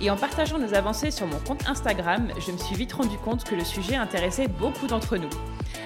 et 0.00 0.10
en 0.10 0.16
partageant 0.16 0.58
nos 0.58 0.74
avancées 0.74 1.10
sur 1.10 1.26
mon 1.26 1.38
compte 1.38 1.68
Instagram, 1.68 2.28
je 2.44 2.52
me 2.52 2.58
suis 2.58 2.74
vite 2.74 2.92
rendu 2.92 3.18
compte 3.18 3.44
que 3.44 3.54
le 3.54 3.64
sujet 3.64 3.96
intéressait 3.96 4.48
beaucoup 4.48 4.86
d'entre 4.86 5.16
nous. 5.16 5.30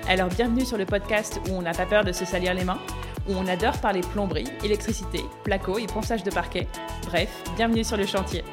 Alors 0.09 0.29
bienvenue 0.29 0.65
sur 0.65 0.79
le 0.79 0.87
podcast 0.87 1.41
où 1.49 1.55
on 1.55 1.63
n'a 1.63 1.73
pas 1.73 1.87
peur 1.87 2.05
de 2.05 2.13
se 2.13 2.25
salir 2.25 2.55
les 2.55 2.65
mains, 2.65 2.81
où 3.29 3.33
on 3.35 3.47
adore 3.47 3.79
parler 3.79 4.01
plomberie, 4.01 4.49
électricité, 4.63 5.21
placo 5.43 5.79
et 5.79 5.87
ponçage 5.87 6.23
de 6.23 6.31
parquet. 6.31 6.69
Bref, 7.07 7.31
bienvenue 7.57 7.85
sur 7.85 7.97
le 7.97 8.07
chantier. 8.07 8.45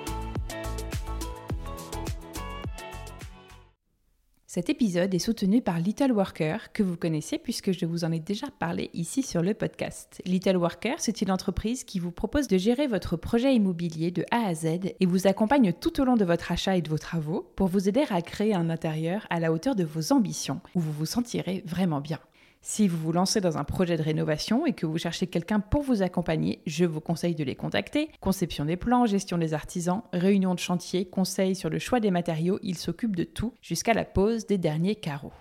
Cet 4.54 4.70
épisode 4.70 5.14
est 5.16 5.20
soutenu 5.20 5.62
par 5.62 5.80
Little 5.80 6.12
Worker, 6.12 6.74
que 6.74 6.84
vous 6.84 6.98
connaissez 6.98 7.38
puisque 7.38 7.72
je 7.72 7.86
vous 7.86 8.04
en 8.04 8.12
ai 8.12 8.20
déjà 8.20 8.48
parlé 8.60 8.90
ici 8.94 9.24
sur 9.24 9.42
le 9.42 9.54
podcast. 9.54 10.22
Little 10.26 10.58
Worker, 10.58 10.96
c'est 10.98 11.22
une 11.22 11.32
entreprise 11.32 11.86
qui 11.86 12.00
vous 12.00 12.12
propose 12.12 12.50
de 12.50 12.58
gérer 12.58 12.86
votre 12.86 13.16
projet 13.16 13.56
immobilier 13.56 14.12
de 14.12 14.26
A 14.30 14.48
à 14.48 14.54
Z 14.54 14.66
et 15.00 15.06
vous 15.06 15.26
accompagne 15.26 15.72
tout 15.72 16.02
au 16.02 16.04
long 16.04 16.18
de 16.18 16.26
votre 16.26 16.52
achat 16.52 16.76
et 16.76 16.82
de 16.82 16.90
vos 16.90 16.98
travaux 16.98 17.50
pour 17.56 17.68
vous 17.68 17.88
aider 17.88 18.04
à 18.10 18.22
créer 18.22 18.54
un 18.54 18.70
intérieur 18.70 19.26
à 19.30 19.40
la 19.40 19.54
hauteur 19.54 19.74
de 19.74 19.86
vos 19.86 20.12
ambitions, 20.12 20.60
où 20.76 20.82
vous 20.82 20.92
vous 20.92 21.06
sentirez 21.06 21.64
vraiment 21.66 22.02
bien. 22.02 22.20
Si 22.64 22.88
vous 22.88 22.98
vous 22.98 23.12
lancez 23.12 23.42
dans 23.42 23.58
un 23.58 23.64
projet 23.64 23.98
de 23.98 24.04
rénovation 24.04 24.68
et 24.68 24.74
que 24.74 24.86
vous 24.86 25.00
cherchez 25.00 25.26
quelqu'un 25.26 25.60
pour 25.60 25.82
vous 25.82 26.04
accompagner, 26.04 26.62
je 26.68 26.86
vous 26.86 27.02
conseille 27.02 27.34
de 27.34 27.44
les 27.44 27.56
contacter. 27.56 28.10
Conception 28.20 28.66
des 28.66 28.78
plans, 28.78 29.08
gestion 29.08 29.40
des 29.40 29.56
artisans, 29.56 30.04
réunion 30.14 30.54
de 30.54 30.60
chantier, 30.60 31.06
conseils 31.06 31.56
sur 31.56 31.72
le 31.72 31.80
choix 31.80 32.00
des 32.00 32.12
matériaux, 32.12 32.60
ils 32.62 32.78
s'occupent 32.78 33.16
de 33.16 33.24
tout 33.24 33.56
jusqu'à 33.64 33.94
la 33.94 34.06
pose 34.06 34.46
des 34.46 34.60
derniers 34.60 34.96
carreaux. 34.96 35.34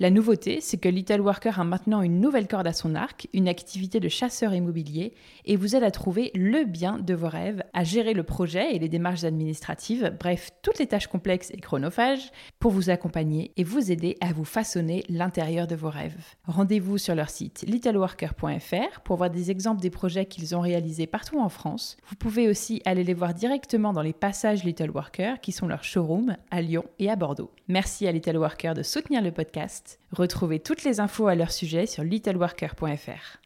La 0.00 0.10
nouveauté, 0.10 0.60
c'est 0.60 0.76
que 0.76 0.88
Little 0.88 1.22
Worker 1.22 1.58
a 1.58 1.64
maintenant 1.64 2.02
une 2.02 2.20
nouvelle 2.20 2.46
corde 2.46 2.68
à 2.68 2.72
son 2.72 2.94
arc, 2.94 3.26
une 3.32 3.48
activité 3.48 3.98
de 3.98 4.08
chasseur 4.08 4.54
immobilier, 4.54 5.12
et 5.44 5.56
vous 5.56 5.74
aide 5.74 5.82
à 5.82 5.90
trouver 5.90 6.30
le 6.36 6.64
bien 6.64 7.00
de 7.00 7.14
vos 7.14 7.28
rêves, 7.28 7.64
à 7.72 7.82
gérer 7.82 8.14
le 8.14 8.22
projet 8.22 8.76
et 8.76 8.78
les 8.78 8.88
démarches 8.88 9.24
administratives, 9.24 10.14
bref, 10.20 10.50
toutes 10.62 10.78
les 10.78 10.86
tâches 10.86 11.08
complexes 11.08 11.50
et 11.50 11.56
chronophages, 11.56 12.30
pour 12.60 12.70
vous 12.70 12.90
accompagner 12.90 13.50
et 13.56 13.64
vous 13.64 13.90
aider 13.90 14.16
à 14.20 14.32
vous 14.32 14.44
façonner 14.44 15.02
l'intérieur 15.08 15.66
de 15.66 15.74
vos 15.74 15.90
rêves. 15.90 16.14
Rendez-vous 16.46 16.96
sur 16.96 17.16
leur 17.16 17.28
site 17.28 17.64
littleworker.fr 17.66 19.00
pour 19.02 19.16
voir 19.16 19.30
des 19.30 19.50
exemples 19.50 19.80
des 19.80 19.90
projets 19.90 20.26
qu'ils 20.26 20.54
ont 20.54 20.60
réalisés 20.60 21.08
partout 21.08 21.40
en 21.40 21.48
France. 21.48 21.96
Vous 22.06 22.14
pouvez 22.14 22.48
aussi 22.48 22.80
aller 22.84 23.02
les 23.02 23.14
voir 23.14 23.34
directement 23.34 23.92
dans 23.92 24.02
les 24.02 24.12
passages 24.12 24.62
Little 24.62 24.92
Worker, 24.92 25.40
qui 25.40 25.50
sont 25.50 25.66
leurs 25.66 25.82
showrooms 25.82 26.36
à 26.52 26.62
Lyon 26.62 26.84
et 27.00 27.10
à 27.10 27.16
Bordeaux. 27.16 27.50
Merci 27.66 28.06
à 28.06 28.12
Little 28.12 28.36
Worker 28.36 28.74
de 28.74 28.84
soutenir 28.84 29.22
le 29.22 29.32
podcast 29.32 29.87
Retrouvez 30.12 30.60
toutes 30.60 30.84
les 30.84 31.00
infos 31.00 31.28
à 31.28 31.34
leur 31.34 31.52
sujet 31.52 31.86
sur 31.86 32.04
littleworker.fr. 32.04 33.38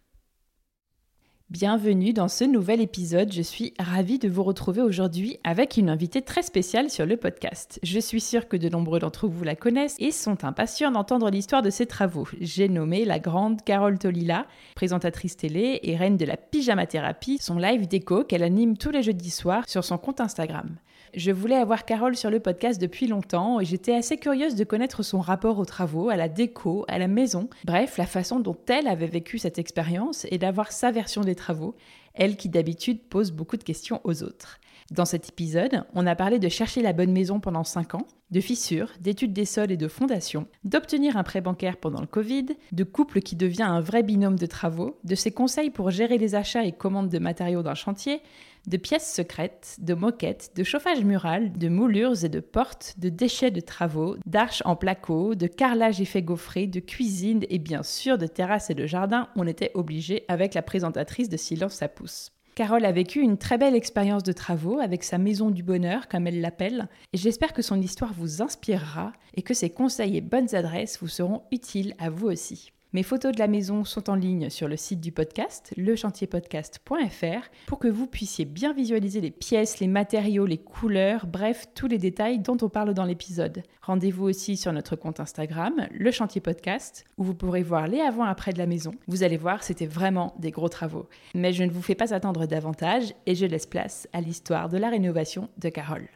Bienvenue 1.53 2.15
dans 2.15 2.29
ce 2.29 2.45
nouvel 2.45 2.81
épisode. 2.81 3.31
Je 3.31 3.43
suis 3.43 3.75
ravie 3.79 4.19
de 4.19 4.27
vous 4.27 4.43
retrouver 4.43 4.81
aujourd'hui 4.81 5.39
avec 5.45 5.77
une 5.77 5.91
invitée 5.91 6.23
très 6.23 6.41
spéciale 6.41 6.89
sur 6.89 7.05
le 7.05 7.19
podcast. 7.19 7.79
Je 7.83 8.01
suis 8.01 8.23
sûre 8.23 8.49
que 8.49 8.57
de 8.57 8.71
nombreux 8.71 9.01
d'entre 9.01 9.29
vous 9.29 9.45
la 9.45 9.55
connaissent 9.55 9.97
et 9.99 10.13
sont 10.13 10.45
impatients 10.45 10.91
d'entendre 10.91 11.29
l'histoire 11.29 11.61
de 11.61 11.69
ses 11.69 11.85
travaux. 11.85 12.27
J'ai 12.41 12.71
nommé 12.71 13.05
la 13.05 13.19
grande 13.19 13.63
Carole 13.65 13.99
Tolila, 13.99 14.47
présentatrice 14.75 15.37
télé 15.37 15.81
et 15.83 15.95
reine 15.95 16.17
de 16.17 16.25
la 16.25 16.39
pyjama 16.39 16.87
thérapie, 16.87 17.37
son 17.39 17.59
live 17.59 17.87
déco 17.87 18.25
qu'elle 18.25 18.45
anime 18.45 18.79
tous 18.79 18.91
les 18.91 19.03
jeudis 19.03 19.31
soirs 19.31 19.69
sur 19.69 19.85
son 19.85 19.99
compte 19.99 20.23
Instagram. 20.23 20.79
Je 21.15 21.31
voulais 21.31 21.57
avoir 21.57 21.85
Carole 21.85 22.17
sur 22.17 22.31
le 22.31 22.41
podcast 22.41 22.81
depuis 22.81 23.07
longtemps 23.07 23.61
et 23.61 23.67
j'étais 23.67 23.95
assez 23.95 24.17
curieuse 24.17 24.55
de 24.55 24.65
connaître 24.65 25.03
son 25.03 25.21
rapport 25.21 25.59
aux 25.59 25.67
travaux, 25.67 26.09
à 26.09 26.17
la 26.17 26.31
déco, 26.31 26.87
à 26.89 26.99
la 26.99 27.07
maison, 27.07 27.51
bref, 27.65 27.99
la 27.99 28.07
façon 28.07 28.41
dont 28.41 28.57
elle 28.69 28.89
avait 28.89 29.07
vécu 29.07 29.37
cette 29.37 29.59
expérience 29.59 30.27
et 30.31 30.39
d'avoir 30.39 30.73
sa 30.73 30.91
version 30.91 31.21
des 31.21 31.35
travaux, 31.35 31.75
elle 32.15 32.37
qui 32.37 32.49
d'habitude 32.49 33.03
pose 33.11 33.31
beaucoup 33.31 33.59
de 33.59 33.63
questions 33.63 34.01
aux 34.05 34.23
autres. 34.23 34.59
Dans 34.91 35.05
cet 35.05 35.29
épisode, 35.29 35.85
on 35.95 36.07
a 36.07 36.17
parlé 36.17 36.39
de 36.39 36.49
chercher 36.49 36.81
la 36.81 36.95
bonne 36.95 37.13
maison 37.13 37.41
pendant 37.41 37.65
5 37.65 37.95
ans, 37.95 38.07
de 38.31 38.41
fissures, 38.41 38.91
d'études 39.01 39.35
des 39.35 39.45
sols 39.45 39.71
et 39.71 39.77
de 39.77 39.89
fondations, 39.89 40.47
d'obtenir 40.65 41.19
un 41.19 41.23
prêt 41.23 41.43
bancaire 41.43 41.77
pendant 41.77 42.01
le 42.01 42.07
Covid, 42.07 42.47
de 42.73 42.85
couple 42.85 43.21
qui 43.21 43.37
devient 43.37 43.63
un 43.63 43.81
vrai 43.81 44.03
binôme 44.03 44.39
de 44.39 44.47
travaux, 44.47 44.99
de 45.05 45.15
ses 45.15 45.31
conseils 45.31 45.71
pour 45.71 45.91
gérer 45.91 46.17
les 46.17 46.35
achats 46.35 46.65
et 46.65 46.73
commandes 46.73 47.11
de 47.11 47.19
matériaux 47.19 47.63
d'un 47.63 47.75
chantier, 47.75 48.23
de 48.67 48.77
pièces 48.77 49.13
secrètes, 49.13 49.77
de 49.81 49.95
moquettes, 49.95 50.53
de 50.55 50.65
chauffage 50.65 51.05
mural, 51.05 51.53
de 51.53 51.69
moulures 51.69 52.25
et 52.25 52.29
de 52.29 52.41
portes, 52.41 52.95
de 52.99 53.09
déchets 53.09 53.51
de 53.51 53.61
travaux, 53.61 54.17
d'arches 54.27 54.63
en 54.65 54.77
placo, 54.77 55.35
de 55.35 55.47
carrelage 55.47 56.01
effet 56.01 56.23
gaufré, 56.23 56.67
de 56.67 56.81
cuisine 56.81 57.45
et 57.51 57.59
bien 57.59 57.83
sûr 57.83 58.19
de 58.19 58.27
terrasses 58.27 58.71
et 58.71 58.75
de 58.75 58.87
jardin, 58.87 59.29
on 59.37 59.47
était 59.47 59.73
obligé 59.75 60.25
avec 60.29 60.55
la 60.55 60.63
présentatrice 60.63 61.29
de 61.29 61.37
Silence 61.37 61.83
à 61.83 61.89
pouce. 61.89 62.31
Carole 62.55 62.85
a 62.85 62.93
vécu 62.93 63.21
une 63.21 63.39
très 63.39 63.57
belle 63.57 63.75
expérience 63.75 64.23
de 64.23 64.33
travaux 64.33 64.79
avec 64.79 65.05
sa 65.05 65.17
maison 65.17 65.51
du 65.51 65.63
bonheur, 65.63 66.07
comme 66.07 66.27
elle 66.27 66.43
l'appelle, 66.43 66.87
et 67.15 67.17
j'espère 67.17 67.55
que 67.55 67.63
son 67.63 67.81
histoire 67.81 68.13
vous 68.13 68.43
inspirera 68.43 69.13
et 69.35 69.43
que 69.43 69.55
ses 69.55 69.71
conseils 69.71 70.19
et 70.19 70.21
bonnes 70.21 70.55
adresses 70.55 70.99
vous 71.01 71.09
seront 71.09 71.43
utiles 71.51 71.95
à 71.99 72.11
vous 72.11 72.27
aussi. 72.27 72.73
Mes 72.95 73.03
photos 73.03 73.33
de 73.33 73.39
la 73.39 73.49
maison 73.49 73.87
sont 73.87 74.11
en 74.11 74.15
ligne 74.15 74.51
sur 74.51 74.69
le 74.69 74.77
site 74.77 75.01
du 75.01 75.13
podcast, 75.13 75.73
lechantierpodcast.fr, 75.79 77.49
pour 77.67 77.79
que 77.79 77.89
vous 77.89 78.07
puissiez 78.07 78.45
bien 78.45 78.75
visualiser 78.75 79.23
les 79.23 79.31
pièces, 79.31 79.81
les 79.81 79.87
matériaux, 79.87 80.45
les 80.45 80.59
couleurs, 80.59 81.27
bref, 81.27 81.69
tous 81.75 81.87
les 81.87 81.97
détails 81.97 82.41
dont 82.41 82.59
on 82.61 82.69
parle 82.69 82.93
dans 82.93 83.07
l'épisode. 83.07 83.63
Rendez-vous 83.81 84.25
aussi 84.25 84.59
sur 84.59 84.75
notre 84.75 84.95
compte 84.95 85.21
Instagram, 85.21 85.89
le 85.91 86.11
chantier 86.11 86.43
podcast, 86.43 87.07
où 87.17 87.25
vous 87.25 87.35
pourrez 87.35 87.63
voir 87.63 87.87
les 87.89 88.01
avant-après 88.01 88.53
de 88.53 88.59
la 88.59 88.67
maison. 88.67 88.93
Vous 89.07 89.23
allez 89.23 89.39
voir, 89.39 89.63
c'était 89.63 89.87
vraiment 89.87 90.35
des 90.39 90.51
gros 90.51 90.69
travaux. 90.69 91.09
Mais 91.35 91.55
je 91.55 91.65
ne 91.65 91.71
vous 91.71 91.81
fais 91.81 91.95
pas 91.95 92.13
attendre 92.13 92.45
davantage 92.45 93.15
et 93.25 93.35
je 93.35 93.47
laisse 93.47 93.65
place 93.65 94.07
à 94.13 94.21
l'histoire 94.21 94.69
de 94.69 94.77
la 94.77 94.91
rénovation 94.91 95.49
de 95.57 95.71
Carole. 95.71 96.09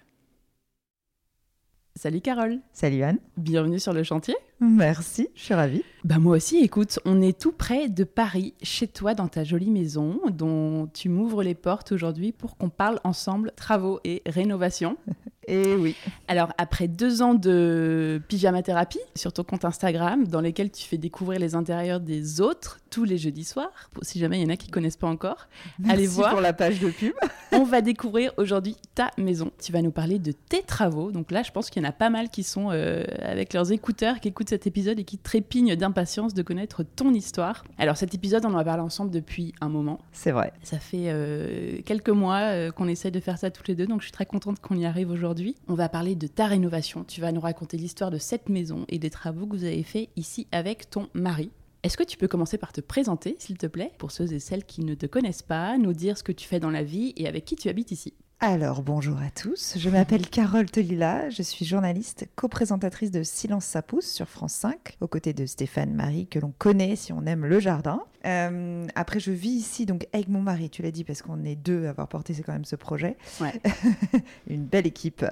Salut 1.97 2.21
Carole. 2.21 2.61
Salut 2.75 3.03
Anne. 3.03 3.17
Bienvenue 3.39 3.81
sur 3.81 3.95
le 3.95 4.03
chantier. 4.03 4.37
Merci, 4.61 5.31
je 5.35 5.41
suis 5.41 5.55
ravie. 5.55 5.83
Bah 6.05 6.19
moi 6.19 6.37
aussi, 6.37 6.59
écoute, 6.59 6.99
on 7.07 7.23
est 7.23 7.41
tout 7.41 7.53
près 7.53 7.89
de 7.89 8.05
Paris, 8.05 8.53
chez 8.63 8.87
toi, 8.87 9.15
dans 9.15 9.29
ta 9.29 9.45
jolie 9.45 9.71
maison, 9.71 10.21
dont 10.31 10.89
tu 10.93 11.09
m'ouvres 11.09 11.43
les 11.43 11.55
portes 11.55 11.93
aujourd'hui 11.93 12.33
pour 12.33 12.59
qu'on 12.59 12.69
parle 12.69 13.01
ensemble 13.03 13.51
travaux 13.57 13.99
et 14.05 14.21
rénovation. 14.27 14.99
Et 15.49 15.63
eh 15.65 15.75
oui. 15.77 15.95
Alors, 16.29 16.53
après 16.59 16.89
deux 16.89 17.23
ans 17.23 17.35
de 17.35 18.21
pyjama 18.29 18.63
thérapie 18.63 19.01
sur 19.15 19.33
ton 19.33 19.45
compte 19.45 19.65
Instagram, 19.65 20.27
dans 20.27 20.41
lesquels 20.41 20.71
tu 20.71 20.85
fais 20.85 20.99
découvrir 20.99 21.39
les 21.39 21.55
intérieurs 21.55 22.01
des 22.01 22.41
autres 22.41 22.81
tous 22.91 23.05
les 23.05 23.19
jeudis 23.19 23.45
soirs, 23.45 23.91
si 24.03 24.19
jamais 24.19 24.41
il 24.41 24.43
y 24.43 24.47
en 24.47 24.53
a 24.53 24.57
qui 24.57 24.71
connaissent 24.71 24.97
pas 24.97 25.07
encore, 25.07 25.49
allez 25.89 26.07
voir. 26.07 26.31
pour 26.31 26.41
la 26.41 26.53
page 26.53 26.81
de 26.81 26.91
pub. 26.91 27.15
on 27.53 27.65
va 27.65 27.81
découvrir 27.81 28.33
aujourd'hui 28.39 28.77
ta 28.95 29.11
maison. 29.19 29.53
Tu 29.63 29.71
vas 29.71 29.83
nous 29.83 29.91
parler 29.91 30.19
de 30.19 30.33
tes 30.33 30.63
travaux. 30.63 31.13
Donc 31.13 31.31
là, 31.31 31.43
je 31.43 31.53
pense 31.53 31.71
qu'il 31.71 31.83
y 31.83 31.87
en 31.87 31.89
a 31.89 31.93
pas 31.93 32.11
mal 32.11 32.29
qui 32.29 32.43
sont 32.43 32.71
euh, 32.73 33.05
avec 33.23 33.53
leurs 33.53 33.71
écouteurs, 33.71 34.19
qui 34.19 34.29
écoutent 34.29 34.49
cet 34.49 34.67
épisode 34.67 34.99
et 34.99 35.05
qui 35.05 35.19
trépignent 35.19 35.77
d'impatience 35.77 36.35
de 36.35 36.43
connaître 36.43 36.83
ton 36.83 37.13
histoire. 37.13 37.65
Alors, 37.79 37.97
cet 37.97 38.15
épisode, 38.15 38.45
on 38.47 38.55
en 38.55 38.59
a 38.59 38.65
parlé 38.65 38.83
ensemble 38.83 39.11
depuis 39.11 39.55
un 39.61 39.69
moment. 39.69 40.01
C'est 40.13 40.33
vrai. 40.33 40.53
Ça 40.63 40.79
fait 40.79 41.05
euh, 41.07 41.79
quelques 41.85 42.09
mois 42.09 42.41
euh, 42.41 42.71
qu'on 42.73 42.89
essaie 42.89 43.11
de 43.11 43.21
faire 43.21 43.39
ça 43.39 43.51
toutes 43.51 43.69
les 43.69 43.75
deux, 43.75 43.87
donc 43.87 44.01
je 44.01 44.07
suis 44.07 44.13
très 44.13 44.27
contente 44.27 44.59
qu'on 44.61 44.77
y 44.77 44.87
arrive 44.87 45.11
aujourd'hui. 45.11 45.36
On 45.69 45.75
va 45.75 45.89
parler 45.89 46.15
de 46.15 46.27
ta 46.27 46.47
rénovation. 46.47 47.05
Tu 47.05 47.21
vas 47.21 47.33
nous 47.33 47.41
raconter 47.41 47.77
l'histoire 47.77 48.11
de 48.11 48.19
cette 48.19 48.49
maison 48.49 48.85
et 48.89 48.99
des 48.99 49.11
travaux 49.11 49.47
que 49.47 49.57
vous 49.57 49.65
avez 49.65 49.83
faits 49.83 50.09
ici 50.17 50.47
avec 50.53 50.91
ton 50.91 51.09
mari. 51.15 51.51
Est-ce 51.83 51.97
que 51.97 52.05
tu 52.05 52.17
peux 52.17 52.29
commencer 52.29 52.59
par 52.59 52.73
te 52.73 52.81
présenter, 52.81 53.37
s'il 53.39 53.59
te 53.59 53.67
plaît, 53.67 53.93
pour 53.99 54.11
ceux 54.11 54.33
et 54.33 54.41
celles 54.41 54.65
qui 54.65 54.83
ne 54.83 54.95
te 54.95 55.07
connaissent 55.07 55.43
pas, 55.43 55.79
nous 55.79 55.93
dire 55.93 56.19
ce 56.19 56.23
que 56.23 56.33
tu 56.33 56.49
fais 56.49 56.59
dans 56.59 56.71
la 56.71 56.83
vie 56.83 57.13
et 57.17 57.29
avec 57.29 57.45
qui 57.45 57.55
tu 57.55 57.69
habites 57.69 57.93
ici? 57.93 58.15
Alors, 58.39 58.83
bonjour 58.83 59.17
à 59.17 59.31
tous. 59.31 59.79
Je 59.79 59.89
m'appelle 59.89 60.29
Carole 60.29 60.71
Telila. 60.71 61.31
Je 61.31 61.41
suis 61.41 61.65
journaliste, 61.65 62.29
co-présentatrice 62.37 63.11
de 63.11 63.23
Silence 63.23 63.65
ça 63.65 63.81
pousse 63.81 64.13
sur 64.13 64.29
France 64.29 64.53
5, 64.53 64.99
aux 65.01 65.09
côtés 65.09 65.33
de 65.33 65.47
Stéphane 65.47 65.95
Marie, 65.95 66.27
que 66.27 66.39
l'on 66.39 66.53
connaît 66.59 66.97
si 66.97 67.15
on 67.15 67.25
aime 67.25 67.47
le 67.47 67.59
jardin. 67.61 68.03
Euh, 68.27 68.87
après, 68.95 69.21
je 69.21 69.33
vis 69.33 69.53
ici 69.53 69.87
donc 69.87 70.07
avec 70.13 70.29
mon 70.29 70.43
mari, 70.43 70.69
tu 70.69 70.83
l'as 70.83 70.91
dit, 70.91 71.03
parce 71.03 71.23
qu'on 71.23 71.45
est 71.45 71.57
deux 71.57 71.87
à 71.87 71.91
avoir 71.91 72.09
porté 72.09 72.35
quand 72.45 72.53
même 72.53 72.67
ce 72.67 72.77
projet. 72.77 73.17
Une 74.49 74.67
belle 74.67 74.87
équipe 74.87 75.25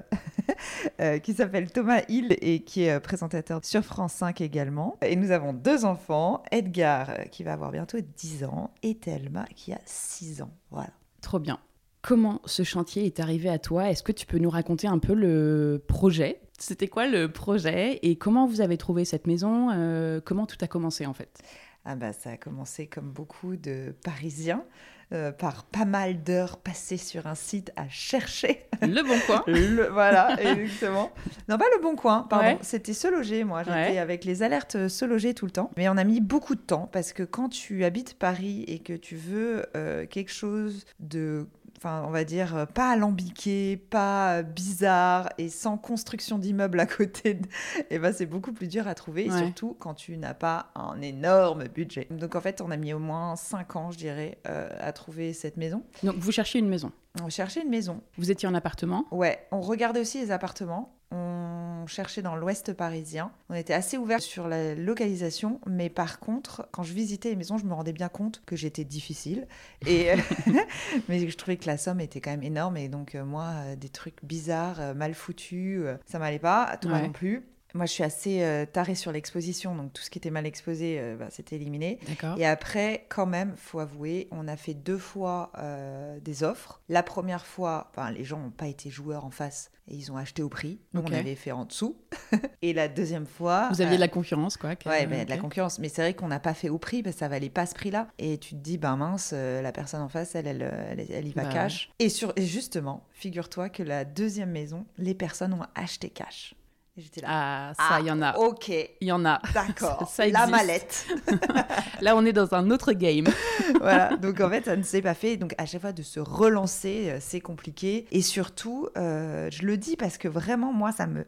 euh, 1.03 1.19
qui 1.19 1.35
s'appelle 1.35 1.71
Thomas 1.71 2.01
Hill 2.09 2.39
et 2.41 2.61
qui 2.61 2.85
est 2.85 2.93
euh, 2.93 3.01
présentateur 3.01 3.63
sur 3.63 3.85
France 3.85 4.15
5 4.15 4.41
également. 4.41 4.97
Et 5.03 5.15
nous 5.17 5.31
avons 5.31 5.53
deux 5.53 5.85
enfants, 5.85 6.43
Edgar 6.51 7.29
qui 7.31 7.45
va 7.45 7.53
avoir 7.53 7.71
bientôt 7.71 7.99
10 8.01 8.45
ans 8.45 8.71
et 8.83 8.95
Thelma 8.95 9.45
qui 9.55 9.75
a 9.75 9.81
6 9.85 10.41
ans. 10.41 10.53
Voilà. 10.71 10.91
Trop 11.21 11.39
bien. 11.39 11.59
Comment 12.07 12.43
ce 12.45 12.65
chantier 12.65 13.07
est 13.07 13.19
arrivé 13.19 13.49
à 13.49 13.59
toi? 13.59 13.89
Est-ce 13.89 14.03
que 14.03 14.13
tu 14.13 14.27
peux 14.27 14.37
nous 14.37 14.51
raconter 14.51 14.87
un 14.87 14.99
peu 14.99 15.15
le 15.15 15.83
projet? 15.89 16.39
C'était 16.59 16.87
quoi 16.87 17.09
le 17.09 17.33
projet? 17.33 17.99
Et 18.03 18.17
comment 18.17 18.47
vous 18.47 18.61
avez 18.61 18.77
trouvé 18.77 19.07
cette 19.07 19.27
maison? 19.27 19.71
Euh, 19.73 20.21
Comment 20.23 20.45
tout 20.45 20.59
a 20.61 20.67
commencé 20.67 21.07
en 21.07 21.15
fait? 21.15 21.41
Ah 21.87 21.97
bah, 21.97 22.13
ça 22.13 22.33
a 22.33 22.37
commencé 22.37 22.89
comme 22.89 23.11
beaucoup 23.11 23.57
de 23.57 23.95
Parisiens. 24.05 24.65
Euh, 25.13 25.33
par 25.33 25.65
pas 25.65 25.85
mal 25.85 26.23
d'heures 26.23 26.57
passées 26.57 26.97
sur 26.97 27.27
un 27.27 27.35
site 27.35 27.73
à 27.77 27.89
chercher. 27.89 28.67
Le 28.83 29.03
bon 29.03 29.19
coin. 29.27 29.45
le, 29.47 29.89
voilà, 29.89 30.37
exactement. 30.43 31.11
Non, 31.49 31.57
pas 31.57 31.67
le 31.77 31.83
bon 31.83 31.95
coin, 31.95 32.27
pardon. 32.29 32.59
C'était 32.63 32.95
se 32.95 33.07
loger, 33.07 33.45
moi. 33.45 33.63
J'étais 33.63 33.99
avec 33.99 34.25
les 34.25 34.43
alertes 34.43 34.89
se 34.89 35.05
loger 35.05 35.33
tout 35.33 35.45
le 35.45 35.53
temps. 35.53 35.71
Mais 35.77 35.89
on 35.89 35.97
a 35.97 36.05
mis 36.05 36.21
beaucoup 36.21 36.55
de 36.55 36.61
temps 36.61 36.89
parce 36.93 37.13
que 37.13 37.23
quand 37.23 37.49
tu 37.49 37.85
habites 37.85 38.15
Paris 38.19 38.65
et 38.67 38.79
que 38.79 38.95
tu 38.95 39.17
veux 39.17 39.67
euh, 39.77 40.07
quelque 40.07 40.33
chose 40.33 40.85
de 41.01 41.47
enfin, 41.85 42.05
on 42.07 42.11
va 42.11 42.25
dire, 42.25 42.57
euh, 42.57 42.67
pas 42.67 42.91
alambiqué, 42.91 43.77
pas 43.77 44.43
bizarre 44.43 45.29
et 45.37 45.49
sans 45.49 45.77
construction 45.77 46.39
d'immeuble 46.39 46.81
à 46.81 46.87
côté, 46.97 47.31
et 47.31 47.85
eh 47.91 47.99
ben, 47.99 48.13
c'est 48.13 48.27
beaucoup 48.27 48.53
plus 48.53 48.69
dur 48.69 48.89
à 48.89 48.95
trouver, 48.95 49.31
surtout 49.31 49.77
quand 49.79 49.95
tu 49.95 50.17
n'as 50.17 50.35
pas 50.35 50.71
un 50.75 51.01
énorme 51.03 51.65
budget. 51.69 52.07
Donc 52.11 52.35
en 52.35 52.41
fait, 52.41 52.61
on 52.61 52.71
a 52.71 52.77
mis 52.77 52.93
au 52.93 52.99
moins 52.99 53.37
5 53.37 53.77
ans, 53.77 53.91
je 53.91 53.99
dirais, 53.99 54.39
euh, 54.49 54.69
à 54.81 54.93
trouver 54.93 55.33
cette 55.33 55.57
maison. 55.57 55.83
Donc 56.03 56.17
vous 56.17 56.33
cherchez 56.33 56.59
une 56.59 56.69
maison 56.69 56.93
On 57.23 57.29
cherchait 57.29 57.63
une 57.63 57.71
maison. 57.71 58.01
Vous 58.17 58.31
étiez 58.31 58.49
en 58.49 58.55
appartement 58.55 59.05
Ouais, 59.11 59.47
on 59.53 59.61
regardait 59.61 60.01
aussi 60.01 60.21
les 60.21 60.31
appartements. 60.31 60.97
On 61.15 61.87
cherchait 61.87 62.23
dans 62.23 62.35
l'ouest 62.35 62.73
parisien. 62.73 63.31
On 63.51 63.55
était 63.55 63.75
assez 63.75 63.97
ouvert 63.99 64.21
sur 64.21 64.49
la 64.49 64.75
localisation, 64.75 65.61
mais 65.67 65.91
par 65.91 66.19
contre, 66.19 66.67
quand 66.73 66.83
je 66.83 66.93
visitais 66.93 67.31
les 67.31 67.37
maisons, 67.37 67.59
je 67.59 67.67
me 67.67 67.75
rendais 67.75 67.93
bien 67.93 68.09
compte 68.09 68.43
que 68.47 68.57
j'étais 68.57 68.85
difficile. 68.85 69.47
Et 69.87 70.09
mais 71.09 71.29
je 71.29 71.37
trouvais 71.37 71.57
que 71.57 71.67
la 71.67 71.77
somme 71.77 72.01
était 72.01 72.21
quand 72.21 72.31
même 72.31 72.43
énorme. 72.43 72.77
Et 72.77 72.89
donc, 72.89 73.15
euh, 73.15 73.25
moi, 73.25 73.51
euh, 73.55 73.77
des 73.77 73.89
trucs 73.89 74.25
bizarres, 74.25 74.81
euh, 74.81 74.95
mal 74.95 75.15
foutus, 75.15 75.85
ça 76.07 76.19
m'allait 76.19 76.39
pas. 76.39 76.77
Toi 76.81 77.01
non 77.01 77.13
plus. 77.13 77.45
Moi, 77.75 77.87
je 77.87 77.91
suis 77.93 78.05
assez 78.05 78.43
euh, 78.43 78.67
tarée 78.67 78.95
sur 78.95 79.11
l'exposition, 79.11 79.75
donc 79.75 79.93
tout 79.93 80.03
ce 80.03 80.09
qui 80.09 80.19
était 80.19 80.31
mal 80.31 80.47
exposé, 80.47 81.01
euh, 81.01 81.17
bah, 81.17 81.27
c'était 81.31 81.57
éliminé. 81.57 81.99
Et 82.39 82.47
après, 82.47 83.05
quand 83.09 83.27
même, 83.27 83.55
faut 83.57 83.81
avouer, 83.81 84.29
on 84.31 84.47
a 84.47 84.57
fait 84.57 84.75
deux 84.75 84.97
fois 84.97 85.51
euh, 85.59 86.21
des 86.21 86.45
offres. 86.45 86.81
La 86.89 87.03
première 87.03 87.45
fois, 87.45 87.91
les 88.15 88.23
gens 88.23 88.39
n'ont 88.39 88.51
pas 88.51 88.69
été 88.69 88.91
joueurs 88.91 89.25
en 89.25 89.31
face 89.31 89.73
et 89.89 89.97
ils 89.97 90.13
ont 90.13 90.17
acheté 90.17 90.41
au 90.43 90.49
prix. 90.49 90.79
Nous, 90.93 91.03
on 91.03 91.13
avait 91.13 91.35
fait 91.35 91.51
en 91.51 91.65
dessous. 91.65 91.97
et 92.63 92.73
la 92.73 92.87
deuxième 92.87 93.27
fois. 93.27 93.69
Vous 93.73 93.83
aviez 93.83 93.97
de 93.97 94.01
la 94.01 94.09
concurrence, 94.09 94.57
quoi. 94.57 94.71
Ouais, 94.87 95.07
ben, 95.07 95.25
de 95.25 95.31
la 95.31 95.37
concurrence. 95.37 95.81
Mais 95.81 95.89
c'est 95.89 96.03
vrai 96.03 96.15
qu'on 96.15 96.29
n'a 96.29 96.41
pas 96.41 96.55
fait 96.55 96.69
au 96.69 96.79
prix 96.79 97.03
parce 97.03 97.17
que 97.17 97.21
ça 97.21 97.29
valait 97.29 97.51
pas 97.51 97.67
ce 97.67 97.75
prix-là. 97.75 98.07
Et 98.19 98.39
tu 98.39 98.51
te 98.51 98.61
dis, 98.61 98.79
ben 98.79 98.97
mince, 98.97 99.33
la 99.33 99.73
personne 99.73 100.01
en 100.01 100.09
face, 100.09 100.37
elle, 100.37 100.47
elle, 100.47 101.07
elle, 101.11 101.27
y 101.27 101.33
va 101.33 101.43
bah 101.43 101.53
cash. 101.53 101.91
Et, 101.99 102.09
sur, 102.09 102.33
et 102.37 102.47
justement, 102.47 103.05
figure-toi 103.11 103.69
que 103.69 103.83
la 103.83 104.05
deuxième 104.05 104.53
maison, 104.53 104.87
les 104.97 105.15
personnes 105.15 105.55
ont 105.55 105.67
acheté 105.75 106.09
cash. 106.09 106.55
J'étais 106.97 107.23
là. 107.23 107.29
Ah, 107.29 107.73
ça, 107.77 108.01
il 108.01 108.07
y 108.07 108.11
en 108.11 108.23
a. 108.23 108.29
Ah, 108.29 108.39
ok. 108.39 108.69
Il 108.69 109.09
y 109.09 109.13
en 109.13 109.25
a. 109.25 109.41
D'accord. 109.55 110.13
La 110.31 110.47
mallette. 110.47 111.09
là, 112.01 112.15
on 112.17 112.25
est 112.25 112.33
dans 112.33 112.55
un 112.55 112.71
autre 112.71 112.93
game. 112.93 113.27
voilà. 113.81 114.17
Donc, 114.17 114.41
en 114.41 114.49
fait, 114.49 114.65
ça 114.65 114.77
ne 114.77 114.83
s'est 114.83 115.03
pas 115.03 115.15
fait. 115.15 115.37
Donc, 115.37 115.55
à 115.59 115.67
chaque 115.67 115.81
fois, 115.81 115.93
de 115.93 116.03
se 116.03 116.21
relancer, 116.21 117.11
euh, 117.11 117.19
c'est 117.21 117.41
compliqué. 117.41 118.07
Et 118.13 118.23
surtout, 118.23 118.89
euh, 118.97 119.49
je 119.51 119.67
le 119.67 119.77
dis 119.77 119.97
parce 119.97 120.19
que 120.19 120.29
vraiment, 120.29 120.73
moi, 120.73 120.93
ça 120.93 121.07
me 121.07 121.25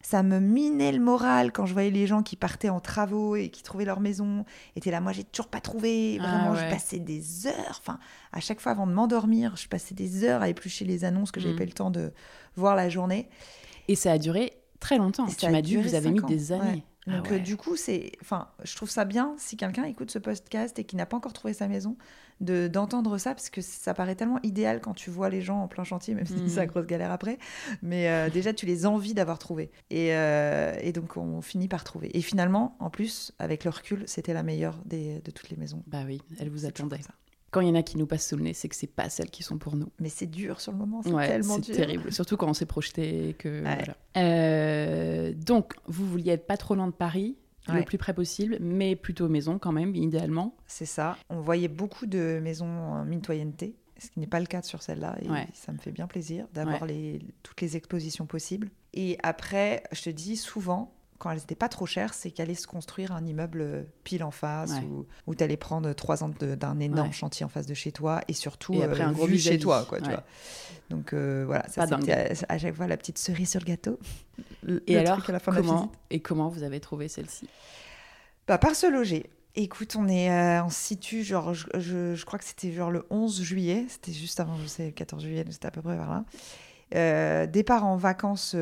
ça 0.00 0.22
me 0.22 0.38
minait 0.38 0.92
le 0.92 1.00
moral 1.00 1.50
quand 1.50 1.64
je 1.64 1.72
voyais 1.72 1.90
les 1.90 2.06
gens 2.06 2.22
qui 2.22 2.36
partaient 2.36 2.68
en 2.68 2.78
travaux 2.78 3.36
et 3.36 3.48
qui 3.48 3.62
trouvaient 3.62 3.86
leur 3.86 4.00
maison. 4.00 4.44
Étaient 4.76 4.90
là, 4.90 5.00
moi 5.00 5.12
j'ai 5.12 5.24
toujours 5.24 5.48
pas 5.48 5.62
trouvé. 5.62 6.18
Ah 6.20 6.26
vraiment, 6.26 6.54
je 6.54 6.68
passais 6.68 6.98
des 6.98 7.46
heures. 7.46 7.80
Enfin, 7.80 7.98
à 8.30 8.40
chaque 8.40 8.60
fois 8.60 8.72
avant 8.72 8.86
de 8.86 8.92
m'endormir, 8.92 9.56
je 9.56 9.66
passais 9.66 9.94
des 9.94 10.24
heures 10.24 10.42
à 10.42 10.50
éplucher 10.50 10.84
les 10.84 11.06
annonces 11.06 11.32
que 11.32 11.40
j'avais 11.40 11.54
mm. 11.54 11.56
pas 11.56 11.62
eu 11.62 11.68
le 11.68 11.72
temps 11.72 11.90
de 11.90 12.12
voir 12.54 12.76
la 12.76 12.90
journée. 12.90 13.30
Et 13.88 13.94
ça 13.94 14.12
a 14.12 14.18
duré 14.18 14.52
très 14.80 14.98
longtemps. 14.98 15.26
tu 15.26 15.48
m'as 15.48 15.62
dit 15.62 15.74
que 15.74 15.80
vous 15.80 15.94
avez 15.94 16.10
mis 16.10 16.22
des 16.22 16.52
années. 16.52 16.84
Ah 17.06 17.18
Donc 17.18 17.32
euh, 17.32 17.38
du 17.38 17.56
coup, 17.56 17.76
c'est, 17.76 18.12
enfin, 18.22 18.48
je 18.62 18.74
trouve 18.76 18.88
ça 18.88 19.04
bien 19.04 19.34
si 19.36 19.56
quelqu'un 19.56 19.84
écoute 19.84 20.10
ce 20.10 20.18
podcast 20.18 20.78
et 20.78 20.84
qui 20.84 20.96
n'a 20.96 21.04
pas 21.04 21.18
encore 21.18 21.34
trouvé 21.34 21.52
sa 21.52 21.68
maison, 21.68 21.96
de 22.40 22.66
d'entendre 22.66 23.18
ça 23.18 23.34
parce 23.34 23.50
que 23.50 23.60
ça 23.60 23.94
paraît 23.94 24.14
tellement 24.14 24.40
idéal 24.42 24.80
quand 24.80 24.94
tu 24.94 25.10
vois 25.10 25.28
les 25.28 25.42
gens 25.42 25.62
en 25.62 25.68
plein 25.68 25.84
chantier, 25.84 26.14
même 26.14 26.26
si 26.26 26.48
c'est 26.48 26.60
la 26.60 26.64
mm. 26.64 26.68
grosse 26.68 26.86
galère 26.86 27.12
après. 27.12 27.38
Mais 27.82 28.08
euh, 28.08 28.30
déjà, 28.30 28.54
tu 28.54 28.64
les 28.64 28.86
envies 28.86 29.14
d'avoir 29.14 29.38
trouvé. 29.38 29.70
Et, 29.90 30.14
euh, 30.14 30.74
et, 30.80 30.92
donc, 30.92 31.16
on 31.16 31.42
finit 31.42 31.68
par 31.68 31.84
trouver. 31.84 32.10
Et 32.16 32.22
finalement, 32.22 32.76
en 32.80 32.88
plus, 32.88 33.32
avec 33.38 33.64
le 33.64 33.70
recul, 33.70 34.04
c'était 34.06 34.32
la 34.32 34.42
meilleure 34.42 34.80
des, 34.86 35.20
de 35.20 35.30
toutes 35.30 35.50
les 35.50 35.56
maisons. 35.56 35.82
Bah 35.86 36.04
oui, 36.06 36.22
elle 36.38 36.48
vous 36.48 36.64
attendait. 36.64 37.02
Ça 37.02 37.14
quand 37.54 37.60
il 37.60 37.68
y 37.68 37.70
en 37.70 37.76
a 37.76 37.84
qui 37.84 37.98
nous 37.98 38.06
passent 38.06 38.28
sous 38.28 38.36
le 38.36 38.42
nez, 38.42 38.52
c'est 38.52 38.68
que 38.68 38.74
c'est 38.74 38.88
pas 38.88 39.08
celles 39.08 39.30
qui 39.30 39.44
sont 39.44 39.58
pour 39.58 39.76
nous. 39.76 39.86
Mais 40.00 40.08
c'est 40.08 40.26
dur 40.26 40.60
sur 40.60 40.72
le 40.72 40.78
moment, 40.78 41.02
c'est 41.04 41.10
tellement 41.10 41.58
dur. 41.58 41.66
C'est 41.66 41.72
terrible, 41.72 42.12
surtout 42.12 42.36
quand 42.36 42.48
on 42.48 42.52
s'est 42.52 42.66
projeté. 42.66 43.36
Que, 43.38 43.62
euh, 44.16 45.32
donc, 45.34 45.74
vous 45.86 46.04
vouliez 46.04 46.32
être 46.32 46.48
pas 46.48 46.56
trop 46.56 46.74
loin 46.74 46.88
de 46.88 46.92
Paris, 46.92 47.36
le 47.68 47.84
plus 47.84 47.96
près 47.96 48.12
possible, 48.12 48.58
mais 48.60 48.96
plutôt 48.96 49.28
maison 49.28 49.60
quand 49.60 49.70
même, 49.70 49.94
idéalement. 49.94 50.56
C'est 50.66 50.84
ça. 50.84 51.16
On 51.30 51.40
voyait 51.40 51.68
beaucoup 51.68 52.06
de 52.06 52.40
maisons 52.42 53.04
mitoyenneté, 53.04 53.76
ce 53.98 54.10
qui 54.10 54.18
n'est 54.18 54.26
pas 54.26 54.40
le 54.40 54.46
cas 54.46 54.62
sur 54.62 54.82
celle-là. 54.82 55.16
Et 55.22 55.28
ça 55.54 55.70
me 55.70 55.78
fait 55.78 55.92
bien 55.92 56.08
plaisir 56.08 56.48
d'avoir 56.52 56.86
les, 56.86 57.20
toutes 57.44 57.60
les 57.60 57.76
expositions 57.76 58.26
possibles. 58.26 58.68
Et 58.94 59.16
après, 59.22 59.84
je 59.92 60.02
te 60.02 60.10
dis 60.10 60.36
souvent, 60.36 60.92
quand 61.24 61.30
elles 61.30 61.38
n'étaient 61.38 61.54
pas 61.54 61.70
trop 61.70 61.86
chères, 61.86 62.12
c'est 62.12 62.30
qu'elle 62.30 62.48
allait 62.48 62.54
se 62.54 62.66
construire 62.66 63.12
un 63.12 63.24
immeuble 63.24 63.86
pile 64.04 64.22
en 64.22 64.30
face 64.30 64.74
ou, 64.82 65.06
où 65.26 65.34
tu 65.34 65.42
allais 65.42 65.56
prendre 65.56 65.90
trois 65.94 66.22
ans 66.22 66.28
d'un 66.28 66.78
énorme 66.80 67.12
chantier 67.12 67.46
en 67.46 67.48
face 67.48 67.64
de 67.64 67.72
chez 67.72 67.92
toi 67.92 68.20
et 68.28 68.34
surtout 68.34 68.74
après, 68.82 69.00
euh, 69.00 69.06
un 69.06 69.12
gros 69.12 69.26
chez 69.26 69.58
toi. 69.58 69.86
Quoi, 69.88 70.02
tu 70.02 70.10
vois. 70.10 70.22
Donc 70.90 71.14
euh, 71.14 71.44
voilà, 71.46 71.66
ça 71.70 71.86
c'était 71.86 72.44
à, 72.46 72.58
chaque 72.58 72.74
fois 72.74 72.86
la 72.86 72.98
petite 72.98 73.16
cerise 73.16 73.50
sur 73.50 73.60
le 73.60 73.64
gâteau. 73.64 73.98
et 74.86 74.98
alors, 74.98 75.24
comment, 75.42 75.90
et 76.10 76.20
comment 76.20 76.50
vous 76.50 76.62
avez 76.62 76.78
trouvé 76.78 77.08
celle-ci? 77.08 77.48
Bah, 78.46 78.58
Par 78.58 78.76
se 78.76 78.86
loger. 78.86 79.30
Écoute, 79.54 79.96
on 79.98 80.06
est 80.06 80.30
euh, 80.30 80.62
en 80.62 80.68
situ, 80.68 81.24
genre, 81.24 81.54
je, 81.54 81.66
je, 81.78 82.24
crois 82.26 82.38
que 82.38 82.44
c'était 82.44 82.70
genre 82.72 82.90
le 82.90 83.06
11 83.08 83.40
juillet, 83.40 83.86
c'était 83.88 84.12
juste 84.12 84.40
avant, 84.40 84.58
je 84.58 84.66
sais, 84.66 84.86
le 84.86 84.90
14 84.92 85.22
juillet, 85.22 85.44
c'était 85.48 85.68
à 85.68 85.70
peu 85.70 85.80
près 85.80 85.96
par 85.96 86.24
là. 86.90 87.46
départ 87.46 87.86
en 87.86 87.96
vacances 87.96 88.54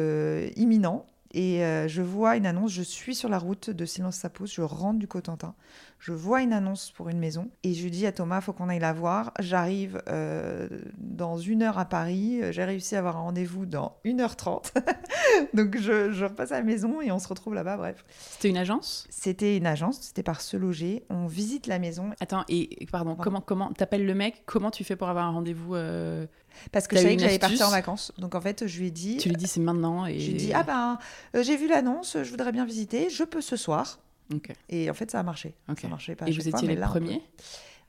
imminent. 0.54 1.08
Et 1.32 1.64
euh, 1.64 1.88
je 1.88 2.02
vois 2.02 2.37
une 2.37 2.46
annonce, 2.46 2.73
je 2.73 2.82
suis 2.82 3.14
sur 3.14 3.29
la 3.29 3.38
route 3.38 3.70
de 3.70 3.84
Silence 3.87 4.17
ça 4.17 4.29
pousse, 4.29 4.55
je 4.55 4.62
rentre 4.62 4.99
du 4.99 5.08
Cotentin, 5.08 5.55
je 6.02 6.12
vois 6.12 6.43
une 6.43 6.52
annonce 6.52 6.90
pour 6.90 7.08
une 7.08 7.19
maison 7.20 7.49
et 7.62 7.75
je 7.75 7.87
dis 7.87 8.06
à 8.06 8.12
Thomas, 8.12 8.40
faut 8.40 8.52
qu'on 8.52 8.69
aille 8.69 8.81
la 8.81 8.93
voir. 8.93 9.32
J'arrive 9.38 10.03
euh, 10.08 10.69
dans 10.98 11.38
une 11.38 11.62
heure 11.62 11.79
à 11.79 11.84
Paris, 11.84 12.41
j'ai 12.50 12.65
réussi 12.65 12.96
à 12.96 12.98
avoir 12.98 13.19
un 13.19 13.20
rendez-vous 13.20 13.67
dans 13.67 13.96
1h30. 14.05 14.72
Donc 15.55 15.79
je, 15.79 16.10
je, 16.10 16.24
repasse 16.24 16.50
à 16.50 16.56
la 16.56 16.65
maison 16.65 17.00
et 17.00 17.12
on 17.12 17.20
se 17.20 17.29
retrouve 17.29 17.55
là-bas, 17.55 17.76
bref. 17.76 18.05
C'était 18.32 18.48
une 18.48 18.56
agence? 18.56 19.06
C'était 19.10 19.56
une 19.56 19.67
agence, 19.67 20.00
c'était 20.00 20.24
par 20.24 20.41
se 20.41 20.56
loger. 20.56 21.05
On 21.08 21.26
visite 21.26 21.69
la 21.69 21.79
maison. 21.79 22.10
Attends, 22.19 22.44
et 22.48 22.84
pardon, 22.91 23.15
comment 23.15 23.41
comment 23.41 23.72
t'appelles 23.72 24.05
le 24.05 24.15
mec? 24.15 24.43
Comment 24.44 24.72
tu 24.72 24.82
fais 24.82 24.96
pour 24.96 25.08
avoir 25.08 25.26
un 25.26 25.31
rendez-vous 25.31 25.76
euh, 25.76 26.26
parce 26.72 26.88
que 26.88 26.96
je 26.96 27.03
savais 27.03 27.15
que 27.15 27.22
j'allais 27.22 27.38
partir 27.38 27.69
en 27.69 27.70
vacances. 27.70 28.12
Donc 28.19 28.34
en 28.34 28.41
fait, 28.41 28.67
je 28.67 28.81
lui 28.81 28.88
ai 28.88 28.91
dit. 28.91 29.19
Tu 29.19 29.29
lui 29.29 29.36
dis 29.36 29.46
c'est 29.46 29.60
maintenant. 29.60 30.05
Et... 30.06 30.19
Je 30.19 30.26
lui 30.26 30.34
ai 30.34 30.38
dit 30.38 30.53
ah 30.53 30.65
ben 30.65 30.98
euh, 31.36 31.44
j'ai 31.44 31.56
vu 31.56 31.69
l'annonce, 31.69 32.17
je 32.20 32.29
voudrais 32.29 32.50
bien 32.50 32.65
visiter, 32.65 33.08
je 33.08 33.22
peux 33.22 33.41
ce 33.41 33.56
soir. 33.56 34.00
Et 34.69 34.91
en 34.91 34.94
fait, 34.94 35.10
ça 35.10 35.20
a 35.20 35.22
marché. 35.22 35.55
Ça 35.81 35.88
marchait 35.88 36.17
pas. 36.17 36.26
Et 36.26 36.32
vous 36.32 36.48
étiez 36.48 36.69
les 36.69 36.76
premiers? 36.76 37.22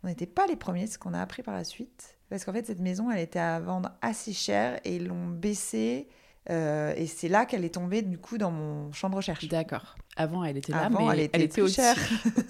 On 0.03 0.07
n'était 0.07 0.25
pas 0.25 0.47
les 0.47 0.57
premiers, 0.57 0.87
ce 0.87 0.97
qu'on 0.97 1.13
a 1.13 1.21
appris 1.21 1.43
par 1.43 1.53
la 1.53 1.63
suite. 1.63 2.17
Parce 2.29 2.43
qu'en 2.43 2.51
fait, 2.51 2.65
cette 2.65 2.81
maison, 2.81 3.09
elle 3.09 3.21
était 3.21 3.39
à 3.39 3.59
vendre 3.59 3.91
assez 4.01 4.33
cher 4.33 4.79
et 4.83 4.97
ils 4.97 5.07
l'ont 5.07 5.27
baissée. 5.27 6.09
Euh, 6.49 6.93
et 6.97 7.07
c'est 7.07 7.29
là 7.29 7.45
qu'elle 7.45 7.63
est 7.63 7.75
tombée 7.75 8.01
du 8.01 8.17
coup 8.17 8.37
dans 8.37 8.51
mon 8.51 8.91
champ 8.91 9.09
de 9.09 9.15
recherche. 9.15 9.47
D'accord. 9.47 9.95
Avant, 10.17 10.43
elle 10.43 10.57
était 10.57 10.73
là, 10.73 10.89
mais 10.89 11.05
elle 11.13 11.19
était, 11.21 11.37
elle 11.37 11.43
était 11.43 11.61
plus 11.61 11.73
chère. 11.73 11.95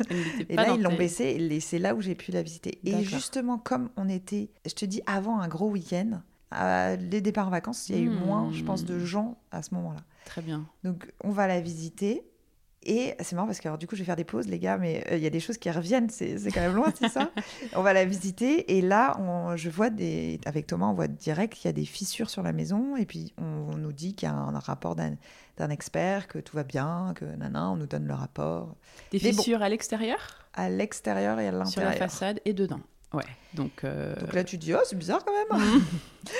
et 0.49 0.55
là, 0.55 0.73
ils 0.73 0.81
l'ont 0.81 0.95
baissée 0.95 1.25
et 1.25 1.59
c'est 1.59 1.77
là 1.77 1.93
où 1.93 2.01
j'ai 2.01 2.15
pu 2.15 2.31
la 2.31 2.41
visiter. 2.41 2.79
Et 2.83 3.03
justement, 3.03 3.57
comme 3.59 3.89
on 3.95 4.09
était, 4.09 4.49
je 4.65 4.73
te 4.73 4.85
dis, 4.85 5.01
avant 5.05 5.39
un 5.39 5.47
gros 5.47 5.69
week-end, 5.69 6.21
les 6.99 7.21
départs 7.21 7.47
en 7.47 7.51
vacances, 7.51 7.87
il 7.89 7.95
y 7.95 7.99
a 7.99 8.01
eu 8.01 8.09
moins, 8.09 8.51
je 8.51 8.63
pense, 8.63 8.83
de 8.85 8.95
hmm. 8.95 9.05
gens 9.05 9.37
à 9.51 9.61
ce 9.61 9.73
moment-là. 9.75 10.01
Très 10.25 10.41
bien. 10.41 10.65
Donc, 10.83 11.11
on 11.23 11.29
va 11.29 11.47
la 11.47 11.61
visiter. 11.61 12.23
Et 12.85 13.15
c'est 13.19 13.35
marrant 13.35 13.47
parce 13.47 13.59
que 13.59 13.67
alors, 13.67 13.77
du 13.77 13.87
coup, 13.87 13.95
je 13.95 14.01
vais 14.01 14.05
faire 14.05 14.15
des 14.15 14.23
pauses, 14.23 14.47
les 14.47 14.59
gars, 14.59 14.77
mais 14.77 15.03
euh, 15.09 15.17
il 15.17 15.23
y 15.23 15.27
a 15.27 15.29
des 15.29 15.39
choses 15.39 15.57
qui 15.57 15.69
reviennent, 15.71 16.09
c'est 16.09 16.37
quand 16.53 16.61
même 16.61 16.75
loin, 16.75 16.91
c'est 16.97 17.09
ça? 17.09 17.31
on 17.75 17.81
va 17.81 17.93
la 17.93 18.05
visiter 18.05 18.77
et 18.77 18.81
là, 18.81 19.17
on, 19.19 19.55
je 19.55 19.69
vois 19.69 19.89
des, 19.89 20.39
avec 20.45 20.67
Thomas, 20.67 20.87
on 20.87 20.93
voit 20.93 21.07
direct 21.07 21.53
qu'il 21.53 21.65
y 21.65 21.69
a 21.69 21.73
des 21.73 21.85
fissures 21.85 22.29
sur 22.29 22.43
la 22.43 22.53
maison 22.53 22.95
et 22.97 23.05
puis 23.05 23.33
on, 23.37 23.77
nous 23.77 23.93
dit 23.93 24.15
qu'il 24.15 24.27
y 24.27 24.31
a 24.31 24.35
un, 24.35 24.59
rapport 24.59 24.95
d'un 24.95 25.69
expert, 25.69 26.27
que 26.27 26.39
tout 26.39 26.55
va 26.55 26.63
bien, 26.63 27.13
que 27.15 27.25
nana, 27.25 27.69
on 27.69 27.75
nous 27.75 27.87
donne 27.87 28.05
le 28.05 28.13
rapport. 28.13 28.75
Des 29.11 29.19
fissures 29.19 29.61
à 29.61 29.69
l'extérieur? 29.69 30.19
À 30.53 30.69
l'extérieur 30.69 31.39
et 31.39 31.47
à 31.47 31.51
l'intérieur. 31.51 31.71
Sur 31.71 31.83
la 31.83 31.91
façade 31.93 32.39
et 32.45 32.53
dedans. 32.53 32.79
Ouais, 33.13 33.25
donc... 33.53 33.83
Euh, 33.83 34.15
donc 34.15 34.33
là, 34.33 34.43
tu 34.43 34.57
dis, 34.57 34.73
oh, 34.73 34.79
c'est 34.85 34.97
bizarre 34.97 35.23
quand 35.23 35.33
même. 35.33 35.83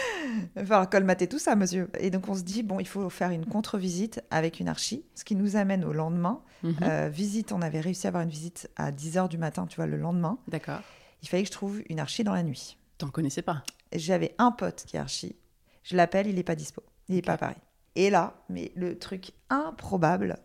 Il 0.55 0.61
va 0.61 0.65
falloir 0.65 0.89
colmater 0.89 1.27
tout 1.27 1.39
ça, 1.39 1.55
monsieur. 1.55 1.89
Et 1.99 2.09
donc, 2.09 2.27
on 2.29 2.35
se 2.35 2.41
dit, 2.41 2.63
bon, 2.63 2.79
il 2.79 2.87
faut 2.87 3.09
faire 3.09 3.31
une 3.31 3.45
contre-visite 3.45 4.23
avec 4.31 4.59
une 4.59 4.67
archi, 4.67 5.05
ce 5.13 5.23
qui 5.23 5.35
nous 5.35 5.55
amène 5.55 5.83
au 5.83 5.93
lendemain. 5.93 6.41
Mhm. 6.63 6.75
Euh, 6.81 7.09
visite, 7.09 7.51
on 7.51 7.61
avait 7.61 7.81
réussi 7.81 8.07
à 8.07 8.09
avoir 8.09 8.23
une 8.23 8.29
visite 8.29 8.69
à 8.75 8.91
10h 8.91 9.27
du 9.27 9.37
matin, 9.37 9.67
tu 9.67 9.75
vois, 9.75 9.85
le 9.85 9.97
lendemain. 9.97 10.37
D'accord. 10.47 10.79
Il 11.21 11.29
fallait 11.29 11.43
que 11.43 11.47
je 11.47 11.53
trouve 11.53 11.81
une 11.89 11.99
archi 11.99 12.23
dans 12.23 12.33
la 12.33 12.43
nuit. 12.43 12.77
T'en 12.97 13.09
connaissais 13.09 13.41
pas 13.41 13.63
J'avais 13.93 14.33
un 14.37 14.51
pote 14.51 14.83
qui 14.87 14.95
est 14.95 14.99
archi. 14.99 15.35
Je 15.83 15.95
l'appelle, 15.95 16.27
il 16.27 16.35
n'est 16.35 16.43
pas 16.43 16.55
dispo. 16.55 16.81
Il 17.09 17.15
n'est 17.15 17.21
pas 17.21 17.33
à 17.33 17.37
Paris. 17.37 17.55
Et 17.95 18.09
là, 18.09 18.33
mais 18.49 18.71
le 18.75 18.97
truc 18.97 19.31
improbable, 19.49 20.37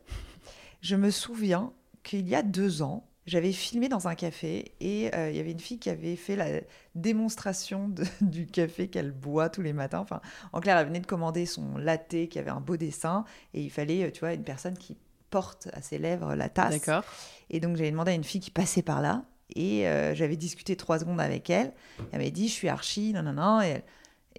je 0.82 0.96
me 0.96 1.10
souviens 1.10 1.72
qu'il 2.02 2.28
y 2.28 2.34
a 2.34 2.42
deux 2.42 2.82
ans, 2.82 3.07
j'avais 3.28 3.52
filmé 3.52 3.88
dans 3.88 4.08
un 4.08 4.14
café 4.14 4.72
et 4.80 5.14
euh, 5.14 5.30
il 5.30 5.36
y 5.36 5.40
avait 5.40 5.52
une 5.52 5.60
fille 5.60 5.78
qui 5.78 5.90
avait 5.90 6.16
fait 6.16 6.34
la 6.36 6.46
démonstration 6.94 7.88
de- 7.88 8.04
du 8.20 8.46
café 8.46 8.88
qu'elle 8.88 9.12
boit 9.12 9.48
tous 9.48 9.62
les 9.62 9.72
matins. 9.72 10.00
Enfin, 10.00 10.20
en 10.52 10.60
clair, 10.60 10.76
elle 10.78 10.86
venait 10.86 11.00
de 11.00 11.06
commander 11.06 11.46
son 11.46 11.76
latte 11.78 12.14
qui 12.30 12.38
avait 12.38 12.50
un 12.50 12.60
beau 12.60 12.76
dessin 12.76 13.24
et 13.54 13.62
il 13.62 13.70
fallait, 13.70 14.04
euh, 14.04 14.10
tu 14.10 14.20
vois, 14.20 14.32
une 14.34 14.44
personne 14.44 14.76
qui 14.76 14.96
porte 15.30 15.68
à 15.72 15.82
ses 15.82 15.98
lèvres 15.98 16.34
la 16.34 16.48
tasse. 16.48 16.72
D'accord. 16.80 17.04
Et 17.50 17.60
donc, 17.60 17.76
j'avais 17.76 17.90
demandé 17.90 18.10
à 18.12 18.14
une 18.14 18.24
fille 18.24 18.40
qui 18.40 18.50
passait 18.50 18.82
par 18.82 19.00
là. 19.02 19.24
Et 19.56 19.88
euh, 19.88 20.14
j'avais 20.14 20.36
discuté 20.36 20.76
trois 20.76 20.98
secondes 20.98 21.20
avec 21.20 21.48
elle. 21.48 21.72
Elle 22.12 22.18
m'avait 22.18 22.30
dit, 22.30 22.48
je 22.48 22.52
suis 22.52 22.68
archi, 22.68 23.12
non, 23.14 23.22
non, 23.22 23.32
non. 23.32 23.60
Et, 23.62 23.66
elle- 23.68 23.82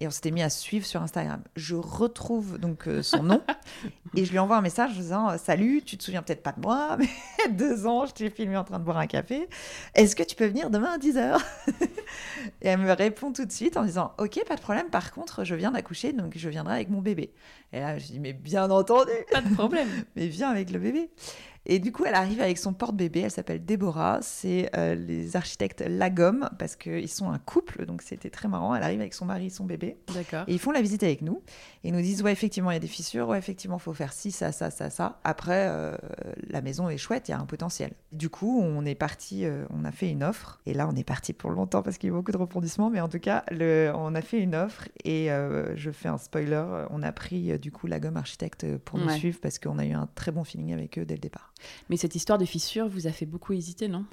et 0.00 0.06
on 0.06 0.10
s'était 0.10 0.30
mis 0.30 0.42
à 0.42 0.48
suivre 0.48 0.86
sur 0.86 1.02
Instagram. 1.02 1.42
Je 1.56 1.74
retrouve 1.76 2.58
donc 2.58 2.88
euh, 2.88 3.02
son 3.02 3.22
nom 3.22 3.42
et 4.16 4.24
je 4.24 4.30
lui 4.30 4.38
envoie 4.38 4.56
un 4.56 4.62
message 4.62 4.92
en 4.92 4.94
disant 4.94 5.38
Salut, 5.38 5.82
tu 5.84 5.98
te 5.98 6.02
souviens 6.02 6.22
peut-être 6.22 6.42
pas 6.42 6.52
de 6.52 6.60
moi, 6.60 6.96
mais 6.98 7.08
deux 7.52 7.86
ans, 7.86 8.06
je 8.06 8.12
t'ai 8.12 8.30
filmé 8.30 8.56
en 8.56 8.64
train 8.64 8.78
de 8.78 8.84
boire 8.84 8.96
un 8.96 9.06
café. 9.06 9.48
Est-ce 9.94 10.16
que 10.16 10.22
tu 10.22 10.34
peux 10.34 10.46
venir 10.46 10.70
demain 10.70 10.92
à 10.92 10.98
10h 10.98 11.38
Et 12.62 12.68
elle 12.68 12.78
me 12.78 12.92
répond 12.92 13.32
tout 13.32 13.44
de 13.44 13.52
suite 13.52 13.76
en 13.76 13.84
disant 13.84 14.14
Ok, 14.18 14.42
pas 14.48 14.56
de 14.56 14.62
problème. 14.62 14.88
Par 14.88 15.12
contre, 15.12 15.44
je 15.44 15.54
viens 15.54 15.70
d'accoucher, 15.70 16.12
donc 16.12 16.32
je 16.36 16.48
viendrai 16.48 16.74
avec 16.74 16.88
mon 16.88 17.02
bébé. 17.02 17.34
Et 17.72 17.80
là, 17.80 17.98
je 17.98 18.06
dis 18.06 18.20
Mais 18.20 18.32
bien 18.32 18.70
entendu 18.70 19.10
Pas 19.30 19.42
de 19.42 19.54
problème. 19.54 19.88
mais 20.16 20.26
viens 20.26 20.48
avec 20.50 20.70
le 20.70 20.78
bébé. 20.78 21.10
Et 21.72 21.78
du 21.78 21.92
coup, 21.92 22.04
elle 22.04 22.16
arrive 22.16 22.40
avec 22.40 22.58
son 22.58 22.72
porte-bébé, 22.72 23.20
elle 23.20 23.30
s'appelle 23.30 23.64
Déborah, 23.64 24.18
c'est 24.22 24.68
euh, 24.76 24.96
les 24.96 25.36
architectes 25.36 25.84
Lagom, 25.86 26.48
parce 26.58 26.74
qu'ils 26.74 27.08
sont 27.08 27.30
un 27.30 27.38
couple, 27.38 27.86
donc 27.86 28.02
c'était 28.02 28.28
très 28.28 28.48
marrant. 28.48 28.74
Elle 28.74 28.82
arrive 28.82 28.98
avec 28.98 29.14
son 29.14 29.24
mari 29.24 29.46
et 29.46 29.50
son 29.50 29.66
bébé, 29.66 29.96
D'accord. 30.12 30.42
et 30.48 30.52
ils 30.52 30.58
font 30.58 30.72
la 30.72 30.82
visite 30.82 31.04
avec 31.04 31.22
nous. 31.22 31.42
Et 31.84 31.88
ils 31.90 31.92
nous 31.94 32.00
disent, 32.00 32.22
ouais, 32.24 32.32
effectivement, 32.32 32.72
il 32.72 32.74
y 32.74 32.76
a 32.76 32.80
des 32.80 32.88
fissures, 32.88 33.28
ouais, 33.28 33.38
effectivement, 33.38 33.76
il 33.76 33.82
faut 33.82 33.94
faire 33.94 34.12
ci, 34.12 34.32
ça, 34.32 34.50
ça, 34.50 34.72
ça, 34.72 34.90
ça. 34.90 35.20
Après, 35.22 35.68
euh, 35.68 35.96
la 36.48 36.60
maison 36.60 36.88
est 36.88 36.98
chouette, 36.98 37.28
il 37.28 37.30
y 37.30 37.34
a 37.34 37.38
un 37.38 37.46
potentiel. 37.46 37.92
Du 38.10 38.30
coup, 38.30 38.60
on 38.60 38.84
est 38.84 38.96
parti, 38.96 39.44
euh, 39.44 39.64
on 39.70 39.84
a 39.84 39.92
fait 39.92 40.10
une 40.10 40.24
offre, 40.24 40.60
et 40.66 40.74
là, 40.74 40.88
on 40.92 40.96
est 40.96 41.04
parti 41.04 41.32
pour 41.32 41.50
longtemps 41.50 41.82
parce 41.82 41.98
qu'il 41.98 42.08
y 42.08 42.10
a 42.10 42.14
eu 42.14 42.16
beaucoup 42.18 42.32
de 42.32 42.36
rebondissements, 42.36 42.90
mais 42.90 43.00
en 43.00 43.08
tout 43.08 43.20
cas, 43.20 43.44
le, 43.52 43.92
on 43.94 44.16
a 44.16 44.22
fait 44.22 44.40
une 44.40 44.56
offre, 44.56 44.88
et 45.04 45.28
je 45.76 45.90
fais 45.92 46.08
un 46.08 46.18
spoiler, 46.18 46.64
on 46.90 47.04
a 47.04 47.12
pris, 47.12 47.56
du 47.60 47.70
coup, 47.70 47.86
Lagom 47.86 48.16
Architecte 48.16 48.76
pour 48.78 48.98
nous 48.98 49.06
Ouais. 49.06 49.16
suivre, 49.16 49.38
parce 49.40 49.60
qu'on 49.60 49.78
a 49.78 49.86
eu 49.86 49.92
un 49.92 50.08
très 50.16 50.32
bon 50.32 50.42
feeling 50.42 50.72
avec 50.72 50.98
eux 50.98 51.04
dès 51.04 51.14
le 51.14 51.20
départ. 51.20 51.52
Mais 51.88 51.96
cette 51.96 52.14
histoire 52.14 52.38
de 52.38 52.44
fissure 52.44 52.88
vous 52.88 53.06
a 53.06 53.12
fait 53.12 53.26
beaucoup 53.26 53.52
hésiter, 53.52 53.88
non? 53.88 54.04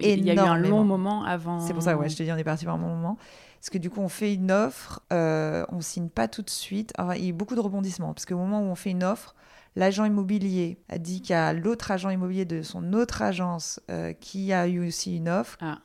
Il 0.00 0.24
y 0.24 0.30
a 0.30 0.34
eu 0.34 0.38
un 0.38 0.58
long 0.58 0.84
moment 0.84 1.24
avant. 1.24 1.60
C'est 1.60 1.74
pour 1.74 1.82
ça, 1.82 1.96
ouais, 1.96 2.08
je 2.08 2.16
te 2.16 2.22
dis, 2.22 2.32
on 2.32 2.36
est 2.36 2.44
parti 2.44 2.64
par 2.64 2.74
un 2.74 2.78
bon 2.78 2.88
moment. 2.88 3.18
Parce 3.60 3.70
que 3.70 3.78
du 3.78 3.90
coup, 3.90 4.00
on 4.00 4.08
fait 4.08 4.34
une 4.34 4.50
offre, 4.50 5.02
euh, 5.12 5.64
on 5.68 5.80
signe 5.80 6.08
pas 6.08 6.26
tout 6.26 6.42
de 6.42 6.50
suite. 6.50 6.92
Enfin, 6.98 7.14
il 7.14 7.22
y 7.22 7.26
a 7.26 7.28
eu 7.28 7.32
beaucoup 7.32 7.54
de 7.54 7.60
rebondissements. 7.60 8.12
Parce 8.12 8.26
qu'au 8.26 8.36
moment 8.36 8.60
où 8.60 8.64
on 8.64 8.74
fait 8.74 8.90
une 8.90 9.04
offre, 9.04 9.36
l'agent 9.76 10.04
immobilier 10.04 10.78
a 10.88 10.98
dit 10.98 11.22
qu'il 11.22 11.34
y 11.34 11.36
a 11.36 11.52
l'autre 11.52 11.92
agent 11.92 12.10
immobilier 12.10 12.44
de 12.44 12.62
son 12.62 12.92
autre 12.92 13.22
agence 13.22 13.80
euh, 13.88 14.12
qui 14.14 14.52
a 14.52 14.66
eu 14.66 14.84
aussi 14.86 15.16
une 15.16 15.28
offre. 15.28 15.58
Ah, 15.60 15.78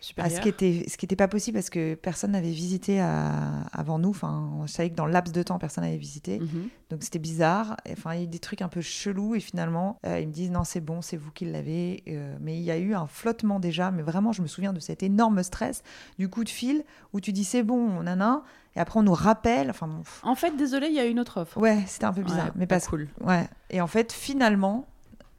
Supérieur. 0.00 0.36
ce 0.36 0.40
qui 0.42 0.48
était 0.48 0.84
ce 0.88 0.96
qui 0.96 1.04
était 1.04 1.16
pas 1.16 1.28
possible 1.28 1.56
parce 1.56 1.68
que 1.70 1.94
personne 1.94 2.32
n'avait 2.32 2.50
visité 2.50 3.00
à- 3.00 3.62
avant 3.72 3.98
nous. 3.98 4.10
Enfin, 4.10 4.50
on 4.58 4.66
savait 4.66 4.90
que 4.90 4.94
dans 4.94 5.06
le 5.06 5.12
laps 5.12 5.32
de 5.32 5.42
temps, 5.42 5.58
personne 5.58 5.84
n'avait 5.84 5.96
visité. 5.98 6.38
Mhm. 6.40 6.68
Donc 6.90 7.02
c'était 7.02 7.18
bizarre. 7.18 7.76
Enfin, 7.92 8.14
il 8.14 8.18
y 8.18 8.20
a 8.22 8.24
eu 8.24 8.28
des 8.28 8.38
trucs 8.38 8.62
un 8.62 8.68
peu 8.68 8.80
chelous 8.80 9.34
et 9.34 9.40
finalement, 9.40 9.98
euh, 10.06 10.18
ils 10.20 10.26
me 10.28 10.32
disent 10.32 10.50
non, 10.50 10.64
c'est 10.64 10.80
bon, 10.80 11.02
c'est 11.02 11.16
vous 11.16 11.30
qui 11.30 11.44
l'avez. 11.44 12.02
Euh, 12.08 12.36
mais 12.40 12.56
il 12.56 12.62
y 12.62 12.70
a 12.70 12.78
eu 12.78 12.94
un 12.94 13.06
flottement 13.06 13.60
déjà. 13.60 13.90
Mais 13.90 14.02
vraiment, 14.02 14.32
je 14.32 14.42
me 14.42 14.46
souviens 14.46 14.72
de 14.72 14.80
cet 14.80 15.02
énorme 15.02 15.42
stress 15.42 15.82
du 16.18 16.28
coup 16.28 16.44
de 16.44 16.48
fil 16.48 16.82
où 17.12 17.20
tu 17.20 17.32
dis 17.32 17.44
c'est 17.44 17.62
bon, 17.62 18.02
nana. 18.02 18.42
Et 18.76 18.80
après, 18.80 19.00
on 19.00 19.02
nous 19.02 19.12
rappelle. 19.14 19.68
Enfin, 19.70 19.86
bon. 19.88 20.02
En 20.22 20.34
fait, 20.36 20.56
désolé, 20.56 20.86
il 20.88 20.94
y 20.94 21.00
a 21.00 21.04
une 21.04 21.18
autre 21.20 21.40
offre. 21.40 21.58
ouais, 21.58 21.82
c'était 21.86 22.04
un 22.06 22.12
peu 22.12 22.22
bizarre. 22.22 22.46
Ouais, 22.46 22.52
mais 22.54 22.66
pas 22.66 22.76
parce 22.76 22.86
cool. 22.88 23.08
Ouais. 23.20 23.48
Et 23.68 23.80
en 23.80 23.86
fait, 23.88 24.12
finalement, 24.12 24.86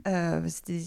euh, 0.08 0.42
c'était 0.48 0.82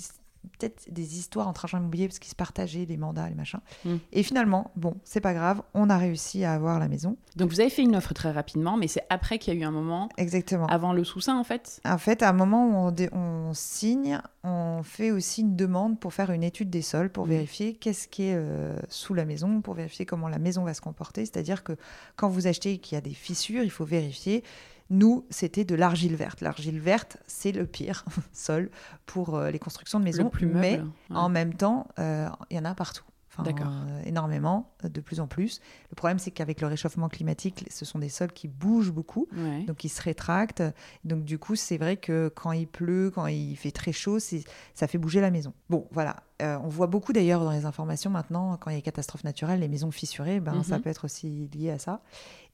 peut-être 0.58 0.86
des 0.90 1.18
histoires 1.18 1.48
entre 1.48 1.64
agents 1.64 1.78
immobiliers 1.78 2.06
parce 2.08 2.18
qu'ils 2.18 2.30
se 2.30 2.34
partageaient 2.34 2.84
les 2.86 2.96
mandats, 2.96 3.28
les 3.28 3.34
machins. 3.34 3.60
Mm. 3.84 3.96
Et 4.12 4.22
finalement, 4.22 4.70
bon, 4.76 4.94
c'est 5.04 5.20
pas 5.20 5.34
grave, 5.34 5.62
on 5.74 5.90
a 5.90 5.98
réussi 5.98 6.44
à 6.44 6.52
avoir 6.54 6.78
la 6.78 6.88
maison. 6.88 7.16
Donc 7.36 7.50
vous 7.50 7.60
avez 7.60 7.70
fait 7.70 7.82
une 7.82 7.96
offre 7.96 8.14
très 8.14 8.30
rapidement, 8.30 8.76
mais 8.76 8.88
c'est 8.88 9.02
après 9.10 9.38
qu'il 9.38 9.54
y 9.54 9.56
a 9.56 9.60
eu 9.60 9.64
un 9.64 9.70
moment, 9.70 10.08
Exactement. 10.16 10.66
avant 10.66 10.92
le 10.92 11.04
sous-sein 11.04 11.38
en 11.38 11.44
fait? 11.44 11.80
En 11.84 11.98
fait, 11.98 12.22
à 12.22 12.28
un 12.30 12.32
moment 12.32 12.66
où 12.68 12.74
on, 12.88 12.90
dé- 12.90 13.10
on 13.12 13.52
signe, 13.54 14.20
on 14.42 14.82
fait 14.82 15.10
aussi 15.10 15.40
une 15.42 15.56
demande 15.56 15.98
pour 15.98 16.12
faire 16.14 16.30
une 16.30 16.42
étude 16.42 16.70
des 16.70 16.82
sols, 16.82 17.10
pour 17.10 17.24
Mhm. 17.26 17.30
vérifier 17.32 17.74
qu'est-ce 17.74 18.08
qui 18.08 18.24
est 18.24 18.34
euh, 18.36 18.76
sous 18.88 19.14
la 19.14 19.24
maison, 19.24 19.60
pour 19.60 19.74
vérifier 19.74 20.04
comment 20.06 20.28
la 20.28 20.38
maison 20.38 20.64
va 20.64 20.74
se 20.74 20.80
comporter. 20.80 21.24
C'est-à-dire 21.24 21.64
que 21.64 21.72
quand 22.16 22.28
vous 22.28 22.46
achetez 22.46 22.72
et 22.74 22.78
qu'il 22.78 22.94
y 22.96 22.98
a 22.98 23.00
des 23.00 23.14
fissures, 23.14 23.62
il 23.62 23.70
faut 23.70 23.84
vérifier. 23.84 24.42
Nous, 24.90 25.24
c'était 25.30 25.64
de 25.64 25.74
l'argile 25.74 26.14
verte. 26.16 26.40
L'argile 26.40 26.78
verte, 26.80 27.16
c'est 27.26 27.52
le 27.52 27.66
pire 27.66 28.04
sol 28.32 28.70
pour 29.06 29.34
euh, 29.36 29.50
les 29.50 29.58
constructions 29.58 29.98
de 29.98 30.04
maisons. 30.04 30.24
le 30.24 30.30
plus 30.30 30.46
mais 30.46 30.78
meuble. 30.78 30.90
Ouais. 31.10 31.16
en 31.16 31.28
même 31.28 31.54
temps, 31.54 31.88
euh, 31.98 32.28
il 32.50 32.56
y 32.56 32.60
en 32.60 32.64
a 32.64 32.74
partout. 32.74 33.04
Enfin, 33.36 33.50
euh, 33.50 34.02
énormément, 34.04 34.70
de 34.84 35.00
plus 35.00 35.18
en 35.18 35.26
plus. 35.26 35.60
Le 35.90 35.96
problème, 35.96 36.20
c'est 36.20 36.30
qu'avec 36.30 36.60
le 36.60 36.68
réchauffement 36.68 37.08
climatique, 37.08 37.66
ce 37.68 37.84
sont 37.84 37.98
des 37.98 38.08
sols 38.08 38.30
qui 38.32 38.46
bougent 38.46 38.92
beaucoup. 38.92 39.26
Ouais. 39.36 39.64
Donc 39.64 39.82
ils 39.82 39.88
se 39.88 40.00
rétractent. 40.00 40.62
Donc 41.02 41.24
du 41.24 41.36
coup, 41.40 41.56
c'est 41.56 41.76
vrai 41.76 41.96
que 41.96 42.28
quand 42.32 42.52
il 42.52 42.68
pleut, 42.68 43.10
quand 43.12 43.26
il 43.26 43.56
fait 43.56 43.72
très 43.72 43.90
chaud, 43.90 44.18
ça 44.20 44.86
fait 44.86 44.98
bouger 44.98 45.20
la 45.20 45.32
maison. 45.32 45.52
Bon, 45.68 45.88
voilà. 45.90 46.22
Euh, 46.42 46.58
on 46.62 46.68
voit 46.68 46.86
beaucoup 46.86 47.12
d'ailleurs 47.12 47.42
dans 47.42 47.50
les 47.50 47.64
informations 47.64 48.08
maintenant, 48.10 48.56
quand 48.56 48.70
il 48.70 48.74
y 48.74 48.76
a 48.76 48.78
des 48.78 48.82
catastrophes 48.82 49.24
naturelles, 49.24 49.58
les 49.58 49.68
maisons 49.68 49.90
fissurées, 49.90 50.38
ben, 50.38 50.62
ça 50.62 50.76
Mhm. 50.76 50.82
peut 50.82 50.90
être 50.90 51.04
aussi 51.04 51.48
lié 51.54 51.70
à 51.72 51.80
ça. 51.80 52.02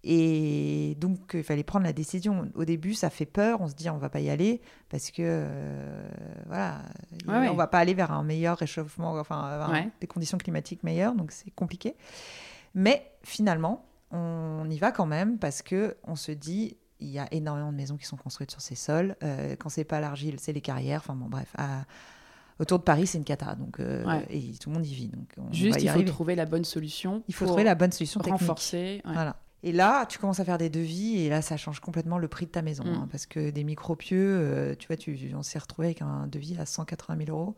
Et 0.02 0.96
donc 0.98 1.32
il 1.34 1.42
fallait 1.44 1.62
prendre 1.62 1.84
la 1.84 1.92
décision. 1.92 2.50
Au 2.54 2.64
début, 2.64 2.94
ça 2.94 3.10
fait 3.10 3.26
peur. 3.26 3.60
On 3.60 3.68
se 3.68 3.74
dit 3.74 3.90
on 3.90 3.98
va 3.98 4.08
pas 4.08 4.20
y 4.20 4.30
aller 4.30 4.60
parce 4.88 5.10
que 5.10 5.22
euh, 5.22 6.08
voilà, 6.46 6.82
Ouais, 7.28 7.34
ouais. 7.40 7.48
on 7.50 7.54
va 7.54 7.66
pas 7.66 7.78
aller 7.78 7.92
vers 7.94 8.10
un 8.12 8.22
meilleur 8.22 8.56
réchauffement, 8.56 9.12
enfin 9.18 9.68
des 10.00 10.06
conditions 10.06 10.38
climatiques 10.38 10.82
meilleures. 10.84 11.14
Donc 11.14 11.32
c'est 11.32 11.50
compliqué. 11.50 11.96
Mais 12.74 13.10
finalement, 13.22 13.84
on 14.10 14.66
y 14.70 14.78
va 14.78 14.90
quand 14.90 15.06
même 15.06 15.38
parce 15.38 15.60
que 15.62 15.96
on 16.04 16.16
se 16.16 16.32
dit 16.32 16.76
il 17.00 17.08
y 17.08 17.18
a 17.18 17.26
énormément 17.32 17.72
de 17.72 17.76
maisons 17.76 17.96
qui 17.96 18.04
sont 18.06 18.16
construites 18.16 18.50
sur 18.50 18.60
ces 18.60 18.74
sols. 18.74 19.16
Euh, 19.22 19.54
quand 19.58 19.68
c'est 19.68 19.84
pas 19.84 20.00
l'argile, 20.00 20.36
c'est 20.38 20.52
les 20.52 20.60
carrières. 20.60 21.00
Enfin 21.00 21.14
bon, 21.14 21.26
bref. 21.28 21.52
à- 21.58 21.84
autour 22.58 22.78
de 22.78 22.84
Paris, 22.84 23.06
c'est 23.06 23.16
une 23.16 23.24
cata. 23.24 23.54
Donc, 23.54 23.80
euh, 23.80 24.04
Ouais. 24.04 24.26
et 24.28 24.52
tout 24.60 24.68
le 24.68 24.74
monde 24.74 24.86
y 24.86 24.92
vit. 24.94 25.08
Donc 25.08 25.32
on 25.38 25.50
Juste, 25.50 25.76
va 25.76 25.80
y 25.80 25.84
il 25.84 25.88
faut 25.88 25.94
arriver. 25.94 26.10
trouver 26.10 26.34
la 26.34 26.44
bonne 26.44 26.64
solution. 26.64 27.22
Il 27.26 27.34
faut 27.34 27.46
trouver 27.46 27.64
la 27.64 27.74
bonne 27.74 27.90
solution 27.92 28.20
technique. 28.20 28.40
renforcer. 28.40 29.00
ouais. 29.06 29.12
Voilà. 29.14 29.36
Et 29.62 29.72
là, 29.72 30.06
tu 30.06 30.18
commences 30.18 30.40
à 30.40 30.44
faire 30.44 30.58
des 30.58 30.70
devis 30.70 31.18
et 31.18 31.28
là, 31.28 31.42
ça 31.42 31.56
change 31.56 31.80
complètement 31.80 32.18
le 32.18 32.28
prix 32.28 32.46
de 32.46 32.50
ta 32.50 32.62
maison. 32.62 32.84
Mm. 32.84 32.94
hein, 32.94 33.08
parce 33.10 33.26
que 33.26 33.50
des 33.50 33.64
micropieux, 33.64 34.38
euh, 34.40 34.74
tu 34.74 34.86
vois, 34.86 34.96
tu, 34.96 35.32
on 35.34 35.42
s'est 35.42 35.58
retrouvé 35.58 35.88
avec 35.88 36.02
un 36.02 36.26
devis 36.26 36.56
à 36.58 36.66
180 36.66 37.24
000 37.26 37.36
euros. 37.36 37.56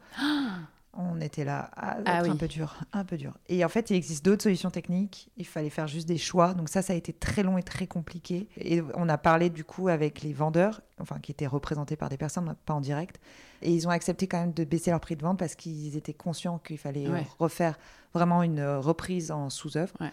On 0.94 1.22
était 1.22 1.46
là, 1.46 1.70
ah, 1.74 1.96
Ah 2.04 2.18
un 2.18 2.36
peu 2.36 2.48
dur, 2.48 2.76
un 2.92 3.04
peu 3.06 3.16
dur. 3.16 3.32
Et 3.48 3.64
en 3.64 3.70
fait, 3.70 3.88
il 3.88 3.96
existe 3.96 4.22
d'autres 4.22 4.42
solutions 4.42 4.70
techniques. 4.70 5.30
Il 5.38 5.46
fallait 5.46 5.70
faire 5.70 5.86
juste 5.86 6.06
des 6.06 6.18
choix. 6.18 6.52
Donc 6.52 6.68
ça, 6.68 6.82
ça 6.82 6.92
a 6.92 6.96
été 6.96 7.14
très 7.14 7.42
long 7.42 7.56
et 7.56 7.62
très 7.62 7.86
compliqué. 7.86 8.50
Et 8.58 8.82
on 8.94 9.08
a 9.08 9.16
parlé 9.16 9.48
du 9.48 9.64
coup 9.64 9.88
avec 9.88 10.20
les 10.20 10.34
vendeurs, 10.34 10.82
enfin 11.00 11.18
qui 11.18 11.32
étaient 11.32 11.46
représentés 11.46 11.96
par 11.96 12.10
des 12.10 12.18
personnes, 12.18 12.54
pas 12.66 12.74
en 12.74 12.82
direct. 12.82 13.20
Et 13.62 13.72
ils 13.72 13.86
ont 13.86 13.90
accepté 13.90 14.26
quand 14.26 14.38
même 14.40 14.52
de 14.52 14.64
baisser 14.64 14.90
leur 14.90 15.00
prix 15.00 15.16
de 15.16 15.22
vente 15.22 15.38
parce 15.38 15.54
qu'ils 15.54 15.96
étaient 15.96 16.12
conscients 16.14 16.58
qu'il 16.58 16.78
fallait 16.78 17.08
Ouais. 17.08 17.26
refaire 17.38 17.78
vraiment 18.14 18.42
une 18.42 18.58
euh, 18.58 18.78
reprise 18.78 19.30
en 19.30 19.48
sous-œuvre. 19.48 19.94
Ouais, 20.00 20.10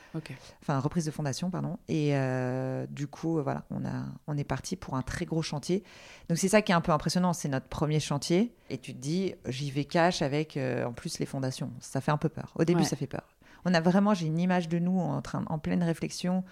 enfin 0.62 0.79
reprise 0.79 1.06
de 1.06 1.12
fondation 1.12 1.50
pardon. 1.50 1.77
Et 1.89 2.15
euh, 2.15 2.86
du 2.89 3.08
coup 3.08 3.38
euh, 3.39 3.41
voilà 3.41 3.63
on 3.72 3.84
a 3.86 4.06
on 4.27 4.38
est 4.38 4.44
parti 4.46 4.75
pour 4.77 4.96
un 4.96 5.01
très 5.01 5.25
gros 5.25 5.41
chantier. 5.41 5.84
Donc 6.29 6.38
c'est 6.38 6.48
ça 6.48 6.62
qui 6.62 6.72
est 6.72 6.75
un 6.75 6.82
peu 6.82 6.91
impressionnant 6.94 7.34
c'est 7.34 7.50
notre 7.50 7.68
premier 7.68 8.00
chantier. 8.00 8.53
Et 8.70 8.77
tu 8.77 8.94
te 8.94 9.00
dis 9.00 9.34
j'y 9.48 9.70
vais 9.72 9.84
cash 9.86 10.22
avec 10.22 10.56
euh, 10.56 10.86
en 10.86 10.94
plus 10.94 11.20
les 11.20 11.25
fondations. 11.25 11.72
Ça 11.82 12.00
fait 12.01 12.12
un 12.12 12.18
peu 12.18 12.29
peur. 12.29 12.53
Au 12.56 12.63
début 12.63 12.82
Ouais. 12.82 12.86
ça 12.88 12.96
fait 12.96 13.08
peur. 13.08 13.27
On 13.65 13.74
a 13.74 13.82
vraiment 13.82 14.13
j'ai 14.13 14.27
une 14.27 14.39
image 14.39 14.70
de 14.70 14.79
nous 14.79 14.98
en 14.98 15.22
train 15.22 15.44
en 15.48 15.60
pleine 15.60 15.84
réflexion 15.84 16.46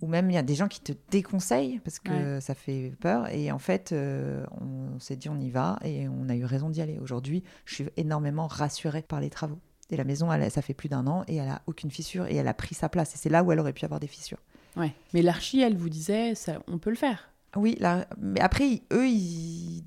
ou 0.00 0.06
même 0.06 0.30
il 0.30 0.34
y 0.34 0.38
a 0.38 0.42
des 0.42 0.54
gens 0.54 0.68
qui 0.68 0.80
te 0.80 0.92
déconseillent 1.10 1.80
parce 1.84 1.98
que 1.98 2.40
ça 2.40 2.54
fait 2.54 2.92
peur 3.00 3.28
et 3.32 3.50
en 3.52 3.58
fait 3.58 3.92
euh, 3.92 4.44
on 4.60 4.98
s'est 5.00 5.16
dit 5.16 5.28
on 5.28 5.38
y 5.40 5.50
va 5.50 5.78
et 5.84 6.08
on 6.08 6.28
a 6.28 6.34
eu 6.36 6.44
raison 6.44 6.70
d'y 6.70 6.80
aller 6.80 6.98
aujourd'hui 6.98 7.42
je 7.64 7.74
suis 7.74 7.86
énormément 7.96 8.46
rassurée 8.46 9.02
par 9.02 9.20
les 9.20 9.30
travaux 9.30 9.58
et 9.90 9.96
la 9.96 10.04
maison, 10.04 10.30
elle, 10.30 10.50
ça 10.50 10.60
fait 10.60 10.74
plus 10.74 10.90
d'un 10.90 11.06
an 11.06 11.24
et 11.28 11.36
elle 11.36 11.48
a 11.48 11.62
aucune 11.66 11.90
fissure 11.90 12.26
et 12.26 12.36
elle 12.36 12.46
a 12.48 12.52
pris 12.52 12.74
sa 12.74 12.90
place. 12.90 13.14
Et 13.14 13.16
c'est 13.16 13.30
là 13.30 13.42
où 13.42 13.52
elle 13.52 13.58
aurait 13.58 13.72
pu 13.72 13.86
avoir 13.86 14.00
des 14.00 14.06
fissures. 14.06 14.36
Ouais. 14.76 14.92
Mais 15.14 15.22
l'archi, 15.22 15.62
elle 15.62 15.78
vous 15.78 15.88
disait, 15.88 16.34
ça, 16.34 16.60
on 16.68 16.76
peut 16.76 16.90
le 16.90 16.96
faire. 16.96 17.30
Oui, 17.56 17.74
là, 17.80 18.06
mais 18.20 18.38
après, 18.40 18.82
eux, 18.92 19.08
ils, 19.08 19.82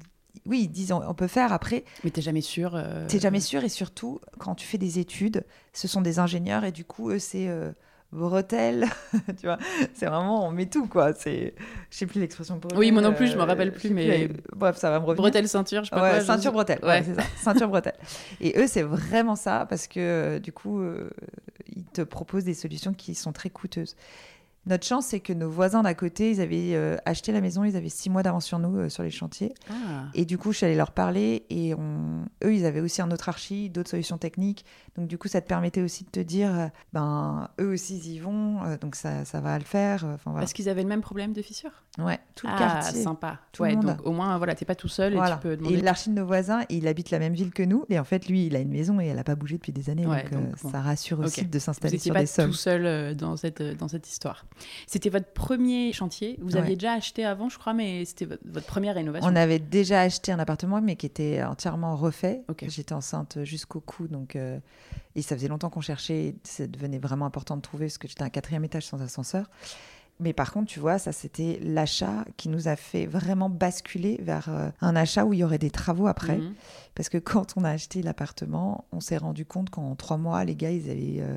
oui, 0.47 0.61
ils 0.63 0.69
disent 0.69 0.91
on, 0.91 1.07
on 1.07 1.13
peut 1.13 1.27
faire. 1.27 1.53
Après, 1.53 1.85
Mais 2.03 2.09
t'es 2.09 2.23
jamais 2.23 2.41
sûr. 2.41 2.73
euh, 2.75 3.05
t'es 3.07 3.19
jamais 3.19 3.39
sûr 3.39 3.63
et 3.63 3.69
surtout 3.69 4.19
quand 4.39 4.55
tu 4.55 4.65
fais 4.65 4.79
des 4.79 4.97
études, 4.97 5.45
ce 5.71 5.87
sont 5.87 6.01
des 6.01 6.17
ingénieurs 6.17 6.63
et 6.63 6.71
du 6.71 6.83
coup, 6.83 7.11
eux, 7.11 7.19
c'est 7.19 7.47
euh, 7.47 7.71
bretelles. 8.11 8.85
tu 9.39 9.45
vois, 9.45 9.57
c'est 9.93 10.05
vraiment 10.05 10.47
on 10.47 10.51
met 10.51 10.65
tout 10.67 10.87
quoi. 10.87 11.13
C'est, 11.13 11.53
je 11.89 11.97
sais 11.97 12.05
plus 12.05 12.19
l'expression. 12.19 12.57
Bretelle, 12.57 12.77
Oui, 12.77 12.91
moi 12.91 13.01
non 13.01 13.13
plus, 13.13 13.27
je 13.27 13.35
me 13.37 13.41
euh, 13.41 13.45
rappelle 13.45 13.71
plus, 13.71 13.89
mais- 13.91 14.29
bref, 14.55 14.77
ça 14.77 14.89
va 14.89 14.99
me 14.99 15.05
revenir. 15.05 15.21
Bretelle 15.21 15.47
ceinture, 15.47 15.83
je 15.83 15.89
sais 15.89 15.95
pas 15.95 16.01
Ouais, 16.03 16.09
quoi. 16.11 16.19
je- 16.19 16.25
ceinture 16.25 16.51
bretelle, 16.51 16.79
Ouais. 16.83 16.87
ouais, 16.99 17.03
c'est 17.03 17.15
ça, 17.15 17.23
ceinture 17.43 17.67
bretelle. 17.69 17.95
Et 18.39 18.53
eux, 18.59 18.67
c'est 18.67 18.83
vraiment 18.83 19.35
ça 19.35 19.65
parce 19.69 19.87
que 19.87 19.99
euh, 19.99 20.39
du 20.39 20.51
coup, 20.51 20.81
euh, 20.81 21.09
ils 21.75 21.85
te 21.85 22.01
proposent 22.01 22.43
des 22.45 22.53
solutions 22.53 22.93
qui 22.93 23.15
sont 23.15 23.31
très 23.31 23.49
coûteuses. 23.49 23.95
Notre 24.67 24.85
chance, 24.85 25.07
c'est 25.07 25.19
que 25.19 25.33
nos 25.33 25.49
voisins 25.49 25.81
d'à 25.81 25.95
côté, 25.95 26.29
ils 26.29 26.39
avaient 26.39 26.75
euh, 26.75 26.95
acheté 27.05 27.31
la 27.31 27.41
maison, 27.41 27.63
ils 27.63 27.75
avaient 27.75 27.89
six 27.89 28.11
mois 28.11 28.21
d'avance 28.21 28.45
sur 28.45 28.59
nous 28.59 28.77
euh, 28.77 28.89
sur 28.89 29.01
les 29.01 29.09
chantiers. 29.09 29.53
Ah. 29.71 30.03
Et 30.13 30.23
du 30.23 30.37
coup, 30.37 30.51
je 30.51 30.57
suis 30.57 30.65
allée 30.67 30.75
leur 30.75 30.91
parler 30.91 31.45
et 31.49 31.73
on... 31.73 32.25
eux, 32.43 32.53
ils 32.53 32.65
avaient 32.67 32.79
aussi 32.81 33.01
un 33.01 33.09
autre 33.09 33.27
archi, 33.27 33.71
d'autres 33.71 33.89
solutions 33.89 34.19
techniques. 34.19 34.63
Donc, 34.95 35.07
du 35.07 35.17
coup, 35.17 35.27
ça 35.27 35.41
te 35.41 35.47
permettait 35.47 35.81
aussi 35.81 36.03
de 36.03 36.09
te 36.11 36.19
dire, 36.19 36.53
euh, 36.53 36.67
ben, 36.93 37.49
eux 37.59 37.71
aussi, 37.73 37.97
ils 37.97 38.07
y 38.13 38.19
vont, 38.19 38.59
donc 38.79 38.95
ça, 38.95 39.25
ça 39.25 39.41
va 39.41 39.57
le 39.57 39.63
faire. 39.65 40.03
Enfin, 40.05 40.29
voilà. 40.31 40.41
Parce 40.41 40.53
qu'ils 40.53 40.69
avaient 40.69 40.83
le 40.83 40.89
même 40.89 41.01
problème 41.01 41.33
de 41.33 41.41
fissure? 41.41 41.71
Ouais, 41.97 42.19
tout 42.35 42.45
le 42.47 42.53
Ah, 42.55 42.59
quartier. 42.59 43.01
sympa. 43.01 43.39
tout 43.51 43.63
le 43.63 43.69
ouais, 43.69 43.75
monde. 43.75 43.85
donc 43.87 44.05
au 44.05 44.11
moins, 44.11 44.37
voilà, 44.37 44.53
t'es 44.55 44.63
pas 44.65 44.75
tout 44.75 44.87
seul 44.87 45.13
Voilà. 45.13 45.35
et 45.35 45.37
tu 45.37 45.41
peux 45.41 45.53
Et 45.53 45.57
demander. 45.57 45.81
l'archi 45.81 46.09
de 46.09 46.15
nos 46.15 46.25
voisins, 46.25 46.61
il 46.69 46.87
habite 46.87 47.09
la 47.09 47.19
même 47.19 47.33
ville 47.33 47.51
que 47.51 47.63
nous. 47.63 47.83
Et 47.89 47.97
en 47.99 48.03
fait, 48.03 48.27
lui, 48.27 48.45
il 48.45 48.55
a 48.55 48.59
une 48.59 48.69
maison 48.71 48.99
et 49.01 49.07
elle 49.07 49.15
n'a 49.17 49.23
pas 49.23 49.35
bougé 49.35 49.55
depuis 49.55 49.71
des 49.73 49.89
années. 49.89 50.05
Ouais, 50.05 50.23
donc, 50.31 50.33
donc, 50.51 50.61
bon. 50.61 50.69
ça 50.71 50.81
rassure 50.81 51.19
aussi 51.19 51.45
de 51.45 51.59
s'installer 51.59 51.97
sur 51.97 52.13
pas 52.13 52.19
des 52.21 52.25
sommes. 52.27 52.51
tout 52.51 52.55
seul 52.55 53.15
dans 53.15 53.35
cette, 53.37 53.61
dans 53.61 53.87
cette 53.87 54.07
histoire. 54.07 54.45
C'était 54.88 55.10
votre 55.10 55.31
premier 55.34 55.91
chantier. 55.93 56.38
Vous 56.41 56.53
Ouais. 56.53 56.60
aviez 56.62 56.75
déjà 56.75 56.93
acheté 56.93 57.25
avant, 57.25 57.50
je 57.50 57.58
crois, 57.58 57.74
mais 57.74 58.05
c'était 58.05 58.25
votre, 58.25 58.67
première 58.67 58.96
rénovation. 58.96 59.29
On 59.29 59.36
avait 59.36 59.60
déjà 59.60 60.01
acheté 60.01 60.31
un 60.31 60.39
appartement, 60.39 60.81
mais 60.81 60.96
qui 60.96 61.05
était 61.05 61.43
entièrement 61.43 61.96
refait. 61.96 62.41
J'étais 62.67 62.93
enceinte 62.93 63.43
jusqu'au 63.43 63.79
cou, 63.79 64.08
donc 64.08 64.36
euh, 64.36 64.60
et 65.15 65.22
ça 65.22 65.36
faisait 65.36 65.48
longtemps 65.48 65.70
qu'on 65.70 65.81
cherchait. 65.81 66.36
Ça 66.43 66.67
devenait 66.67 67.00
vraiment 67.00 67.25
important 67.25 67.55
de 67.55 67.62
trouver 67.62 67.86
parce 67.88 67.98
que 67.98 68.08
j'étais 68.08 68.24
à 68.24 68.25
un 68.25 68.29
quatrième 68.29 68.63
étage 68.63 68.86
sans 68.86 69.01
ascenseur. 69.01 69.50
Mais 70.20 70.34
par 70.34 70.51
contre, 70.53 70.67
tu 70.72 70.79
vois, 70.79 71.00
ça 71.00 71.12
c'était 71.12 71.60
l'achat 71.63 72.25
qui 72.38 72.48
nous 72.48 72.67
a 72.67 72.75
fait 72.75 73.08
vraiment 73.08 73.50
basculer 73.50 74.20
vers 74.22 74.50
euh, 74.50 74.70
un 74.79 74.96
achat 74.96 75.25
où 75.25 75.34
il 75.34 75.39
y 75.39 75.43
aurait 75.43 75.58
des 75.58 75.72
travaux 75.72 76.05
après. 76.05 76.38
Mhm. 76.38 76.53
Parce 76.93 77.10
que 77.10 77.17
quand 77.17 77.58
on 77.58 77.63
a 77.63 77.72
acheté 77.72 78.03
l'appartement, 78.03 78.86
on 78.91 79.00
s'est 79.00 79.17
rendu 79.17 79.46
compte 79.46 79.72
qu'en 79.72 79.96
trois 79.96 80.17
mois, 80.17 80.43
les 80.46 80.55
gars, 80.55 80.70
ils 80.70 80.91
avaient 80.91 81.22
euh, 81.22 81.36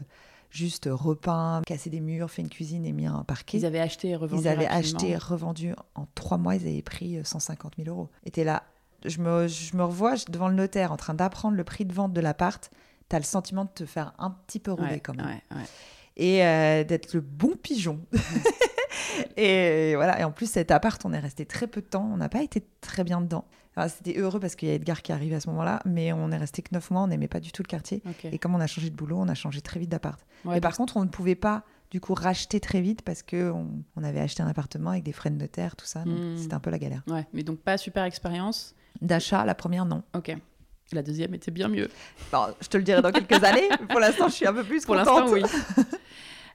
juste 0.55 0.89
repeint, 0.91 1.63
cassé 1.67 1.91
des 1.91 2.01
murs, 2.01 2.31
fait 2.31 2.43
une 2.43 2.49
cuisine 2.49 2.87
et 2.87 2.93
mis 2.93 3.07
un 3.07 3.25
parquet. 3.25 3.59
Ils 3.59 3.67
avaient 3.67 3.81
acheté 3.81 4.11
et 4.11 4.17
revendu 4.17 4.43
Ils 4.43 4.49
avaient 4.49 4.67
rapidement. 4.69 4.99
acheté, 5.01 5.17
revendu 5.17 5.75
en 5.95 6.07
trois 6.15 6.39
mois, 6.39 6.55
ils 6.55 6.63
avaient 6.67 6.83
pris 6.83 7.19
euh, 7.19 7.25
150 7.25 7.75
000 7.77 7.89
euros. 7.89 8.09
Et 8.25 8.31
t'es 8.31 8.45
là, 8.45 8.63
je 9.05 9.19
me, 9.21 9.49
je 9.49 9.77
me 9.77 9.83
revois 9.85 10.15
devant 10.31 10.49
le 10.49 10.55
notaire 10.55 10.93
en 10.93 10.97
train 10.97 11.15
d'apprendre 11.15 11.57
le 11.57 11.65
prix 11.65 11.85
de 11.85 11.93
vente 11.93 12.13
de 12.13 12.21
l'appart. 12.21 12.71
T'as 13.09 13.19
le 13.19 13.25
sentiment 13.25 13.65
de 13.65 13.71
te 13.71 13.85
faire 13.85 14.15
un 14.19 14.31
petit 14.31 14.59
peu 14.61 14.73
rouler 14.73 14.93
Ouais, 14.95 15.01
quand 15.01 15.15
même. 15.15 15.27
ouais, 15.27 15.43
ouais. 15.57 15.65
Et 16.17 16.45
euh, 16.45 16.85
d'être 16.85 17.13
le 17.13 17.21
bon 17.21 17.55
pigeon. 17.61 18.01
et 19.37 19.95
voilà. 19.97 20.21
Et 20.21 20.25
en 20.25 20.31
plus, 20.31 20.51
cet 20.51 20.71
appart, 20.71 21.05
on 21.05 21.13
est 21.13 21.19
resté 21.19 21.45
très 21.47 21.67
peu 21.67 21.81
de 21.81 21.87
temps. 21.87 22.09
On 22.13 22.17
n'a 22.17 22.29
pas 22.29 22.43
été 22.43 22.65
très 22.81 23.05
bien 23.05 23.21
dedans. 23.21 23.45
C'était 23.89 24.19
heureux 24.19 24.39
parce 24.41 24.55
qu'il 24.57 24.69
y 24.69 24.71
a 24.71 24.75
Edgar 24.75 25.03
qui 25.03 25.13
arrive 25.13 25.35
à 25.35 25.41
ce 25.41 25.49
moment-là, 25.51 25.81
mais 25.85 26.13
on 26.13 26.31
est 26.31 26.37
resté 26.37 26.63
que 26.63 26.69
neuf 26.73 26.91
mois. 26.91 27.03
On 27.03 27.07
n'aimait 27.09 27.29
pas 27.29 27.41
du 27.41 27.51
tout 27.53 27.63
le 27.63 27.69
quartier. 27.69 28.03
Et 28.25 28.39
comme 28.39 28.55
on 28.55 28.61
a 28.61 28.67
changé 28.67 28.91
de 28.91 28.95
boulot, 28.97 29.17
on 29.19 29.29
a 29.29 29.35
changé 29.35 29.61
très 29.61 29.81
vite 29.81 29.91
d'appart. 29.91 30.21
Ouais, 30.45 30.59
Et 30.59 30.61
par 30.61 30.77
contre, 30.77 30.97
on 30.97 31.03
ne 31.05 31.09
pouvait 31.09 31.35
pas 31.35 31.65
du 31.91 32.01
coup 32.01 32.15
racheter 32.15 32.61
très 32.61 32.81
vite 32.81 33.03
parce 33.03 33.23
que 33.23 33.51
on, 33.53 33.69
on 33.97 34.03
avait 34.05 34.21
acheté 34.21 34.43
un 34.43 34.49
appartement 34.49 34.91
avec 34.91 35.03
des 35.05 35.13
frais 35.13 35.31
de 35.31 35.37
notaire, 35.37 35.77
tout 35.77 35.87
ça. 35.87 36.01
Donc 36.05 36.19
Hmm. 36.19 36.37
c'était 36.39 36.55
un 36.55 36.61
peu 36.61 36.71
la 36.71 36.79
galère. 36.79 37.03
ouais, 37.09 37.27
mais 37.33 37.43
donc 37.43 37.59
pas 37.59 37.77
super 37.77 38.05
expérience. 38.05 38.75
D'achat, 39.01 39.45
la 39.45 39.55
première, 39.55 39.85
non. 39.85 40.03
Ok. 40.15 40.37
La 40.93 41.03
deuxième 41.03 41.35
était 41.35 41.51
bien 41.51 41.67
mieux. 41.69 41.89
Bon, 42.31 42.47
je 42.61 42.69
te 42.69 42.77
le 42.77 42.83
dirai 42.85 43.01
dans 43.03 43.11
quelques 43.11 43.33
années. 43.45 43.69
Pour 43.89 43.99
l'instant, 44.01 44.29
je 44.29 44.35
suis 44.35 44.47
un 44.47 44.53
peu 44.53 44.63
plus 44.65 44.85
Pour 44.85 44.95
contente. 44.97 45.33
l'instant, 45.33 45.33
oui. 45.79 45.85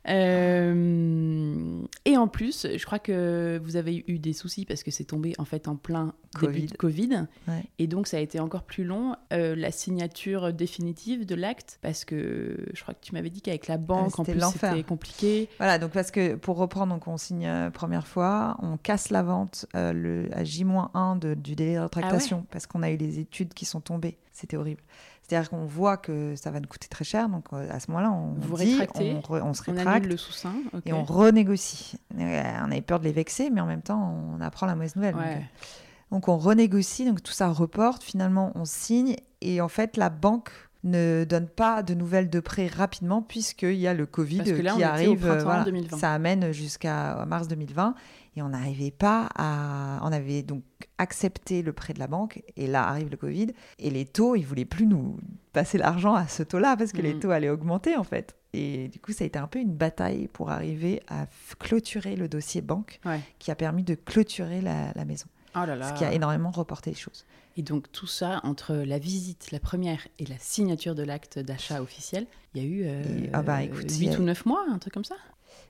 Euh, 0.09 1.81
et 2.05 2.17
en 2.17 2.27
plus, 2.27 2.67
je 2.75 2.85
crois 2.85 2.99
que 2.99 3.59
vous 3.63 3.75
avez 3.75 4.03
eu 4.07 4.19
des 4.19 4.33
soucis 4.33 4.65
parce 4.65 4.83
que 4.83 4.91
c'est 4.91 5.03
tombé 5.03 5.33
en 5.37 5.45
fait 5.45 5.67
en 5.67 5.75
plein 5.75 6.13
début 6.41 6.53
Covid. 6.53 6.65
de 6.67 6.77
Covid. 6.77 7.27
Ouais. 7.47 7.63
Et 7.79 7.87
donc, 7.87 8.07
ça 8.07 8.17
a 8.17 8.19
été 8.19 8.39
encore 8.39 8.63
plus 8.63 8.83
long, 8.83 9.15
euh, 9.33 9.55
la 9.55 9.71
signature 9.71 10.53
définitive 10.53 11.25
de 11.25 11.35
l'acte, 11.35 11.79
parce 11.81 12.05
que 12.05 12.57
je 12.73 12.81
crois 12.81 12.93
que 12.93 12.99
tu 13.01 13.13
m'avais 13.13 13.29
dit 13.29 13.41
qu'avec 13.41 13.67
la 13.67 13.77
banque, 13.77 14.19
en 14.19 14.23
c'était 14.23 14.37
plus, 14.37 14.45
c'était 14.51 14.83
compliqué. 14.83 15.49
Voilà, 15.57 15.79
donc 15.79 15.91
parce 15.91 16.11
que 16.11 16.35
pour 16.35 16.57
reprendre, 16.57 16.93
donc 16.93 17.07
on 17.07 17.17
signe 17.17 17.45
euh, 17.45 17.69
première 17.69 18.07
fois, 18.07 18.57
on 18.61 18.77
casse 18.77 19.09
la 19.09 19.23
vente 19.23 19.65
euh, 19.75 19.93
le, 19.93 20.29
à 20.33 20.43
J-1 20.43 21.19
de- 21.19 21.33
du 21.33 21.55
délai 21.55 21.75
de 21.75 21.79
rétractation 21.81 22.45
parce 22.51 22.67
qu'on 22.67 22.83
a 22.83 22.91
eu 22.91 22.97
les 22.97 23.19
études 23.19 23.53
qui 23.53 23.65
sont 23.65 23.81
tombées. 23.81 24.17
C'était 24.31 24.57
horrible. 24.57 24.81
C'est-à-dire 25.29 25.49
qu'on 25.49 25.65
voit 25.65 25.97
que 25.97 26.35
ça 26.35 26.49
va 26.51 26.59
nous 26.59 26.67
coûter 26.67 26.87
très 26.87 27.05
cher, 27.05 27.29
donc 27.29 27.45
euh, 27.53 27.67
à 27.71 27.79
ce 27.79 27.91
moment-là, 27.91 28.11
on 28.11 28.33
Vous 28.39 28.57
dit, 28.57 28.79
on, 28.95 29.19
re- 29.19 29.41
on 29.43 29.53
se 29.53 29.61
rétracte 29.63 30.07
le 30.07 30.17
sous-sein. 30.17 30.53
ok. 30.73 30.81
et 30.85 30.93
on 30.93 31.03
renégocie. 31.03 31.97
Euh, 32.17 32.43
on 32.65 32.71
avait 32.71 32.81
peur 32.81 32.99
de 32.99 33.03
les 33.05 33.11
vexer, 33.11 33.49
mais 33.49 33.61
en 33.61 33.65
même 33.67 33.81
temps, 33.83 34.15
on 34.37 34.41
apprend 34.41 34.65
la 34.65 34.73
mauvaise 34.75 34.95
nouvelle. 34.95 35.15
Ouais. 35.15 35.35
euh, 35.37 35.65
Donc 36.11 36.27
on 36.27 36.37
renégocie, 36.37 37.05
donc 37.05 37.21
tout 37.21 37.31
ça 37.31 37.49
reporte, 37.49 38.03
finalement 38.03 38.51
on 38.55 38.65
signe 38.65 39.15
et 39.41 39.61
en 39.61 39.67
fait 39.69 39.95
la 39.97 40.09
banque 40.09 40.49
ne 40.83 41.25
donne 41.29 41.47
pas 41.47 41.83
de 41.83 41.93
nouvelles 41.93 42.29
de 42.29 42.39
prêt 42.39 42.67
rapidement 42.67 43.21
puisqu'il 43.21 43.75
y 43.75 43.85
a 43.87 43.93
le 43.93 44.05
Covid 44.05 44.37
là, 44.61 44.73
qui 44.75 44.83
arrive. 44.83 45.27
voilà. 45.43 45.63
2020. 45.65 45.97
Ça 45.97 46.13
amène 46.13 46.51
jusqu'à 46.53 47.25
mars 47.27 47.47
2020 47.49 47.93
et 48.35 48.41
on 48.41 48.49
n'arrivait 48.49 48.91
pas 48.91 49.29
à... 49.35 49.99
On 50.03 50.11
avait 50.11 50.43
donc 50.43 50.63
accepté 50.97 51.61
le 51.61 51.73
prêt 51.73 51.93
de 51.93 51.99
la 51.99 52.07
banque 52.07 52.41
et 52.57 52.67
là 52.67 52.87
arrive 52.87 53.09
le 53.09 53.17
Covid 53.17 53.47
et 53.79 53.89
les 53.89 54.05
taux, 54.05 54.35
ils 54.35 54.45
voulaient 54.45 54.65
plus 54.65 54.85
nous 54.85 55.17
passer 55.53 55.77
l'argent 55.77 56.13
à 56.13 56.27
ce 56.27 56.43
taux-là 56.43 56.75
parce 56.77 56.91
que 56.91 57.01
les 57.01 57.13
Mhm. 57.13 57.19
taux 57.19 57.31
allaient 57.31 57.49
augmenter 57.49 57.95
en 57.95 58.03
fait. 58.03 58.35
Et 58.53 58.87
du 58.87 58.99
coup, 58.99 59.11
ça 59.13 59.23
a 59.23 59.27
été 59.27 59.37
un 59.37 59.47
peu 59.47 59.59
une 59.59 59.73
bataille 59.75 60.27
pour 60.27 60.49
arriver 60.49 61.01
à 61.07 61.27
clôturer 61.59 62.15
le 62.15 62.27
dossier 62.27 62.61
banque 62.61 62.99
Ouais. 63.05 63.19
qui 63.39 63.51
a 63.51 63.55
permis 63.55 63.83
de 63.83 63.95
clôturer 63.95 64.61
la, 64.61 64.91
la 64.95 65.05
maison. 65.05 65.27
Oh 65.55 65.65
là 65.65 65.75
là. 65.75 65.89
Ce 65.89 65.93
qui 65.97 66.03
a 66.05 66.13
énormément 66.13 66.51
reporté 66.51 66.89
les 66.91 66.95
choses. 66.95 67.25
Et 67.57 67.61
donc 67.63 67.91
tout 67.91 68.07
ça, 68.07 68.39
entre 68.43 68.73
la 68.73 68.99
visite, 68.99 69.51
la 69.51 69.59
première, 69.59 70.07
et 70.17 70.25
la 70.25 70.37
signature 70.39 70.95
de 70.95 71.03
l'acte 71.03 71.39
d'achat 71.39 71.81
officiel, 71.81 72.25
il 72.53 72.61
y 72.63 72.65
a 72.65 72.67
eu 72.69 72.83
euh, 72.85 73.25
Et- 73.25 73.29
ah 73.33 73.41
bah, 73.41 73.63
écoute, 73.63 73.91
8 73.91 74.09
a- 74.15 74.19
ou 74.19 74.23
9 74.23 74.45
mois, 74.45 74.63
un 74.71 74.77
truc 74.77 74.93
comme 74.93 75.03
ça? 75.03 75.15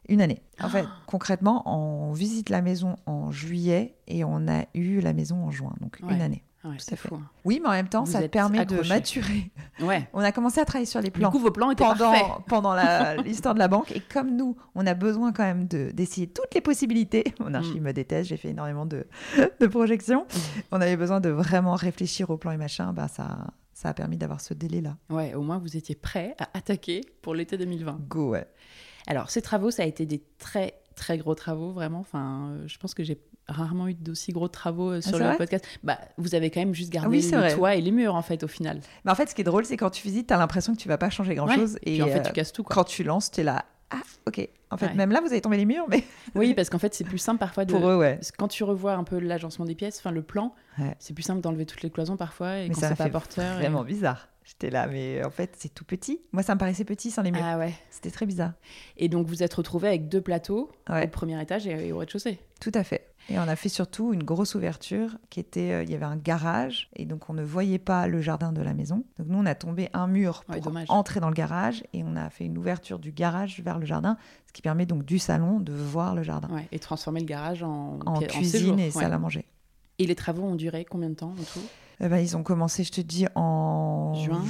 Une 0.07 0.21
année. 0.21 0.41
En 0.61 0.69
fait, 0.69 0.85
Ah. 0.87 0.91
concrètement, 1.05 1.63
on 1.65 2.11
visite 2.13 2.49
la 2.49 2.61
maison 2.61 2.95
en 3.05 3.31
juillet 3.31 3.95
et 4.07 4.23
on 4.23 4.47
a 4.47 4.65
eu 4.73 5.01
la 5.01 5.13
maison 5.13 5.43
en 5.43 5.51
juin. 5.51 5.73
Donc 5.81 5.97
Ouais. 6.01 6.13
une 6.13 6.21
année. 6.21 6.43
Ouais, 6.65 6.75
c'est 6.77 6.97
fait. 6.97 7.07
fou. 7.07 7.15
hein. 7.15 7.23
Oui, 7.45 7.59
mais 7.63 7.69
en 7.69 7.71
même 7.71 7.87
temps, 7.87 8.03
Vous 8.03 8.11
ça 8.11 8.21
te 8.21 8.27
permet 8.27 8.65
de 8.65 8.85
maturer. 8.87 9.49
Ouais. 9.81 10.09
On 10.11 10.19
a 10.19 10.33
commencé 10.33 10.59
à 10.59 10.65
travailler 10.65 10.85
sur 10.85 10.99
les 10.99 11.09
plans 11.09 11.29
Du 11.29 11.37
coup, 11.37 11.41
vos 11.41 11.51
plans 11.51 11.71
étaient 11.71 11.85
parfaits. 11.85 12.21
pendant, 12.21 12.41
pendant 12.47 12.73
la- 12.73 13.15
l'histoire 13.23 13.53
de 13.53 13.59
la 13.59 13.69
banque. 13.69 13.93
Et 13.93 14.01
comme 14.01 14.35
nous, 14.35 14.57
on 14.75 14.85
a 14.85 14.93
besoin 14.93 15.31
quand 15.31 15.43
même 15.43 15.67
de- 15.69 15.91
d'essayer 15.93 16.27
toutes 16.27 16.53
les 16.53 16.59
possibilités. 16.59 17.23
Mon 17.39 17.53
archi 17.53 17.79
Mm. 17.79 17.83
me 17.83 17.93
déteste, 17.93 18.27
j'ai 18.29 18.35
fait 18.37 18.49
énormément 18.49 18.85
de, 18.85 19.07
de 19.59 19.67
projections. 19.67 20.25
On 20.73 20.81
avait 20.81 20.97
besoin 20.97 21.21
de 21.21 21.29
vraiment 21.29 21.75
réfléchir 21.75 22.29
au 22.29 22.35
plan 22.35 22.51
et 22.51 22.57
machin. 22.57 22.91
Bah, 22.91 23.07
ça, 23.07 23.47
ça 23.73 23.87
a 23.87 23.93
permis 23.93 24.17
d'avoir 24.17 24.41
ce 24.41 24.53
délai-là. 24.53 24.97
Ouais, 25.09 25.33
au 25.35 25.41
moins 25.43 25.59
vous 25.59 25.77
étiez 25.77 25.95
prêts 25.95 26.35
à 26.39 26.49
attaquer 26.57 26.99
pour 27.21 27.35
l'été 27.35 27.57
2020. 27.57 27.99
Go, 28.09 28.31
ouais. 28.31 28.45
Alors, 29.09 29.29
ces 29.29 29.41
travaux, 29.41 29.71
ça 29.71 29.83
a 29.83 29.85
été 29.85 30.05
des 30.05 30.23
très, 30.37 30.75
très 30.95 31.17
gros 31.17 31.35
travaux, 31.35 31.71
vraiment. 31.71 31.99
Enfin, 31.99 32.51
euh, 32.51 32.63
je 32.67 32.77
pense 32.77 32.93
que 32.93 33.03
j'ai 33.03 33.19
rarement 33.47 33.87
eu 33.87 33.95
d'aussi 33.95 34.31
gros 34.31 34.47
travaux 34.47 34.91
euh, 34.91 35.01
sur 35.01 35.15
Ah, 35.15 35.17
c'est 35.19 35.31
le 35.31 35.37
podcast. 35.37 35.65
Bah, 35.83 35.97
vous 36.17 36.35
avez 36.35 36.49
quand 36.51 36.59
même 36.61 36.73
juste 36.75 36.91
gardé 36.91 37.09
oui, 37.09 37.21
c'est 37.23 37.35
le 37.35 37.53
toit 37.55 37.75
et 37.75 37.81
les 37.81 37.91
murs, 37.91 38.15
en 38.15 38.21
fait, 38.21 38.43
au 38.43 38.47
final. 38.47 38.79
Mais 39.03 39.11
en 39.11 39.15
fait, 39.15 39.27
ce 39.29 39.35
qui 39.35 39.41
est 39.41 39.45
drôle, 39.45 39.65
c'est 39.65 39.75
quand 39.77 39.89
tu 39.89 40.03
visites, 40.07 40.27
tu 40.27 40.33
as 40.33 40.37
l'impression 40.37 40.73
que 40.73 40.79
tu 40.79 40.87
vas 40.87 40.97
pas 40.99 41.09
changer 41.09 41.35
grand-chose. 41.35 41.77
Et 41.83 41.95
Et, 41.95 41.99
puis, 41.99 42.03
en 42.03 42.07
fait, 42.07 42.19
euh, 42.19 42.23
tu 42.23 42.31
casses 42.33 42.53
tout, 42.53 42.63
quoi. 42.63 42.75
quand 42.75 42.83
tu 42.85 43.03
lances, 43.03 43.31
tu 43.31 43.41
es 43.41 43.43
là. 43.43 43.65
Ah, 43.91 43.97
ok. 44.27 44.47
En 44.69 44.77
fait, 44.77 44.85
Ouais. 44.85 44.93
même 44.93 45.11
là, 45.11 45.19
vous 45.19 45.31
avez 45.31 45.41
tombé 45.41 45.57
les 45.57 45.65
murs, 45.65 45.85
mais 45.89 46.03
Oui, 46.35 46.53
parce 46.53 46.69
qu'en 46.69 46.77
fait, 46.77 46.93
c'est 46.93 47.03
plus 47.03 47.17
simple 47.17 47.39
parfois 47.39 47.65
de... 47.65 47.71
pour 47.73 47.89
eux, 47.89 47.95
ouais. 47.97 48.19
Quand 48.37 48.47
tu 48.47 48.63
revois 48.63 48.93
un 48.93 49.03
peu 49.03 49.17
l'agencement 49.17 49.65
des 49.65 49.73
pièces, 49.73 49.97
enfin 49.97 50.11
le 50.11 50.21
plan, 50.21 50.53
Ouais. 50.77 50.95
c'est 50.99 51.15
plus 51.15 51.23
simple 51.23 51.41
d'enlever 51.41 51.65
toutes 51.65 51.81
les 51.81 51.89
cloisons 51.89 52.15
parfois 52.15 52.59
et 52.59 52.67
Mais 52.67 52.75
quand 52.75 52.81
ça 52.81 52.89
c'est 52.89 52.95
pas 52.95 53.05
fait 53.05 53.09
porteur. 53.09 53.55
et- 53.55 53.61
Vraiment 53.61 53.83
bizarre. 53.83 54.27
J'étais 54.49 54.71
là, 54.71 54.87
mais 54.87 55.23
en 55.23 55.29
fait, 55.29 55.55
c'est 55.59 55.71
tout 55.71 55.85
petit. 55.85 56.21
Moi, 56.31 56.41
ça 56.41 56.55
me 56.55 56.59
paraissait 56.59 56.83
petit 56.83 57.11
sans 57.11 57.21
les 57.21 57.29
murs. 57.29 57.43
Ah 57.43 57.59
ouais. 57.59 57.71
C'était 57.91 58.09
très 58.09 58.25
bizarre. 58.25 58.53
Et 58.97 59.07
donc 59.07 59.27
vous 59.27 59.43
êtes 59.43 59.53
retrouvés 59.53 59.89
avec 59.89 60.09
deux 60.09 60.21
plateaux 60.21 60.71
Ouais. 60.89 61.05
au 61.05 61.07
premier 61.07 61.39
étage 61.39 61.67
et, 61.67 61.91
au 61.91 61.99
rez-de-chaussée. 61.99 62.39
Tout 62.59 62.71
à 62.73 62.83
fait. 62.83 63.13
Et 63.29 63.37
on 63.37 63.43
a 63.43 63.55
fait 63.55 63.69
surtout 63.69 64.11
une 64.11 64.23
grosse 64.23 64.55
ouverture 64.55 65.17
qui 65.29 65.39
était, 65.39 65.71
euh, 65.71 65.83
il 65.83 65.91
y 65.91 65.93
avait 65.93 66.05
un 66.05 66.15
garage 66.17 66.89
et 66.95 67.05
donc 67.05 67.29
on 67.29 67.33
ne 67.33 67.43
voyait 67.43 67.77
pas 67.77 68.07
le 68.07 68.21
jardin 68.21 68.51
de 68.51 68.63
la 68.63 68.73
maison. 68.73 69.03
Donc 69.19 69.27
nous 69.27 69.37
on 69.37 69.45
a 69.45 69.53
tombé 69.53 69.89
un 69.93 70.07
mur 70.07 70.43
pour 70.45 70.73
entrer 70.87 71.19
dans 71.19 71.29
le 71.29 71.35
garage 71.35 71.83
et 71.93 72.03
on 72.03 72.15
a 72.15 72.31
fait 72.31 72.45
une 72.45 72.57
ouverture 72.57 72.97
du 72.97 73.11
garage 73.11 73.61
vers 73.61 73.77
le 73.77 73.85
jardin, 73.85 74.17
ce 74.47 74.51
qui 74.53 74.63
permet 74.63 74.87
donc 74.87 75.05
du 75.05 75.19
salon 75.19 75.59
de 75.59 75.73
voir 75.73 76.15
le 76.15 76.23
jardin 76.23 76.49
Ouais. 76.49 76.67
Et 76.71 76.79
transformer 76.79 77.19
le 77.19 77.27
garage 77.27 77.61
en, 77.61 77.99
cuisine 78.27 78.77
séjour. 78.77 78.79
et 78.79 78.89
salle 78.89 79.13
à 79.13 79.19
manger. 79.19 79.45
Et 79.99 80.07
les 80.07 80.15
travaux 80.15 80.43
ont 80.43 80.55
duré 80.55 80.85
combien 80.85 81.09
de 81.09 81.15
temps 81.15 81.35
en 81.39 81.43
tout? 81.53 81.61
Eh 82.01 82.07
ben, 82.07 82.17
ils 82.17 82.35
ont 82.37 82.43
commencé, 82.43 82.83
je 82.83 82.91
te 82.91 83.01
dis, 83.01 83.25
en 83.35 84.13
Juin 84.15 84.43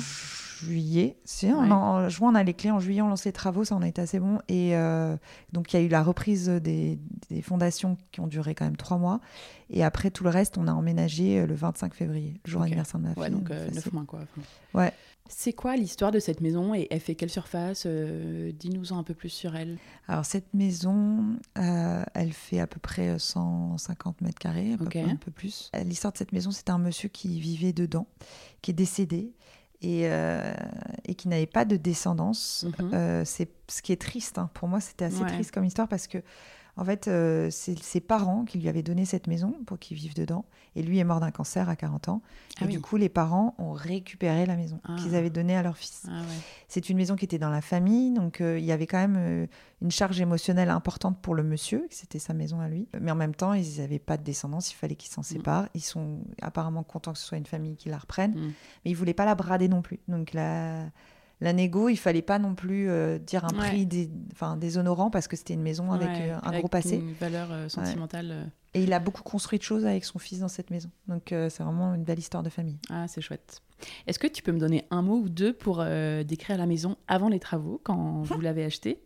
juillet. 0.62 1.16
Si, 1.24 1.46
on 1.48 1.62
Ouais. 1.62 1.72
en 1.72 2.10
juin, 2.10 2.32
on 2.34 2.36
a 2.36 2.44
les 2.44 2.54
clés. 2.54 2.70
En 2.70 2.80
juillet, 2.82 3.02
on 3.02 3.08
lance 3.08 3.24
les 3.24 3.32
travaux. 3.32 3.64
Ça, 3.64 3.78
a 3.82 3.88
été 3.88 4.02
assez 4.02 4.20
bon. 4.20 4.40
Et 4.50 4.76
euh, 4.76 5.16
donc, 5.54 5.72
il 5.72 5.80
y 5.80 5.82
a 5.82 5.86
eu 5.86 5.88
la 5.88 6.04
reprise 6.04 6.50
des, 6.50 7.00
des 7.30 7.42
fondations 7.42 7.96
qui 8.12 8.20
ont 8.20 8.28
duré 8.28 8.56
quand 8.56 8.66
même 8.66 8.76
trois 8.76 8.98
mois. 8.98 9.22
Et 9.70 9.86
après, 9.86 10.12
tout 10.12 10.26
le 10.26 10.30
reste, 10.30 10.58
on 10.58 10.68
a 10.68 10.74
emménagé 10.74 11.40
euh, 11.40 11.48
le 11.48 11.56
25 11.56 11.94
février, 11.94 12.42
le 12.46 12.52
jour 12.52 12.60
Ok. 12.60 12.68
anniversaire 12.68 13.00
de 13.00 13.06
ma 13.06 13.14
fille. 13.14 13.22
Ouais, 13.24 13.30
donc 13.30 13.50
euh, 13.52 13.68
Ça, 13.70 13.76
9 13.76 13.84
c'est- 13.86 13.94
mois 13.94 14.04
quoi. 14.06 14.20
Enfin. 14.20 14.42
Ouais. 14.78 14.92
C'est 15.32 15.54
quoi 15.54 15.76
l'histoire 15.76 16.12
de 16.12 16.20
cette 16.20 16.42
maison 16.42 16.74
et 16.74 16.88
elle 16.90 17.00
fait 17.00 17.14
quelle 17.16 17.30
surface 17.30 17.84
Euh, 17.86 18.52
Dis-nous 18.52 18.92
un 18.94 19.04
peu 19.04 19.14
plus 19.14 19.30
sur 19.30 19.56
elle. 19.56 19.78
Alors, 20.08 20.26
cette 20.26 20.54
maison, 20.54 21.38
euh, 21.58 22.04
elle 22.16 22.34
fait 22.34 22.60
à 22.60 22.66
peu 22.68 22.80
près 22.80 23.18
150 23.20 24.22
mètres 24.22 24.40
carrés, 24.40 24.74
un 24.74 25.16
peu 25.16 25.32
plus. 25.32 25.70
Euh, 25.76 25.84
L'histoire 25.84 26.12
de 26.14 26.18
cette 26.18 26.32
maison, 26.34 26.52
c'est 26.52 26.70
un 26.70 26.80
monsieur 26.80 27.10
qui 27.10 27.40
vivait 27.40 27.74
dedans, 27.74 28.08
qui 28.62 28.72
est 28.72 28.74
décédé. 28.74 29.32
et, 29.82 30.10
euh, 30.10 30.54
et 31.06 31.16
qui 31.16 31.30
n'avait 31.30 31.46
pas 31.46 31.64
de 31.64 31.78
descendance. 31.78 32.66
Mhm. 32.80 32.92
Euh, 32.94 33.24
c'est 33.24 33.50
ce 33.70 33.82
qui 33.82 33.94
est 33.94 34.02
triste. 34.02 34.38
hein. 34.38 34.50
Pour 34.54 34.68
moi, 34.68 34.82
c'était 34.82 35.06
assez 35.06 35.22
Ouais. 35.24 35.32
triste 35.32 35.52
comme 35.52 35.64
histoire 35.64 35.88
parce 35.88 36.06
que, 36.08 36.18
en 36.80 36.86
fait, 36.86 37.08
euh, 37.08 37.50
c'est 37.52 37.78
ses 37.84 38.00
parents 38.00 38.46
qui 38.46 38.58
lui 38.58 38.70
avaient 38.70 38.84
donné 38.84 39.04
cette 39.06 39.28
maison 39.28 39.54
pour 39.66 39.78
qu'il 39.80 39.98
vive 39.98 40.16
dedans. 40.16 40.46
Et 40.76 40.82
lui 40.82 40.98
est 41.00 41.04
mort 41.04 41.20
d'un 41.20 41.32
cancer 41.32 41.68
à 41.68 41.76
40 41.76 42.08
ans. 42.10 42.22
Ah 42.58 42.64
et 42.64 42.68
oui. 42.68 42.72
du 42.74 42.80
coup, 42.80 42.96
les 42.96 43.10
parents 43.10 43.54
ont 43.58 43.72
récupéré 43.74 44.46
la 44.46 44.56
maison 44.56 44.80
Ah. 44.86 44.96
qu'ils 44.98 45.16
avaient 45.16 45.30
donnée 45.30 45.56
à 45.58 45.64
leur 45.64 45.76
fils. 45.78 46.06
Ah 46.08 46.22
ouais. 46.22 46.26
C'est 46.68 46.90
une 46.90 46.96
maison 46.98 47.16
qui 47.16 47.26
était 47.26 47.38
dans 47.40 47.50
la 47.50 47.62
famille, 47.62 48.14
donc 48.14 48.40
euh, 48.40 48.58
il 48.58 48.64
y 48.66 48.72
avait 48.72 48.88
quand 48.88 48.98
même 49.00 49.16
euh, 49.18 49.48
une 49.82 49.92
charge 49.92 50.22
émotionnelle 50.22 50.70
importante 50.70 51.20
pour 51.22 51.36
le 51.36 51.44
monsieur, 51.44 51.86
c'était 51.90 52.20
sa 52.20 52.34
maison 52.34 52.60
à 52.62 52.70
lui. 52.70 52.88
Mais 53.02 53.12
en 53.12 53.16
même 53.16 53.36
temps, 53.36 53.54
ils 53.54 53.80
n'avaient 53.80 54.00
pas 54.00 54.18
de 54.18 54.24
descendance, 54.24 54.72
il 54.72 54.76
fallait 54.76 54.96
qu'ils 54.96 55.12
s'en 55.12 55.24
séparent. 55.24 55.68
Ils 55.74 55.82
sont 55.82 56.20
apparemment 56.42 56.84
contents 56.84 57.14
que 57.14 57.20
ce 57.20 57.26
soit 57.26 57.38
une 57.38 57.46
famille 57.46 57.76
qui 57.76 57.90
la 57.90 57.98
reprenne, 57.98 58.32
Mm. 58.36 58.54
mais 58.86 58.92
ils 58.92 58.96
voulaient 58.96 59.14
pas 59.14 59.26
la 59.26 59.36
brader 59.36 59.68
non 59.68 59.82
plus. 59.82 60.00
Donc 60.08 60.34
la, 60.34 60.86
la 61.42 61.54
négo, 61.54 61.90
il 61.90 61.96
fallait 61.98 62.22
pas 62.22 62.38
non 62.40 62.54
plus 62.56 62.90
euh, 62.90 63.18
dire 63.18 63.46
un 63.46 63.50
Ouais. 63.58 63.68
prix 63.70 63.88
déshonorant 64.58 65.10
parce 65.10 65.28
que 65.28 65.36
c'était 65.36 65.54
une 65.54 65.62
maison 65.62 65.92
avec 65.92 66.10
Ouais, 66.10 66.30
euh, 66.32 66.38
un 66.38 66.48
avec 66.50 66.60
gros 66.62 66.68
passé. 66.70 66.96
Une 66.98 67.14
valeur 67.14 67.48
euh, 67.52 67.70
sentimentale. 67.70 68.52
Et 68.74 68.84
il 68.84 68.94
a 68.94 69.00
beaucoup 69.00 69.24
construit 69.24 69.58
de 69.58 69.64
choses 69.64 69.86
avec 69.86 70.06
son 70.06 70.20
fils 70.20 70.40
dans 70.40 70.48
cette 70.48 70.70
maison. 70.70 70.90
Donc 71.08 71.24
c'est 71.30 71.64
vraiment 71.64 71.96
une 71.96 72.04
belle 72.04 72.20
histoire 72.20 72.44
de 72.44 72.50
famille. 72.50 72.78
Ah, 72.90 73.08
c'est 73.08 73.22
chouette. 73.22 73.62
Est-ce 74.06 74.20
que 74.20 74.28
tu 74.28 74.44
peux 74.44 74.52
me 74.52 74.60
donner 74.60 74.86
un 74.92 75.02
mot 75.02 75.18
ou 75.18 75.30
deux 75.30 75.54
pour 75.54 75.84
décrire 76.26 76.58
la 76.58 76.68
maison 76.68 76.96
avant 77.08 77.30
les 77.30 77.40
travaux, 77.40 77.82
quand 77.84 78.22
vous 78.22 78.42
l'avez 78.42 78.64
achetée? 78.66 79.02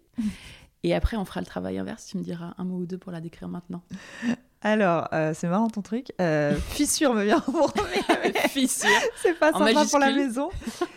Et 0.84 0.94
après, 0.94 1.16
on 1.18 1.26
fera 1.26 1.40
le 1.40 1.46
travail 1.46 1.78
inverse. 1.78 2.06
Tu 2.08 2.18
me 2.18 2.24
diras 2.24 2.54
un 2.58 2.64
mot 2.66 2.78
ou 2.78 2.86
deux 2.86 2.98
pour 2.98 3.12
la 3.12 3.22
décrire 3.22 3.48
maintenant. 3.48 3.82
Alors, 4.66 5.10
euh, 5.12 5.34
c'est 5.36 5.48
marrant 5.50 5.68
ton 5.70 5.82
truc. 5.82 6.14
Euh, 6.22 6.56
fissure 6.70 7.14
me 7.14 7.24
vient 7.26 7.38
en 7.48 7.68
premier. 7.68 8.34
Fissure. 8.50 8.90
C'est 9.22 9.38
pas 9.38 9.52
En 9.54 9.60
sympa 9.60 9.86
pour 9.90 10.00
la 10.00 10.12
maison. 10.14 10.50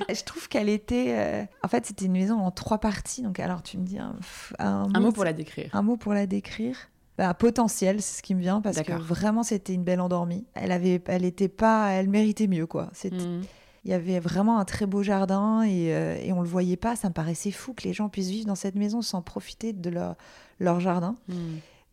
je 0.08 0.22
trouve 0.22 0.48
qu'elle 0.48 0.68
était. 0.68 1.14
euh, 1.16 1.44
En 1.64 1.68
fait, 1.68 1.84
c'était 1.86 2.04
une 2.04 2.12
maison 2.12 2.38
en 2.38 2.52
trois 2.52 2.78
parties. 2.78 3.22
Donc, 3.22 3.40
alors, 3.40 3.62
tu 3.64 3.76
me 3.78 3.84
dis 3.84 3.98
un, 3.98 4.14
un 4.60 4.86
Un 4.94 5.00
mot 5.00 5.10
pour 5.10 5.24
la 5.24 5.32
décrire. 5.32 5.70
un 5.74 5.82
mot 5.82 5.96
pour 5.96 6.14
la 6.14 6.26
décrire. 6.26 6.76
Bah, 7.18 7.32
potentiel, 7.34 8.02
c'est 8.02 8.18
ce 8.18 8.22
qui 8.22 8.34
me 8.34 8.40
vient 8.40 8.60
parce 8.60 8.80
que 8.82 8.92
vraiment, 8.92 9.42
c'était 9.42 9.72
une 9.72 9.82
belle 9.84 10.00
endormie. 10.00 10.44
Elle 10.54 10.70
avait, 10.70 11.02
elle 11.06 11.24
était 11.24 11.48
pas, 11.48 11.88
elle 11.90 12.08
méritait 12.10 12.46
mieux 12.46 12.66
quoi. 12.66 12.90
C'était-. 12.92 13.16
Il 13.86 13.90
y 13.90 13.94
avait 13.94 14.18
vraiment 14.18 14.58
un 14.58 14.64
très 14.64 14.84
beau 14.84 15.04
jardin 15.04 15.62
et, 15.62 15.94
euh, 15.94 16.16
et 16.20 16.32
on 16.32 16.42
le 16.42 16.48
voyait 16.48 16.76
pas. 16.76 16.96
Ça 16.96 17.08
me 17.08 17.14
paraissait 17.14 17.52
fou 17.52 17.72
que 17.72 17.84
les 17.84 17.92
gens 17.92 18.08
puissent 18.08 18.30
vivre 18.30 18.46
dans 18.46 18.56
cette 18.56 18.74
maison 18.74 19.00
sans 19.00 19.22
profiter 19.22 19.72
de 19.72 19.88
leur, 19.90 20.16
leur 20.58 20.80
jardin. 20.80 21.14
Mm. 21.28 21.34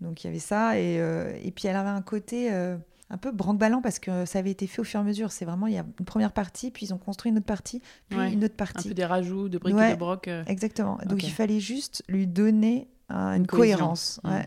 Donc 0.02 0.24
il 0.24 0.28
y 0.28 0.30
avait 0.32 0.40
ça 0.40 0.78
et, 0.80 1.00
euh, 1.00 1.38
et 1.44 1.52
puis 1.52 1.68
elle 1.68 1.76
avait 1.76 1.90
un 1.92 2.02
côté 2.02 2.52
euh, 2.52 2.76
un 3.12 3.18
peu 3.18 3.32
branque-ballant 3.32 3.82
parce 3.84 4.00
que 4.00 4.26
ça 4.26 4.40
avait 4.40 4.50
été 4.50 4.66
fait 4.66 4.82
au 4.82 4.84
fur 4.84 5.00
et 5.00 5.04
à 5.04 5.06
mesure. 5.06 5.32
C'est 5.32 5.46
vraiment 5.46 5.68
il 5.68 5.76
y 5.76 5.78
a 5.78 5.86
une 6.00 6.06
première 6.06 6.32
partie, 6.34 6.72
puis 6.72 6.88
ils 6.88 6.94
ont 6.96 6.98
construit 6.98 7.32
une 7.32 7.38
autre 7.38 7.46
partie, 7.46 7.80
puis 8.10 8.18
Ouais. 8.18 8.34
une 8.34 8.44
autre 8.44 8.56
Un 8.56 8.66
partie. 8.66 8.88
peu 8.88 8.96
des 8.96 9.06
rajouts 9.06 9.48
de 9.48 9.60
briques 9.60 9.76
Ouais. 9.76 9.92
et 9.92 9.94
de 9.94 10.00
broc. 10.00 10.28
euh. 10.28 10.44
Exactement. 10.48 10.98
Donc 11.06 11.24
il 11.24 11.32
fallait 11.32 11.60
juste 11.60 12.04
lui 12.10 12.26
donner 12.26 12.88
une, 13.10 13.46
cohérence. 13.46 14.20
Ouais. 14.24 14.46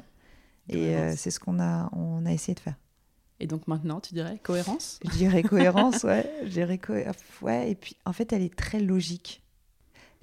Et 0.69 0.97
euh, 0.97 1.15
c'est 1.17 1.31
ce 1.31 1.39
qu'on 1.39 1.61
a, 1.61 1.89
on 1.93 2.27
a 2.27 2.33
essayé 2.33 2.55
de 2.57 2.61
faire. 2.61 2.75
Et 3.40 3.46
donc 3.46 3.66
maintenant, 3.68 4.01
tu 4.01 4.14
dirais 4.14 4.38
cohérence? 4.42 4.99
Je 5.05 5.11
dirais 5.11 5.42
cohérence, 5.42 6.05
ouais. 6.05 6.31
Je 6.44 6.49
dirais 6.49 6.79
co- 6.79 6.94
ouais. 7.42 7.70
Et 7.70 7.75
puis 7.75 7.96
en 8.05 8.12
fait, 8.12 8.33
elle 8.33 8.42
est 8.42 8.55
très 8.55 8.81
logique, 8.81 9.42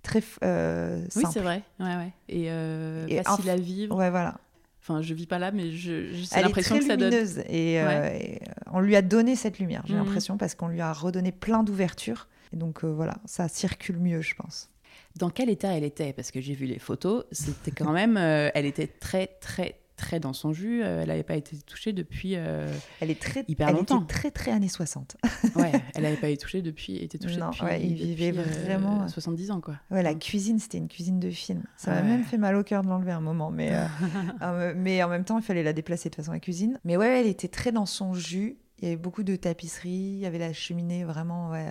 très 0.02 0.24
euh, 0.44 1.04
Oui, 1.16 1.22
simple. 1.22 1.34
c'est 1.34 1.40
vrai. 1.42 1.62
Ouais, 1.80 1.96
ouais. 1.96 2.12
Et, 2.30 2.46
euh, 2.50 3.06
Et 3.08 3.22
facile 3.24 3.50
à 3.50 3.56
vivre. 3.58 3.96
Ouais, 3.96 4.10
voilà. 4.10 4.40
Enfin, 4.82 5.02
je 5.02 5.14
vis 5.14 5.28
pas 5.28 5.40
là, 5.40 5.52
mais 5.52 5.70
Elle 5.70 5.70
est 5.72 6.42
l'impression 6.42 6.76
très 6.76 6.80
que 6.80 6.86
ça 6.88 6.98
donne. 6.98 7.10
lumineuse 7.12 7.38
et, 7.48 7.80
euh, 7.82 8.10
et, 8.20 8.42
euh, 8.42 8.52
on 8.74 8.82
lui 8.82 8.96
a 8.98 9.02
donné 9.02 9.36
cette 9.38 9.60
lumière, 9.60 9.84
j'ai 9.86 9.94
Mhm. 9.94 10.00
l'impression, 10.00 10.38
parce 10.38 10.56
qu'on 10.56 10.68
lui 10.68 10.82
a 10.82 10.92
redonné 10.92 11.32
plein 11.32 11.64
d'ouvertures. 11.64 12.28
Et 12.52 12.58
donc 12.58 12.84
euh, 12.84 12.88
voilà, 12.92 13.16
ça 13.26 13.48
circule 13.48 13.98
mieux, 14.00 14.22
je 14.22 14.36
pense. 14.36 14.70
Dans 15.16 15.30
quel 15.30 15.50
état 15.50 15.70
elle 15.78 15.84
était? 15.86 16.12
Parce 16.12 16.32
que 16.32 16.42
j'ai 16.42 16.54
vu 16.54 16.66
les 16.66 16.80
photos, 16.80 17.24
c'était 17.32 17.72
quand 17.72 17.94
même, 17.94 18.18
euh, 18.18 18.50
elle 18.56 18.66
était 18.66 18.88
très 18.88 19.28
très 19.28 19.80
très 20.04 20.20
dans 20.20 20.34
son 20.34 20.52
jus. 20.54 20.84
euh, 20.84 21.02
elle 21.02 21.08
n'avait 21.08 21.24
pas 21.24 21.36
été 21.36 21.58
touchée 21.66 21.94
depuis, 21.94 22.36
euh, 22.36 22.72
Elle 23.00 23.10
est 23.12 23.22
très, 23.22 23.46
Hyper 23.48 23.70
elle 23.70 23.76
longtemps. 23.76 24.04
était 24.04 24.14
très 24.14 24.32
très 24.32 24.52
années 24.52 24.68
60. 24.68 25.16
ouais, 25.56 25.72
elle 25.96 26.04
n'avait 26.04 26.18
pas 26.18 26.28
été 26.30 26.42
touchée 26.42 26.62
depuis, 26.62 26.98
été 26.98 27.18
touchée 27.18 27.38
Non, 27.38 27.50
depuis, 27.50 27.64
ouais, 27.64 27.82
il 27.82 27.94
depuis, 27.94 28.06
vivait 28.16 28.38
euh, 28.38 28.44
vraiment- 28.66 29.08
70 29.08 29.52
ans 29.52 29.62
quoi. 29.62 29.76
Ouais, 29.92 30.04
la 30.04 30.14
cuisine, 30.16 30.60
c'était 30.60 30.78
une 30.78 30.88
cuisine 30.90 31.20
de 31.20 31.30
film. 31.30 31.64
Ça 31.78 31.92
m'a 31.92 31.98
Ouais. 32.02 32.08
même 32.08 32.24
fait 32.24 32.38
mal 32.38 32.56
au 32.56 32.64
cœur 32.64 32.82
de 32.84 32.88
l'enlever 32.90 33.12
un 33.14 33.22
moment, 33.22 33.50
mais, 33.52 33.74
euh, 33.74 33.86
euh, 34.42 34.74
mais 34.76 35.02
en 35.04 35.08
même 35.10 35.24
temps, 35.24 35.38
il 35.38 35.44
fallait 35.44 35.64
la 35.64 35.74
déplacer 35.74 36.10
de 36.10 36.16
façon 36.16 36.32
la 36.34 36.40
cuisine. 36.40 36.80
Mais 36.84 36.98
ouais, 36.98 37.22
elle 37.22 37.28
était 37.28 37.48
très 37.48 37.72
dans 37.72 37.86
son 37.86 38.14
jus. 38.14 38.58
Il 38.80 38.86
y 38.86 38.88
avait 38.88 38.98
beaucoup 38.98 39.24
de 39.24 39.36
tapisseries, 39.38 39.90
il 39.90 40.20
y 40.20 40.26
avait 40.26 40.40
la 40.40 40.52
cheminée 40.52 41.06
vraiment 41.06 41.52
ouais, 41.52 41.68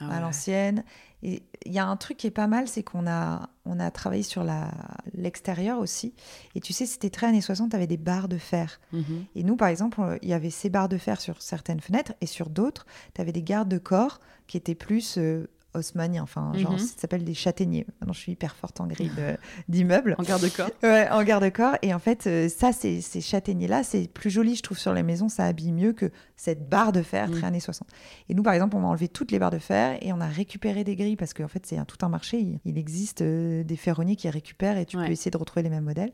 Ah 0.00 0.16
à 0.16 0.20
l'ancienne. 0.20 0.84
Et 1.22 1.42
il 1.66 1.72
y 1.72 1.78
a 1.78 1.86
un 1.86 1.96
truc 1.96 2.16
qui 2.16 2.28
est 2.28 2.32
pas 2.32 2.46
mal, 2.46 2.68
c'est 2.68 2.84
qu'on 2.84 3.06
a, 3.08 3.50
on 3.64 3.80
a 3.80 3.90
travaillé 3.90 4.22
sur 4.22 4.44
l'extérieur 5.12 5.80
aussi. 5.80 6.14
Et 6.54 6.60
tu 6.60 6.72
sais, 6.72 6.86
c'était 6.86 7.10
très 7.10 7.26
années 7.26 7.40
60, 7.40 7.70
tu 7.70 7.76
avais 7.76 7.88
des 7.88 7.96
barres 7.96 8.28
de 8.28 8.38
fer. 8.38 8.80
Mhm. 8.92 9.24
Et 9.34 9.42
nous, 9.42 9.56
par 9.56 9.68
exemple, 9.68 10.18
il 10.22 10.28
y 10.28 10.32
avait 10.32 10.50
ces 10.50 10.70
barres 10.70 10.88
de 10.88 10.98
fer 10.98 11.20
sur 11.20 11.42
certaines 11.42 11.80
fenêtres 11.80 12.12
et 12.20 12.26
sur 12.26 12.50
d'autres, 12.50 12.86
tu 13.14 13.20
avais 13.20 13.32
des 13.32 13.42
gardes 13.42 13.68
de 13.68 13.78
corps 13.78 14.20
qui 14.46 14.56
étaient 14.56 14.76
plus 14.76 15.18
euh, 15.18 15.48
haussmanniens, 15.74 16.22
enfin, 16.22 16.52
genre, 16.54 16.72
Mhm. 16.72 16.78
ça 16.78 16.94
s'appelle 16.98 17.24
des 17.24 17.34
châtaigniers. 17.34 17.86
Maintenant, 18.00 18.12
je 18.14 18.20
suis 18.20 18.32
hyper 18.32 18.56
forte 18.56 18.80
en 18.80 18.86
grille 18.86 19.10
de- 19.16 19.36
d'immeubles. 19.68 20.14
En 20.18 20.22
garde-corps. 20.22 20.70
Ouais, 20.82 21.08
en 21.10 21.22
garde-corps. 21.22 21.76
Et 21.82 21.92
en 21.94 21.98
fait, 21.98 22.26
euh, 22.26 22.48
ça, 22.48 22.72
ces 22.72 23.00
châtaigniers-là, 23.20 23.82
c'est 23.82 24.08
plus 24.12 24.30
joli, 24.30 24.54
je 24.56 24.62
trouve, 24.62 24.78
sur 24.78 24.92
les 24.94 25.02
maisons. 25.02 25.28
Ça 25.28 25.44
habille 25.44 25.72
mieux 25.72 25.92
que 25.92 26.10
cette 26.36 26.68
barre 26.68 26.92
de 26.92 27.02
fer 27.02 27.30
très 27.30 27.42
Mm. 27.42 27.44
années 27.44 27.60
60. 27.60 27.88
Et 28.28 28.34
nous, 28.34 28.42
par 28.42 28.54
exemple, 28.54 28.76
on 28.76 28.80
a 28.82 28.86
enlevé 28.86 29.08
toutes 29.08 29.30
les 29.32 29.38
barres 29.38 29.50
de 29.50 29.58
fer 29.58 29.98
et 30.00 30.12
on 30.12 30.20
a 30.20 30.26
récupéré 30.26 30.84
des 30.84 30.96
grilles 30.96 31.16
parce 31.16 31.34
qu'en 31.34 31.48
fait, 31.48 31.64
c'est 31.66 31.76
tout 31.86 32.04
un 32.04 32.08
marché. 32.08 32.38
Il, 32.38 32.60
il 32.64 32.78
existe 32.78 33.22
euh, 33.22 33.62
des 33.64 33.76
ferronniers 33.76 34.16
qui 34.16 34.28
récupèrent 34.30 34.78
et 34.78 34.86
tu 34.86 34.96
Ouais. 34.96 35.06
peux 35.06 35.12
essayer 35.12 35.30
de 35.30 35.36
retrouver 35.36 35.62
les 35.62 35.70
mêmes 35.70 35.84
modèles. 35.84 36.12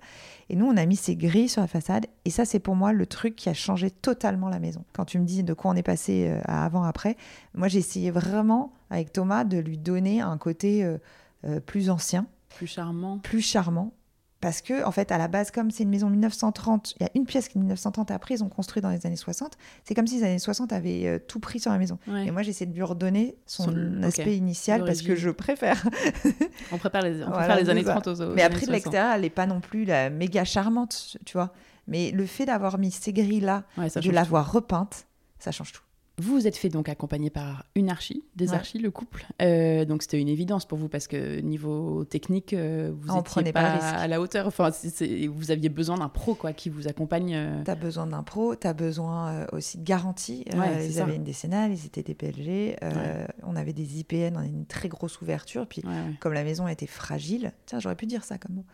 Et 0.51 0.57
nous, 0.57 0.67
on 0.67 0.77
a 0.77 0.85
mis 0.87 0.97
ces 0.97 1.17
grilles 1.17 1.49
sur 1.49 1.61
la 1.63 1.67
façade. 1.69 2.07
Et 2.25 2.31
ça, 2.31 2.45
c'est 2.45 2.59
pour 2.59 2.75
moi 2.77 2.93
le 2.93 3.07
truc 3.07 3.37
qui 3.37 3.49
a 3.49 3.55
changé 3.55 3.91
totalement 3.91 4.49
la 4.49 4.59
maison. 4.59 4.85
Quand 4.93 5.05
tu 5.05 5.19
me 5.19 5.25
dis 5.25 5.43
de 5.43 5.55
quoi 5.55 5.71
on 5.71 5.75
est 5.75 5.83
passé 5.83 6.27
euh, 6.29 6.41
à 6.45 6.65
avant-après, 6.65 7.17
moi, 7.55 7.69
j'ai 7.69 7.79
essayé 7.79 8.11
vraiment, 8.11 8.73
avec 8.91 9.13
Thomas, 9.13 9.45
de 9.45 9.59
lui 9.59 9.79
donner 9.79 10.21
un 10.21 10.39
côté 10.39 10.85
euh, 10.85 10.99
euh, 11.45 11.61
plus 11.61 11.91
ancien 11.91 12.27
Plus 12.51 12.67
charmant. 12.67 13.19
plus 13.19 13.41
charmant. 13.41 13.93
Parce 14.41 14.61
que, 14.61 14.85
en 14.85 14.91
fait, 14.91 15.11
à 15.11 15.17
la 15.17 15.27
base, 15.27 15.51
comme 15.51 15.71
c'est 15.71 15.85
une 15.85 15.89
maison 15.89 16.11
1930, 16.11 16.97
il 17.01 17.03
y 17.03 17.07
a 17.07 17.11
une 17.15 17.25
pièce 17.25 17.49
qui 17.49 17.57
est 17.57 17.61
1930 17.63 18.11
et 18.11 18.15
après, 18.15 18.35
ils 18.35 18.45
ont 18.45 18.51
construit 18.51 18.83
dans 18.83 18.91
les 18.91 19.07
années 19.07 19.17
60. 19.17 19.57
C'est 19.85 19.95
comme 19.95 20.07
si 20.07 20.19
les 20.19 20.25
années 20.25 20.39
60 20.39 20.71
avaient 20.75 21.07
euh, 21.07 21.19
tout 21.19 21.41
pris 21.41 21.61
sur 21.61 21.73
la 21.73 21.79
maison. 21.79 21.99
Ouais. 22.07 22.27
Et 22.27 22.31
moi, 22.31 22.43
j'essaie 22.43 22.67
de 22.67 22.75
lui 22.75 22.83
redonner 22.83 23.37
son, 23.47 24.03
aspect 24.03 24.37
initial 24.37 24.85
parce 24.85 25.01
que 25.01 25.15
je 25.17 25.31
préfère. 25.31 25.83
On 26.73 26.77
prépare 26.77 27.01
les, 27.03 27.23
on 27.23 27.29
Voilà, 27.31 27.37
préfère 27.39 27.57
les 27.57 27.65
c'est 27.65 27.71
années 27.71 27.85
ça. 27.85 27.93
30 28.01 28.07
aux, 28.09 28.21
aux 28.21 28.35
Mais 28.35 28.43
après, 28.43 28.61
de 28.61 28.65
60. 28.67 28.75
l'extérieur, 28.75 29.13
elle 29.15 29.23
n'est 29.23 29.31
pas 29.31 29.47
non 29.47 29.61
plus 29.61 29.87
la 29.87 30.11
méga 30.11 30.45
charmante, 30.45 31.17
tu 31.25 31.39
vois. 31.39 31.55
Mais 31.89 32.11
le 32.11 32.27
fait 32.27 32.45
d'avoir 32.45 32.77
mis 32.77 32.91
ces 32.91 33.15
grilles-là, 33.15 33.65
Ouais, 33.79 33.89
de 33.89 34.11
l'avoir 34.11 34.53
repeinte, 34.53 35.07
ça 35.39 35.53
change 35.53 35.73
tout. 35.73 35.83
Vous 36.19 36.35
vous 36.35 36.47
êtes 36.47 36.57
fait 36.57 36.69
donc 36.69 36.89
accompagner 36.89 37.29
par 37.29 37.65
une 37.75 37.91
archi, 37.91 38.23
des 38.37 38.51
Ouais. 38.51 38.55
archis, 38.55 38.79
le 38.79 38.93
couple. 38.93 39.27
Euh, 39.43 39.85
donc 39.85 40.03
c'était 40.03 40.21
une 40.21 40.29
évidence 40.29 40.65
pour 40.65 40.79
vous 40.79 40.89
parce 40.89 41.09
que 41.09 41.41
niveau 41.41 42.05
technique, 42.05 42.53
euh, 42.53 42.93
vous 42.97 43.11
On 43.11 43.15
étiez 43.15 43.23
prenait 43.25 43.53
pas, 43.53 43.79
pas 43.79 43.89
à 43.91 44.07
la 44.07 44.21
hauteur. 44.21 44.47
Enfin, 44.47 44.71
vous 45.29 45.51
aviez 45.51 45.69
besoin 45.69 45.99
d'un 45.99 46.09
pro 46.09 46.35
quoi 46.37 46.53
qui 46.53 46.69
vous 46.71 46.87
accompagne. 46.87 47.35
euh. 47.35 47.65
Tu 47.65 47.71
as 47.71 47.75
besoin 47.75 48.07
d'un 48.07 48.23
pro, 48.23 48.55
tu 48.55 48.65
as 48.67 48.73
besoin 48.75 49.29
euh, 49.33 49.47
aussi 49.53 49.79
de 49.79 49.83
garantie. 49.83 50.45
Ouais, 50.55 50.79
c'est 50.81 50.87
ils 50.87 50.93
ça. 50.95 51.03
avaient 51.03 51.17
une 51.17 51.25
décennale, 51.25 51.73
ils 51.73 51.85
étaient 51.87 52.05
des 52.05 52.15
PLG. 52.15 52.77
On 53.43 53.57
avait 53.57 53.73
des 53.73 53.99
IPN, 53.99 54.35
on 54.37 54.39
avait 54.39 54.49
une 54.49 54.67
très 54.67 54.89
grosse 54.89 55.21
ouverture. 55.21 55.67
Puis 55.67 55.83
comme 56.21 56.33
la 56.33 56.45
maison 56.45 56.69
était 56.69 56.87
fragile, 56.87 57.53
tiens, 57.67 57.81
j'aurais 57.81 57.97
pu 57.97 58.07
dire 58.07 58.23
ça 58.23 58.39
comme 58.39 58.55
mot. 58.57 58.65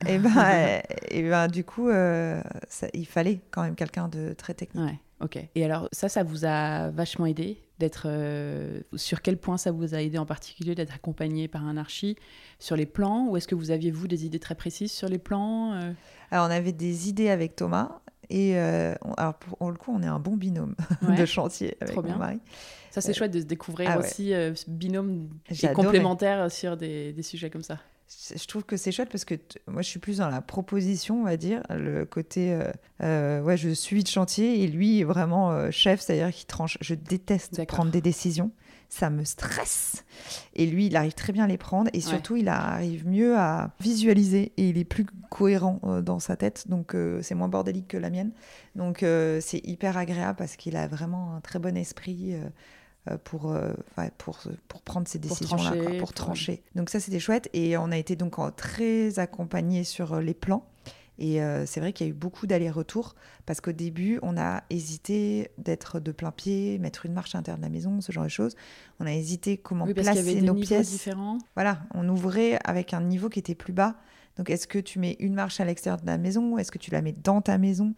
Et 0.08 0.18
ben, 0.18 0.30
euh, 0.36 0.80
et 1.10 1.22
ben 1.22 1.48
du 1.48 1.64
coup, 1.64 1.88
euh, 1.88 2.42
ça- 2.68 2.88
il 2.94 3.06
fallait 3.06 3.40
quand 3.50 3.62
même 3.62 3.74
quelqu'un 3.74 4.08
de 4.08 4.32
très 4.34 4.52
technique. 4.54 4.84
Ouais, 4.84 4.98
ok. 5.20 5.38
Et 5.54 5.64
alors, 5.64 5.88
ça, 5.92 6.08
ça 6.08 6.22
vous 6.22 6.44
a 6.44 6.90
vachement 6.90 7.26
aidé 7.26 7.58
d'être. 7.78 8.04
euh, 8.06 8.80
sur 8.96 9.22
quel 9.22 9.36
point 9.38 9.56
ça 9.56 9.70
vous 9.72 9.94
a 9.94 10.02
aidé 10.02 10.18
en 10.18 10.26
particulier 10.26 10.74
d'être 10.74 10.94
accompagné 10.94 11.48
par 11.48 11.64
un 11.66 11.76
archi 11.76 12.16
sur 12.58 12.76
les 12.76 12.86
plans 12.86 13.26
Ou 13.28 13.36
est-ce 13.36 13.48
que 13.48 13.54
vous 13.54 13.70
aviez, 13.70 13.90
vous, 13.90 14.06
des 14.08 14.26
idées 14.26 14.40
très 14.40 14.54
précises 14.54 14.92
sur 14.92 15.08
les 15.08 15.18
plans 15.18 15.72
euh? 15.74 15.92
Alors, 16.30 16.46
on 16.48 16.50
avait 16.50 16.72
des 16.72 17.08
idées 17.08 17.30
avec 17.30 17.56
Thomas. 17.56 18.00
Et 18.30 18.56
euh, 18.58 18.94
on- 19.02 19.12
alors 19.14 19.34
pour, 19.34 19.58
pour 19.58 19.70
le 19.70 19.76
coup, 19.76 19.92
on 19.94 20.02
est 20.02 20.06
un 20.06 20.18
bon 20.18 20.36
binôme 20.36 20.74
Ouais. 21.02 21.14
de 21.14 21.24
chantier 21.26 21.76
avec 21.80 21.92
Trop 21.92 22.02
mon 22.02 22.08
bien. 22.08 22.16
mari. 22.18 22.38
Ça, 22.90 23.00
c'est 23.00 23.10
Euh, 23.10 23.14
chouette 23.14 23.32
de 23.32 23.40
se 23.40 23.44
découvrir 23.44 23.90
ah 23.90 23.98
ouais. 23.98 24.04
aussi 24.06 24.32
euh, 24.34 24.54
binôme 24.68 25.28
et 25.50 25.72
complémentaire 25.72 26.50
sur 26.50 26.76
des, 26.76 27.12
des 27.12 27.22
sujets 27.22 27.50
comme 27.50 27.62
ça. 27.62 27.78
Je 28.08 28.46
trouve 28.46 28.64
que 28.64 28.76
c'est 28.76 28.92
chouette 28.92 29.08
parce 29.10 29.24
que 29.24 29.34
moi, 29.66 29.82
je 29.82 29.88
suis 29.88 29.98
plus 29.98 30.18
dans 30.18 30.28
la 30.28 30.42
proposition, 30.42 31.20
on 31.20 31.24
va 31.24 31.36
dire, 31.36 31.62
le 31.70 32.04
côté, 32.04 32.52
euh, 32.52 32.70
euh, 33.02 33.40
ouais, 33.42 33.56
je 33.56 33.70
suis 33.70 34.02
de 34.02 34.08
chantier 34.08 34.62
et 34.62 34.66
lui 34.66 35.00
est 35.00 35.04
vraiment 35.04 35.50
euh, 35.52 35.70
chef, 35.70 36.00
c'est-à-dire 36.00 36.30
qu'il 36.30 36.46
tranche. 36.46 36.76
Je 36.80 36.94
déteste 36.94 37.66
prendre 37.66 37.90
des 37.90 38.02
décisions, 38.02 38.50
ça 38.90 39.08
me 39.08 39.24
stresse. 39.24 40.04
Et 40.54 40.66
lui, 40.66 40.86
il 40.86 40.96
arrive 40.96 41.14
très 41.14 41.32
bien 41.32 41.44
à 41.44 41.46
les 41.46 41.56
prendre 41.56 41.90
et 41.94 42.00
surtout, 42.00 42.36
il 42.36 42.48
arrive 42.48 43.06
mieux 43.06 43.38
à 43.38 43.74
visualiser 43.80 44.52
et 44.56 44.68
il 44.68 44.78
est 44.78 44.84
plus 44.84 45.06
cohérent 45.30 45.80
dans 46.02 46.18
sa 46.18 46.36
tête, 46.36 46.68
donc 46.68 46.94
c'est 47.22 47.34
moins 47.34 47.48
bordélique 47.48 47.88
que 47.88 47.96
la 47.96 48.10
mienne. 48.10 48.32
Donc 48.76 48.98
c'est 49.00 49.60
hyper 49.64 49.96
agréable 49.96 50.36
parce 50.36 50.56
qu'il 50.56 50.76
a 50.76 50.86
vraiment 50.86 51.34
un 51.34 51.40
très 51.40 51.58
bon 51.58 51.76
esprit. 51.76 52.36
Euh, 53.10 53.16
pour, 53.22 53.52
euh, 53.52 53.72
pour, 54.18 54.38
pour 54.68 54.82
prendre 54.82 55.06
ces 55.08 55.18
décisions-là, 55.18 55.62
trancher, 55.62 55.78
quoi, 55.80 55.90
pour 55.90 55.98
pour- 55.98 56.12
trancher. 56.14 56.62
Donc 56.74 56.90
ça, 56.90 57.00
c'était 57.00 57.20
chouette. 57.20 57.48
Et 57.52 57.76
on 57.76 57.90
a 57.90 57.96
été 57.98 58.16
donc 58.16 58.36
très 58.56 59.18
accompagnés 59.18 59.84
sur 59.84 60.14
euh, 60.14 60.20
les 60.20 60.34
plans. 60.34 60.66
Et 61.16 61.40
euh, 61.40 61.64
c'est 61.64 61.78
vrai 61.78 61.92
qu'il 61.92 62.06
y 62.06 62.10
a 62.10 62.10
eu 62.10 62.14
beaucoup 62.16 62.48
d'allers-retours 62.48 63.14
parce 63.46 63.60
qu'au 63.60 63.70
début, 63.70 64.18
on 64.22 64.36
a 64.36 64.64
hésité 64.68 65.48
d'être 65.58 66.00
de 66.00 66.10
plein 66.10 66.32
pied, 66.32 66.76
mettre 66.78 67.06
une 67.06 67.12
marche 67.12 67.36
à 67.36 67.38
l'intérieur 67.38 67.58
de 67.58 67.62
la 67.62 67.68
maison, 67.70 68.00
ce 68.00 68.10
genre 68.10 68.24
de 68.24 68.28
choses. 68.28 68.56
On 68.98 69.06
a 69.06 69.12
hésité 69.12 69.56
comment 69.56 69.84
Oui, 69.84 69.94
parce 69.94 70.08
qu'il 70.08 70.16
y 70.18 70.22
placer 70.22 70.38
avait 70.38 70.46
nos 70.46 70.54
pièces. 70.54 70.90
différents. 70.90 71.38
Voilà, 71.54 71.82
on 71.94 72.08
ouvrait 72.08 72.58
avec 72.64 72.94
un 72.94 73.00
niveau 73.00 73.28
qui 73.28 73.38
était 73.38 73.54
plus 73.54 73.72
bas. 73.72 73.94
Donc, 74.36 74.50
est-ce 74.50 74.66
que 74.66 74.80
tu 74.80 74.98
mets 74.98 75.16
une 75.20 75.34
marche 75.34 75.60
à 75.60 75.64
l'extérieur 75.64 76.00
de 76.00 76.06
la 76.06 76.18
maison 76.18 76.58
Est-ce 76.58 76.72
que 76.72 76.78
tu 76.78 76.90
la 76.90 77.00
mets 77.00 77.12
dans 77.12 77.40
ta 77.40 77.58
maison? 77.58 77.94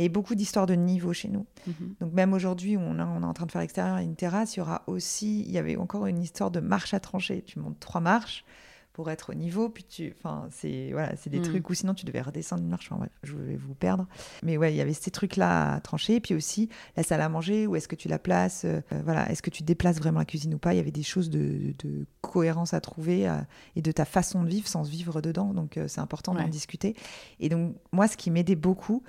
Il 0.00 0.04
y 0.04 0.06
avait 0.06 0.12
beaucoup 0.12 0.34
d'histoires 0.34 0.66
de 0.66 0.74
niveau 0.74 1.12
chez 1.12 1.28
nous. 1.28 1.46
Mhm. 1.66 1.94
Donc, 2.00 2.12
même 2.12 2.32
aujourd'hui, 2.32 2.76
où 2.76 2.80
on, 2.80 2.98
a- 2.98 3.06
on 3.06 3.22
est 3.22 3.26
en 3.26 3.34
train 3.34 3.46
de 3.46 3.52
faire 3.52 3.60
l'extérieur 3.60 3.98
et 3.98 4.04
une 4.04 4.16
terrasse, 4.16 4.56
il 4.56 4.60
y 4.60 4.62
aura 4.62 4.82
aussi, 4.86 5.40
il 5.42 5.50
y 5.50 5.58
avait 5.58 5.76
encore 5.76 6.06
une 6.06 6.20
histoire 6.22 6.50
de 6.50 6.60
marche 6.60 6.94
à 6.94 7.00
trancher. 7.00 7.42
Tu 7.42 7.58
montes 7.58 7.78
trois 7.80 8.00
marches 8.00 8.44
pour 8.92 9.08
être 9.08 9.30
au 9.30 9.34
niveau, 9.34 9.68
puis 9.68 9.84
tu, 9.84 10.12
enfin, 10.18 10.48
c'est 10.50 10.88
voilà, 10.92 11.14
c'est 11.16 11.30
des 11.30 11.38
Mm. 11.38 11.42
trucs, 11.42 11.70
ou 11.70 11.74
sinon 11.74 11.94
tu 11.94 12.04
devais 12.04 12.20
redescendre 12.20 12.62
une 12.62 12.68
marche. 12.68 12.88
Enfin, 12.90 12.98
bref, 12.98 13.10
je 13.22 13.34
vais 13.36 13.56
vous 13.56 13.72
perdre. 13.74 14.06
Mais 14.42 14.56
ouais, 14.56 14.72
il 14.72 14.76
y 14.76 14.80
avait 14.80 14.92
ces 14.94 15.12
trucs-là 15.12 15.74
à 15.74 15.80
trancher. 15.80 16.16
Et 16.16 16.20
puis 16.20 16.34
aussi 16.34 16.68
la 16.96 17.02
salle 17.04 17.20
à 17.20 17.28
manger, 17.28 17.66
où 17.68 17.76
est-ce 17.76 17.86
que 17.86 17.94
tu 17.94 18.08
la 18.08 18.18
places 18.18 18.64
euh, 18.64 18.80
Voilà, 19.04 19.30
est-ce 19.30 19.42
que 19.42 19.50
tu 19.50 19.62
déplaces 19.62 19.98
vraiment 19.98 20.18
la 20.18 20.24
cuisine 20.24 20.54
ou 20.54 20.58
pas? 20.58 20.74
Il 20.74 20.78
y 20.78 20.80
avait 20.80 20.90
des 20.90 21.04
choses 21.04 21.30
de, 21.30 21.72
de 21.84 22.04
cohérence 22.20 22.74
à 22.74 22.80
trouver 22.80 23.28
euh, 23.28 23.36
et 23.76 23.80
de 23.82 23.92
ta 23.92 24.04
façon 24.04 24.42
de 24.42 24.48
vivre 24.48 24.66
sans 24.66 24.82
vivre 24.82 25.20
dedans. 25.22 25.54
Donc 25.54 25.76
euh, 25.76 25.86
c'est 25.86 26.00
important 26.00 26.34
d'en 26.34 26.48
discuter. 26.48 26.96
Et 27.38 27.48
donc 27.48 27.76
moi, 27.92 28.08
ce 28.08 28.16
qui 28.16 28.30
m'aidait 28.32 28.56
beaucoup, 28.56 29.04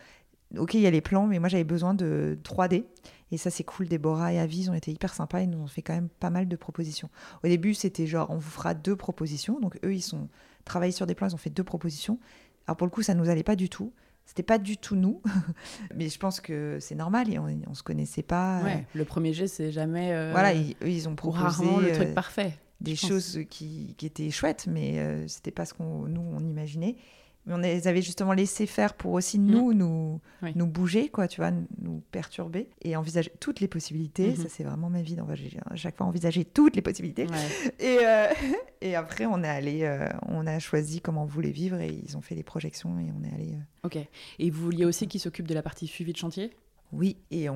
ok, 0.58 0.74
il 0.76 0.82
y 0.82 0.88
a 0.88 0.92
les 0.92 1.02
plans, 1.02 1.28
mais 1.28 1.40
moi 1.40 1.50
j'avais 1.50 1.64
besoin 1.64 1.94
de 1.94 2.38
3D. 2.44 2.86
Et 3.34 3.38
ça, 3.38 3.50
c'est 3.50 3.64
cool. 3.64 3.88
Déborah 3.88 4.34
et 4.34 4.40
Avis 4.40 4.70
ont 4.70 4.74
été 4.74 4.92
hyper 4.92 5.14
sympas. 5.14 5.40
Ils 5.42 5.50
nous 5.50 5.60
ont 5.60 5.68
fait 5.68 5.82
quand 5.82 5.94
même 5.94 6.10
pas 6.20 6.30
mal 6.30 6.50
de 6.50 6.56
propositions. 6.58 7.10
Au 7.46 7.48
début, 7.48 7.74
c'était 7.74 8.06
genre, 8.06 8.30
on 8.30 8.36
vous 8.36 8.50
fera 8.50 8.74
deux 8.74 8.98
propositions. 8.98 9.58
Donc, 9.62 9.80
eux, 9.86 9.94
ils 9.96 10.02
sont 10.02 10.28
travaillés 10.66 10.92
sur 10.92 11.06
des 11.08 11.16
plans, 11.16 11.28
ils 11.30 11.34
ont 11.34 11.38
fait 11.38 11.50
deux 11.50 11.64
propositions. 11.64 12.20
Alors, 12.68 12.76
pour 12.76 12.86
le 12.88 12.92
coup, 12.92 13.02
ça 13.04 13.14
nous 13.14 13.30
allait 13.30 13.44
pas 13.44 13.56
du 13.56 13.70
tout. 13.70 13.94
C'était 14.26 14.44
pas 14.44 14.58
du 14.58 14.76
tout 14.78 14.98
nous. 14.98 15.22
Mais 15.96 16.10
je 16.10 16.20
pense 16.20 16.42
que 16.42 16.78
c'est 16.82 16.96
normal 16.96 17.32
et 17.34 17.40
on, 17.40 17.48
on 17.70 17.74
se 17.74 17.84
connaissait 17.84 18.22
pas. 18.22 18.62
Ouais, 18.64 18.86
le 18.94 19.06
premier 19.06 19.32
jet, 19.32 19.48
c'est 19.48 19.72
jamais. 19.72 20.12
euh, 20.12 20.32
Voilà, 20.34 20.54
ils, 20.54 20.72
eux, 20.84 20.90
ils 20.90 21.08
ont 21.08 21.16
proposé 21.16 21.44
rarement 21.44 21.80
le 21.80 21.88
euh, 21.92 21.96
truc 21.96 22.14
parfait. 22.14 22.58
des 22.82 22.98
choses 22.98 23.40
qui, 23.50 23.96
qui 23.98 24.06
étaient 24.06 24.30
chouettes, 24.30 24.68
mais 24.68 25.00
euh, 25.00 25.26
c'était 25.30 25.52
pas 25.52 25.64
ce 25.66 25.74
qu'on 25.74 26.06
nous 26.08 26.22
on 26.22 26.42
imaginait. 26.42 26.98
Mais 27.46 27.54
on 27.56 27.58
les 27.58 27.88
avait 27.88 28.02
justement 28.04 28.34
laissé 28.34 28.68
faire 28.68 28.94
pour 28.94 29.14
aussi 29.14 29.40
nous 29.40 29.74
nous, 29.74 30.22
Mm. 30.42 30.46
Oui. 30.46 30.52
nous 30.56 30.68
bouger, 30.68 31.10
quoi, 31.10 31.28
tu 31.28 31.42
vois, 31.42 31.52
nous 31.80 32.02
perturber 32.12 32.70
et 32.84 32.96
envisager 32.96 33.32
toutes 33.40 33.60
les 33.60 33.68
possibilités. 33.68 34.30
Mhm. 34.30 34.36
Ça, 34.36 34.50
c'est 34.50 34.64
vraiment 34.64 34.90
ma 34.90 35.02
vie. 35.02 35.16
d'envisager- 35.16 35.60
À 35.70 35.76
chaque 35.76 35.98
fois, 35.98 36.06
envisager 36.06 36.46
toutes 36.46 36.76
les 36.76 36.82
possibilités. 36.84 37.26
Ouais. 37.28 37.32
Et, 37.80 37.98
euh, 38.06 38.28
et 38.82 38.96
après, 38.96 39.26
on 39.26 39.44
est 39.44 39.48
allé, 39.50 39.84
euh, 39.84 40.08
on 40.28 40.46
a 40.46 40.60
choisi 40.60 41.02
comment 41.02 41.24
on 41.24 41.28
voulait 41.28 41.52
vivre 41.52 41.80
et 41.80 41.90
ils 41.92 42.16
ont 42.18 42.22
fait 42.22 42.36
les 42.36 42.44
projections 42.44 43.00
et 43.00 43.12
on 43.12 43.24
est 43.24 43.34
allé. 43.34 43.54
euh, 43.54 43.88
Ok. 43.88 43.98
Et 44.40 44.50
vous 44.52 44.64
vouliez 44.64 44.86
aussi 44.86 45.08
qu'ils 45.08 45.22
s'occupent 45.22 45.48
de 45.48 45.54
la 45.56 45.64
partie 45.64 45.88
suivi 45.88 46.14
de 46.14 46.18
chantier? 46.18 46.52
Oui, 46.92 47.18
et 47.32 47.50
on, 47.50 47.56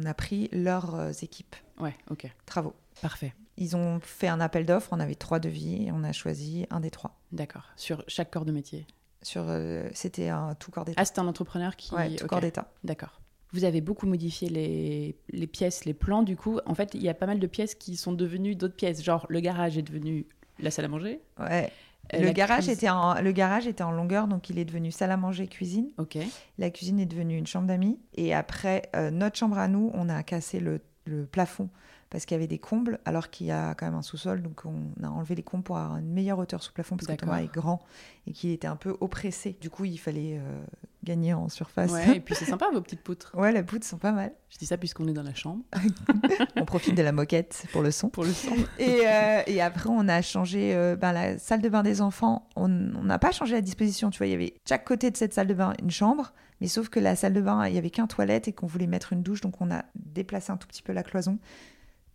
on 0.00 0.04
a 0.06 0.14
pris 0.14 0.48
leurs 0.52 1.22
équipes, 1.24 1.56
Ouais, 1.80 1.94
ok. 2.10 2.30
travaux. 2.46 2.74
Parfait. 3.02 3.34
Ils 3.56 3.74
ont 3.76 3.98
fait 4.00 4.28
un 4.28 4.38
appel 4.40 4.64
d'offres, 4.66 4.88
on 4.92 5.00
avait 5.00 5.16
trois 5.16 5.40
devis 5.40 5.86
et 5.86 5.92
on 5.92 6.04
a 6.04 6.12
choisi 6.12 6.64
un 6.70 6.78
des 6.80 6.90
trois. 6.90 7.18
D'accord. 7.32 7.64
Sur 7.76 8.04
chaque 8.06 8.30
corps 8.30 8.44
de 8.44 8.52
métier. 8.52 8.86
Sur, 9.22 9.44
euh, 9.48 9.88
c'était 9.92 10.28
un 10.28 10.54
tout 10.54 10.70
corps 10.70 10.84
d'état. 10.84 11.00
Ah, 11.00 11.04
c'est 11.04 11.18
un 11.18 11.26
entrepreneur 11.26 11.74
qui. 11.76 11.94
ouais, 11.94 12.14
tout 12.16 12.26
corps 12.26 12.40
d'état. 12.40 12.70
D'accord. 12.84 13.20
Vous 13.52 13.64
avez 13.64 13.80
beaucoup 13.80 14.06
modifié 14.06 14.48
les, 14.48 15.16
les 15.30 15.46
pièces, 15.46 15.84
les 15.86 15.94
plans, 15.94 16.22
du 16.22 16.36
coup. 16.36 16.60
En 16.66 16.74
fait, 16.74 16.90
il 16.94 17.02
y 17.02 17.08
a 17.08 17.14
pas 17.14 17.26
mal 17.26 17.38
de 17.38 17.46
pièces 17.46 17.74
qui 17.74 17.96
sont 17.96 18.12
devenues 18.12 18.54
d'autres 18.54 18.76
pièces. 18.76 19.02
Genre, 19.02 19.24
le 19.28 19.40
garage 19.40 19.78
est 19.78 19.82
devenu 19.82 20.26
la 20.60 20.70
salle 20.70 20.84
à 20.84 20.88
manger. 20.88 21.20
Ouais. 21.40 21.72
Euh, 22.14 22.20
le, 22.20 22.30
garage 22.32 22.58
cuisine- 22.64 22.74
était 22.74 22.88
en, 22.88 23.20
le 23.20 23.32
garage 23.32 23.66
était 23.66 23.82
en 23.82 23.90
longueur, 23.90 24.28
donc 24.28 24.48
il 24.50 24.58
est 24.58 24.64
devenu 24.64 24.90
salle 24.90 25.10
à 25.10 25.16
manger, 25.16 25.46
cuisine. 25.46 25.90
Ok. 25.98 26.18
La 26.58 26.70
cuisine 26.70 27.00
est 27.00 27.06
devenue 27.06 27.36
une 27.36 27.46
chambre 27.46 27.66
d'amis. 27.66 27.98
Et 28.14 28.34
après, 28.34 28.82
euh, 28.94 29.10
notre 29.10 29.36
chambre 29.38 29.58
à 29.58 29.66
nous, 29.68 29.90
on 29.94 30.08
a 30.08 30.22
cassé 30.22 30.60
le, 30.60 30.80
le 31.06 31.24
plafond 31.26 31.68
parce 32.10 32.24
qu'il 32.24 32.34
y 32.34 32.38
avait 32.38 32.46
des 32.46 32.58
combles, 32.58 32.98
alors 33.04 33.30
qu'il 33.30 33.46
y 33.46 33.50
a 33.50 33.74
quand 33.74 33.86
même 33.86 33.94
un 33.94 34.02
sous-sol. 34.02 34.42
Donc 34.42 34.62
on 34.64 35.04
a 35.04 35.08
enlevé 35.08 35.34
les 35.34 35.42
combles 35.42 35.64
pour 35.64 35.76
avoir 35.76 35.98
une 35.98 36.10
meilleure 36.10 36.38
hauteur 36.38 36.62
sous 36.62 36.72
plafond 36.72 36.96
parce 36.96 37.06
que. 37.06 37.18
Thomas 37.18 37.40
est 37.40 37.52
grand 37.52 37.80
et 38.26 38.32
qu'il 38.32 38.50
était 38.50 38.66
un 38.66 38.76
peu 38.76 38.96
oppressé. 39.00 39.56
Du 39.60 39.70
coup, 39.70 39.84
il 39.84 39.98
fallait 39.98 40.38
euh, 40.38 40.60
gagner 41.04 41.34
en 41.34 41.48
surface. 41.48 41.90
Ouais, 41.90 42.16
et 42.16 42.20
puis 42.20 42.34
c'est 42.34 42.44
sympa 42.44 42.66
vos 42.72 42.80
petites 42.80 43.02
poutres. 43.02 43.32
Ouais, 43.34 43.52
les 43.52 43.62
poutres 43.62 43.86
sont 43.86 43.98
pas 43.98 44.12
mal. 44.12 44.32
Je 44.50 44.58
dis 44.58 44.66
ça 44.66 44.78
puisqu'on 44.78 45.08
est 45.08 45.12
dans 45.12 45.22
la 45.22 45.34
chambre 45.34 45.62
On 46.56 46.64
profite 46.64 46.94
de 46.94 47.02
la 47.02 47.12
moquette 47.12 47.66
pour 47.72 47.82
le 47.82 47.90
son. 47.90 48.08
pour 48.08 48.24
le 48.24 48.32
son. 48.32 48.54
Et, 48.78 49.00
euh, 49.06 49.42
et 49.46 49.60
après, 49.60 49.90
on 49.90 50.08
a 50.08 50.22
changé 50.22 50.74
euh, 50.74 50.96
ben, 50.96 51.12
la 51.12 51.38
salle 51.38 51.60
de 51.60 51.68
bain 51.68 51.82
des 51.82 52.00
enfants. 52.00 52.48
On 52.56 52.68
n'a 52.68 53.18
pas 53.18 53.32
changé 53.32 53.54
la 53.54 53.60
disposition. 53.60 54.10
Tu 54.10 54.18
vois, 54.18 54.26
il 54.26 54.30
y 54.30 54.34
avait 54.34 54.54
chaque 54.66 54.84
côté 54.84 55.10
de 55.10 55.16
cette 55.16 55.34
salle 55.34 55.46
de 55.46 55.54
bain 55.54 55.74
une 55.82 55.90
chambre, 55.90 56.32
mais 56.60 56.68
sauf 56.68 56.88
que 56.88 57.00
la 57.00 57.16
salle 57.16 57.32
de 57.32 57.40
bain, 57.40 57.66
il 57.66 57.74
y 57.74 57.78
avait 57.78 57.90
qu'un 57.90 58.06
toilette 58.06 58.48
et 58.48 58.52
qu'on 58.52 58.66
voulait 58.66 58.86
mettre 58.86 59.12
une 59.12 59.22
douche, 59.22 59.40
donc 59.40 59.60
on 59.60 59.70
a 59.70 59.84
déplacé 59.94 60.52
un 60.52 60.56
tout 60.56 60.68
petit 60.68 60.82
peu 60.82 60.92
la 60.92 61.02
cloison. 61.02 61.38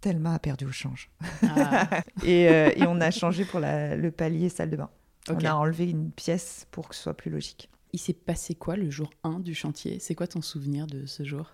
Thelma 0.03 0.33
a 0.35 0.39
perdu 0.39 0.65
au 0.65 0.71
change. 0.71 1.09
Ah, 1.43 1.87
Et, 2.23 2.49
euh, 2.49 2.71
et 2.75 2.85
on 2.85 2.99
a 3.01 3.09
changé 3.09 3.45
pour 3.45 3.59
la- 3.59 3.95
le 3.95 4.11
palier 4.11 4.49
salle 4.49 4.69
de 4.69 4.75
bain. 4.75 4.89
On 5.29 5.43
a 5.45 5.53
enlevé 5.53 5.89
une 5.89 6.11
pièce 6.11 6.67
pour 6.71 6.89
que 6.89 6.95
ce 6.95 7.03
soit 7.03 7.13
plus 7.15 7.31
logique. 7.31 7.69
Il 7.93 7.99
s'est 7.99 8.13
passé 8.13 8.53
quoi 8.55 8.75
le 8.75 8.89
jour 8.89 9.09
1 9.23 9.39
du 9.39 9.55
chantier? 9.55 9.99
C'est 9.99 10.15
quoi 10.15 10.27
ton 10.27 10.41
souvenir 10.41 10.85
de 10.87 11.05
ce 11.05 11.23
jour? 11.23 11.53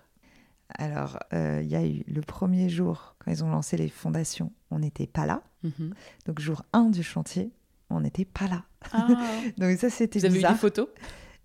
Alors, 0.78 1.18
euh, 1.32 1.60
il 1.62 1.68
y 1.68 1.76
a 1.76 1.84
eu 1.86 2.02
le 2.08 2.20
premier 2.22 2.68
jour, 2.68 3.14
quand 3.18 3.30
ils 3.30 3.42
ont 3.44 3.50
lancé 3.50 3.76
les 3.76 3.88
fondations, 3.88 4.52
on 4.70 4.78
n'était 4.80 5.06
pas 5.06 5.26
là. 5.26 5.42
Mhm. 5.62 5.94
Donc, 6.26 6.40
jour 6.40 6.62
1 6.72 6.90
du 6.90 7.02
chantier, 7.02 7.50
on 7.90 8.00
n'était 8.00 8.24
pas 8.24 8.46
là. 8.48 8.64
Ah, 8.92 9.06
Donc, 9.58 9.78
ça, 9.78 9.90
c'était 9.90 10.18
Vous 10.20 10.24
avez 10.26 10.34
eu 10.34 10.38
bizarre. 10.38 10.52
des 10.52 10.58
photos? 10.58 10.88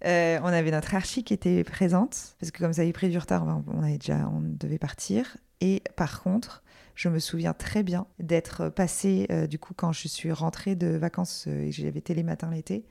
Euh, 0.05 0.39
on 0.43 0.47
avait 0.47 0.71
notre 0.71 0.93
archi 0.95 1.23
qui 1.23 1.33
était 1.33 1.63
présente, 1.63 2.35
parce 2.39 2.51
que 2.51 2.59
comme 2.59 2.73
ça 2.73 2.81
avait 2.81 2.93
pris 2.93 3.09
du 3.09 3.17
retard, 3.17 3.45
ben, 3.45 3.63
on, 3.67 3.81
avait 3.83 3.97
déjà, 3.97 4.27
on 4.29 4.41
devait 4.41 4.77
partir. 4.79 5.37
Et 5.61 5.81
par 5.95 6.21
contre, 6.21 6.63
je 6.95 7.09
me 7.09 7.19
souviens 7.19 7.53
très 7.53 7.83
bien 7.83 8.07
d'être 8.19 8.69
passée, 8.69 9.27
euh, 9.29 9.47
du 9.47 9.59
coup, 9.59 9.73
quand 9.75 9.91
je 9.91 10.07
suis 10.07 10.31
rentrée 10.31 10.75
de 10.75 10.87
vacances 10.87 11.45
euh, 11.47 11.65
et 11.67 11.69
que 11.69 11.75
j'avais 11.75 12.01
matins 12.23 12.49
l'été. 12.49 12.85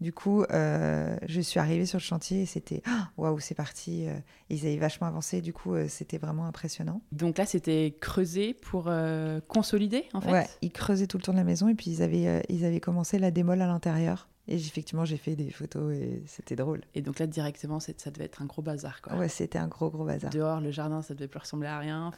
Du 0.00 0.12
coup, 0.12 0.42
euh, 0.50 1.16
je 1.28 1.40
suis 1.40 1.60
arrivée 1.60 1.86
sur 1.86 1.98
le 1.98 2.02
chantier 2.02 2.42
et 2.42 2.46
c'était 2.46 2.82
Ah, 2.84 3.10
waouh, 3.16 3.38
c'est 3.38 3.54
parti. 3.54 4.06
euh, 4.08 4.18
Ils 4.50 4.66
avaient 4.66 4.76
vachement 4.76 5.06
avancé, 5.06 5.40
du 5.40 5.52
coup, 5.52 5.74
euh, 5.74 5.86
c'était 5.88 6.18
vraiment 6.18 6.46
impressionnant. 6.46 7.00
Donc 7.12 7.38
là, 7.38 7.46
c'était 7.46 7.96
creusé 8.00 8.54
pour 8.54 8.86
euh, 8.88 9.40
consolider, 9.46 10.04
en 10.12 10.20
fait? 10.20 10.32
Ouais, 10.32 10.46
ils 10.62 10.72
creusaient 10.72 11.06
tout 11.06 11.16
le 11.16 11.22
tour 11.22 11.32
de 11.32 11.38
la 11.38 11.44
maison 11.44 11.68
et 11.68 11.74
puis 11.74 11.90
ils 11.92 12.02
avaient, 12.02 12.42
ils 12.48 12.64
avaient 12.64 12.80
commencé 12.80 13.18
la 13.20 13.30
démol 13.30 13.62
à 13.62 13.66
l'intérieur. 13.68 14.28
Et 14.46 14.56
effectivement, 14.56 15.04
j'ai 15.06 15.16
fait 15.16 15.36
des 15.36 15.50
photos 15.50 15.94
et 15.94 16.22
c'était 16.26 16.56
drôle. 16.56 16.82
Et 16.94 17.00
donc 17.00 17.18
là, 17.18 17.26
directement, 17.26 17.80
ça 17.80 17.92
devait 18.10 18.24
être 18.24 18.42
un 18.42 18.44
gros 18.44 18.60
bazar, 18.60 19.00
quoi. 19.00 19.16
Ouais, 19.16 19.28
c'était 19.28 19.58
un 19.58 19.68
gros, 19.68 19.88
gros 19.90 20.04
bazar. 20.04 20.30
Dehors, 20.30 20.60
le 20.60 20.70
jardin, 20.70 21.00
ça 21.00 21.14
devait 21.14 21.28
plus 21.28 21.40
ressembler 21.40 21.68
à 21.68 21.78
rien. 21.78 22.10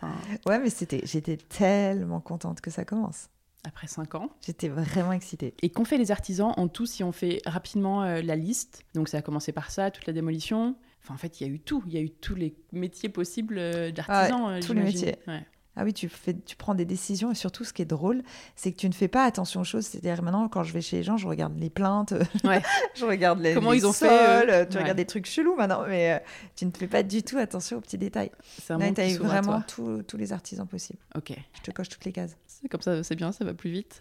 Ouais, 0.47 0.59
mais 0.59 0.71
c'était, 0.71 1.01
j'étais 1.05 1.37
tellement 1.37 2.21
contente 2.21 2.61
que 2.61 2.71
ça 2.71 2.85
commence. 2.85 3.29
après 3.65 3.87
5 3.87 4.15
ans. 4.17 4.31
J'étais 4.45 4.69
vraiment 4.69 5.13
excitée. 5.13 5.55
Et 5.63 5.71
qu'ont 5.71 5.85
fait 5.85 5.99
les 5.99 6.11
artisans 6.11 6.53
en 6.57 6.67
tout 6.69 6.87
si 6.87 7.05
on 7.05 7.13
fait 7.13 7.41
rapidement 7.47 8.03
euh, 8.03 8.23
la 8.23 8.35
liste? 8.37 8.83
Donc 8.95 9.09
ça 9.09 9.19
a 9.19 9.23
commencé 9.23 9.53
par 9.53 9.71
ça, 9.71 9.91
toute 9.93 10.07
la 10.07 10.13
démolition. 10.13 10.75
Enfin, 11.05 11.15
en 11.15 11.19
fait, 11.19 11.41
il 11.41 11.47
y 11.47 11.51
a 11.51 11.53
eu 11.53 11.61
tout. 11.61 11.85
Il 11.87 11.93
y 11.93 11.97
a 11.99 12.01
eu 12.01 12.11
tous 12.11 12.35
les 12.35 12.57
métiers 12.73 13.09
possibles 13.09 13.59
euh, 13.59 13.93
d'artisans. 13.93 14.49
euh, 14.49 14.61
tous 14.61 14.73
les 14.73 14.83
métiers. 14.83 15.17
Ouais. 15.29 15.47
Ah 15.79 15.85
oui, 15.85 15.93
tu, 15.93 16.09
fais, 16.09 16.35
tu 16.35 16.57
prends 16.57 16.75
des 16.75 16.85
décisions 16.87 17.31
et 17.31 17.35
surtout, 17.35 17.63
ce 17.65 17.73
qui 17.75 17.83
est 17.83 17.87
drôle, 17.87 18.23
c'est 18.55 18.73
que 18.73 18.77
tu 18.79 18.89
ne 18.89 18.95
fais 18.95 19.09
pas 19.09 19.25
attention 19.25 19.61
aux 19.61 19.65
choses. 19.65 19.85
C'est-à-dire, 19.87 20.23
maintenant, 20.23 20.49
quand 20.49 20.63
je 20.63 20.73
vais 20.73 20.81
chez 20.81 20.97
les 20.97 21.03
gens, 21.03 21.17
je 21.19 21.29
regarde 21.29 21.59
les 21.59 21.69
plaintes, 21.71 22.15
Ouais. 22.45 22.63
je 22.95 23.05
regarde 23.05 23.41
les, 23.41 23.53
Comment 23.55 23.73
les 23.73 23.79
ils 23.79 23.87
ont 23.87 23.93
fait, 23.93 24.09
sols, 24.09 24.49
eux. 24.51 24.67
tu 24.69 24.77
Ouais. 24.77 24.83
regardes 24.83 24.97
des 24.97 25.05
trucs 25.05 25.27
chelous 25.27 25.55
maintenant, 25.55 25.85
mais 25.87 26.13
euh, 26.15 26.19
tu 26.57 26.65
ne 26.65 26.71
fais 26.71 26.87
pas 26.87 27.03
du 27.03 27.23
tout 27.23 27.37
attention 27.39 27.77
aux 27.77 27.81
petits 27.83 27.99
détails. 27.99 28.31
C'est 28.63 28.73
un 28.73 28.79
Là, 28.79 28.91
tu 28.91 29.01
as 29.03 29.09
eu 29.11 29.17
vraiment 29.19 29.61
tous- 29.63 30.03
les 30.17 30.33
artisans 30.33 30.67
possibles. 30.67 30.99
Ok. 31.15 31.35
Je 31.53 31.61
te 31.61 31.71
coche 31.71 31.91
toutes 31.91 32.05
les 32.07 32.13
cases. 32.13 32.37
C'est 32.47 32.69
comme 32.69 32.81
ça, 32.81 33.03
c'est 33.05 33.15
bien, 33.17 33.33
ça 33.33 33.45
va 33.45 33.53
plus 33.53 33.71
vite. 33.71 33.99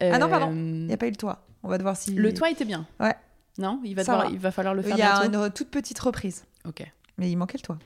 Ah 0.00 0.18
non, 0.18 0.28
pardon. 0.28 0.50
Euh, 0.52 0.54
Il 0.54 0.86
n'y 0.86 0.92
a 0.92 0.96
pas 0.96 1.06
eu 1.08 1.10
le 1.10 1.16
toit. 1.16 1.44
On 1.64 1.68
va 1.68 1.78
devoir 1.78 1.96
si. 1.96 2.12
Le 2.14 2.32
toit 2.32 2.50
était 2.50 2.64
bien. 2.64 2.86
Ouais. 3.00 3.14
Non, 3.58 3.80
il 3.84 3.94
va, 3.96 4.04
Ça 4.04 4.12
devoir- 4.12 4.28
va. 4.28 4.32
il 4.34 4.38
va 4.38 4.50
falloir 4.52 4.74
le 4.74 4.82
faire 4.82 4.94
Il 4.96 5.00
y 5.00 5.02
a 5.02 5.20
bientôt. 5.28 5.44
une 5.46 5.50
toute 5.50 5.70
petite 5.70 5.98
reprise. 5.98 6.44
Ok. 6.68 6.84
Mais 7.18 7.30
il 7.30 7.36
manquait 7.36 7.58
le 7.58 7.62
toit. 7.62 7.78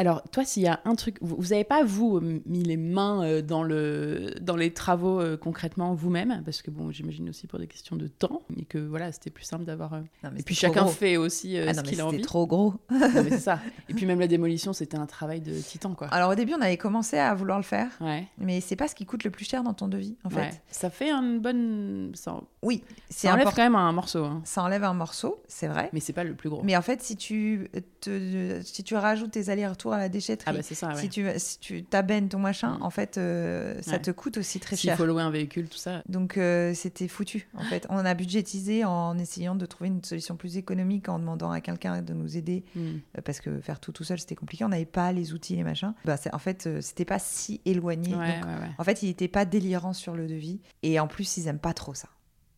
Alors, 0.00 0.22
toi, 0.30 0.46
s'il 0.46 0.62
y 0.62 0.66
a 0.66 0.80
un 0.86 0.94
truc, 0.94 1.18
vous 1.20 1.48
n'avez 1.50 1.62
pas, 1.64 1.84
vous, 1.84 2.16
euh, 2.16 2.40
mis 2.46 2.62
les 2.62 2.78
mains 2.78 3.22
euh, 3.22 3.42
dans, 3.42 3.62
le, 3.62 4.32
dans 4.40 4.56
les 4.56 4.72
travaux 4.72 5.20
euh, 5.20 5.36
concrètement 5.36 5.92
vous-même? 5.92 6.40
Parce 6.42 6.62
que, 6.62 6.70
bon, 6.70 6.90
j'imagine 6.90 7.28
aussi 7.28 7.46
pour 7.46 7.58
des 7.58 7.66
questions 7.66 7.96
de 7.96 8.06
temps, 8.08 8.40
et 8.56 8.64
que 8.64 8.78
voilà, 8.78 9.12
c'était 9.12 9.28
plus 9.28 9.44
simple 9.44 9.64
d'avoir. 9.66 9.92
euh, 9.92 10.00
mais 10.32 10.40
Et 10.40 10.42
puis 10.42 10.54
c'était 10.54 10.68
chacun 10.68 10.84
gros. 10.84 10.90
fait 10.90 11.18
aussi 11.18 11.58
euh, 11.58 11.66
Ah 11.68 11.74
ce 11.74 11.76
non, 11.76 11.82
mais 11.82 11.88
qu'il 11.90 12.00
a 12.00 12.04
c'était 12.04 12.14
envie. 12.16 12.22
trop 12.22 12.46
gros. 12.46 12.74
Mais 12.90 13.28
c'est 13.28 13.38
ça. 13.40 13.58
Et 13.90 13.94
puis 13.94 14.06
même 14.06 14.20
la 14.20 14.26
démolition, 14.26 14.72
c'était 14.72 14.96
un 14.96 15.04
travail 15.04 15.42
de 15.42 15.52
titan, 15.52 15.94
quoi. 15.94 16.06
Alors 16.08 16.30
au 16.30 16.34
début, 16.34 16.54
on 16.54 16.62
avait 16.62 16.78
commencé 16.78 17.18
à 17.18 17.34
vouloir 17.34 17.58
le 17.58 17.64
faire, 17.64 17.90
Ouais. 18.00 18.26
mais 18.38 18.62
c'est 18.62 18.76
pas 18.76 18.88
ce 18.88 18.94
qui 18.94 19.04
coûte 19.04 19.22
le 19.24 19.30
plus 19.30 19.44
cher 19.44 19.62
dans 19.62 19.74
ton 19.74 19.86
devis, 19.86 20.16
en 20.24 20.30
ouais. 20.34 20.50
fait. 20.50 20.62
Ça 20.70 20.88
fait 20.88 21.10
une 21.10 21.40
bonne. 21.40 22.12
Ça, 22.14 22.40
Oui, 22.62 22.82
c'est 23.10 23.26
ça 23.26 23.34
enlève 23.34 23.48
quand 23.48 23.62
même 23.62 23.74
un 23.74 23.92
morceau, 23.92 24.24
hein. 24.24 24.40
Ça 24.46 24.62
enlève 24.62 24.84
un 24.84 24.94
morceau, 24.94 25.42
c'est 25.46 25.68
vrai. 25.68 25.90
mais 25.92 26.00
c'est 26.00 26.14
pas 26.14 26.24
le 26.24 26.32
plus 26.32 26.48
gros. 26.48 26.62
Mais 26.64 26.74
en 26.74 26.82
fait, 26.82 27.02
si 27.02 27.16
tu, 27.16 27.68
te, 28.00 28.60
si 28.64 28.82
tu 28.82 28.94
rajoutes 28.94 29.32
tes 29.32 29.50
allers-retours 29.50 29.89
retour 29.90 29.94
à 29.94 29.98
la 29.98 30.08
déchetterie. 30.08 30.50
Ah 30.50 30.52
bah 30.52 30.62
ça, 30.62 30.88
ouais. 30.88 30.96
Si 31.00 31.08
tu 31.08 31.26
si 31.36 31.58
tu 31.58 31.84
t'abènes 31.84 32.28
ton 32.28 32.38
machin, 32.38 32.78
Mm. 32.78 32.82
en 32.82 32.90
fait, 32.90 33.18
euh, 33.18 33.80
ça 33.82 33.92
Ouais. 33.92 34.00
te 34.02 34.10
coûte 34.10 34.36
aussi 34.38 34.60
très 34.60 34.76
cher. 34.76 34.96
faut 34.96 35.06
louer 35.06 35.22
un 35.22 35.30
véhicule, 35.30 35.68
tout 35.68 35.78
ça. 35.78 36.02
Donc 36.08 36.36
euh, 36.36 36.72
c'était 36.74 37.08
foutu 37.08 37.48
en 37.54 37.62
fait. 37.64 37.86
On 37.90 37.96
a 37.98 38.14
budgétisé 38.14 38.84
en 38.84 39.18
essayant 39.18 39.54
de 39.54 39.66
trouver 39.66 39.88
une 39.88 40.02
solution 40.04 40.36
plus 40.36 40.56
économique 40.56 41.08
en 41.08 41.18
demandant 41.18 41.50
à 41.50 41.60
quelqu'un 41.60 42.02
de 42.02 42.12
nous 42.14 42.36
aider 42.36 42.64
Hmm. 42.74 42.98
euh, 43.18 43.22
parce 43.24 43.40
que 43.40 43.60
faire 43.60 43.80
tout 43.80 43.92
tout 43.92 44.04
seul 44.04 44.18
c'était 44.18 44.34
compliqué. 44.36 44.64
On 44.64 44.68
n'avait 44.68 44.84
pas 44.84 45.12
les 45.12 45.32
outils 45.32 45.56
les 45.56 45.64
machins. 45.64 45.94
Bah 46.04 46.16
en 46.32 46.38
fait 46.38 46.68
c'était 46.80 47.04
pas 47.04 47.18
si 47.18 47.60
éloigné. 47.64 48.14
Ouais, 48.14 48.40
Donc, 48.40 48.48
en 48.78 48.84
fait 48.84 49.02
il 49.02 49.06
n'était 49.08 49.28
pas 49.28 49.44
délirant 49.44 49.92
sur 49.92 50.14
le 50.14 50.26
devis 50.26 50.60
et 50.82 51.00
en 51.00 51.06
plus 51.08 51.36
ils 51.36 51.48
aiment 51.48 51.58
pas 51.58 51.72
trop 51.74 51.94
ça. 51.94 52.08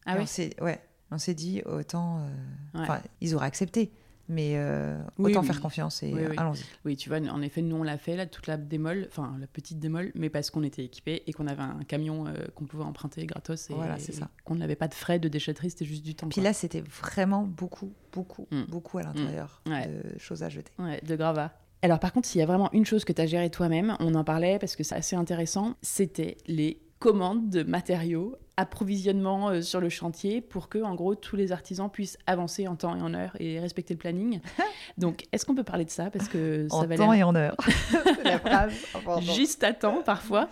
Ah 0.06 0.12
Et 0.14 0.16
oui? 0.18 0.22
on 0.24 0.26
s'est 0.26 0.50
ouais 0.60 0.80
on 1.10 1.18
s'est 1.18 1.34
dit 1.34 1.62
autant 1.66 2.18
euh, 2.74 2.82
enfin 2.82 3.00
ils 3.20 3.34
auraient 3.34 3.46
accepté 3.46 3.92
mais 4.28 4.52
euh, 4.56 4.96
Oui, 5.18 5.30
autant 5.32 5.40
oui. 5.40 5.46
faire 5.46 5.60
confiance 5.60 6.02
et 6.02 6.12
allons-y. 6.36 6.64
Oui, 6.84 6.96
tu 6.96 7.08
vois, 7.08 7.18
en 7.18 7.42
effet, 7.42 7.62
nous, 7.62 7.76
on 7.76 7.82
l'a 7.82 7.98
fait, 7.98 8.16
là, 8.16 8.26
toute 8.26 8.46
la 8.46 8.56
démol, 8.56 9.06
enfin, 9.10 9.36
la 9.40 9.46
petite 9.46 9.78
démol, 9.78 10.12
mais 10.14 10.30
parce 10.30 10.50
qu'on 10.50 10.62
était 10.62 10.84
équipés 10.84 11.22
et 11.26 11.32
qu'on 11.32 11.46
avait 11.46 11.62
un 11.62 11.82
camion 11.86 12.26
euh, 12.26 12.32
qu'on 12.54 12.64
pouvait 12.66 12.84
emprunter 12.84 13.26
gratos 13.26 13.70
et, 13.70 13.74
Voilà, 13.74 13.98
c'est 13.98 14.12
ça. 14.12 14.28
qu'on 14.44 14.54
n'avait 14.54 14.76
pas 14.76 14.88
de 14.88 14.94
frais 14.94 15.18
de 15.18 15.28
déchetterie, 15.28 15.70
c'était 15.70 15.84
juste 15.84 16.04
du 16.04 16.14
temps. 16.14 16.28
Puis 16.28 16.36
quoi. 16.36 16.44
là 16.44 16.52
c'était 16.52 16.80
vraiment 16.82 17.42
beaucoup 17.42 17.92
beaucoup 18.12 18.46
Mm. 18.50 18.62
beaucoup 18.68 18.98
à 18.98 19.02
l'intérieur 19.02 19.62
Ouais. 19.66 19.88
de 19.88 20.18
choses 20.18 20.42
à 20.42 20.48
jeter. 20.48 20.72
Ouais, 20.78 21.00
de 21.06 21.16
gravat. 21.16 21.52
Alors 21.82 21.98
par 21.98 22.12
contre, 22.12 22.28
s'il 22.28 22.38
y 22.38 22.42
a 22.42 22.46
vraiment 22.46 22.70
une 22.72 22.84
chose 22.86 23.04
que 23.04 23.12
tu 23.12 23.20
as 23.20 23.26
gérée 23.26 23.50
toi-même, 23.50 23.96
on 24.00 24.14
en 24.14 24.22
parlait 24.24 24.58
parce 24.58 24.76
que 24.76 24.84
c'est 24.84 24.94
assez 24.94 25.16
intéressant, 25.16 25.74
c'était 25.82 26.36
les 26.46 26.80
commandes 27.02 27.50
de 27.50 27.64
matériaux, 27.64 28.36
approvisionnement 28.56 29.48
euh, 29.48 29.60
sur 29.60 29.80
le 29.80 29.88
chantier 29.88 30.40
pour 30.40 30.68
que, 30.68 30.78
en 30.78 30.94
gros, 30.94 31.16
tous 31.16 31.34
les 31.34 31.50
artisans 31.50 31.90
puissent 31.90 32.16
avancer 32.28 32.68
en 32.68 32.76
temps 32.76 32.94
et 32.96 33.02
en 33.02 33.12
heure 33.12 33.32
et 33.40 33.58
respecter 33.58 33.94
le 33.94 33.98
planning. 33.98 34.40
Donc, 34.98 35.26
est-ce 35.32 35.44
qu'on 35.44 35.56
peut 35.56 35.64
parler 35.64 35.84
de 35.84 35.90
ça? 35.90 36.10
Parce 36.10 36.28
que 36.28 36.68
ça 36.70 36.76
en 36.76 36.86
va 36.86 36.96
temps 36.96 37.12
et 37.12 37.24
en 37.24 37.34
heure. 37.34 37.56
la 38.24 38.38
phrase 38.38 38.72
juste 39.20 39.64
à 39.64 39.72
temps 39.72 40.02
parfois. 40.04 40.48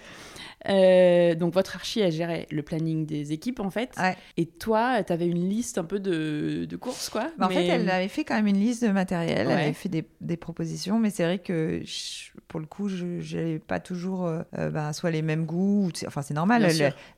Euh, 0.68 1.34
donc 1.34 1.54
votre 1.54 1.74
archi 1.76 2.02
a 2.02 2.10
géré 2.10 2.46
le 2.50 2.62
planning 2.62 3.06
des 3.06 3.32
équipes 3.32 3.60
en 3.60 3.70
fait. 3.70 3.92
Ouais. 3.98 4.16
Et 4.36 4.46
toi, 4.46 5.02
tu 5.02 5.12
avais 5.12 5.26
une 5.26 5.48
liste 5.48 5.78
un 5.78 5.84
peu 5.84 5.98
de, 6.00 6.66
de 6.68 6.76
courses 6.76 7.08
quoi. 7.08 7.28
Bah, 7.38 7.46
En 7.46 7.48
mais- 7.48 7.54
fait, 7.54 7.66
elle 7.66 7.88
avait 7.90 8.08
fait 8.08 8.24
quand 8.24 8.34
même 8.34 8.46
une 8.46 8.58
liste 8.60 8.84
de 8.84 8.90
matériel, 8.90 9.48
elle 9.50 9.50
avait 9.58 9.72
fait 9.72 9.88
des, 9.88 10.04
des 10.20 10.36
propositions, 10.36 10.98
mais 10.98 11.10
c'est 11.10 11.24
vrai 11.24 11.38
que 11.38 11.80
je- 11.84 12.30
pour 12.48 12.60
le 12.60 12.66
coup, 12.66 12.88
je 12.88 13.06
n'avais 13.36 13.58
pas 13.58 13.80
toujours 13.80 14.26
euh, 14.26 14.42
euh, 14.58 14.70
bah, 14.70 14.92
soit 14.92 15.10
les 15.10 15.22
mêmes 15.22 15.46
goûts, 15.46 15.86
ou, 15.86 15.90
enfin 16.06 16.22
c'est 16.22 16.34
normal, 16.34 16.68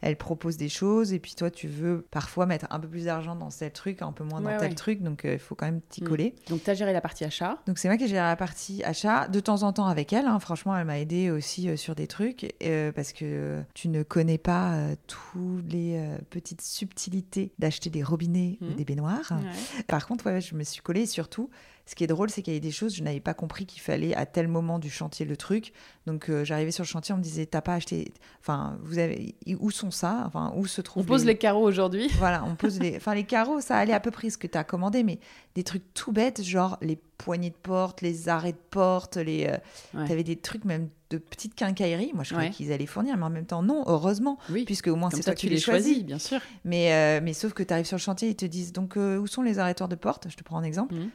elle, 0.03 0.17
propose 0.17 0.57
des 0.57 0.69
choses, 0.69 1.13
et 1.13 1.19
puis 1.19 1.35
toi 1.35 1.51
tu 1.51 1.67
veux 1.69 2.05
parfois 2.11 2.47
mettre 2.47 2.67
un 2.71 2.79
peu 2.79 2.87
plus 2.89 3.07
d'argent 3.07 3.35
dans 3.35 3.49
tel 3.49 3.73
truc, 3.73 4.03
un 4.03 4.13
peu 4.13 4.25
moins 4.25 4.41
dans 4.41 4.51
Ouais, 4.51 4.59
tel 4.59 4.75
truc, 4.75 5.03
donc 5.03 5.25
euh, 5.25 5.33
il 5.35 5.39
faut 5.39 5.55
quand 5.55 5.67
même 5.67 5.81
t'y 5.89 6.03
Mm. 6.05 6.09
coller. 6.09 6.35
Donc 6.49 6.63
tu 6.63 6.71
as 6.71 6.75
géré 6.75 6.93
la 6.93 7.01
partie 7.01 7.25
achat. 7.25 7.59
Donc 7.67 7.79
c'est 7.79 7.89
moi 7.89 7.97
qui 7.97 8.07
gère 8.09 8.25
la 8.25 8.37
partie 8.37 8.83
achat, 8.85 9.27
de 9.29 9.41
temps 9.41 9.63
en 9.63 9.73
temps 9.73 9.87
avec 9.87 10.13
elle, 10.13 10.27
hein. 10.27 10.39
franchement 10.39 10.77
elle 10.77 10.85
m'a 10.87 10.99
aidé 11.01 11.31
aussi 11.31 11.77
sur 11.79 11.95
des 11.95 12.07
trucs, 12.07 12.55
parce 12.95 13.13
que 13.13 13.32
euh, 13.33 13.63
tu 13.75 13.89
ne 13.89 14.03
connais 14.03 14.39
pas 14.39 14.75
euh, 14.75 14.95
toutes 15.07 15.71
les 15.73 15.97
euh, 15.97 16.19
petites 16.31 16.61
subtilités 16.63 17.53
d'acheter 17.59 17.91
des 17.91 18.03
robinets 18.03 18.59
ou 18.61 18.67
Mhm. 18.67 18.75
des 18.75 18.85
baignoires. 18.85 19.33
Ouais. 19.33 19.83
Par 19.89 20.07
contre, 20.07 20.27
ouais, 20.27 20.41
je 20.41 20.55
me 20.55 20.65
suis 20.65 20.81
collée 20.83 21.03
et 21.03 21.07
surtout, 21.07 21.51
ce 21.87 21.95
qui 21.97 22.05
est 22.05 22.07
drôle, 22.07 22.31
c'est 22.31 22.43
qu'il 22.43 22.53
y 22.53 22.57
avait 22.57 22.61
des 22.61 22.71
choses, 22.71 22.95
je 22.95 23.03
n'avais 23.03 23.21
pas 23.21 23.35
compris 23.35 23.67
qu'il 23.67 23.83
fallait 23.83 24.15
à 24.15 24.25
tel 24.25 24.47
moment 24.49 24.79
du 24.79 24.89
chantier 24.91 25.27
le 25.27 25.37
truc. 25.37 25.73
Donc 26.07 26.31
euh, 26.31 26.45
j'arrivais 26.45 26.71
sur 26.71 26.85
le 26.85 26.89
chantier, 26.89 27.13
on 27.15 27.19
me 27.19 27.23
disait, 27.23 27.47
t'as 27.47 27.61
pas 27.61 27.75
acheté. 27.75 28.13
Enfin, 28.41 28.79
vous 28.83 28.99
avez. 28.99 29.35
Où 29.61 29.71
sont 29.71 29.91
ça? 29.91 30.23
Enfin, 30.27 30.53
où 30.57 30.67
se 30.67 30.81
On 30.81 30.85
trouvent 30.85 31.07
pose 31.07 31.25
les 31.25 31.37
carreaux 31.37 31.67
aujourd'hui. 31.67 32.09
Voilà, 32.19 32.45
on 32.45 32.55
pose 32.55 32.79
les. 32.81 32.97
Enfin, 32.97 33.15
les 33.15 33.25
carreaux, 33.25 33.61
ça 33.61 33.77
allait 33.77 33.93
à 33.93 34.01
peu 34.01 34.11
près 34.11 34.31
ce 34.31 34.39
que 34.39 34.47
tu 34.47 34.57
as 34.59 34.65
commandé, 34.65 35.03
mais 35.03 35.19
des 35.55 35.65
trucs 35.65 35.93
tout 35.95 36.13
bêtes, 36.13 36.43
genre 36.43 36.79
les 36.83 36.97
poignées 37.19 37.51
de 37.51 37.55
porte, 37.57 38.01
les 38.01 38.29
arrêts 38.29 38.53
de 38.53 38.59
porte, 38.71 39.17
les. 39.17 39.47
euh, 39.47 39.57
Ouais. 39.95 40.07
T'avais 40.09 40.25
des 40.25 40.37
trucs 40.37 40.65
même 40.65 40.89
de 41.11 41.19
petites 41.19 41.55
quincailleries. 41.55 42.13
Moi, 42.15 42.25
je 42.25 42.31
croyais 42.33 42.51
qu'ils 42.51 42.73
allaient 42.73 42.87
fournir, 42.87 43.17
mais 43.19 43.25
en 43.25 43.31
même 43.31 43.45
temps, 43.45 43.63
non, 43.63 43.85
heureusement, 43.87 44.39
Oui. 44.51 44.65
puisque 44.65 44.87
au 44.87 44.97
moins 44.97 45.11
c'est 45.11 45.23
toi 45.23 45.35
tu 45.35 45.47
qui 45.49 45.53
les 45.53 45.61
choisis. 45.61 45.87
choisis, 45.89 46.05
bien 46.05 46.19
sûr. 46.19 46.41
Mais, 46.65 46.93
euh, 46.95 47.21
mais 47.23 47.35
sauf 47.35 47.53
que 47.53 47.63
tu 47.63 47.73
arrives 47.73 47.85
sur 47.85 47.97
le 47.99 48.01
chantier, 48.03 48.31
ils 48.31 48.37
te 48.37 48.47
disent 48.47 48.73
donc 48.73 48.97
euh, 48.97 49.19
où 49.19 49.27
sont 49.27 49.43
les 49.43 49.59
arrêtoires 49.59 49.89
de 49.91 49.95
porte? 49.97 50.29
Je 50.31 50.37
te 50.37 50.43
prends 50.43 50.57
un 50.57 50.63
exemple. 50.63 50.95
Mhm. 50.95 51.11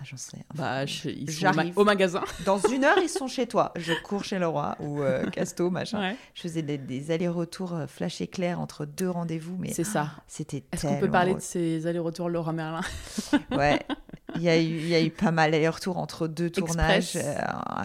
Ah, 0.00 0.04
j'en 0.04 0.16
sais. 0.16 0.38
Bah, 0.54 0.86
je- 0.86 1.08
ils 1.08 1.28
sont 1.30 1.42
au, 1.42 1.46
ma- 1.48 1.52
J'arrive. 1.54 1.78
au 1.78 1.84
magasin. 1.84 2.22
Dans 2.44 2.58
une 2.58 2.84
heure, 2.84 2.98
ils 3.02 3.08
sont 3.08 3.26
chez 3.26 3.48
toi. 3.48 3.72
Je 3.76 3.92
cours 4.04 4.22
chez 4.22 4.38
Leroy 4.38 4.76
ou 4.78 5.02
euh, 5.02 5.26
Casto, 5.30 5.70
machin. 5.70 5.98
Ouais. 6.00 6.16
Je 6.34 6.42
faisais 6.42 6.62
des, 6.62 6.78
des 6.78 7.10
allers-retours 7.10 7.74
euh, 7.74 7.86
flash 7.88 8.20
éclair 8.20 8.60
entre 8.60 8.84
deux 8.84 9.10
rendez-vous, 9.10 9.56
mais 9.58 9.72
C'est 9.72 9.82
ça. 9.84 10.10
c'était 10.28 10.62
Est-ce 10.72 10.86
qu'on 10.86 11.00
peut 11.00 11.10
parler 11.10 11.34
de 11.34 11.40
ces 11.40 11.86
allers-retours 11.88 12.28
Laura 12.28 12.52
Merlin? 12.52 12.82
Ouais. 13.50 13.80
Il 14.36 14.42
y, 14.42 14.48
a 14.50 14.56
eu, 14.58 14.62
il 14.66 14.86
y 14.88 14.94
a 14.94 15.02
eu 15.02 15.10
pas 15.10 15.30
mal 15.32 15.50
d'allers-retours 15.50 15.96
entre 15.96 16.28
deux 16.28 16.50
tournages. 16.50 17.16
Euh, 17.16 17.34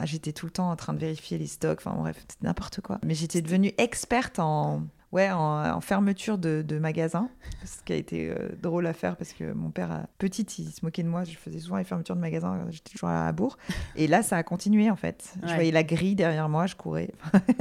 j'étais 0.03 0.33
tout 0.33 0.45
le 0.45 0.51
temps 0.51 0.69
en 0.69 0.75
train 0.75 0.93
de 0.93 0.99
vérifier 0.99 1.37
les 1.37 1.47
stocks. 1.47 1.79
Enfin 1.83 1.95
bref, 1.97 2.17
c'était 2.19 2.45
n'importe 2.45 2.81
quoi. 2.81 2.99
Mais 3.03 3.15
j'étais 3.15 3.41
devenue 3.41 3.71
experte 3.77 4.39
en, 4.39 4.83
ouais, 5.13 5.31
en, 5.31 5.75
en 5.75 5.79
fermeture 5.81 6.37
de, 6.37 6.61
de 6.67 6.77
magasins. 6.79 7.29
Ce 7.63 7.81
qui 7.83 7.93
a 7.93 7.95
été 7.95 8.29
euh, 8.29 8.49
drôle 8.61 8.85
à 8.87 8.93
faire 8.93 9.15
parce 9.15 9.31
que 9.31 9.53
mon 9.53 9.69
père, 9.71 9.89
a- 9.91 10.07
petite, 10.17 10.59
il 10.59 10.69
se 10.71 10.83
moquait 10.83 11.03
de 11.03 11.07
moi. 11.07 11.23
Je 11.23 11.37
faisais 11.37 11.59
souvent 11.59 11.77
les 11.77 11.83
fermetures 11.85 12.15
de 12.15 12.21
magasins. 12.21 12.59
quand 12.61 12.71
J'étais 12.71 12.91
toujours 12.91 13.09
à 13.09 13.25
la 13.25 13.31
bourre. 13.31 13.57
Et 13.95 14.07
là, 14.07 14.23
ça 14.23 14.35
a 14.37 14.43
continué 14.43 14.89
en 14.91 14.95
fait. 14.97 15.33
Je 15.43 15.47
Ouais. 15.47 15.53
voyais 15.55 15.71
la 15.71 15.83
grille 15.83 16.15
derrière 16.15 16.49
moi, 16.49 16.65
je 16.67 16.75
courais. 16.75 17.11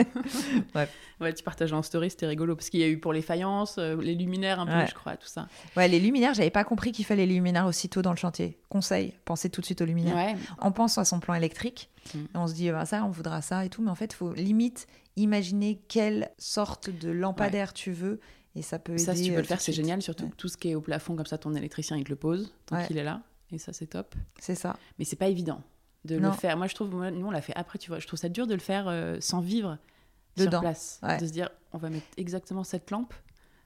Ouais, 1.21 1.33
tu 1.33 1.45
partageais 1.45 1.75
en 1.75 1.83
story, 1.83 2.11
c'était 2.11 2.27
rigolo. 2.27 2.57
Parce 2.57 2.69
qu'il 2.69 2.81
y 2.81 2.83
a 2.83 2.88
eu 2.88 2.99
pour 2.99 3.12
les 3.12 3.23
faïences, 3.23 3.77
euh, 3.79 3.97
les 4.01 4.15
luminaires 4.17 4.59
un 4.59 4.67
peu, 4.67 4.73
Ouais. 4.73 4.87
je 4.88 4.95
crois, 4.95 5.17
tout 5.17 5.29
ça. 5.29 5.47
Ouais, 5.77 5.87
les 5.87 6.01
luminaires, 6.01 6.35
j'avais 6.35 6.51
pas 6.51 6.65
compris 6.65 6.91
qu'il 6.91 7.05
fallait 7.05 7.27
les 7.27 7.35
luminaires 7.35 7.67
aussitôt 7.67 8.03
dans 8.03 8.11
le 8.11 8.17
chantier. 8.17 8.59
Conseil, 8.69 9.15
pensez 9.25 9.49
tout 9.49 9.61
de 9.61 9.67
suite 9.67 9.81
aux 9.83 9.85
luminaires. 9.85 10.17
Ouais. 10.17 10.35
on 10.61 10.73
pense 10.73 10.99
à 10.99 11.05
son 11.05 11.21
plan 11.21 11.35
électrique, 11.35 11.88
Mm. 12.15 12.19
on 12.35 12.47
se 12.49 12.55
dit 12.55 12.69
bah, 12.73 12.85
ça, 12.85 13.05
on 13.05 13.11
voudra 13.11 13.41
ça 13.43 13.65
et 13.65 13.69
tout, 13.69 13.81
mais 13.81 13.91
en 13.91 13.95
fait, 13.95 14.12
il 14.12 14.17
faut 14.17 14.33
limite 14.33 14.88
imaginer 15.16 15.81
quelle 15.88 16.31
sorte 16.38 16.90
de 16.90 17.11
lampadaire 17.11 17.72
tu 17.72 17.92
veux, 17.92 18.20
et 18.55 18.62
ça 18.62 18.79
peut 18.79 18.92
aider. 18.92 19.03
Ça, 19.03 19.14
si 19.14 19.25
tu 19.25 19.31
peux 19.31 19.37
euh, 19.37 19.40
le 19.40 19.46
faire, 19.46 19.61
c'est 19.61 19.72
suite. 19.72 19.85
génial. 19.85 20.03
Surtout 20.03 20.25
Ouais. 20.27 20.33
tout 20.37 20.48
ce 20.48 20.57
qui 20.57 20.70
est 20.70 20.75
au 20.75 20.81
plafond, 20.81 21.16
comme 21.16 21.27
ça, 21.27 21.38
ton 21.38 21.55
électricien, 21.55 21.96
il 21.96 22.05
te 22.05 22.11
le 22.11 22.16
pose 22.16 22.53
tant 22.66 22.77
Ouais. 22.77 22.87
qu'il 22.87 22.98
est 22.98 23.05
là. 23.05 23.22
Et 23.51 23.59
ça, 23.59 23.72
c'est 23.72 23.87
top. 23.87 24.14
C'est 24.40 24.55
ça. 24.55 24.77
Mais 24.98 25.05
c'est 25.05 25.16
pas 25.16 25.29
évident 25.29 25.62
de 26.05 26.18
Non. 26.18 26.29
le 26.31 26.35
faire. 26.35 26.57
Moi, 26.57 26.66
je 26.66 26.75
trouve, 26.75 26.90
moi, 26.94 27.11
nous, 27.11 27.27
on 27.27 27.31
l'a 27.31 27.42
fait 27.42 27.53
après, 27.57 27.79
tu 27.79 27.88
vois. 27.90 27.98
Je 27.98 28.07
trouve 28.07 28.18
ça 28.18 28.29
dur 28.29 28.46
de 28.46 28.55
le 28.55 28.61
faire 28.61 28.88
euh, 28.88 29.18
sans 29.20 29.40
vivre 29.40 29.79
Dedans. 30.37 30.51
sur 30.53 30.61
place. 30.61 31.01
De 31.20 31.27
se 31.27 31.33
dire, 31.33 31.51
on 31.72 31.79
va 31.79 31.90
mettre 31.90 32.07
exactement 32.16 32.64
cette 32.64 32.90
lampe. 32.90 33.12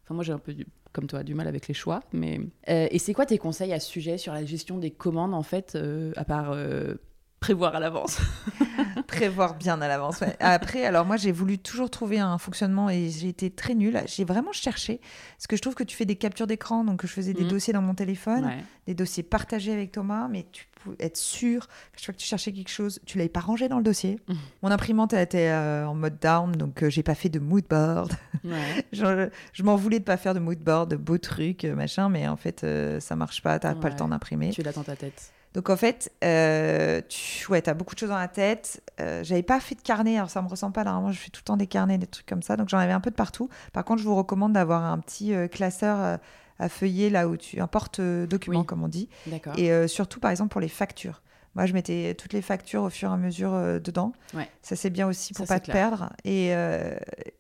Enfin, 0.05 0.15
moi, 0.15 0.25
j'ai 0.25 0.33
un 0.33 0.39
peu, 0.39 0.53
du- 0.55 0.67
comme 0.93 1.07
toi, 1.07 1.23
du 1.23 1.35
mal 1.35 1.47
avec 1.49 1.69
les 1.69 1.75
choix. 1.75 2.03
Mais 2.13 2.41
Euh, 2.69 2.89
et 2.91 2.99
c'est 2.99 3.13
quoi 3.15 3.27
tes 3.27 3.39
conseils 3.39 3.73
à 3.73 3.81
ce 3.81 3.89
sujet 3.89 4.19
sur 4.19 4.33
la 4.33 4.45
gestion 4.45 4.79
des 4.79 4.91
commandes, 4.91 5.35
en 5.35 5.43
fait, 5.43 5.75
euh, 5.77 6.13
à 6.17 6.25
part 6.25 6.51
euh, 6.53 6.95
prévoir 7.41 7.75
à 7.77 7.81
l'avance 7.81 8.19
Prévoir 9.07 9.55
bien 9.55 9.81
à 9.81 9.89
l'avance. 9.89 10.21
ouais. 10.21 10.37
Après, 10.41 10.85
alors 10.85 11.05
moi, 11.07 11.17
j'ai 11.17 11.33
voulu 11.33 11.59
toujours 11.59 11.91
trouver 11.91 12.19
un 12.19 12.39
fonctionnement 12.39 12.91
et 12.91 13.09
j'ai 13.11 13.29
été 13.29 13.51
très 13.51 13.75
nulle. 13.75 14.03
J'ai 14.07 14.25
vraiment 14.25 14.53
cherché. 14.53 15.01
Parce 15.37 15.47
que 15.47 15.57
je 15.57 15.63
trouve 15.63 15.75
que 15.75 15.85
tu 15.85 15.97
fais 15.97 16.05
des 16.05 16.17
captures 16.17 16.47
d'écran, 16.47 16.83
donc 16.85 17.03
je 17.03 17.07
faisais 17.13 17.33
des 17.35 17.45
Mhm. 17.45 17.49
dossiers 17.51 17.73
dans 17.73 17.83
mon 17.83 17.95
téléphone. 17.95 18.45
Ouais. 18.47 18.65
des 18.87 18.95
dossiers 18.95 19.25
partagés 19.25 19.73
avec 19.73 19.91
Thomas, 19.91 20.29
mais 20.31 20.47
tu 20.53 20.67
pouvais 20.83 20.97
être 21.01 21.17
sûr 21.17 21.67
que 21.67 21.73
chaque 21.97 22.05
fois 22.05 22.15
que 22.15 22.19
tu 22.21 22.27
cherchais 22.27 22.53
quelque 22.53 22.69
chose, 22.71 23.01
tu 23.05 23.19
l'avais 23.19 23.29
pas 23.29 23.41
rangé 23.41 23.69
dans 23.69 23.79
le 23.79 23.83
dossier. 23.83 24.21
Mon 24.63 24.71
imprimante 24.71 25.13
elle 25.13 25.23
était 25.23 25.49
euh, 25.49 25.87
en 25.89 25.95
mode 25.97 26.21
down, 26.21 26.53
donc 26.53 26.85
euh, 26.85 26.89
j'ai 26.91 27.03
pas 27.03 27.17
fait 27.17 27.29
de 27.29 27.41
mood 27.41 27.65
board. 27.69 28.13
Ouais. 28.45 28.87
je 28.93 29.29
je 29.53 29.63
m'en 29.65 29.75
voulais 29.75 29.99
de 29.99 30.05
pas 30.05 30.17
faire 30.17 30.35
de 30.35 30.39
mood 30.39 30.59
board, 30.61 30.89
de 30.91 30.95
beaux 30.97 31.19
trucs, 31.19 31.65
euh, 31.65 31.75
machin, 31.75 32.09
mais 32.09 32.29
en 32.29 32.37
fait 32.37 32.63
euh, 32.63 33.01
ça 33.01 33.17
marche 33.17 33.43
pas, 33.43 33.59
t'as 33.59 33.75
pas 33.75 33.89
le 33.89 33.97
temps 33.97 34.07
d'imprimer. 34.09 34.51
tu 34.51 34.63
l'as 34.63 34.71
dans 34.73 34.85
ta 34.85 34.95
tête. 34.95 35.33
Donc 35.57 35.71
en 35.71 35.77
fait, 35.77 36.13
euh, 36.23 37.01
tu 37.09 37.51
ouais, 37.51 37.67
as 37.69 37.73
beaucoup 37.75 37.95
de 37.95 37.99
choses 37.99 38.11
dans 38.11 38.19
la 38.19 38.29
tête. 38.29 38.83
Euh, 39.01 39.25
J'avais 39.25 39.43
pas 39.43 39.59
fait 39.59 39.75
de 39.75 39.81
carnet, 39.81 40.17
alors 40.17 40.29
ça 40.31 40.43
me 40.43 40.49
ressemble 40.49 40.75
pas. 40.75 40.85
Normalement, 40.85 41.11
je 41.13 41.19
fais 41.19 41.31
tout 41.31 41.41
le 41.41 41.45
temps 41.47 41.57
des 41.57 41.67
carnets, 41.67 41.97
des 41.99 42.07
trucs 42.07 42.27
comme 42.27 42.43
ça. 42.43 42.57
Donc 42.57 42.69
j'en 42.69 42.77
avais 42.79 42.93
un 42.93 43.01
peu 43.01 43.11
de 43.11 43.17
partout. 43.17 43.49
Par 43.73 43.85
contre, 43.85 44.03
je 44.03 44.07
vous 44.07 44.15
recommande 44.15 44.53
d'avoir 44.53 44.85
un 44.85 44.99
petit 44.99 45.33
euh, 45.35 45.49
classeur 45.49 45.99
euh, 45.99 46.17
à 46.59 46.69
feuiller 46.69 47.09
là 47.11 47.27
où 47.27 47.37
tu 47.39 47.59
un 47.61 47.67
porte-document, 47.67 48.61
Oui. 48.61 48.67
comme 48.67 48.85
on 48.85 48.89
dit. 48.89 49.09
D'accord. 49.27 49.59
Et 49.59 49.89
surtout, 49.89 50.21
par 50.21 50.31
exemple, 50.31 50.51
pour 50.51 50.61
les 50.61 50.69
factures. 50.69 51.23
Moi, 51.55 51.65
je 51.65 51.73
mettais 51.73 52.15
toutes 52.19 52.35
les 52.35 52.43
factures 52.43 52.83
au 52.83 52.91
fur 52.91 53.09
et 53.11 53.15
à 53.15 53.17
mesure 53.17 53.55
euh, 53.55 53.79
dedans. 53.79 54.13
Ouais. 54.35 54.47
Ça, 54.61 54.77
c'est 54.77 54.91
bien 54.91 55.07
aussi 55.09 55.33
pour 55.33 55.47
Ça, 55.47 55.55
pas 55.55 55.61
te 55.61 55.71
clair. 55.71 55.89
perdre. 55.89 56.13
Et, 56.25 56.55
euh, 56.55 56.95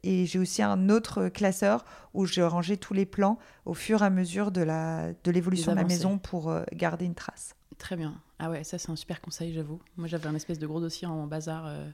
et 0.05 0.25
j'ai 0.25 0.39
aussi 0.39 0.63
un 0.63 0.89
autre 0.89 1.29
classeur 1.29 1.85
où 2.15 2.25
je 2.25 2.41
rangeais 2.41 2.79
tous 2.79 2.95
les 2.95 3.05
plans 3.05 3.39
au 3.67 3.75
fur 3.75 4.03
et 4.03 4.07
à 4.07 4.11
mesure 4.11 4.53
de 4.53 4.63
la 4.63 5.13
de 5.23 5.31
l'évolution 5.31 5.73
de 5.73 5.77
la 5.77 5.85
maison 5.85 6.17
pour 6.17 6.49
euh, 6.51 6.63
garder 6.73 7.05
une 7.05 7.15
trace. 7.15 7.56
Très 7.79 7.97
bien. 7.97 8.15
Ah 8.39 8.51
ouais, 8.51 8.65
ça, 8.65 8.79
c'est 8.79 8.91
un 8.91 8.97
super 8.97 9.21
conseil, 9.21 9.53
j'avoue. 9.53 9.81
Moi, 9.97 10.09
j'avais 10.09 10.27
un 10.29 10.35
espèce 10.35 10.59
de 10.59 10.67
gros 10.67 10.81
dossier 10.81 11.07
en 11.07 11.27
bazar. 11.27 11.65
euh, 11.67 11.89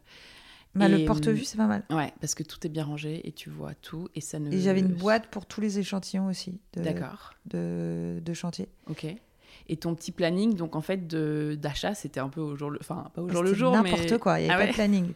Bah, 0.75 0.89
Et, 0.89 0.99
le 0.99 1.05
porte-vue, 1.05 1.45
c'est 1.45 1.57
pas 1.57 1.67
mal. 1.67 1.83
Ouais, 1.91 2.13
parce 2.21 2.35
que 2.35 2.43
tout 2.43 2.65
est 2.67 2.71
bien 2.71 2.85
rangé 2.85 3.27
et 3.27 3.33
tu 3.33 3.51
vois 3.51 3.75
tout 3.75 4.09
et 4.15 4.21
ça 4.21 4.39
ne. 4.39 4.51
Et 4.53 4.61
j'avais 4.61 4.81
une 4.81 4.93
boîte 4.95 5.27
pour 5.29 5.45
tous 5.47 5.61
les 5.61 5.79
échantillons 5.79 6.27
aussi 6.29 6.59
de, 6.75 6.83
D'accord. 6.83 7.35
de, 7.47 8.21
de 8.25 8.33
chantier. 8.35 8.69
Ok. 8.89 9.07
Et 9.69 9.77
ton 9.77 9.95
petit 9.95 10.13
planning, 10.13 10.55
donc 10.55 10.77
en 10.77 10.81
fait, 10.81 11.07
d'achat, 11.61 11.95
c'était 11.95 12.21
un 12.21 12.29
peu 12.29 12.41
au 12.41 12.57
jour 12.57 12.71
le. 12.71 12.79
Enfin, 12.81 13.11
pas 13.15 13.23
au 13.23 13.29
jour 13.29 13.43
le 13.43 13.53
jour, 13.55 13.73
mais. 13.83 13.91
N'importe 13.91 14.19
quoi, 14.19 14.41
il 14.41 14.45
n'y 14.45 14.51
avait 14.51 14.63
Ah 14.63 14.67
pas 14.67 14.71
de 14.71 14.75
planning. 14.75 15.13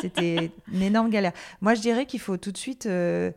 C'était 0.00 0.52
une 0.72 0.82
énorme 0.82 1.10
galère. 1.10 1.32
Moi, 1.60 1.74
je 1.74 1.80
dirais 1.80 2.06
qu'il 2.06 2.20
faut 2.20 2.36
tout 2.36 2.52
de 2.52 2.56
suite. 2.58 2.86
euh, 2.86 3.32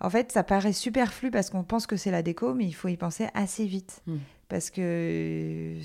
En 0.00 0.08
fait, 0.10 0.32
ça 0.32 0.42
paraît 0.44 0.72
superflu 0.72 1.30
parce 1.30 1.50
qu'on 1.50 1.62
pense 1.62 1.86
que 1.86 1.96
c'est 1.96 2.10
la 2.10 2.22
déco, 2.22 2.54
mais 2.54 2.64
il 2.64 2.72
faut 2.72 2.88
y 2.88 2.96
penser 2.96 3.28
assez 3.34 3.66
vite. 3.66 4.02
Hmm. 4.06 4.16
Parce 4.52 4.68
que 4.70 5.76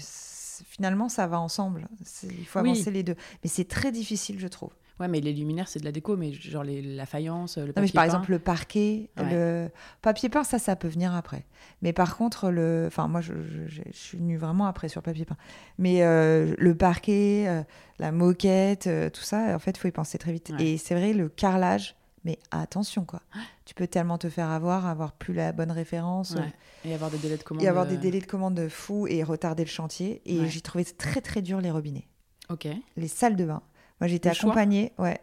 finalement, 0.68 1.07
ça 1.07 1.26
va 1.26 1.39
ensemble. 1.39 1.88
Il 2.24 2.45
faut 2.45 2.59
Oui. 2.59 2.72
avancer 2.72 2.91
les 2.91 3.01
deux. 3.03 3.15
Mais 3.43 3.49
c'est 3.49 3.68
très 3.68 3.93
difficile, 3.93 4.39
je 4.39 4.47
trouve. 4.47 4.72
Ouais, 4.99 5.07
mais 5.07 5.22
les 5.22 5.32
luminaires, 5.32 5.68
c'est 5.70 5.80
de 5.80 5.86
la 5.86 5.91
déco, 5.91 6.18
mais 6.18 6.34
genre 6.34 6.63
les, 6.63 6.82
la 6.82 7.05
faïence, 7.05 7.57
le 7.57 7.63
Non, 7.63 7.68
mais 7.68 7.74
papier 7.74 7.91
par 7.93 8.01
peint. 8.03 8.05
exemple, 8.07 8.32
le 8.32 8.39
parquet, 8.39 9.09
Ouais. 9.18 9.30
le 9.32 9.70
papier 10.01 10.28
peint, 10.28 10.43
ça, 10.43 10.57
ça 10.59 10.76
peut 10.76 10.88
venir 10.88 11.13
après. 11.15 11.45
Mais 11.84 11.93
par 11.93 12.18
contre, 12.18 12.49
le, 12.49 12.86
enfin, 12.88 13.07
moi, 13.07 13.22
je, 13.22 13.34
je- 13.41 13.68
je- 13.68 13.82
je 13.91 13.95
suis 13.97 14.18
venue 14.18 14.38
vraiment 14.38 14.65
après 14.65 14.89
sur 14.89 15.03
papier 15.03 15.24
peint. 15.26 15.38
Mais 15.78 16.01
euh, 16.03 16.55
le 16.57 16.76
parquet, 16.76 17.45
euh, 17.47 17.61
la 17.99 18.11
moquette, 18.11 18.88
euh, 18.88 19.09
tout 19.11 19.22
ça, 19.22 19.55
en 19.55 19.59
fait, 19.59 19.72
il 19.78 19.80
faut 19.80 19.88
y 19.88 19.91
penser 19.91 20.18
très 20.18 20.32
vite. 20.34 20.49
Ouais. 20.57 20.65
Et 20.65 20.78
c'est 20.78 20.95
vrai, 20.95 21.13
le 21.13 21.30
carrelage, 21.30 21.95
mais 22.24 22.39
attention, 22.51 23.05
quoi. 23.05 23.22
Tu 23.65 23.74
peux 23.74 23.88
tellement 23.88 24.18
te 24.18 24.30
faire 24.30 24.49
avoir, 24.49 24.86
avoir 24.86 25.13
plus 25.13 25.34
la 25.34 25.51
bonne 25.51 25.72
référence. 25.72 26.32
Ouais. 26.32 26.53
Et 26.86 26.93
avoir 26.93 27.09
des 27.11 27.18
délais 27.18 27.38
de 27.38 27.43
commande. 27.43 27.63
Et 27.63 27.68
avoir 27.68 27.86
euh, 27.86 27.89
des 27.89 27.97
délais 27.97 28.20
de 28.20 28.26
commande 28.26 28.68
fous 28.70 29.07
et 29.07 29.24
retarder 29.24 29.63
le 29.63 29.70
chantier. 29.70 30.22
Et 30.26 30.39
Ouais. 30.41 30.47
j'ai 30.49 30.61
trouvé 30.61 30.84
très 30.86 31.22
très 31.22 31.41
dur 31.41 31.61
les 31.61 31.72
robinets, 31.72 32.07
Ok. 32.49 32.68
les 32.95 33.07
salles 33.07 33.36
de 33.36 33.45
bain. 33.45 33.61
Moi 34.01 34.07
j'étais 34.07 34.34
choix 34.34 34.49
accompagnée, 34.51 34.93
ouais. 34.99 35.20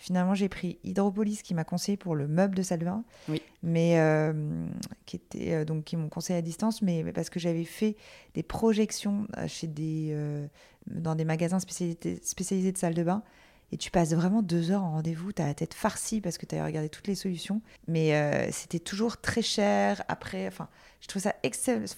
Finalement 0.00 0.34
j'ai 0.34 0.48
pris 0.48 0.78
Hydropolis 0.84 1.42
qui 1.42 1.54
m'a 1.54 1.64
conseillé 1.64 1.96
pour 1.96 2.14
le 2.14 2.28
meuble 2.28 2.54
de 2.54 2.62
salle 2.62 2.78
de 2.78 2.84
bain, 2.84 3.02
Oui. 3.28 3.42
mais 3.64 3.98
euh, 3.98 4.66
qui 5.06 5.16
était 5.16 5.54
euh, 5.54 5.64
donc 5.64 5.84
qui 5.84 5.96
m'ont 5.96 6.08
conseillé 6.08 6.38
à 6.38 6.42
distance, 6.42 6.82
mais 6.82 7.02
parce 7.12 7.30
que 7.30 7.40
j'avais 7.40 7.64
fait 7.64 7.96
des 8.34 8.44
projections 8.44 9.26
euh, 9.38 9.48
chez 9.48 9.66
des 9.66 10.10
euh, 10.12 10.46
dans 10.86 11.14
des 11.16 11.24
magasins 11.24 11.58
spécialisés 11.58 12.20
spécialisés 12.22 12.70
de 12.72 12.78
salles 12.78 12.94
de 12.94 13.02
bain. 13.02 13.22
Et 13.70 13.76
tu 13.76 13.90
passes 13.90 14.14
vraiment 14.14 14.42
deux 14.42 14.70
heures 14.70 14.82
en 14.82 14.92
rendez-vous, 14.92 15.32
tu 15.32 15.42
as 15.42 15.46
la 15.46 15.54
tête 15.54 15.74
farcie 15.74 16.20
parce 16.20 16.38
que 16.38 16.46
tu 16.46 16.56
as 16.56 16.64
regardé 16.64 16.88
toutes 16.88 17.06
les 17.06 17.14
solutions. 17.14 17.60
Mais 17.86 18.14
euh, 18.14 18.48
c'était 18.50 18.78
toujours 18.78 19.20
très 19.20 19.42
cher. 19.42 20.02
Après, 20.08 20.46
enfin, 20.46 20.68
je 21.00 21.08
trouve 21.08 21.22
ça 21.22 21.34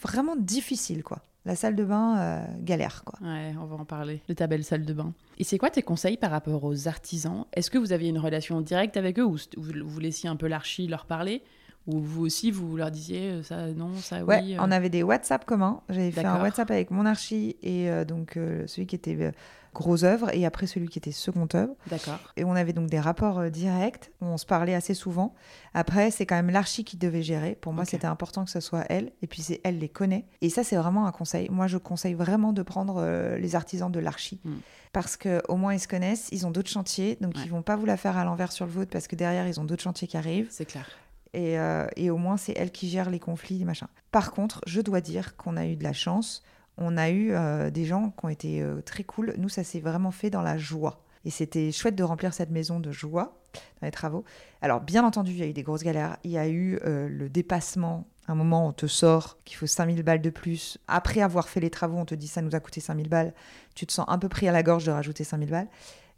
vraiment 0.03 0.37
difficile, 0.37 1.03
quoi. 1.03 1.21
La 1.47 1.57
salle 1.57 1.75
de 1.75 1.85
bain, 1.85 2.19
euh, 2.19 2.45
galère, 2.61 3.03
quoi. 3.05 3.19
Ouais, 3.27 3.55
on 3.59 3.65
va 3.65 3.77
en 3.77 3.85
parler. 3.85 4.21
De 4.29 4.35
ta 4.35 4.47
belle 4.47 4.65
salle 4.65 4.85
de 4.85 4.93
bain. 4.93 5.15
Et 5.39 5.45
c'est 5.45 5.57
quoi 5.57 5.71
tes 5.71 5.83
conseils 5.83 6.19
par 6.19 6.31
rapport 6.31 6.65
aux 6.65 6.87
artisans? 6.87 7.47
Est-ce 7.55 7.71
que 7.71 7.79
vous 7.79 7.93
aviez 7.93 8.11
une 8.11 8.19
relation 8.19 8.61
directe 8.61 8.99
avec 8.99 9.19
eux 9.19 9.25
ou 9.25 9.39
vous, 9.57 10.01
laissiez 10.01 10.29
un 10.29 10.37
peu 10.37 10.49
l'archi 10.49 10.87
leur 10.87 11.07
parler? 11.07 11.43
Ou 11.87 11.99
vous 11.99 12.27
aussi, 12.27 12.51
vous 12.51 12.77
leur 12.77 12.91
disiez 12.91 13.31
euh, 13.31 13.43
ça 13.43 13.69
non, 13.69 13.97
ça 13.97 14.23
Ouais, 14.23 14.43
oui 14.43 14.55
euh, 14.55 14.59
on 14.61 14.71
avait 14.71 14.91
des 14.91 15.03
WhatsApp 15.03 15.47
communs. 15.47 15.81
J'avais 15.89 16.11
fait 16.11 16.27
un. 16.27 16.43
WhatsApp 16.43 16.71
avec 16.71 16.91
mon 16.91 17.07
archi 17.07 17.57
et 17.63 17.89
euh, 17.89 18.05
donc 18.05 18.37
euh, 18.37 18.67
celui 18.67 18.87
qui 18.87 18.97
était 18.97 19.33
gros 19.75 20.05
œuvre 20.05 20.35
et 20.35 20.45
après 20.47 20.67
celui 20.67 20.89
qui 20.89 20.99
était 20.99 21.13
second 21.13 21.47
œuvre. 21.55 21.75
D'accord. 21.89 22.19
Et 22.37 22.45
on 22.45 22.53
avait 22.57 22.73
donc 22.73 22.89
des 22.89 22.99
rapports 23.01 23.39
euh, 23.39 23.49
directs 23.51 24.11
où 24.21 24.27
on 24.27 24.37
se 24.37 24.47
parlait 24.47 24.75
assez 24.75 24.95
souvent. 24.95 25.35
Après, 25.75 26.11
c'est 26.11 26.27
quand 26.27 26.35
même 26.35 26.51
l'archi 26.51 26.85
qui 26.85 26.97
devait 26.97 27.23
gérer. 27.23 27.57
Pour 27.61 27.73
moi, 27.73 27.85
c'était 27.85 28.07
important 28.07 28.45
que 28.45 28.51
ce 28.51 28.61
soit 28.61 28.85
elle. 28.89 29.13
Et 29.23 29.27
puis, 29.27 29.43
c'est 29.43 29.61
elle 29.63 29.79
les 29.79 29.89
connaît. 29.89 30.27
Et 30.41 30.51
ça, 30.51 30.65
c'est 30.65 30.77
vraiment 30.77 31.07
un 31.07 31.13
conseil. 31.13 31.49
Moi, 31.51 31.67
je 31.69 31.79
conseille 31.79 32.15
vraiment 32.15 32.53
de 32.53 32.63
prendre 32.63 32.97
euh, 32.99 33.39
les 33.39 33.55
artisans 33.55 33.91
de 33.93 34.01
l'archi. 34.01 34.41
Mm. 34.45 34.53
Parce 34.93 35.17
qu'au 35.17 35.57
moins, 35.57 35.75
ils 35.75 35.81
se 35.81 35.87
connaissent. 35.89 36.29
Ils 36.33 36.47
ont 36.47 36.51
d'autres 36.51 36.71
chantiers. 36.71 37.17
Donc, 37.21 37.35
Ouais. 37.37 37.43
ils 37.45 37.51
vont 37.51 37.63
pas 37.63 37.77
vous 37.77 37.87
la 37.87 37.97
faire 37.97 38.17
à 38.17 38.25
l'envers 38.25 38.51
sur 38.51 38.67
le 38.67 38.73
vôtre 38.73 38.91
parce 38.91 39.07
que 39.07 39.15
derrière, 39.15 39.47
ils 39.47 39.61
ont 39.61 39.65
d'autres 39.65 39.83
chantiers 39.85 40.09
qui 40.09 40.17
arrivent. 40.17 40.49
C'est 40.51 40.65
clair. 40.65 40.89
Et, 41.33 41.59
euh, 41.61 41.87
et 41.95 42.11
au 42.11 42.17
moins, 42.17 42.37
c'est 42.37 42.55
elle 42.57 42.73
qui 42.73 42.89
gère 42.89 43.09
les 43.09 43.21
conflits, 43.21 43.59
les 43.59 43.65
machins. 43.65 43.87
Par 44.11 44.33
contre, 44.33 44.61
je 44.67 44.81
dois 44.81 45.01
dire 45.01 45.37
qu'on 45.37 45.57
a 45.57 45.65
eu 45.65 45.77
de 45.77 45.85
la 45.85 45.93
chance. 45.93 46.43
On 46.79 46.97
a 46.97 47.11
eu 47.11 47.33
euh, 47.33 47.71
des 47.71 47.85
gens 47.85 48.11
qui 48.11 48.25
ont 48.25 48.29
été 48.29 48.63
euh, 48.63 48.81
très 48.81 49.05
cool. 49.05 49.35
Nous, 49.39 49.49
ça 49.49 49.65
s'est 49.65 49.81
vraiment 49.81 50.11
fait 50.11 50.31
dans 50.31 50.43
la 50.43 50.57
joie. 50.59 51.03
Et 51.25 51.31
c'était 51.31 51.71
chouette 51.73 51.97
de 51.97 52.03
remplir 52.03 52.33
cette 52.33 52.51
maison 52.51 52.81
de 52.81 52.91
joie 52.93 53.37
dans 53.81 53.87
les 53.87 53.91
travaux. 53.91 54.25
Alors, 54.63 54.81
bien 54.81 55.05
entendu, 55.05 55.33
il 55.33 55.39
y 55.39 55.43
a 55.43 55.47
eu 55.47 55.53
des 55.53 55.63
grosses 55.63 55.83
galères. 55.83 56.17
Il 56.25 56.31
y 56.31 56.39
a 56.39 56.49
eu 56.49 56.79
euh, 56.87 57.09
le 57.09 57.29
dépassement. 57.29 58.07
Un 58.29 58.35
moment, 58.35 58.67
on 58.69 58.73
te 58.73 58.87
sort 58.87 59.37
qu'il 59.45 59.57
faut 59.57 59.67
5000 59.67 60.03
balles 60.03 60.23
de 60.23 60.31
plus. 60.31 60.79
Après 60.89 61.21
avoir 61.21 61.49
fait 61.49 61.61
les 61.61 61.69
travaux, 61.69 61.99
on 61.99 62.05
te 62.07 62.15
dit 62.15 62.29
ça 62.29 62.41
nous 62.43 62.55
a 62.55 62.61
coûté 62.61 62.81
5000 62.81 63.09
balles. 63.09 63.35
Tu 63.75 63.87
te 63.87 63.93
sens 63.93 64.07
un 64.09 64.19
peu 64.19 64.29
pris 64.29 64.49
à 64.49 64.53
la 64.53 64.63
gorge 64.63 64.87
de 64.87 64.91
rajouter 64.93 65.25
5000 65.25 65.51
balles. 65.51 65.69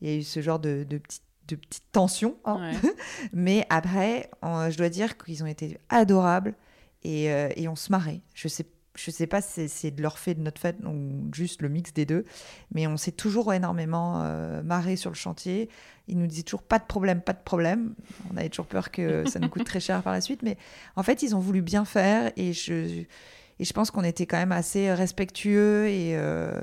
Il 0.03 0.09
y 0.09 0.13
a 0.13 0.17
eu 0.19 0.23
ce 0.23 0.41
genre 0.43 0.59
de, 0.61 0.85
de 0.89 0.99
petites 0.99 1.23
de 1.49 1.57
petites 1.57 1.91
tensions. 1.91 2.37
hein. 2.45 2.71
Ouais. 2.73 2.91
Mais 3.33 3.67
après, 3.69 4.31
on- 4.43 4.71
je 4.71 4.79
dois 4.79 4.89
dire 4.89 5.19
qu'ils 5.19 5.43
ont 5.43 5.47
été 5.47 5.77
adorables 5.89 6.55
et, 7.03 7.33
euh, 7.33 7.49
et 7.57 7.67
on 7.67 7.75
se 7.75 7.91
marrait. 7.91 8.21
Je 8.33 8.47
sais, 8.47 8.65
je 8.95 9.11
sais 9.11 9.27
pas 9.27 9.41
si 9.41 9.69
c'est- 9.69 9.91
de 9.91 10.03
leur 10.03 10.19
fait, 10.19 10.35
de 10.35 10.41
notre 10.43 10.61
fait, 10.61 10.77
ou 10.85 11.29
juste 11.35 11.63
le 11.63 11.69
mix 11.69 11.93
des 11.95 12.05
deux, 12.05 12.25
mais 12.75 12.87
on 12.87 12.97
s'est 12.97 13.13
toujours 13.13 13.53
énormément 13.55 14.23
euh, 14.23 14.63
marré 14.63 14.97
sur 14.97 15.11
le 15.11 15.17
chantier. 15.17 15.69
Ils 16.09 16.19
nous 16.19 16.27
disaient 16.27 16.43
toujours 16.43 16.63
pas 16.63 16.79
de 16.79 16.85
problème, 16.85 17.21
pas 17.23 17.33
de 17.33 17.43
problème. 17.43 17.95
On 18.33 18.37
avait 18.37 18.49
toujours 18.51 18.67
peur 18.67 18.91
que 18.91 19.29
ça 19.29 19.39
nous 19.39 19.49
coûte 19.49 19.65
très 19.65 19.81
cher 19.81 20.03
par 20.03 20.13
la 20.13 20.21
suite, 20.21 20.43
mais 20.43 20.57
en 20.97 21.03
fait, 21.03 21.23
ils 21.23 21.35
ont 21.35 21.39
voulu 21.41 21.63
bien 21.63 21.85
faire 21.85 22.33
et 22.37 22.53
je, 22.53 22.73
et 23.59 23.65
je 23.65 23.73
pense 23.73 23.91
qu'on 23.91 24.05
était 24.05 24.27
quand 24.27 24.37
même 24.39 24.53
assez 24.53 24.93
respectueux 24.93 25.87
et, 25.89 26.17
euh, 26.17 26.61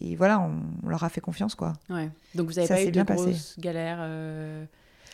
et 0.00 0.14
voilà, 0.16 0.38
on, 0.40 0.60
on 0.84 0.88
leur 0.88 1.02
a 1.04 1.08
fait 1.08 1.20
confiance, 1.20 1.54
quoi. 1.54 1.72
Ouais. 1.88 2.10
Donc 2.34 2.46
vous 2.48 2.58
avez 2.58 2.68
Ça 2.68 2.74
pas 2.74 2.82
eu 2.82 2.86
de 2.86 2.90
bien 2.90 3.04
passé. 3.04 3.24
grosses 3.24 3.56
galères 3.58 3.98
euh, 4.00 4.64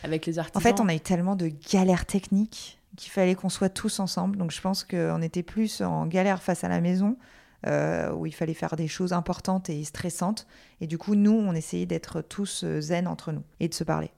avec 0.03 0.25
les 0.25 0.37
artisans 0.39 0.59
En 0.59 0.63
fait, 0.63 0.79
on 0.81 0.89
a 0.89 0.93
eu 0.95 0.99
tellement 0.99 1.35
de 1.35 1.49
galères 1.71 2.05
techniques 2.05 2.79
qu'il 2.97 3.11
fallait 3.11 3.35
qu'on 3.35 3.49
soit 3.49 3.69
tous 3.69 3.99
ensemble. 3.99 4.37
Donc, 4.37 4.51
je 4.51 4.61
pense 4.61 4.83
qu'on 4.83 5.21
était 5.21 5.43
plus 5.43 5.81
en 5.81 6.05
galère 6.05 6.41
face 6.41 6.63
à 6.63 6.69
la 6.69 6.81
maison, 6.81 7.17
euh, 7.65 8.11
où 8.13 8.25
il 8.25 8.33
fallait 8.33 8.53
faire 8.53 8.75
des 8.75 8.87
choses 8.87 9.13
importantes 9.13 9.69
et 9.69 9.83
stressantes. 9.83 10.45
Et 10.81 10.87
du 10.87 10.97
coup, 10.97 11.15
nous, 11.15 11.31
on 11.31 11.53
essayait 11.53 11.85
d'être 11.85 12.21
tous 12.21 12.63
euh, 12.63 12.81
zen 12.81 13.07
entre 13.07 13.31
nous 13.31 13.43
et 13.59 13.67
de 13.67 13.73
se 13.73 13.83
parler. 13.83 14.11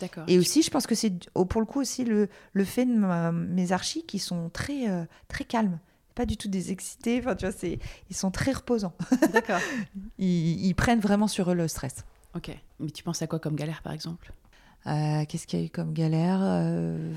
D'accord. 0.00 0.24
Et 0.28 0.38
aussi, 0.38 0.62
je 0.62 0.70
pense 0.70 0.86
que 0.86 0.94
c'est 0.94 1.12
pour 1.32 1.60
le 1.60 1.66
coup 1.66 1.80
aussi 1.80 2.04
le, 2.04 2.28
le 2.52 2.64
fait 2.64 2.84
de 2.86 2.92
ma- 2.94 3.32
mes 3.32 3.72
archis 3.72 4.04
qui 4.06 4.18
sont 4.18 4.48
très, 4.50 4.88
euh, 4.88 5.04
très 5.28 5.44
calmes. 5.44 5.78
Pas 6.14 6.26
du 6.26 6.36
tout 6.36 6.48
des 6.48 6.72
excités. 6.72 7.18
Enfin, 7.20 7.34
tu 7.36 7.46
vois, 7.46 7.54
c'est, 7.56 7.78
ils 8.10 8.16
sont 8.16 8.30
très 8.30 8.52
reposants. 8.52 8.94
D'accord. 9.32 9.60
Ils, 10.18 10.66
ils 10.66 10.74
prennent 10.74 11.00
vraiment 11.00 11.28
sur 11.28 11.50
eux 11.50 11.54
le 11.54 11.68
stress. 11.68 12.04
Ok. 12.34 12.50
Mais 12.80 12.90
tu 12.90 13.02
penses 13.04 13.22
à 13.22 13.26
quoi 13.26 13.38
comme 13.38 13.54
galère, 13.56 13.82
par 13.82 13.92
exemple? 13.92 14.32
Euh, 14.86 15.24
qu'est-ce 15.28 15.46
qu'il 15.46 15.60
y 15.60 15.62
a 15.62 15.66
eu 15.66 15.70
comme 15.70 15.92
galère? 15.92 16.38
Euh, 16.42 17.12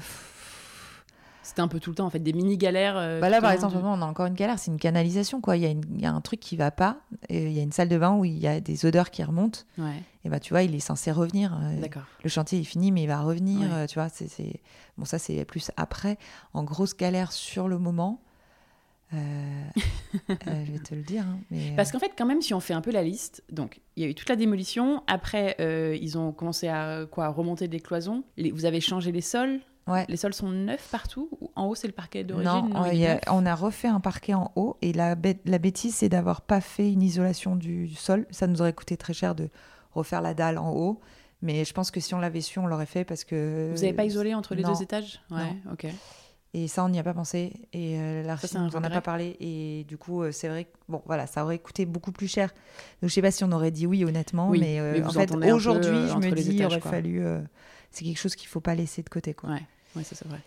C'était 1.52 1.62
un 1.62 1.68
peu 1.68 1.82
tout 1.82 1.90
le 1.90 1.98
temps, 1.98 2.06
en 2.06 2.10
fait, 2.10 2.20
des 2.20 2.32
mini 2.32 2.58
galères. 2.58 2.96
euh, 2.98 3.20
Bah 3.20 3.28
là, 3.28 3.42
par 3.42 3.52
exemple, 3.52 3.76
du- 3.76 3.84
on 3.84 4.02
a 4.02 4.06
encore 4.06 4.26
une 4.26 4.36
galère, 4.36 4.58
c'est 4.58 4.72
une 4.72 4.80
canalisation, 4.80 5.42
quoi. 5.42 5.58
Il 5.58 5.64
y, 5.64 5.66
a 5.66 5.70
une- 5.70 5.84
il 5.96 6.00
y 6.00 6.06
a 6.06 6.14
un 6.14 6.22
truc 6.22 6.40
qui 6.40 6.56
va 6.56 6.72
pas, 6.72 7.00
et 7.28 7.48
il 7.48 7.52
y 7.52 7.60
a 7.60 7.62
une 7.62 7.74
salle 7.74 7.90
de 7.90 7.98
bain 7.98 8.14
où 8.16 8.24
il 8.24 8.40
y 8.40 8.48
a 8.48 8.62
des 8.62 8.86
odeurs 8.86 9.10
qui 9.12 9.22
remontent, 9.22 9.60
Ouais. 9.78 10.02
et 10.24 10.30
bah 10.30 10.40
tu 10.40 10.54
vois, 10.54 10.64
il 10.64 10.74
est 10.74 10.80
censé 10.80 11.12
revenir. 11.12 11.54
euh, 11.62 11.82
D'accord. 11.82 12.04
Le 12.24 12.30
chantier 12.30 12.62
est 12.62 12.64
fini, 12.64 12.94
mais 12.94 13.04
il 13.04 13.08
va 13.08 13.20
revenir, 13.20 13.60
Ouais. 13.70 13.76
euh, 13.76 13.86
tu 13.86 13.96
vois. 13.96 14.08
C'est, 14.08 14.30
c'est- 14.30 14.62
Bon, 14.98 15.04
ça, 15.04 15.20
c'est 15.20 15.44
plus 15.44 15.72
après. 15.76 16.18
En 16.54 16.64
grosse 16.64 16.96
galère 16.96 17.34
sur 17.34 17.68
le 17.68 17.78
moment, 17.78 18.22
euh, 19.14 19.18
euh, 20.48 20.66
je 20.66 20.72
vais 20.72 20.80
te 20.80 20.96
le 20.96 21.02
dire. 21.04 21.24
hein, 21.28 21.40
mais, 21.52 21.74
Parce 21.76 21.92
qu'en 21.92 22.00
fait, 22.00 22.12
quand 22.18 22.26
même, 22.26 22.42
si 22.42 22.54
on 22.54 22.62
fait 22.62 22.74
un 22.74 22.82
peu 22.82 22.92
la 22.92 23.04
liste, 23.04 23.44
donc 23.52 23.82
il 23.98 24.04
y 24.04 24.06
a 24.06 24.10
eu 24.10 24.16
toute 24.16 24.30
la 24.30 24.38
démolition. 24.38 25.04
Après, 25.08 25.58
euh, 25.60 25.98
ils 26.02 26.18
ont 26.18 26.32
commencé 26.32 26.70
à 26.70 27.06
quoi 27.12 27.26
à 27.26 27.30
remonter 27.30 27.68
des 27.68 27.82
cloisons. 27.82 28.24
Les- 28.38 28.52
vous 28.52 28.64
avez 28.64 28.80
changé 28.80 29.12
les 29.12 29.20
sols. 29.22 29.60
Ouais. 29.88 30.06
Les 30.08 30.18
sols 30.18 30.34
sont 30.34 30.50
neufs 30.50 30.88
partout. 30.92 31.30
Ou 31.42 31.52
En 31.56 31.66
haut, 31.66 31.76
c'est 31.76 31.88
le 31.88 31.94
parquet 31.94 32.24
d'origine. 32.24 32.52
Non, 32.52 32.70
a- 32.76 32.94
neuf 32.94 33.20
on 33.30 33.46
a 33.46 33.56
refait 33.56 33.88
un 33.88 34.00
parquet 34.00 34.34
en 34.34 34.52
haut 34.56 34.78
et 34.82 34.94
la, 34.94 35.16
la 35.46 35.58
bêtise, 35.58 35.96
c'est 35.96 36.10
d'avoir 36.10 36.42
pas 36.42 36.62
fait 36.62 36.92
une 36.92 37.02
isolation 37.02 37.56
du 37.56 37.90
sol. 37.96 38.26
Ça 38.30 38.48
nous 38.48 38.62
aurait 38.62 38.74
coûté 38.74 38.96
très 38.98 39.14
cher 39.14 39.36
de 39.36 39.50
refaire 39.92 40.22
la 40.22 40.34
dalle 40.34 40.58
en 40.58 40.72
haut. 40.72 41.00
Mais 41.42 41.66
je 41.66 41.74
pense 41.74 41.90
que 41.90 42.00
si 42.00 42.14
on 42.14 42.20
l'avait 42.20 42.42
su, 42.42 42.60
on 42.60 42.68
l'aurait 42.68 42.86
fait 42.86 43.04
parce 43.04 43.24
que. 43.24 43.72
Vous 43.74 43.82
n'avez 43.82 43.94
pas 43.94 44.06
isolé 44.06 44.36
entre 44.36 44.54
les 44.54 44.62
non. 44.62 44.74
deux 44.74 44.84
étages? 44.84 45.20
Ouais, 45.32 45.56
ok. 45.72 45.88
Et 46.54 46.68
ça, 46.68 46.84
on 46.84 46.90
n'y 46.90 47.00
a 47.00 47.04
pas 47.04 47.14
pensé. 47.14 47.54
Et 47.72 47.98
euh, 47.98 48.22
Ça, 48.22 48.28
l'artiste 48.28 48.54
c'est 48.54 48.60
un 48.60 48.68
nous 48.68 48.76
en 48.76 48.84
a 48.84 48.90
pas 48.90 49.00
parlé. 49.02 49.38
Et 49.40 49.86
du 49.88 49.98
coup, 49.98 50.22
euh, 50.22 50.32
c'est 50.34 50.50
vrai 50.50 50.66
que 50.66 50.70
bon, 50.90 51.02
voilà, 51.06 51.26
ça 51.26 51.46
aurait 51.46 51.60
coûté 51.60 51.86
beaucoup 51.86 52.12
plus 52.12 52.28
cher. 52.28 52.50
Donc, 53.02 53.10
je 53.10 53.14
sais 53.16 53.22
pas 53.22 53.32
si 53.32 53.44
on 53.46 53.52
aurait 53.54 53.72
dit 53.72 53.88
oui, 53.88 54.04
honnêtement. 54.04 54.50
Oui, 54.50 54.60
mais, 54.60 54.80
euh, 54.80 55.00
mais 55.00 55.04
en 55.06 55.12
fait, 55.12 55.32
aujourd'hui, 55.34 55.90
euh, 55.90 56.08
je 56.10 56.14
entre 56.14 56.28
me 56.28 56.36
dis, 56.36 56.56
il 56.58 56.66
aurait 56.66 56.82
quoi. 56.82 56.92
fallu. 56.92 57.26
C'est 57.92 58.06
quelque 58.06 58.20
chose 58.20 58.36
qu'il 58.36 58.48
faut 58.48 58.60
pas 58.62 58.76
laisser 58.76 59.04
de 59.04 59.10
côté, 59.10 59.34
quoi. 59.34 59.50
Ouais, 59.52 59.64
ouais 59.96 60.04
ça 60.04 60.16
c'est 60.16 60.28
vrai. 60.28 60.40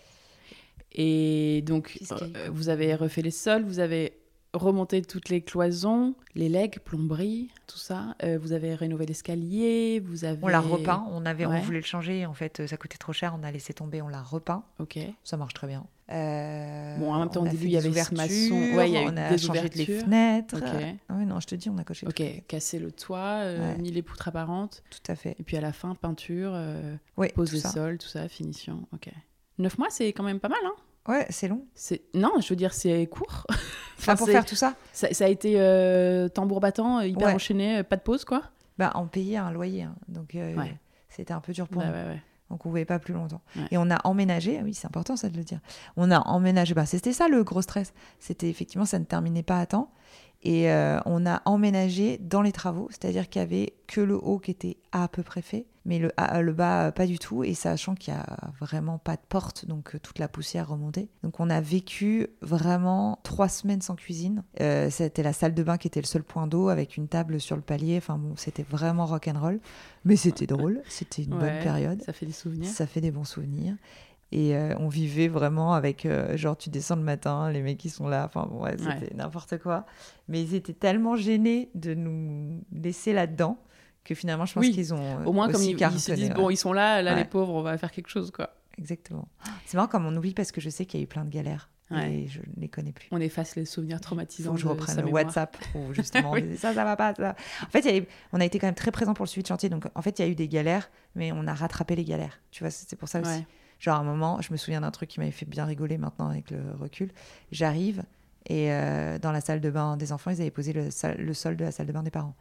Et 0.93 1.61
donc, 1.65 1.97
euh, 2.11 2.49
vous 2.51 2.69
avez 2.69 2.95
refait 2.95 3.21
les 3.21 3.31
sols, 3.31 3.63
vous 3.63 3.79
avez 3.79 4.13
remonté 4.53 5.01
toutes 5.01 5.27
les 5.27 5.41
cloisons, 5.41 6.15
les 6.35 6.47
legs, 6.47 6.79
plomberie, 6.79 7.49
tout 7.67 7.77
ça. 7.77 8.15
Euh, 8.23 8.37
vous 8.41 8.53
avez 8.53 8.73
rénové 8.75 9.05
l'escalier, 9.05 9.99
vous 9.99 10.23
avez... 10.23 10.39
On 10.41 10.47
l'a 10.47 10.61
repeint. 10.61 11.05
On 11.11 11.25
avait, 11.25 11.45
Ouais. 11.45 11.57
on 11.57 11.61
voulait 11.61 11.79
le 11.81 11.85
changer. 11.85 12.25
En 12.25 12.33
fait, 12.33 12.65
ça 12.65 12.77
coûtait 12.77 12.97
trop 12.97 13.11
cher. 13.11 13.35
On 13.37 13.43
a 13.43 13.51
laissé 13.51 13.73
tomber. 13.73 14.01
On 14.01 14.07
l'a 14.07 14.21
repeint. 14.21 14.63
Ok. 14.79 14.97
Ça 15.25 15.35
marche 15.35 15.53
très 15.53 15.67
bien. 15.67 15.85
Euh, 16.11 16.97
Bon, 16.99 17.11
en 17.13 17.19
même 17.19 17.29
temps, 17.29 17.41
au 17.41 17.47
début, 17.47 17.65
il 17.65 17.71
y 17.71 17.77
avait 17.77 17.91
ce 17.91 18.13
maçon. 18.13 18.75
Ouais, 18.77 18.89
il 18.89 18.93
y 18.93 18.97
a 18.97 19.03
eu 19.03 19.05
on 19.07 19.17
a 19.17 19.29
des 19.29 19.37
changé 19.37 19.61
les 19.61 19.83
ouvertures. 19.83 20.01
fenêtres. 20.05 20.55
Ok. 20.57 20.63
Ah 21.09 21.13
oui, 21.17 21.25
non, 21.25 21.39
je 21.39 21.47
te 21.47 21.55
dis, 21.55 21.69
on 21.69 21.77
a 21.77 21.83
coché 21.83 22.07
Ok, 22.07 22.23
casser 22.47 22.79
le 22.79 22.91
toit, 22.91 23.39
euh, 23.41 23.73
Ouais. 23.73 23.77
mis 23.79 23.91
les 23.91 24.01
poutres 24.01 24.27
apparentes, 24.27 24.83
Tout 24.91 25.11
à 25.11 25.15
fait. 25.15 25.35
et 25.39 25.43
puis 25.43 25.57
à 25.57 25.61
la 25.61 25.73
fin, 25.73 25.95
peinture, 25.95 26.51
euh, 26.53 26.95
pose 27.35 27.59
ça. 27.59 27.69
sols, 27.69 27.97
tout 27.97 28.07
ça, 28.07 28.27
finition. 28.27 28.87
Ok. 28.93 29.09
Neuf 29.57 29.77
mois, 29.77 29.87
c'est 29.89 30.07
quand 30.13 30.23
même 30.23 30.39
pas 30.39 30.49
mal, 30.49 30.59
hein 30.65 30.75
Ouais, 31.07 31.25
c'est 31.29 31.47
long. 31.47 31.65
c'est... 31.75 32.01
Non, 32.13 32.31
je 32.41 32.49
veux 32.49 32.55
dire, 32.55 32.73
c'est 32.73 33.05
court. 33.07 33.45
Enfin, 33.97 34.11
Ah, 34.13 34.15
pour 34.17 34.27
faire 34.27 34.45
tout 34.45 34.55
ça 34.55 34.75
ça, 34.93 35.11
ça 35.13 35.25
a 35.25 35.29
été 35.29 35.55
euh, 35.57 36.27
tambour 36.27 36.59
battant, 36.59 36.99
hyper 37.01 37.33
enchaîné, 37.33 37.81
pas 37.81 37.95
de 37.95 38.01
pause, 38.01 38.25
quoi 38.25 38.43
bah, 38.77 38.91
On 38.95 39.07
payait 39.07 39.37
un 39.37 39.51
loyer. 39.51 39.83
hein. 39.83 39.95
Donc, 40.09 40.37
c'était 41.09 41.33
un 41.33 41.39
peu 41.39 41.53
dur 41.53 41.67
pour 41.67 41.81
Ouais, 41.81 41.87
nous. 41.89 42.19
Donc 42.49 42.65
on 42.65 42.69
pouvait 42.69 42.85
pas 42.85 42.99
plus 42.99 43.13
longtemps. 43.13 43.41
Ouais. 43.55 43.63
Et 43.71 43.77
on 43.77 43.89
a 43.89 43.99
emménagé, 44.05 44.59
ah 44.59 44.63
oui 44.63 44.73
c'est 44.73 44.87
important 44.87 45.15
ça 45.15 45.29
de 45.29 45.37
le 45.37 45.43
dire, 45.43 45.59
on 45.97 46.11
a 46.11 46.19
emménagé, 46.19 46.73
bah, 46.73 46.85
c'était 46.85 47.13
ça 47.13 47.27
le 47.27 47.43
gros 47.43 47.61
stress, 47.61 47.93
c'était 48.19 48.49
effectivement 48.49 48.85
ça 48.85 48.99
ne 48.99 49.05
terminait 49.05 49.43
pas 49.43 49.59
à 49.59 49.65
temps. 49.65 49.91
Et 50.43 50.71
euh, 50.71 50.99
on 51.05 51.25
a 51.25 51.41
emménagé 51.45 52.19
dans 52.19 52.43
les 52.43 52.51
travaux, 52.51 52.87
c'est-à-dire 52.91 53.29
qu'il 53.29 53.39
y 53.39 53.43
avait 53.43 53.73
que 53.87 53.99
le 53.99 54.15
haut 54.15 54.37
qui 54.37 54.51
était 54.51 54.77
à 54.91 55.07
peu 55.07 55.23
près 55.23 55.41
fait, 55.41 55.65
mais 55.85 55.99
le, 55.99 56.11
le 56.41 56.53
bas 56.53 56.87
euh, 56.87 56.91
pas 56.91 57.05
du 57.05 57.19
tout, 57.19 57.43
et 57.43 57.53
sachant 57.53 57.95
qu'il 57.95 58.13
y 58.13 58.17
a 58.17 58.25
vraiment 58.59 58.97
pas 58.97 59.15
de 59.15 59.21
porte, 59.29 59.65
donc 59.65 59.95
euh, 59.95 59.99
toute 59.99 60.19
la 60.19 60.27
poussière 60.27 60.67
remontait. 60.67 61.07
Donc 61.23 61.39
on 61.39 61.49
a 61.49 61.61
vécu 61.61 62.27
vraiment 62.41 63.19
trois 63.23 63.47
semaines 63.47 63.81
sans 63.81 63.95
cuisine. 63.95 64.43
Euh, 64.61 64.89
c'était 64.89 65.23
la 65.23 65.33
salle 65.33 65.53
de 65.53 65.63
bain 65.63 65.77
qui 65.77 65.87
était 65.87 66.01
le 66.01 66.07
seul 66.07 66.23
point 66.23 66.47
d'eau 66.47 66.69
avec 66.69 66.97
une 66.97 67.07
table 67.07 67.39
sur 67.39 67.55
le 67.55 67.61
palier. 67.61 67.97
Enfin 67.97 68.17
bon, 68.17 68.35
c'était 68.35 68.65
vraiment 68.67 69.05
rock'n'roll, 69.05 69.59
mais 70.03 70.15
c'était 70.15 70.47
drôle, 70.47 70.81
c'était 70.89 71.23
une 71.23 71.37
bonne 71.37 71.59
période. 71.61 72.01
Ça 72.01 72.13
fait 72.13 72.25
des 72.25 72.31
souvenirs. 72.31 72.69
Ça 72.69 72.87
fait 72.87 73.01
des 73.01 73.11
bons 73.11 73.23
souvenirs. 73.23 73.75
Et 74.31 74.55
euh, 74.55 74.73
on 74.79 74.89
vivait 74.89 75.27
vraiment 75.27 75.75
avec, 75.75 76.05
euh, 76.05 76.35
genre, 76.35 76.57
tu 76.57 76.69
descends 76.69 76.95
le 76.95 77.03
matin, 77.03 77.51
les 77.51 77.61
mecs 77.61 77.77
qui 77.77 77.89
sont 77.89 78.07
là, 78.07 78.25
enfin 78.25 78.47
bon, 78.49 78.63
ouais, 78.63 78.75
c'était 78.77 79.15
n'importe 79.15 79.59
quoi. 79.59 79.85
Mais 80.27 80.41
ils 80.41 80.55
étaient 80.55 80.73
tellement 80.73 81.15
gênés 81.15 81.69
de 81.75 81.93
nous 81.93 82.61
laisser 82.73 83.13
là-dedans 83.13 83.57
que 84.05 84.15
finalement, 84.15 84.45
je 84.45 84.53
pense 84.53 84.61
Oui. 84.65 84.71
qu'ils 84.71 84.93
ont. 84.93 85.19
euh, 85.21 85.25
Au 85.25 85.33
moins, 85.33 85.51
comme 85.51 85.61
ils, 85.61 85.71
ils 85.71 85.99
se 85.99 86.13
disent, 86.13 86.29
ouais. 86.29 86.33
bon, 86.35 86.49
ils 86.49 86.55
sont 86.57 86.71
là, 86.71 87.01
là, 87.01 87.11
Ouais. 87.13 87.19
les 87.19 87.25
pauvres, 87.25 87.53
on 87.53 87.61
va 87.61 87.77
faire 87.77 87.91
quelque 87.91 88.07
chose, 88.09 88.31
quoi. 88.31 88.51
Exactement. 88.77 89.27
C'est 89.65 89.75
marrant 89.77 89.87
comme 89.89 90.05
on 90.05 90.15
oublie 90.15 90.33
parce 90.33 90.51
que 90.51 90.61
je 90.61 90.69
sais 90.69 90.85
qu'il 90.85 90.99
y 90.99 91.03
a 91.03 91.05
eu 91.05 91.07
plein 91.07 91.25
de 91.25 91.29
galères 91.29 91.69
Ouais. 91.91 92.11
et 92.13 92.27
je 92.27 92.39
ne 92.39 92.61
les 92.61 92.67
connais 92.67 92.91
plus. 92.91 93.07
On 93.11 93.19
efface 93.21 93.55
les 93.55 93.65
souvenirs 93.65 94.01
traumatisants. 94.01 94.49
faut 94.51 94.55
que 94.55 94.61
je 94.61 94.67
reprenne 94.67 95.01
le. 95.05 95.11
WhatsApp 95.11 95.55
où 95.75 95.93
justement 95.93 96.31
Oui. 96.31 96.41
on 96.41 96.45
disait, 96.45 96.57
ça, 96.57 96.73
ça 96.73 96.83
va 96.83 96.95
pas. 96.95 97.13
Ça. 97.15 97.35
En 97.63 97.69
fait, 97.69 98.07
on 98.33 98.39
a 98.41 98.45
été 98.45 98.57
quand 98.59 98.67
même 98.67 98.73
très 98.75 98.91
présent 98.91 99.13
pour 99.13 99.23
le 99.25 99.29
suivi 99.29 99.43
de 99.43 99.47
chantier. 99.47 99.69
Donc 99.69 99.85
en 99.93 100.01
fait, 100.01 100.17
il 100.19 100.21
y 100.23 100.27
a 100.27 100.27
eu 100.31 100.35
des 100.35 100.47
galères, 100.47 100.89
mais 101.15 101.31
on 101.31 101.45
a 101.47 101.53
rattrapé 101.53 101.95
les 101.95 102.03
galères. 102.03 102.39
Tu 102.51 102.63
vois, 102.63 102.71
c'est 102.71 102.95
pour 102.95 103.07
ça 103.07 103.21
aussi. 103.21 103.29
Ouais. 103.29 103.47
Genre 103.79 103.95
à 103.95 103.99
un 103.99 104.03
moment, 104.03 104.41
je 104.41 104.51
me 104.51 104.57
souviens 104.57 104.81
d'un 104.81 104.91
truc 104.91 105.09
qui 105.09 105.19
m'avait 105.19 105.31
fait 105.31 105.45
bien 105.45 105.65
rigoler 105.65 105.97
maintenant 105.97 106.27
avec 106.29 106.49
le 106.51 106.59
recul. 106.79 107.11
J'arrive 107.51 108.03
et 108.47 108.71
euh, 108.71 109.17
dans 109.19 109.31
la 109.31 109.41
salle 109.41 109.61
de 109.61 109.69
bain 109.69 109.95
des 109.97 110.11
enfants, 110.11 110.31
ils 110.31 110.41
avaient 110.41 110.51
posé 110.51 110.73
le 110.73 110.89
sol 111.33 111.55
de 111.57 111.63
la 111.65 111.71
salle 111.71 111.85
de 111.87 111.91
bain 111.91 112.03
des 112.03 112.11
parents. 112.11 112.35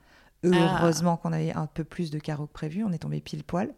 Ah. 0.53 0.79
Heureusement 0.83 1.17
qu'on 1.17 1.33
avait 1.33 1.53
un 1.53 1.67
peu 1.67 1.85
plus 1.85 2.11
de 2.11 2.19
carreaux 2.19 2.47
que 2.47 2.53
prévu. 2.53 2.85
On 2.85 2.93
est 2.93 2.99
tombé 2.99 3.21
pile 3.21 3.45
poil 3.45 3.73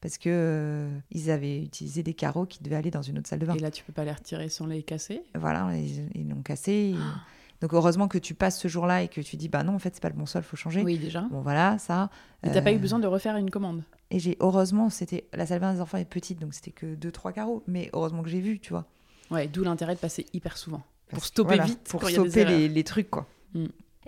parce 0.00 0.16
que 0.18 0.28
euh, 0.32 0.98
ils 1.10 1.30
avaient 1.30 1.60
utilisé 1.62 2.02
des 2.02 2.14
carreaux 2.14 2.46
qui 2.46 2.62
devaient 2.62 2.76
aller 2.76 2.90
dans 2.90 3.02
une 3.02 3.18
autre 3.18 3.28
salle 3.28 3.40
de 3.40 3.46
bain. 3.46 3.54
Et 3.54 3.58
là, 3.60 3.70
tu 3.70 3.82
peux 3.84 3.92
pas 3.92 4.04
les 4.04 4.12
retirer 4.12 4.48
sans 4.48 4.66
les 4.66 4.82
casser? 4.82 5.22
Voilà, 5.34 5.70
ils 5.76 6.28
l'ont 6.28 6.42
cassé. 6.42 6.94
Ah. 6.96 7.00
et- 7.00 7.60
Donc 7.60 7.74
heureusement 7.74 8.06
que 8.06 8.18
tu 8.18 8.34
passes 8.34 8.58
ce 8.60 8.68
jour-là 8.68 9.02
et 9.02 9.08
que 9.08 9.20
tu 9.20 9.36
dis 9.36 9.48
bah 9.48 9.64
non 9.64 9.74
en 9.74 9.78
fait 9.80 9.92
c'est 9.94 10.00
pas 10.00 10.08
le 10.10 10.14
bon 10.14 10.26
sol, 10.26 10.44
faut 10.44 10.56
changer. 10.56 10.82
Oui, 10.84 10.96
déjà. 10.98 11.22
Bon 11.22 11.40
voilà 11.40 11.76
ça. 11.78 12.08
Mais 12.44 12.52
t'as 12.52 12.62
pas 12.62 12.70
Euh, 12.70 12.74
eu 12.74 12.78
besoin 12.78 13.00
de 13.00 13.06
refaire 13.08 13.36
une 13.36 13.50
commande? 13.50 13.82
Et 14.12 14.20
j'ai 14.20 14.36
heureusement 14.38 14.88
c'était 14.90 15.26
la 15.34 15.44
salle 15.44 15.58
de 15.58 15.62
bain 15.62 15.74
des 15.74 15.80
enfants 15.80 15.98
est 15.98 16.04
petite 16.04 16.40
donc 16.40 16.54
c'était 16.54 16.70
que 16.70 16.94
deux 16.94 17.10
trois 17.10 17.32
carreaux 17.32 17.64
mais 17.66 17.90
heureusement 17.92 18.22
que 18.22 18.28
j'ai 18.28 18.40
vu 18.40 18.60
tu 18.60 18.72
vois. 18.72 18.86
Ouais, 19.32 19.48
d'où 19.48 19.64
l'intérêt 19.64 19.94
de 19.96 19.98
passer 20.00 20.24
hyper 20.32 20.56
souvent. 20.56 20.82
Pour 21.08 21.18
Parce 21.18 21.26
stopper 21.26 21.48
voilà, 21.56 21.64
vite 21.64 21.80
pour 21.88 22.08
stopper 22.08 22.44
les, 22.44 22.68
les 22.68 22.84
trucs 22.84 23.10
quoi. 23.10 23.26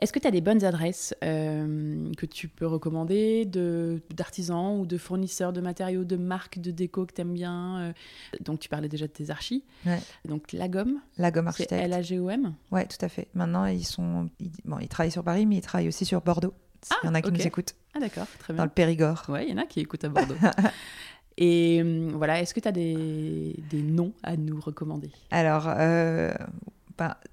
Est-ce 0.01 0.13
que 0.13 0.19
tu 0.19 0.27
as 0.27 0.31
des 0.31 0.41
bonnes 0.41 0.65
adresses 0.65 1.15
euh, 1.23 2.11
que 2.17 2.25
tu 2.27 2.49
peux 2.49 2.67
recommander 2.67 3.45
de- 3.45 4.01
d'artisans 4.15 4.79
ou 4.81 4.87
de 4.87 4.97
fournisseurs 4.97 5.53
de 5.53 5.61
matériaux, 5.61 6.05
de 6.05 6.17
marques 6.17 6.59
de 6.59 6.71
déco 6.71 7.05
que 7.07 7.13
tu 7.13 7.21
aimes 7.21 7.35
bien 7.35 7.81
euh, 7.81 7.93
Donc, 8.41 8.61
tu 8.61 8.69
parlais 8.69 8.89
déjà 8.89 9.07
de 9.07 9.13
tes 9.13 9.31
archis. 9.31 9.63
Ouais. 9.85 9.99
Donc, 10.25 10.53
la 10.53 10.69
gomme, 10.69 11.01
La 11.19 11.31
gomme 11.31 11.49
architecte. 11.49 11.83
L-A-G-O-M. 11.85 12.55
Ouais 12.71 12.87
tout 12.87 13.05
à 13.05 13.09
fait. 13.09 13.29
Maintenant 13.35 13.67
ils 13.67 13.85
sont 13.85 14.31
ils, 14.41 14.51
bon 14.65 14.79
ils 14.81 14.89
travaillent 14.89 15.11
sur 15.13 15.23
Paris 15.25 15.45
mais 15.47 15.57
ils 15.57 15.61
travaillent 15.61 15.89
aussi 15.89 16.05
sur 16.05 16.21
Bordeaux. 16.23 16.55
Ah, 16.91 16.97
il 17.03 17.07
y 17.07 17.09
en 17.11 17.15
a 17.15 17.21
qui 17.21 17.29
ok. 17.29 17.37
nous 17.39 17.47
écoutent 17.47 17.75
Ah, 17.95 18.01
d'accord, 18.01 18.27
très 18.39 18.55
dans 18.55 18.59
bien. 18.59 18.65
le 18.65 18.71
Périgord. 18.71 19.25
Ouais, 19.29 19.47
il 19.47 19.51
y 19.51 19.53
en 19.53 19.59
a 19.63 19.67
qui 19.67 19.81
écoutent 19.81 20.05
à 20.05 20.09
Bordeaux. 20.11 20.35
Et 21.37 21.81
hum, 21.83 22.09
voilà, 22.13 22.41
est-ce 22.41 22.55
que 22.55 22.61
tu 22.61 22.69
as 22.69 22.73
des, 22.73 23.55
des 23.71 23.83
noms 23.83 24.13
à 24.23 24.37
nous 24.37 24.61
recommander? 24.61 25.11
Alors, 25.31 25.65
euh, 25.69 26.33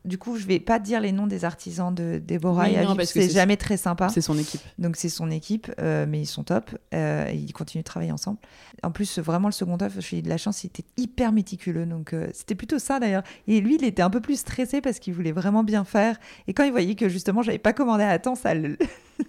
du 0.06 0.18
coup, 0.18 0.38
je 0.38 0.46
vais 0.46 0.60
pas 0.60 0.80
dire 0.80 1.02
les 1.02 1.12
noms 1.12 1.28
des 1.28 1.46
artisans 1.46 1.94
de 1.94 2.22
Déborah 2.24 2.66
Oui, 2.66 2.74
et 2.74 2.78
Aviv, 2.78 3.04
c'est 3.06 3.30
jamais 3.30 3.58
très 3.58 3.78
sympa. 3.78 4.10
C'est 4.10 4.22
son 4.22 4.38
équipe. 4.38 4.62
Donc 4.78 4.96
c'est 4.96 5.10
son 5.10 5.30
équipe, 5.32 5.72
euh, 5.80 6.06
mais 6.08 6.22
ils 6.22 6.26
sont 6.26 6.44
top. 6.44 6.72
euh, 6.94 7.30
ils 7.34 7.54
continuent 7.54 7.82
de 7.82 7.86
travailler 7.86 8.12
ensemble. 8.12 8.38
En 8.84 8.92
plus, 8.92 9.20
vraiment 9.20 9.48
le 9.48 9.54
second 9.54 9.78
œuf, 9.82 9.94
j'ai 10.00 10.20
eu 10.20 10.22
de 10.22 10.30
la 10.30 10.38
chance, 10.38 10.64
il 10.64 10.68
était 10.68 10.86
hyper 10.98 11.32
méticuleux. 11.32 11.86
Donc 11.86 12.14
euh, 12.14 12.28
c'était 12.34 12.56
plutôt 12.56 12.80
ça 12.80 13.00
d'ailleurs. 13.00 13.24
Et 13.48 13.62
lui, 13.62 13.76
il 13.76 13.84
était 13.84 14.02
un 14.02 14.10
peu 14.10 14.22
plus 14.22 14.40
stressé 14.40 14.82
parce 14.82 15.00
qu'il 15.00 15.14
voulait 15.14 15.32
vraiment 15.32 15.64
bien 15.64 15.84
faire. 15.84 16.18
Et 16.48 16.54
quand 16.54 16.64
il 16.64 16.72
voyait 16.72 16.96
que 16.96 17.10
justement, 17.10 17.42
j'avais 17.42 17.58
pas 17.58 17.74
commandé 17.74 18.04
à 18.04 18.20
temps, 18.20 18.36
ça 18.36 18.54
le, 18.54 18.78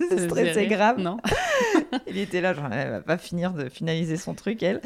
le 0.01 0.68
grave. 0.68 0.99
Non 0.99 1.18
Il 2.07 2.18
était 2.18 2.41
là, 2.41 2.55
genre, 2.55 2.68
elle 2.72 2.91
va 2.91 3.01
pas 3.01 3.18
finir 3.18 3.53
de 3.53 3.68
finaliser 3.68 4.16
son 4.16 4.34
truc, 4.34 4.62
elle. 4.62 4.80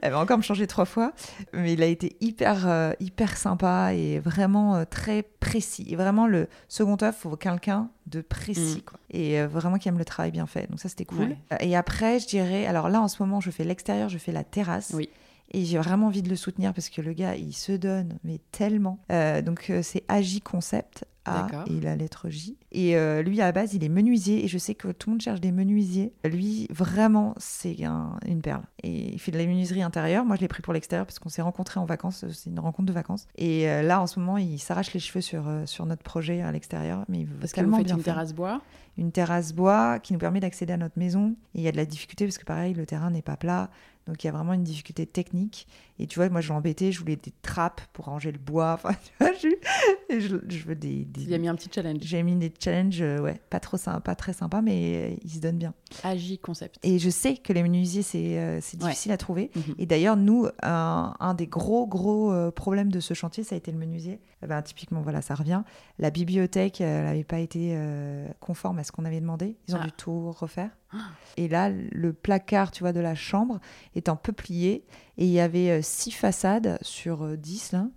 Elle 0.00 0.12
va 0.12 0.18
encore 0.18 0.38
me 0.38 0.42
changer 0.42 0.66
trois 0.66 0.84
fois. 0.84 1.12
Mais 1.52 1.72
il 1.74 1.82
a 1.82 1.86
été 1.86 2.16
hyper, 2.20 2.66
euh, 2.66 2.92
hyper 3.00 3.36
sympa 3.36 3.92
et 3.94 4.18
vraiment 4.18 4.76
euh, 4.76 4.84
très 4.84 5.22
précis. 5.22 5.86
Et 5.90 5.96
vraiment, 5.96 6.26
le 6.26 6.48
second 6.68 6.96
œuf, 7.02 7.16
faut 7.18 7.36
quelqu'un 7.36 7.90
de 8.06 8.20
précis, 8.20 8.78
Mm. 8.78 8.82
quoi. 8.82 8.98
Et 9.10 9.40
euh, 9.40 9.46
vraiment 9.46 9.78
qui 9.78 9.88
aime 9.88 9.98
le 9.98 10.04
travail 10.04 10.30
bien 10.30 10.46
fait. 10.46 10.68
Donc 10.70 10.80
ça, 10.80 10.88
c'était 10.88 11.04
cool. 11.04 11.18
Ouais. 11.18 11.36
Et 11.60 11.76
après, 11.76 12.18
je 12.18 12.26
dirais, 12.26 12.66
alors 12.66 12.88
là, 12.88 13.00
en 13.00 13.08
ce 13.08 13.22
moment, 13.22 13.40
je 13.40 13.50
fais 13.50 13.64
l'extérieur, 13.64 14.08
je 14.08 14.18
fais 14.18 14.32
la 14.32 14.44
terrasse. 14.44 14.92
Oui. 14.94 15.08
Et 15.56 15.64
j'ai 15.64 15.78
vraiment 15.78 16.08
envie 16.08 16.22
de 16.22 16.28
le 16.28 16.36
soutenir 16.36 16.72
parce 16.74 16.90
que 16.90 17.00
le 17.00 17.12
gars, 17.14 17.34
il 17.34 17.54
se 17.54 17.72
donne, 17.72 18.18
mais 18.24 18.40
tellement. 18.52 18.98
Euh, 19.10 19.40
donc, 19.40 19.70
euh, 19.70 19.80
c'est 19.82 20.04
Agi 20.08 20.40
Concept. 20.42 21.04
A 21.28 21.48
et 21.66 21.80
la 21.80 21.96
lettre 21.96 22.28
J. 22.30 22.56
Et 22.70 22.96
euh, 22.96 23.20
lui, 23.20 23.40
à 23.40 23.46
la 23.46 23.50
base, 23.52 23.74
il 23.74 23.82
est 23.82 23.88
menuisier. 23.88 24.44
Et 24.44 24.48
je 24.48 24.58
sais 24.58 24.76
que 24.76 24.92
tout 24.92 25.08
le 25.10 25.14
monde 25.14 25.20
cherche 25.22 25.40
des 25.40 25.50
menuisiers. 25.50 26.12
Lui, 26.24 26.68
vraiment, 26.70 27.34
c'est 27.38 27.82
un- 27.84 28.16
une 28.28 28.40
perle. 28.42 28.62
Et 28.84 29.12
il 29.14 29.18
fait 29.18 29.32
de 29.32 29.38
la 29.38 29.44
menuiserie 29.44 29.82
intérieure. 29.82 30.24
Moi, 30.24 30.36
je 30.36 30.42
l'ai 30.42 30.46
pris 30.46 30.62
pour 30.62 30.72
l'extérieur 30.72 31.04
parce 31.04 31.18
qu'on 31.18 31.28
s'est 31.28 31.42
rencontrés 31.42 31.80
en 31.80 31.84
vacances. 31.84 32.24
C'est 32.32 32.48
une 32.50 32.60
rencontre 32.60 32.86
de 32.86 32.92
vacances. 32.92 33.26
Et 33.38 33.68
euh, 33.68 33.82
là, 33.82 34.00
en 34.00 34.06
ce 34.06 34.20
moment, 34.20 34.38
il 34.38 34.60
s'arrache 34.60 34.92
les 34.94 35.00
cheveux 35.00 35.20
sur, 35.20 35.48
euh, 35.48 35.66
sur 35.66 35.84
notre 35.84 36.04
projet 36.04 36.42
à 36.42 36.52
l'extérieur. 36.52 37.04
Mais 37.08 37.20
il 37.20 37.26
veut 37.26 37.34
Parce 37.40 37.50
que 37.52 37.56
vous 37.60 37.62
tellement 37.64 37.78
faites 37.78 37.86
bien 37.86 37.96
une 37.96 38.02
faire 38.04 38.14
terrasse 38.14 38.32
bois. 38.32 38.60
une 38.96 39.10
terrasse 39.10 39.52
bois 39.52 39.98
qui 39.98 40.12
nous 40.12 40.20
permet 40.20 40.38
d'accéder 40.38 40.74
à 40.74 40.76
notre 40.76 40.96
maison. 40.96 41.34
Et 41.56 41.58
il 41.58 41.62
y 41.62 41.68
a 41.68 41.72
de 41.72 41.76
la 41.76 41.86
difficulté 41.86 42.24
parce 42.24 42.38
que 42.38 42.44
pareil, 42.44 42.72
le 42.74 42.86
terrain 42.86 43.10
n'est 43.10 43.20
pas 43.22 43.36
plat. 43.36 43.68
Donc 44.06 44.22
il 44.22 44.26
y 44.26 44.30
a 44.30 44.32
vraiment 44.32 44.52
une 44.52 44.64
difficulté 44.64 45.06
technique. 45.06 45.66
Et 45.98 46.06
tu 46.06 46.18
vois, 46.18 46.28
moi 46.28 46.40
je 46.40 46.52
l'embêtais, 46.52 46.92
je 46.92 46.98
voulais 47.00 47.16
des 47.16 47.32
trappes 47.42 47.80
pour 47.92 48.04
ranger 48.06 48.30
le 48.32 48.38
bois. 48.38 48.72
Enfin, 48.74 48.90
tu 49.04 49.12
vois, 49.18 49.32
je, 49.40 50.18
je, 50.20 50.36
je 50.48 50.64
veux 50.66 50.74
des... 50.74 51.04
des- 51.04 51.22
Il 51.22 51.34
a 51.34 51.38
mis 51.38 51.48
un 51.48 51.54
petit 51.54 51.70
challenge. 51.74 52.00
J'ai 52.02 52.22
mis 52.22 52.36
des 52.36 52.52
challenges, 52.62 53.00
euh, 53.00 53.18
ouais, 53.20 53.40
pas 53.50 53.60
trop 53.60 53.76
sympa, 53.76 54.14
très 54.14 54.32
sympa, 54.32 54.60
mais 54.62 55.12
euh, 55.12 55.16
ils 55.24 55.30
se 55.30 55.38
donnent 55.40 55.58
bien. 55.58 55.72
Agi 56.02 56.38
Concept. 56.38 56.78
Et 56.82 56.98
je 56.98 57.08
sais 57.10 57.36
que 57.36 57.52
les 57.52 57.62
menuisiers, 57.62 58.02
c'est 58.02 58.38
euh, 58.38 58.56
Ouais. 58.56 58.78
difficile 58.78 59.12
à 59.12 59.16
trouver. 59.16 59.50
Mhm. 59.56 59.74
Et 59.78 59.86
d'ailleurs, 59.86 60.16
nous, 60.16 60.46
un, 60.62 61.14
un 61.18 61.34
des 61.34 61.46
gros, 61.46 61.86
gros 61.86 62.32
euh, 62.32 62.50
problèmes 62.50 62.92
de 62.92 63.00
ce 63.00 63.14
chantier, 63.14 63.42
ça 63.44 63.54
a 63.54 63.58
été 63.58 63.72
le 63.72 63.78
menuisier. 63.78 64.20
Eh 64.42 64.46
ben, 64.46 64.60
typiquement, 64.62 65.00
voilà, 65.00 65.22
ça 65.22 65.34
revient. 65.34 65.62
La 65.98 66.10
bibliothèque, 66.10 66.80
elle 66.82 67.04
n'avait 67.04 67.24
pas 67.24 67.38
été 67.38 67.70
euh, 67.72 68.28
conforme 68.40 68.78
à 68.78 68.84
ce 68.84 68.92
qu'on 68.92 69.04
avait 69.06 69.20
demandé. 69.20 69.56
Ils 69.68 69.74
ont 69.74 69.78
Ah. 69.80 69.84
dû 69.86 69.92
tout 69.92 70.30
refaire. 70.32 70.70
Et 71.38 71.48
là, 71.48 71.70
le 71.70 72.12
placard, 72.12 72.70
tu 72.70 72.82
vois, 72.82 72.92
de 72.92 73.00
la 73.00 73.14
chambre 73.14 73.60
est 73.94 74.08
en 74.08 74.16
peuplier. 74.16 74.84
Et 75.18 75.26
il 75.26 75.32
y 75.32 75.40
avait 75.40 75.70
euh, 75.70 75.80
six 75.82 76.10
façades 76.10 76.78
sur 76.82 77.22
euh, 77.22 77.36
dix, 77.36 77.72
là, 77.72 77.88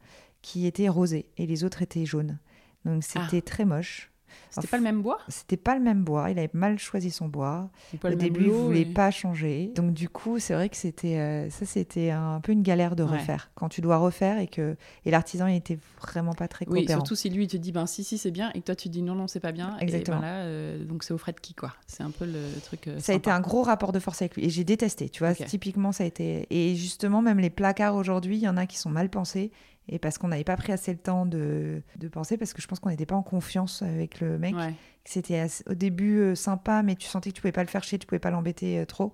qui 0.42 0.66
étaient 0.66 0.90
rosées. 0.90 1.28
Et 1.38 1.46
les 1.46 1.64
autres 1.64 1.82
étaient 1.82 2.06
jaunes. 2.06 2.40
Donc, 2.86 3.04
c'était 3.04 3.42
très 3.42 3.66
moche. 3.66 4.09
C'était 4.50 4.68
pas 4.68 4.78
le 4.78 4.84
même 4.84 5.02
bois? 5.02 5.18
C'était 5.28 5.58
pas 5.58 5.76
le 5.76 5.82
même 5.82 6.04
bois. 6.04 6.30
Il 6.32 6.40
avait 6.40 6.50
mal 6.54 6.78
choisi 6.80 7.12
son 7.12 7.28
bois. 7.28 7.70
Au 8.04 8.10
début, 8.14 8.46
il 8.46 8.50
voulait 8.52 8.82
et- 8.82 8.86
pas 8.86 9.12
changer. 9.12 9.72
Donc 9.76 9.94
du 9.94 10.10
coup, 10.10 10.40
c'est 10.40 10.54
vrai 10.54 10.70
que 10.70 10.78
c'était 10.78 11.18
euh, 11.18 11.50
ça, 11.50 11.66
c'était 11.66 12.10
un 12.12 12.40
peu 12.42 12.52
une 12.52 12.64
galère 12.64 12.96
de 12.96 13.04
Ouais. 13.04 13.18
refaire. 13.18 13.52
Quand 13.56 13.70
tu 13.70 13.82
dois 13.82 13.98
refaire 13.98 14.40
et 14.40 14.48
que 14.48 14.76
et 15.06 15.12
l'artisan 15.12 15.48
il 15.48 15.56
était 15.56 15.78
vraiment 16.02 16.34
pas 16.34 16.48
très 16.48 16.66
Oui, 16.68 16.82
coopérant. 16.82 17.00
surtout 17.00 17.16
si 17.16 17.30
lui 17.30 17.44
il 17.44 17.48
te 17.48 17.58
dit 17.58 17.72
ben 17.72 17.86
si 17.86 18.04
si 18.04 18.18
c'est 18.18 18.32
bien 18.32 18.52
et 18.54 18.62
que 18.62 18.66
toi 18.66 18.76
tu 18.76 18.90
dis 18.90 19.02
non 19.02 19.16
non 19.16 19.28
c'est 19.28 19.40
pas 19.40 19.52
bien. 19.52 19.78
Exactement. 19.80 20.18
Et 20.18 20.22
ben 20.22 20.28
là, 20.28 20.34
euh, 20.44 20.84
donc 20.86 21.04
c'est 21.04 21.14
au 21.14 21.18
frais 21.18 21.34
de 21.34 21.40
qui 21.40 21.54
quoi. 21.54 21.74
C'est 21.88 22.04
un 22.04 22.12
peu 22.12 22.26
le 22.26 22.60
truc. 22.64 22.88
euh, 22.88 23.00
ça 23.00 23.12
a 23.14 23.16
été 23.16 23.30
un 23.32 23.40
gros 23.42 23.64
rapport 23.64 23.92
de 23.92 24.00
force 24.00 24.22
avec 24.22 24.36
lui 24.36 24.46
et 24.46 24.50
j'ai 24.50 24.64
détesté. 24.64 25.10
Tu 25.10 25.24
vois, 25.24 25.34
typiquement 25.34 25.92
ça 25.92 26.04
a 26.04 26.08
été 26.08 26.46
et 26.50 26.76
justement 26.76 27.22
même 27.22 27.40
les 27.40 27.50
placards 27.50 27.96
aujourd'hui, 27.96 28.38
il 28.38 28.42
y 28.44 28.48
en 28.50 28.58
a 28.58 28.66
qui 28.66 28.78
sont 28.78 28.90
mal 28.90 29.10
pensés. 29.10 29.52
Et 29.92 29.98
parce 30.00 30.18
qu'on 30.20 30.28
n'avait 30.28 30.44
pas 30.44 30.56
pris 30.56 30.72
assez 30.72 30.92
le 30.94 31.00
temps 31.00 31.26
de, 31.26 31.82
de 31.98 32.08
penser, 32.08 32.38
parce 32.38 32.54
que 32.54 32.62
je 32.62 32.68
pense 32.68 32.80
qu'on 32.80 32.90
n'était 32.90 33.08
pas 33.08 33.16
en 33.16 33.24
confiance 33.24 33.82
avec 33.82 34.20
le 34.22 34.38
mec. 34.38 34.56
Ouais. 34.56 34.74
C'était 35.04 35.44
au 35.68 35.74
début 35.74 36.20
euh, 36.20 36.36
sympa, 36.36 36.84
mais 36.84 36.96
tu 36.96 37.08
sentais 37.08 37.32
que 37.32 37.36
tu 37.36 37.42
pouvais 37.42 37.52
pas 37.52 37.64
le 37.64 37.70
faire 37.70 37.84
chier, 37.84 37.98
tu 37.98 38.06
pouvais 38.06 38.20
pas 38.20 38.30
l'embêter 38.30 38.80
euh, 38.80 38.86
trop. 38.86 39.14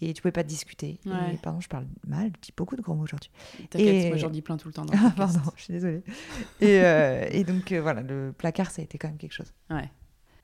Et 0.00 0.12
tu 0.12 0.22
pouvais 0.22 0.32
pas 0.32 0.42
discuter. 0.42 0.98
Ouais. 1.06 1.34
Et 1.34 1.36
pardon, 1.38 1.60
je 1.60 1.68
parle 1.68 1.86
mal, 2.06 2.30
je 2.36 2.40
dis 2.42 2.52
beaucoup 2.56 2.76
de 2.76 2.82
gros 2.82 2.94
mots 2.94 3.04
aujourd'hui. 3.04 3.30
T'inquiète, 3.70 4.04
Et- 4.04 4.08
moi 4.08 4.16
j'en 4.18 4.28
dis 4.30 4.42
plein 4.42 4.56
tout 4.56 4.68
le 4.68 4.74
temps. 4.74 4.84
Dans 4.84 4.92
le 4.92 4.98
Ah, 5.04 5.10
podcast. 5.10 5.34
pardon, 5.36 5.50
je 5.56 5.62
suis 5.62 5.72
désolée. 5.72 6.02
Et, 6.60 6.80
euh, 6.80 7.26
et 7.30 7.42
donc, 7.44 7.72
voilà, 7.72 8.02
le 8.02 8.32
placard, 8.36 8.70
ça 8.70 8.82
a 8.82 8.84
été 8.84 8.98
quand 8.98 9.08
même 9.08 9.16
quelque 9.18 9.32
chose. 9.32 9.52
Ouais. 9.70 9.88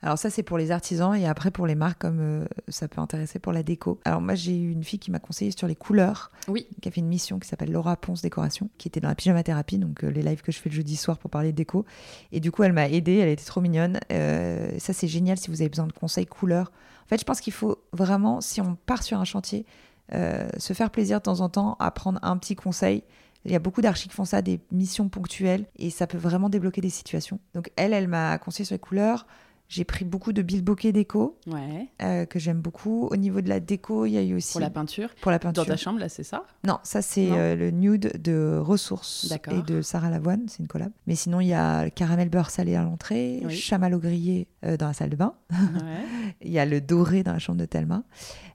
Alors, 0.03 0.17
ça, 0.17 0.31
c'est 0.31 0.43
pour 0.43 0.57
les 0.57 0.71
artisans. 0.71 1.15
Et 1.15 1.27
après, 1.27 1.51
pour 1.51 1.67
les 1.67 1.75
marques, 1.75 2.01
comme 2.01 2.21
euh, 2.21 2.47
ça 2.69 2.89
peut 2.89 3.01
intéresser 3.01 3.39
pour 3.39 3.53
la 3.53 3.63
déco. 3.63 4.01
Alors, 4.07 4.21
moi, 4.23 4.35
j'ai 4.35 4.57
eu 4.57 4.71
une 4.71 4.83
fille 4.83 4.99
qui 4.99 5.11
m'a 5.11 5.19
conseillé 5.19 5.51
sur 5.51 5.67
les 5.67 5.77
couleurs, 5.77 6.31
Oui. 6.49 6.67
qui 6.81 6.89
a 6.89 6.91
fait 6.93 7.01
une 7.01 7.09
mission 7.09 7.39
qui 7.39 7.47
s'appelle 7.47 7.71
Laura 7.71 7.97
Ponce 7.97 8.23
Décoration, 8.23 8.71
qui 8.79 8.89
était 8.89 9.01
dans 9.01 9.09
la 9.09 9.15
pyjama 9.15 9.43
thérapie, 9.43 9.77
donc 9.79 10.03
euh, 10.03 10.09
les 10.11 10.23
lives 10.23 10.41
que 10.41 10.53
je 10.53 10.59
fais 10.59 10.71
le 10.71 10.75
jeudi 10.75 10.97
soir 10.97 11.19
pour 11.19 11.31
parler 11.31 11.53
de 11.53 11.57
déco. 11.57 11.85
Et 12.33 12.41
du 12.41 12.51
coup, 12.51 12.63
elle 12.63 12.73
m'a 12.73 12.89
aidée. 12.89 13.17
Elle 13.17 13.29
était 13.29 13.45
trop 13.45 13.61
mignonne. 13.61 14.01
Euh, 14.11 14.71
ça, 14.79 14.93
c'est 14.95 15.09
génial 15.09 15.37
si 15.37 15.51
vous 15.51 15.61
avez 15.61 15.69
besoin 15.69 15.87
de 15.87 15.93
conseils 15.93 16.27
couleurs. 16.27 16.73
En 17.05 17.09
fait, 17.09 17.19
je 17.21 17.25
pense 17.25 17.41
qu'il 17.43 17.53
faut 17.53 17.77
vraiment, 17.93 18.41
si 18.41 18.61
on 18.63 18.77
part 18.77 19.03
sur 19.03 19.19
un 19.21 19.25
chantier, 19.25 19.67
se 20.13 20.73
faire 20.73 20.91
plaisir 20.91 21.19
de 21.19 21.23
temps 21.23 21.41
en 21.41 21.49
temps, 21.49 21.77
apprendre 21.79 22.19
un 22.23 22.37
petit 22.37 22.57
conseil. 22.57 23.05
Il 23.45 23.53
y 23.53 23.55
a 23.55 23.59
beaucoup 23.59 23.81
d'archis 23.81 24.09
qui 24.09 24.15
font 24.15 24.25
ça, 24.25 24.43
des 24.43 24.61
missions 24.71 25.09
ponctuelles, 25.09 25.67
et 25.77 25.91
ça 25.91 26.07
peut 26.07 26.19
vraiment 26.19 26.49
débloquer 26.49 26.81
des 26.81 26.91
situations. 26.91 27.39
Donc 27.55 27.71
elle, 27.77 27.93
elle 27.93 28.09
m'a 28.09 28.37
conseillé 28.39 28.65
sur 28.65 28.75
les 28.75 28.79
couleurs. 28.81 29.27
J'ai 29.71 29.85
pris 29.85 30.05
beaucoup 30.05 30.33
de 30.33 30.43
bilboquet 30.43 30.91
déco 30.91 31.39
Ouais. 31.47 31.87
euh, 32.03 32.27
que 32.27 32.41
j'aime 32.41 32.61
beaucoup. 32.61 33.07
Au 33.07 33.15
niveau 33.17 33.41
de 33.41 33.49
la 33.49 33.61
déco, 33.61 34.05
il 34.05 34.11
y 34.11 34.19
a 34.19 34.23
eu 34.23 34.35
aussi 34.35 34.51
Pour 34.51 34.61
la 34.61 34.69
peinture. 34.69 35.11
pour 35.23 35.31
la 35.31 35.39
Dans 35.39 35.53
peinture. 35.53 35.65
ta 35.65 35.77
chambre, 35.77 36.01
là, 36.01 36.09
c'est 36.09 36.25
ça? 36.25 36.43
Non, 36.67 36.79
ça 36.83 37.03
c'est 37.03 37.31
euh, 37.31 37.55
le 37.55 37.71
nude 37.71 38.21
de 38.21 38.59
Ressources 38.61 39.29
D'accord. 39.29 39.55
et 39.55 39.63
de 39.63 39.81
Sarah 39.81 40.11
Lavoine, 40.11 40.43
c'est 40.49 40.59
une 40.59 40.67
collab. 40.67 40.91
Mais 41.07 41.15
sinon, 41.15 41.39
il 41.41 41.47
y 41.47 41.55
a 41.55 41.85
le 41.85 41.91
caramel 41.91 42.29
beurre 42.29 42.51
salé 42.51 42.75
à 42.75 42.83
l'entrée, 42.83 43.43
Oui. 43.45 43.55
chamallow 43.57 44.01
grillé 44.01 44.49
euh, 44.65 44.77
dans 44.77 44.89
la 44.89 44.93
salle 44.93 45.11
de 45.11 45.17
bain, 45.17 45.35
Ouais. 45.53 45.57
il 46.43 46.51
y 46.51 46.59
a 46.59 46.67
le 46.67 46.81
doré 46.81 47.23
dans 47.23 47.33
la 47.33 47.39
chambre 47.39 47.59
de 47.61 47.65
Thelma. 47.65 48.03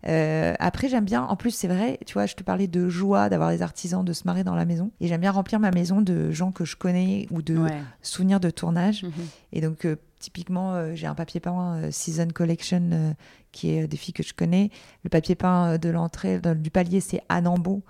Après, 0.04 0.90
j'aime 0.90 1.06
bien, 1.06 1.24
en 1.24 1.36
plus, 1.38 1.52
c'est 1.52 1.68
vrai, 1.70 1.98
tu 2.06 2.14
vois, 2.14 2.26
je 2.26 2.36
te 2.36 2.44
parlais 2.44 2.68
de 2.68 2.90
joie, 2.90 3.30
d'avoir 3.30 3.52
des 3.52 3.62
artisans, 3.62 4.04
de 4.04 4.14
se 4.14 4.24
marrer 4.26 4.44
dans 4.44 4.56
la 4.56 4.66
maison. 4.66 4.92
Et 5.00 5.08
j'aime 5.08 5.22
bien 5.22 5.32
remplir 5.32 5.60
ma 5.62 5.72
maison 5.72 6.02
de 6.02 6.30
gens 6.32 6.52
que 6.52 6.66
je 6.66 6.76
connais 6.76 7.26
ou 7.32 7.42
de 7.42 7.58
Ouais. 7.58 7.82
souvenirs 8.02 8.40
de 8.42 8.50
tournage. 8.50 9.04
Mhm. 9.04 9.12
Et 9.54 9.62
donc, 9.62 9.88
typiquement, 10.20 10.74
euh, 10.74 10.94
j'ai 10.96 11.08
un 11.08 11.16
papier 11.16 11.40
peint 11.40 11.76
euh, 11.76 11.92
Season 11.92 12.28
Collection 12.28 12.90
euh, 12.92 13.14
qui 13.52 13.72
est 13.72 13.88
des 13.88 13.98
filles 13.98 14.14
que 14.14 14.24
je 14.24 14.34
connais. 14.34 14.70
Le 15.04 15.10
papier 15.10 15.36
peint 15.36 15.78
de 15.78 15.90
l'entrée, 15.90 16.40
du 16.40 16.72
palier, 16.72 17.02
c'est 17.02 17.22
Anne 17.30 17.48
Ambeau. 17.48 17.84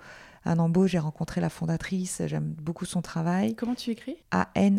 Anne 0.44 0.60
Ambeau, 0.60 0.86
j'ai 0.86 0.98
rencontré 1.00 1.40
la 1.40 1.48
fondatrice, 1.48 2.22
j'aime 2.26 2.54
beaucoup 2.62 2.84
son 2.84 3.02
travail. 3.02 3.56
Comment 3.56 3.74
tu 3.74 3.90
écris? 3.90 4.16
A-N-A-N-B-O 4.30 4.72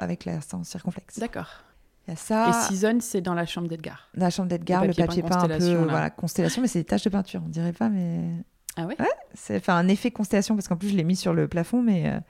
avec 0.00 0.24
l'accent 0.24 0.64
circonflexe. 0.64 1.20
D'accord. 1.20 1.62
Il 2.08 2.10
y 2.10 2.12
a 2.12 2.14
Et 2.14 2.16
ça, 2.16 2.52
Season, 2.68 2.98
c'est 3.00 3.20
dans 3.20 3.34
la 3.34 3.46
chambre 3.46 3.68
d'Edgar. 3.68 4.08
dans 4.16 4.24
la 4.24 4.30
chambre 4.30 4.48
d'Edgar, 4.48 4.84
le 4.84 4.94
papier 4.94 5.22
peint 5.22 5.38
un 5.38 5.46
peu 5.46 5.74
là. 5.74 5.84
voilà, 5.84 6.10
constellation, 6.10 6.60
mais 6.60 6.68
c'est 6.68 6.80
des 6.80 6.86
taches 6.86 7.04
de 7.04 7.10
peinture, 7.10 7.42
on 7.44 7.48
dirait 7.48 7.72
pas, 7.72 7.88
mais 7.88 8.44
Ah 8.76 8.86
ouais 8.86 8.96
c'est 9.34 9.56
enfin 9.56 9.76
un 9.76 9.88
effet 9.88 10.10
constellation 10.10 10.54
parce 10.56 10.66
qu'en 10.68 10.76
plus 10.76 10.88
je 10.90 10.96
l'ai 10.96 11.04
mis 11.04 11.16
sur 11.16 11.34
le 11.34 11.46
plafond, 11.48 11.82
mais 11.82 12.08
euh, 12.08 12.20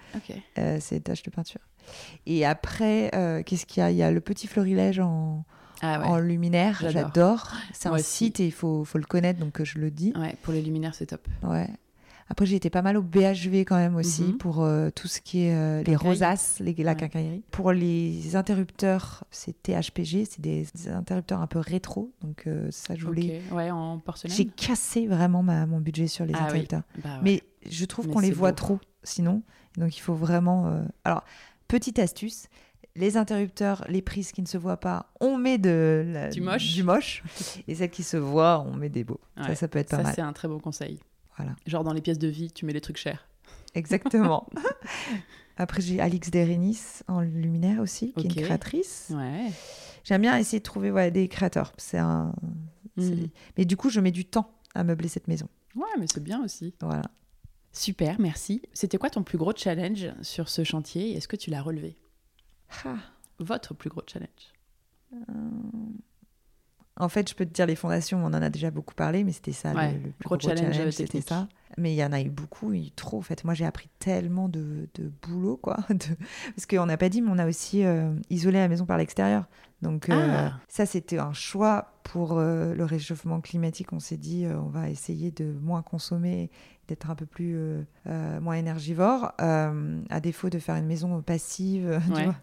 euh, 0.58 0.78
c'est 0.80 0.96
des 0.96 1.00
taches 1.02 1.22
de 1.22 1.30
peinture. 1.30 1.60
Et 2.26 2.44
après, 2.44 3.10
euh, 3.14 3.42
qu'est-ce 3.42 3.66
qu'il 3.66 3.80
y 3.82 3.84
a? 3.84 3.90
Il 3.90 3.96
y 3.96 4.02
a 4.02 4.10
le 4.10 4.20
petit 4.20 4.46
florilège 4.46 5.00
en, 5.00 5.44
Ah 5.82 6.00
ouais. 6.00 6.06
en 6.06 6.18
luminaire, 6.18 6.82
J'adore. 6.88 7.50
C'est 7.72 7.88
un 7.88 7.92
aussi. 7.92 8.04
site 8.04 8.40
et 8.40 8.46
il 8.46 8.52
faut, 8.52 8.84
faut 8.84 8.98
le 8.98 9.04
connaître, 9.04 9.40
donc 9.40 9.62
je 9.62 9.78
le 9.78 9.90
dis. 9.90 10.12
Ouais, 10.16 10.36
pour 10.42 10.52
les 10.52 10.62
luminaires, 10.62 10.94
c'est 10.94 11.06
top. 11.06 11.26
Ouais. 11.42 11.68
Après, 12.30 12.46
j'ai 12.46 12.56
été 12.56 12.70
pas 12.70 12.80
mal 12.80 12.96
au 12.96 13.02
BHV 13.02 13.64
quand 13.66 13.76
même 13.76 13.96
aussi 13.96 14.22
Mhm. 14.22 14.38
pour 14.38 14.62
euh, 14.62 14.88
tout 14.90 15.08
ce 15.08 15.20
qui 15.20 15.42
est 15.42 15.54
euh, 15.54 15.82
les 15.82 15.96
rosaces, 15.96 16.58
les, 16.60 16.72
la 16.74 16.92
Ouais. 16.92 16.96
quincaillerie. 16.96 17.42
Pour 17.50 17.72
les 17.72 18.36
interrupteurs, 18.36 19.24
c'est 19.32 19.60
THPG, 19.62 20.24
c'est 20.24 20.40
des 20.40 20.66
interrupteurs 20.88 21.40
un 21.40 21.48
peu 21.48 21.58
rétro, 21.58 22.12
donc 22.22 22.44
euh, 22.46 22.68
ça 22.70 22.94
je 22.94 23.04
voulais. 23.04 23.42
Ok. 23.50 23.56
Ouais, 23.56 23.70
en 23.72 23.98
porcelaine. 23.98 24.34
J'ai 24.36 24.46
cassé 24.46 25.06
vraiment 25.08 25.42
ma- 25.42 25.66
mon 25.66 25.80
budget 25.80 26.06
sur 26.06 26.24
les 26.24 26.32
Ah 26.34 26.38
oui. 26.38 26.44
interrupteurs. 26.60 26.82
Bah 27.02 27.10
ouais. 27.16 27.20
Mais 27.22 27.42
je 27.68 27.84
trouve 27.84 28.08
qu'on 28.08 28.20
les 28.20 28.30
voit 28.30 28.52
beau. 28.52 28.56
trop, 28.56 28.78
sinon. 29.02 29.42
Donc 29.76 29.96
il 29.96 30.00
faut 30.00 30.14
vraiment. 30.14 30.68
euh, 30.68 30.82
Alors, 31.04 31.24
petite 31.68 31.98
astuce. 31.98 32.46
Les 32.96 33.16
interrupteurs, 33.16 33.84
les 33.88 34.02
prises 34.02 34.32
qui 34.32 34.42
ne 34.42 34.46
se 34.48 34.58
voient 34.58 34.76
pas, 34.78 35.06
on 35.20 35.36
met 35.36 35.58
de 35.58 36.04
la- 36.12 36.28
Du 36.28 36.40
moche. 36.40 36.74
du 36.74 36.82
moche. 36.82 37.22
et 37.68 37.74
celles 37.76 37.90
qui 37.90 38.02
se 38.02 38.16
voient, 38.16 38.64
on 38.68 38.74
met 38.76 38.88
des 38.88 39.04
beaux. 39.04 39.20
Ça, 39.36 39.48
Ouais. 39.48 39.54
ça 39.54 39.68
peut 39.68 39.78
être 39.78 39.90
pas 39.90 39.98
Ça, 39.98 40.02
mal. 40.02 40.12
c'est 40.14 40.20
un 40.22 40.32
très 40.32 40.48
bon 40.48 40.58
conseil. 40.58 40.98
Voilà. 41.42 41.56
Genre 41.66 41.84
dans 41.84 41.92
les 41.92 42.00
pièces 42.00 42.18
de 42.18 42.28
vie, 42.28 42.50
tu 42.52 42.64
mets 42.66 42.72
les 42.72 42.80
trucs 42.80 42.96
chers. 42.98 43.26
Exactement. 43.74 44.48
Après, 45.56 45.80
j'ai 45.82 46.00
Alix 46.00 46.30
Derenis 46.30 46.78
en 47.08 47.20
luminaire 47.20 47.80
aussi, 47.80 48.12
qui 48.14 48.20
est 48.26 48.30
une 48.36 48.42
créatrice. 48.44 49.12
Ouais. 49.14 49.50
J'aime 50.04 50.22
bien 50.22 50.36
essayer 50.38 50.58
de 50.58 50.64
trouver 50.64 51.10
des 51.10 51.28
créateurs. 51.28 51.72
C'est 51.76 51.98
un... 51.98 52.34
c'est- 52.98 53.10
Mhm. 53.14 53.28
Mais 53.58 53.64
du 53.64 53.76
coup, 53.76 53.88
je 53.90 54.00
mets 54.00 54.10
du 54.10 54.24
temps 54.24 54.50
à 54.74 54.82
meubler 54.84 55.08
cette 55.08 55.28
maison. 55.28 55.48
Ouais, 55.76 55.86
mais 55.98 56.06
c'est 56.12 56.22
bien 56.22 56.42
aussi. 56.44 56.74
Voilà. 56.80 57.02
Super, 57.72 58.20
merci. 58.20 58.62
C'était 58.72 58.98
quoi 58.98 59.10
ton 59.10 59.22
plus 59.22 59.38
gros 59.38 59.52
challenge 59.54 60.08
sur 60.22 60.48
ce 60.48 60.64
chantier 60.64 61.10
et 61.12 61.16
Est-ce 61.18 61.28
que 61.28 61.36
tu 61.36 61.50
l'as 61.50 61.62
relevé? 61.62 61.96
Ah. 62.84 62.96
Votre 63.38 63.74
plus 63.74 63.88
gros 63.90 64.02
challenge? 64.06 64.28
En 67.00 67.08
fait, 67.08 67.28
je 67.28 67.34
peux 67.34 67.44
te 67.46 67.52
dire 67.52 67.66
les 67.66 67.76
fondations, 67.76 68.18
on 68.24 68.28
en 68.28 68.34
a 68.34 68.50
déjà 68.50 68.70
beaucoup 68.70 68.94
parlé, 68.94 69.24
mais 69.24 69.32
c'était 69.32 69.52
ça 69.52 69.72
Ouais, 69.72 69.92
le, 69.92 69.98
le 69.98 70.10
plus 70.10 70.24
gros 70.24 70.36
gros, 70.36 70.48
challenge, 70.48 70.74
challenge, 70.74 70.92
c'était 70.92 71.20
ça. 71.20 71.48
Mais 71.78 71.92
il 71.92 71.96
y 71.96 72.04
en 72.04 72.12
a 72.12 72.20
eu 72.20 72.28
beaucoup, 72.30 72.72
il 72.72 72.80
y 72.80 72.84
a 72.84 72.86
eu 72.88 72.90
trop 72.90 73.18
en 73.18 73.22
fait. 73.22 73.44
Moi, 73.44 73.54
j'ai 73.54 73.64
appris 73.64 73.88
tellement 74.00 74.48
de, 74.48 74.88
de 74.94 75.10
boulot, 75.22 75.56
quoi. 75.56 75.78
de- 75.90 75.96
Parce 76.54 76.66
qu'on 76.66 76.86
n'a 76.86 76.96
pas 76.96 77.08
dit, 77.08 77.22
mais 77.22 77.30
on 77.32 77.38
a 77.38 77.46
aussi 77.46 77.84
euh, 77.84 78.12
isolé 78.28 78.58
la 78.58 78.68
maison 78.68 78.86
par 78.86 78.98
l'extérieur. 78.98 79.46
Donc 79.82 80.08
euh, 80.10 80.48
Ah. 80.48 80.58
ça, 80.68 80.84
c'était 80.84 81.18
un 81.18 81.32
choix 81.32 81.92
pour 82.02 82.38
euh, 82.38 82.74
le 82.74 82.84
réchauffement 82.84 83.40
climatique. 83.40 83.92
On 83.92 84.00
s'est 84.00 84.16
dit, 84.18 84.44
on 84.46 84.68
va 84.68 84.90
essayer 84.90 85.30
de 85.30 85.52
moins 85.62 85.82
consommer, 85.82 86.50
d'être 86.90 87.08
un 87.10 87.14
peu 87.14 87.26
plus 87.26 87.54
euh, 87.56 87.82
euh, 88.06 88.40
moins 88.40 88.54
énergivore, 88.54 89.32
euh, 89.40 90.00
à 90.10 90.20
défaut 90.20 90.50
de 90.50 90.58
faire 90.58 90.76
une 90.76 90.86
maison 90.86 91.22
passive, 91.22 92.00
tu 92.06 92.12
Ouais. 92.12 92.24
vois. 92.24 92.34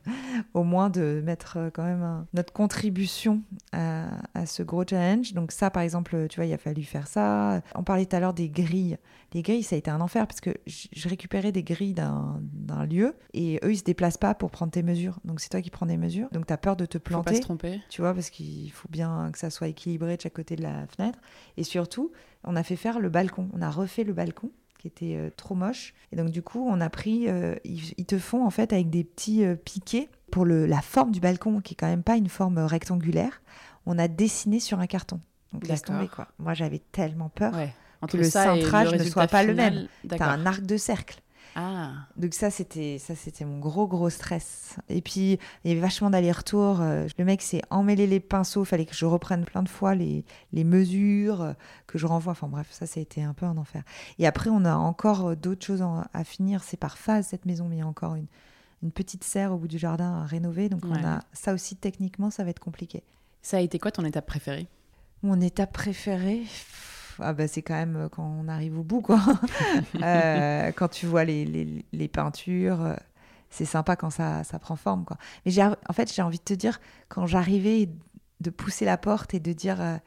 au 0.54 0.64
moins 0.64 0.90
de 0.90 1.22
mettre 1.26 1.70
quand 1.74 1.84
même 1.84 2.02
un- 2.04 2.26
notre 2.34 2.54
contribution 2.54 3.42
à, 3.74 4.08
à 4.34 4.46
ce 4.46 4.64
gros 4.64 4.84
challenge. 4.90 5.34
Donc 5.34 5.52
ça, 5.52 5.70
par 5.70 5.84
exemple, 5.84 6.28
tu 6.30 6.38
vois, 6.38 6.46
il 6.46 6.54
a 6.54 6.58
fallu 6.58 6.84
faire 6.84 7.08
ça. 7.08 7.62
On 7.76 7.84
parlait 7.84 8.06
tout 8.06 8.16
à 8.16 8.20
l'heure 8.20 8.34
des 8.34 8.50
grilles. 8.50 8.98
Les 9.34 9.42
grilles, 9.42 9.64
ça 9.64 9.76
a 9.76 9.80
été 9.80 9.92
un 9.92 10.00
enfer 10.02 10.26
parce 10.26 10.40
que 10.40 10.52
je 10.66 11.10
récupérais 11.10 11.52
des 11.52 11.64
grilles 11.64 11.94
d'un 11.94 12.86
lieu 12.86 13.16
et 13.34 13.60
eux, 13.64 13.74
ils 13.74 13.78
se 13.78 13.84
déplacent 13.84 14.18
pas 14.18 14.34
pour 14.36 14.52
prendre 14.52 14.72
tes 14.72 14.84
mesures. 14.84 15.20
Donc 15.26 15.42
c'est 15.42 15.50
toi 15.50 15.62
qui 15.62 15.70
prends 15.70 15.86
des 15.86 15.98
mesures. 15.98 16.30
Donc 16.32 16.46
tu 16.48 16.54
as 16.54 16.58
peur 16.58 16.76
de 16.78 16.86
te 16.86 16.98
Faut 16.98 17.04
pas 17.04 17.10
planter 17.10 17.36
se 17.36 17.42
tromper. 17.42 17.82
tu 17.90 18.02
vois, 18.02 18.14
parce 18.14 18.30
qu'il 18.30 18.72
faut 18.72 18.88
bien 18.90 19.30
que 19.34 19.38
ça 19.40 19.50
soit 19.50 19.68
équilibré 19.68 20.16
de 20.16 20.22
chaque 20.22 20.34
côté 20.34 20.56
de 20.56 20.64
la 20.64 20.88
fenêtre. 20.88 21.20
Et 21.58 21.64
surtout, 21.64 22.12
on 22.48 22.56
a 22.56 22.64
fait 22.64 22.76
faire 22.76 23.00
le 23.00 23.10
balcon. 23.10 23.50
On 23.54 23.62
a 23.62 23.70
refait 23.70 24.04
le 24.04 24.14
balcon 24.14 24.50
qui 24.80 24.88
était 24.88 25.16
euh, 25.16 25.30
trop 25.36 25.56
moche. 25.56 25.94
Et 26.12 26.16
donc, 26.16 26.30
du 26.30 26.42
coup, 26.42 26.66
on 26.68 26.80
a 26.82 26.90
pris. 26.90 27.28
euh, 27.28 27.56
ils, 27.64 27.94
ils 27.98 28.06
te 28.06 28.18
font 28.18 28.46
en 28.46 28.50
fait 28.50 28.74
avec 28.74 28.90
des 28.90 29.04
petits 29.04 29.44
euh, 29.44 29.56
piquets 29.56 30.08
pour 30.32 30.46
le, 30.46 30.66
la 30.66 30.82
forme 30.82 31.12
du 31.12 31.20
balcon, 31.20 31.62
qui 31.62 31.74
est 31.74 31.78
quand 31.78 31.88
même 31.88 32.04
pas 32.04 32.16
une 32.16 32.30
forme 32.30 32.60
rectangulaire. 32.60 33.42
On 33.86 33.98
a 33.98 34.08
dessiné 34.08 34.60
sur 34.60 34.80
un 34.80 34.88
carton. 34.88 35.20
Donc, 35.54 35.68
laisse 35.68 35.82
tomber, 35.82 36.08
quoi. 36.08 36.28
Moi, 36.40 36.54
j'avais 36.54 36.80
tellement 36.92 37.30
peur. 37.30 37.54
Ouais. 37.54 37.74
Entre 38.02 38.18
le 38.18 38.24
cintrage 38.24 38.94
ne 38.94 39.04
soit 39.04 39.28
pas 39.28 39.44
le 39.44 39.56
même. 39.56 39.88
T'as 40.08 40.30
un 40.30 40.46
arc 40.46 40.62
de 40.62 40.78
cercle. 40.78 41.22
Ah, 41.60 42.06
Donc 42.18 42.36
ça 42.36 42.52
c'était 42.52 43.00
ça 43.00 43.16
c'était 43.16 43.44
mon 43.44 43.58
gros 43.58 43.88
gros 43.88 44.12
stress. 44.12 44.76
Et 44.90 45.02
puis 45.02 45.40
il 45.64 45.70
y 45.70 45.72
avait 45.72 45.82
vachement 45.82 46.12
d'allers-retours. 46.12 46.82
Euh, 46.82 47.08
Le 47.18 47.26
mec 47.26 47.42
s'est 47.42 47.64
emmêlé 47.72 48.06
les 48.06 48.20
pinceaux, 48.20 48.64
fallait 48.64 48.86
que 48.86 48.94
je 48.94 49.06
reprenne 49.08 49.44
plein 49.44 49.64
de 49.64 49.70
fois 49.70 49.96
les, 49.96 50.24
les 50.54 50.64
mesures, 50.64 51.56
que 51.88 51.98
je 51.98 52.06
renvoie. 52.06 52.34
Enfin 52.34 52.48
bref, 52.48 52.68
ça 52.70 52.86
ça 52.86 53.00
a 53.00 53.02
été 53.02 53.24
un 53.24 53.34
peu 53.34 53.48
un 53.48 53.58
enfer. 53.58 53.82
Et 54.20 54.28
après 54.28 54.52
on 54.52 54.66
a 54.66 54.76
encore 54.76 55.30
euh, 55.30 55.36
d'autres 55.36 55.66
choses 55.66 55.84
à 56.14 56.24
finir. 56.24 56.64
C'est 56.64 56.78
par 56.78 57.00
phase 57.00 57.26
cette 57.26 57.48
maison, 57.48 57.66
mais 57.68 57.78
il 57.78 57.80
y 57.80 57.82
a 57.82 57.88
encore 57.88 58.14
une, 58.14 58.28
une 58.84 58.92
petite 58.92 59.24
serre 59.24 59.52
au 59.52 59.58
bout 59.58 59.68
du 59.68 59.80
jardin 59.80 60.22
à 60.22 60.26
rénover. 60.26 60.70
Donc 60.70 60.84
Ouais. 60.86 60.92
on 61.02 61.08
a 61.08 61.22
ça 61.34 61.54
aussi 61.56 61.76
techniquement 61.76 62.30
ça 62.30 62.44
va 62.44 62.52
être 62.52 62.60
compliqué. 62.60 63.02
ça 63.42 63.58
a 63.58 63.62
été 63.62 63.80
quoi 63.80 63.90
ton 63.90 64.06
étape 64.06 64.28
préférée? 64.28 64.68
Mon 65.24 65.42
étape 65.42 65.74
préférée, 65.74 66.44
ah 67.20 67.34
bah 67.34 67.48
c'est 67.48 67.62
quand 67.62 67.74
même 67.76 67.96
euh, 67.96 68.10
quand 68.10 68.24
on 68.24 68.48
arrive 68.48 68.78
au 68.80 68.84
bout, 68.84 69.02
quoi. 69.02 69.20
Euh, 70.04 70.72
quand 70.76 70.88
tu 70.90 71.06
vois 71.06 71.24
les, 71.24 71.46
les, 71.46 71.86
les 71.92 72.08
peintures, 72.08 72.82
euh, 72.82 72.94
c'est 73.50 73.66
sympa 73.66 73.96
quand 73.96 74.10
ça, 74.10 74.44
ça 74.44 74.60
prend 74.60 74.76
forme, 74.76 75.06
quoi. 75.06 75.18
Mais 75.46 75.52
j'ai, 75.52 75.64
en 75.64 75.94
fait, 75.94 76.14
j'ai 76.14 76.22
envie 76.22 76.38
de 76.40 76.44
te 76.44 76.54
dire, 76.54 76.80
quand 77.10 77.26
j'arrivais 77.26 77.90
de 78.42 78.50
pousser 78.50 78.86
la 78.86 78.98
porte 78.98 79.34
et 79.34 79.40
de 79.40 79.54
dire, 79.54 79.82
euh, 79.82 79.98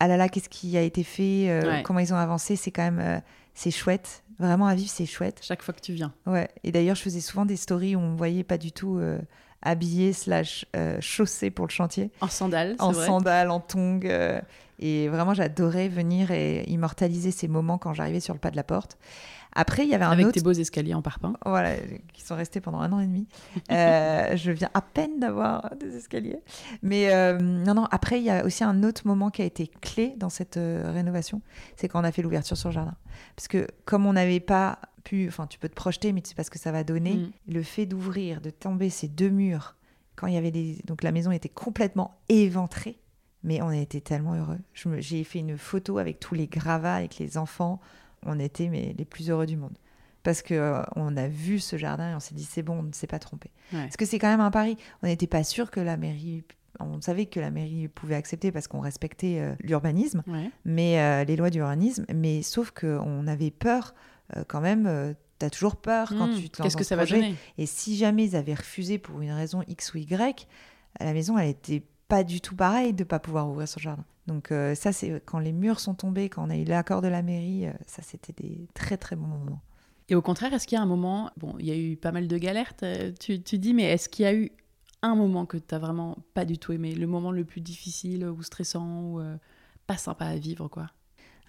ah 0.00 0.08
là 0.08 0.16
là, 0.16 0.28
qu'est-ce 0.28 0.48
qui 0.48 0.76
a 0.76 0.82
été 0.82 1.04
fait, 1.04 1.46
euh, 1.50 1.60
Ouais. 1.70 1.82
comment 1.82 2.00
ils 2.00 2.12
ont 2.12 2.16
avancé, 2.16 2.56
c'est 2.56 2.70
quand 2.70 2.90
même, 2.90 3.22
c'est 3.54 3.70
chouette. 3.70 4.24
Vraiment 4.38 4.66
à 4.66 4.74
vivre, 4.74 4.90
c'est 4.90 5.04
chouette. 5.06 5.40
Chaque 5.42 5.62
fois 5.62 5.74
que 5.74 5.80
tu 5.82 5.92
viens. 5.92 6.14
Ouais. 6.26 6.48
Et 6.64 6.72
d'ailleurs, 6.72 6.96
je 6.96 7.02
faisais 7.02 7.20
souvent 7.20 7.44
des 7.44 7.56
stories 7.56 7.94
où 7.94 7.98
on 8.00 8.12
me 8.12 8.16
voyait 8.16 8.42
pas 8.44 8.56
du 8.56 8.72
tout 8.72 8.98
habillée 9.62 10.14
slash 10.14 10.64
euh, 10.74 10.96
chaussée 11.00 11.50
pour 11.50 11.66
le 11.66 11.70
chantier 11.70 12.10
En 12.22 12.28
sandales, 12.28 12.76
en 12.78 12.92
vrai 12.92 13.06
sandales, 13.06 13.50
en 13.50 13.60
tongs. 13.60 14.00
euh, 14.04 14.40
et 14.80 15.08
vraiment, 15.08 15.34
j'adorais 15.34 15.88
venir 15.88 16.30
et 16.30 16.64
immortaliser 16.68 17.30
ces 17.30 17.48
moments 17.48 17.78
quand 17.78 17.92
j'arrivais 17.92 18.20
sur 18.20 18.34
le 18.34 18.40
pas 18.40 18.50
de 18.50 18.56
la 18.56 18.64
porte. 18.64 18.98
Après, 19.52 19.84
il 19.84 19.90
y 19.90 19.94
avait 19.94 20.04
un 20.04 20.10
Avec 20.10 20.26
autre. 20.26 20.34
tes 20.34 20.42
beaux 20.42 20.52
escaliers 20.52 20.94
en 20.94 21.02
parpaing. 21.02 21.34
Voilà, 21.44 21.74
qui 22.12 22.22
sont 22.22 22.36
restés 22.36 22.60
pendant 22.60 22.80
un 22.80 22.92
an 22.92 23.00
et 23.00 23.06
demi. 23.06 23.26
Euh, 23.70 24.36
je 24.36 24.50
viens 24.50 24.70
à 24.74 24.80
peine 24.80 25.20
d'avoir 25.20 25.70
des 25.76 25.96
escaliers. 25.96 26.40
Mais 26.82 27.12
euh, 27.12 27.38
non, 27.38 27.74
non, 27.74 27.86
après, 27.90 28.18
il 28.18 28.24
y 28.24 28.30
a 28.30 28.44
aussi 28.44 28.64
un 28.64 28.82
autre 28.82 29.02
moment 29.06 29.30
qui 29.30 29.42
a 29.42 29.44
été 29.44 29.68
clé 29.68 30.14
dans 30.16 30.28
cette 30.28 30.56
euh, 30.56 30.90
rénovation. 30.92 31.40
C'est 31.76 31.88
quand 31.88 32.00
on 32.00 32.04
a 32.04 32.10
fait 32.10 32.22
l'ouverture 32.22 32.56
sur 32.56 32.70
le 32.70 32.74
jardin. 32.74 32.96
Parce 33.36 33.48
que 33.48 33.66
comme 33.84 34.06
on 34.06 34.14
n'avait 34.14 34.40
pas 34.40 34.78
pu. 35.04 35.28
Enfin, 35.28 35.46
tu 35.46 35.58
peux 35.58 35.68
te 35.68 35.74
projeter, 35.74 36.12
mais 36.12 36.20
tu 36.20 36.30
sais 36.30 36.34
pas 36.34 36.44
ce 36.44 36.50
que 36.50 36.58
ça 36.58 36.72
va 36.72 36.82
donner. 36.82 37.14
Mm. 37.14 37.30
Le 37.48 37.62
fait 37.62 37.86
d'ouvrir, 37.86 38.40
de 38.40 38.50
tomber 38.50 38.90
ces 38.90 39.08
deux 39.08 39.30
murs, 39.30 39.76
quand 40.16 40.26
il 40.26 40.34
y 40.34 40.38
avait 40.38 40.50
des. 40.50 40.78
Donc 40.86 41.02
la 41.02 41.12
maison 41.12 41.30
était 41.30 41.48
complètement 41.48 42.18
éventrée. 42.28 42.98
Mais 43.42 43.62
on 43.62 43.68
a 43.68 43.76
été 43.76 44.00
tellement 44.00 44.34
heureux. 44.34 44.58
J'ai 44.98 45.24
fait 45.24 45.38
une 45.38 45.56
photo 45.56 45.98
avec 45.98 46.20
tous 46.20 46.34
les 46.34 46.46
gravats, 46.46 46.96
avec 46.96 47.18
les 47.18 47.38
enfants. 47.38 47.80
On 48.26 48.38
était 48.38 48.68
mais, 48.68 48.94
les 48.98 49.04
plus 49.06 49.30
heureux 49.30 49.46
du 49.46 49.56
monde. 49.56 49.76
Parce 50.22 50.42
que 50.42 50.52
euh, 50.52 50.82
on 50.96 51.16
a 51.16 51.28
vu 51.28 51.58
ce 51.58 51.76
jardin 51.78 52.10
et 52.10 52.14
on 52.14 52.20
s'est 52.20 52.34
dit 52.34 52.44
c'est 52.44 52.62
bon, 52.62 52.80
on 52.80 52.82
ne 52.82 52.92
s'est 52.92 53.06
pas 53.06 53.18
trompé. 53.18 53.50
Ouais. 53.72 53.80
Parce 53.84 53.96
que 53.96 54.04
c'est 54.04 54.18
quand 54.18 54.28
même 54.28 54.40
un 54.40 54.50
pari. 54.50 54.76
On 55.02 55.06
n'était 55.06 55.26
pas 55.26 55.42
sûr 55.44 55.70
que 55.70 55.80
la 55.80 55.96
mairie 55.96 56.44
on 56.82 57.00
savait 57.02 57.26
que 57.26 57.40
la 57.40 57.50
mairie 57.50 57.88
pouvait 57.88 58.14
accepter 58.14 58.52
parce 58.52 58.66
qu'on 58.66 58.80
respectait 58.80 59.38
euh, 59.40 59.54
l'urbanisme, 59.60 60.22
Ouais. 60.26 60.50
mais 60.64 60.98
euh, 61.00 61.24
les 61.24 61.36
lois 61.36 61.50
d'urbanisme, 61.50 62.06
mais 62.14 62.40
sauf 62.40 62.70
qu'on 62.70 63.26
avait 63.26 63.50
peur 63.50 63.94
euh, 64.36 64.44
quand 64.46 64.60
même. 64.62 65.14
T'as 65.38 65.50
toujours 65.50 65.76
peur 65.76 66.08
quand 66.10 66.28
Hmm, 66.28 66.36
tu 66.38 66.48
te 66.50 66.58
lances 66.62 66.66
Qu'est-ce 66.66 66.76
que 66.76 66.84
ça 66.84 66.96
va 66.96 67.02
projet. 67.04 67.20
donner? 67.20 67.34
Et 67.58 67.64
si 67.66 67.96
jamais 67.96 68.24
ils 68.26 68.36
avaient 68.36 68.54
refusé 68.54 68.98
pour 68.98 69.20
une 69.22 69.32
raison 69.32 69.62
X 69.68 69.94
ou 69.94 69.98
Y, 69.98 70.46
la 71.00 71.12
maison, 71.14 71.36
elle 71.38 71.48
était 71.48 71.82
pas 72.10 72.24
du 72.24 72.40
tout 72.42 72.54
pareille 72.54 72.92
de 72.92 73.04
pas 73.04 73.18
pouvoir 73.18 73.48
ouvrir 73.48 73.66
son 73.66 73.80
jardin. 73.80 74.04
Donc 74.26 74.52
euh, 74.52 74.74
ça, 74.74 74.92
c'est 74.92 75.22
quand 75.24 75.38
les 75.38 75.52
murs 75.52 75.80
sont 75.80 75.94
tombés, 75.94 76.28
quand 76.28 76.46
on 76.46 76.50
a 76.50 76.56
eu 76.56 76.64
l'accord 76.64 77.00
de 77.00 77.08
la 77.08 77.22
mairie, 77.22 77.66
euh, 77.66 77.72
ça, 77.86 78.02
c'était 78.02 78.34
des 78.34 78.68
très 78.74 78.98
très 78.98 79.16
bons 79.16 79.26
moments. 79.26 79.62
Et 80.08 80.14
au 80.14 80.22
contraire, 80.22 80.52
est-ce 80.52 80.66
qu'il 80.66 80.76
y 80.76 80.78
a 80.78 80.82
un 80.82 80.86
moment, 80.86 81.30
bon, 81.36 81.54
il 81.58 81.66
y 81.66 81.70
a 81.70 81.76
eu 81.76 81.96
pas 81.96 82.12
mal 82.12 82.28
de 82.28 82.36
galères, 82.36 82.74
t'as- 82.76 83.12
tu, 83.12 83.40
tu 83.42 83.58
dis, 83.58 83.72
mais 83.72 83.84
est-ce 83.84 84.08
qu'il 84.08 84.24
y 84.24 84.28
a 84.28 84.34
eu 84.34 84.50
un 85.02 85.14
moment 85.14 85.46
que 85.46 85.56
tu 85.56 85.74
vraiment 85.76 86.18
pas 86.34 86.44
du 86.44 86.58
tout 86.58 86.72
aimé 86.72 86.94
Le 86.94 87.06
moment 87.06 87.30
le 87.32 87.44
plus 87.44 87.60
difficile 87.60 88.26
ou 88.26 88.42
stressant 88.42 89.02
ou 89.04 89.20
euh, 89.20 89.36
pas 89.86 89.96
sympa 89.96 90.26
à 90.26 90.36
vivre, 90.36 90.68
quoi? 90.68 90.88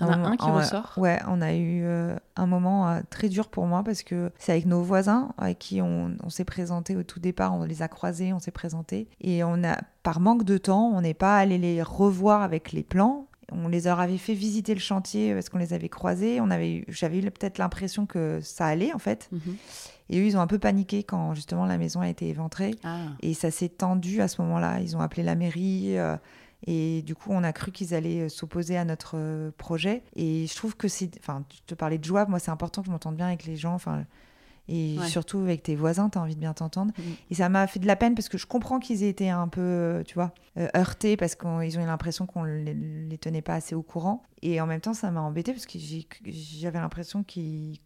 Un 0.10 0.38
qui 0.38 0.46
en- 0.46 0.56
ressort 0.56 0.94
Ouais, 0.98 1.20
on 1.28 1.42
a 1.42 1.54
eu 1.54 1.84
euh, 1.84 2.16
un 2.36 2.46
moment 2.48 2.90
euh, 2.90 3.02
très 3.10 3.30
dur 3.30 3.50
pour 3.50 3.66
moi 3.68 3.84
parce 3.84 4.04
que 4.04 4.32
c'est 4.40 4.52
avec 4.52 4.66
nos 4.66 4.82
voisins 4.82 5.34
avec 5.38 5.60
qui 5.60 5.82
on, 5.82 6.16
on 6.24 6.30
s'est 6.30 6.46
présenté 6.46 6.96
au 6.96 7.04
tout 7.04 7.20
départ, 7.20 7.54
on 7.56 7.64
les 7.64 7.82
a 7.82 7.88
croisés, 7.88 8.34
on 8.34 8.40
s'est 8.40 8.52
présenté 8.52 9.08
et 9.22 9.44
on 9.44 9.64
a, 9.64 9.78
par 10.04 10.20
manque 10.20 10.44
de 10.44 10.58
temps, 10.58 10.92
on 10.94 11.02
n'est 11.02 11.14
pas 11.14 11.38
allé 11.38 11.58
les 11.58 11.82
revoir 11.82 12.42
avec 12.42 12.72
les 12.72 12.84
plans. 12.84 13.28
On 13.54 13.68
les 13.68 13.88
avait 13.88 14.18
fait 14.18 14.34
visiter 14.34 14.74
le 14.74 14.80
chantier 14.80 15.34
parce 15.34 15.50
qu'on 15.50 15.58
les 15.58 15.74
avait 15.74 15.90
croisés. 15.90 16.40
On 16.40 16.50
avait, 16.52 16.74
eu- 16.74 16.86
j'avais 16.88 17.20
eu 17.20 17.22
peut-être 17.24 17.58
l'impression 17.58 18.06
que 18.06 18.40
ça 18.42 18.66
allait 18.66 18.94
en 18.94 18.98
fait. 18.98 19.28
Mhm. 19.34 19.56
Et 20.10 20.20
eux, 20.20 20.26
ils 20.26 20.38
ont 20.38 20.40
un 20.42 20.48
peu 20.48 20.58
paniqué 20.58 21.04
quand 21.04 21.34
justement 21.34 21.66
la 21.66 21.78
maison 21.78 22.00
a 22.00 22.08
été 22.08 22.30
éventrée. 22.30 22.76
Ah, 22.86 23.00
Et 23.22 23.34
ça 23.34 23.52
s'est 23.52 23.68
tendu 23.70 24.22
à 24.22 24.30
ce 24.30 24.42
moment-là. 24.42 24.80
Ils 24.80 24.96
ont 24.96 25.02
appelé 25.02 25.24
la 25.24 25.36
mairie. 25.36 25.98
euh, 25.98 26.16
et 26.68 27.02
du 27.02 27.16
coup, 27.16 27.30
on 27.32 27.44
a 27.44 27.54
cru 27.54 27.72
qu'ils 27.72 27.94
allaient 27.94 28.22
euh, 28.22 28.30
s'opposer 28.30 28.78
à 28.78 28.86
notre 28.86 29.14
euh, 29.18 29.52
projet. 29.58 30.04
Et 30.16 30.46
je 30.48 30.56
trouve 30.56 30.76
que 30.76 30.88
c'est. 30.88 31.10
Enfin, 31.20 31.44
tu 31.50 31.62
te 31.62 31.74
parlais 31.74 31.98
de 31.98 32.04
joie. 32.04 32.26
Moi, 32.28 32.40
c'est 32.40 32.52
important 32.52 32.82
que 32.82 32.88
je 32.88 32.92
m'entende 32.92 33.16
bien 33.16 33.28
avec 33.28 33.46
les 33.46 33.56
gens. 33.56 33.74
Enfin. 33.74 34.06
Et 34.68 34.98
Ouais. 35.00 35.08
surtout 35.08 35.40
avec 35.40 35.64
tes 35.64 35.76
voisins, 35.76 36.10
tu 36.10 36.18
as 36.18 36.22
envie 36.22 36.36
de 36.36 36.40
bien 36.40 36.54
t'entendre. 36.54 36.94
Mhm. 36.98 37.04
Et 37.32 37.36
ça 37.36 37.50
m'a 37.50 37.66
fait 37.68 37.80
de 37.80 37.88
la 37.88 37.96
peine 37.96 38.14
parce 38.14 38.30
que 38.30 38.38
je 38.38 38.46
comprends 38.46 38.80
qu'ils 38.80 39.04
aient 39.04 39.10
été 39.10 39.30
un 39.30 39.48
peu, 39.48 39.60
euh, 39.60 40.04
tu 40.04 40.14
vois, 40.14 40.34
heurtés 40.76 41.18
parce 41.18 41.34
qu'ils 41.36 41.50
ont 41.50 41.82
eu 41.82 41.86
l'impression 41.86 42.26
qu'on 42.28 42.44
les, 42.44 42.74
les 42.76 43.18
tenait 43.18 43.42
pas 43.42 43.56
assez 43.56 43.74
au 43.76 43.82
courant. 43.82 44.24
Et 44.44 44.62
en 44.62 44.68
même 44.68 44.80
temps, 44.80 44.94
ça 44.94 45.10
m'a 45.12 45.20
embêté 45.20 45.52
parce 45.52 45.66
que 45.66 45.80
j'avais 46.26 46.80
l'impression 46.80 47.24
qu'ils. 47.24 47.80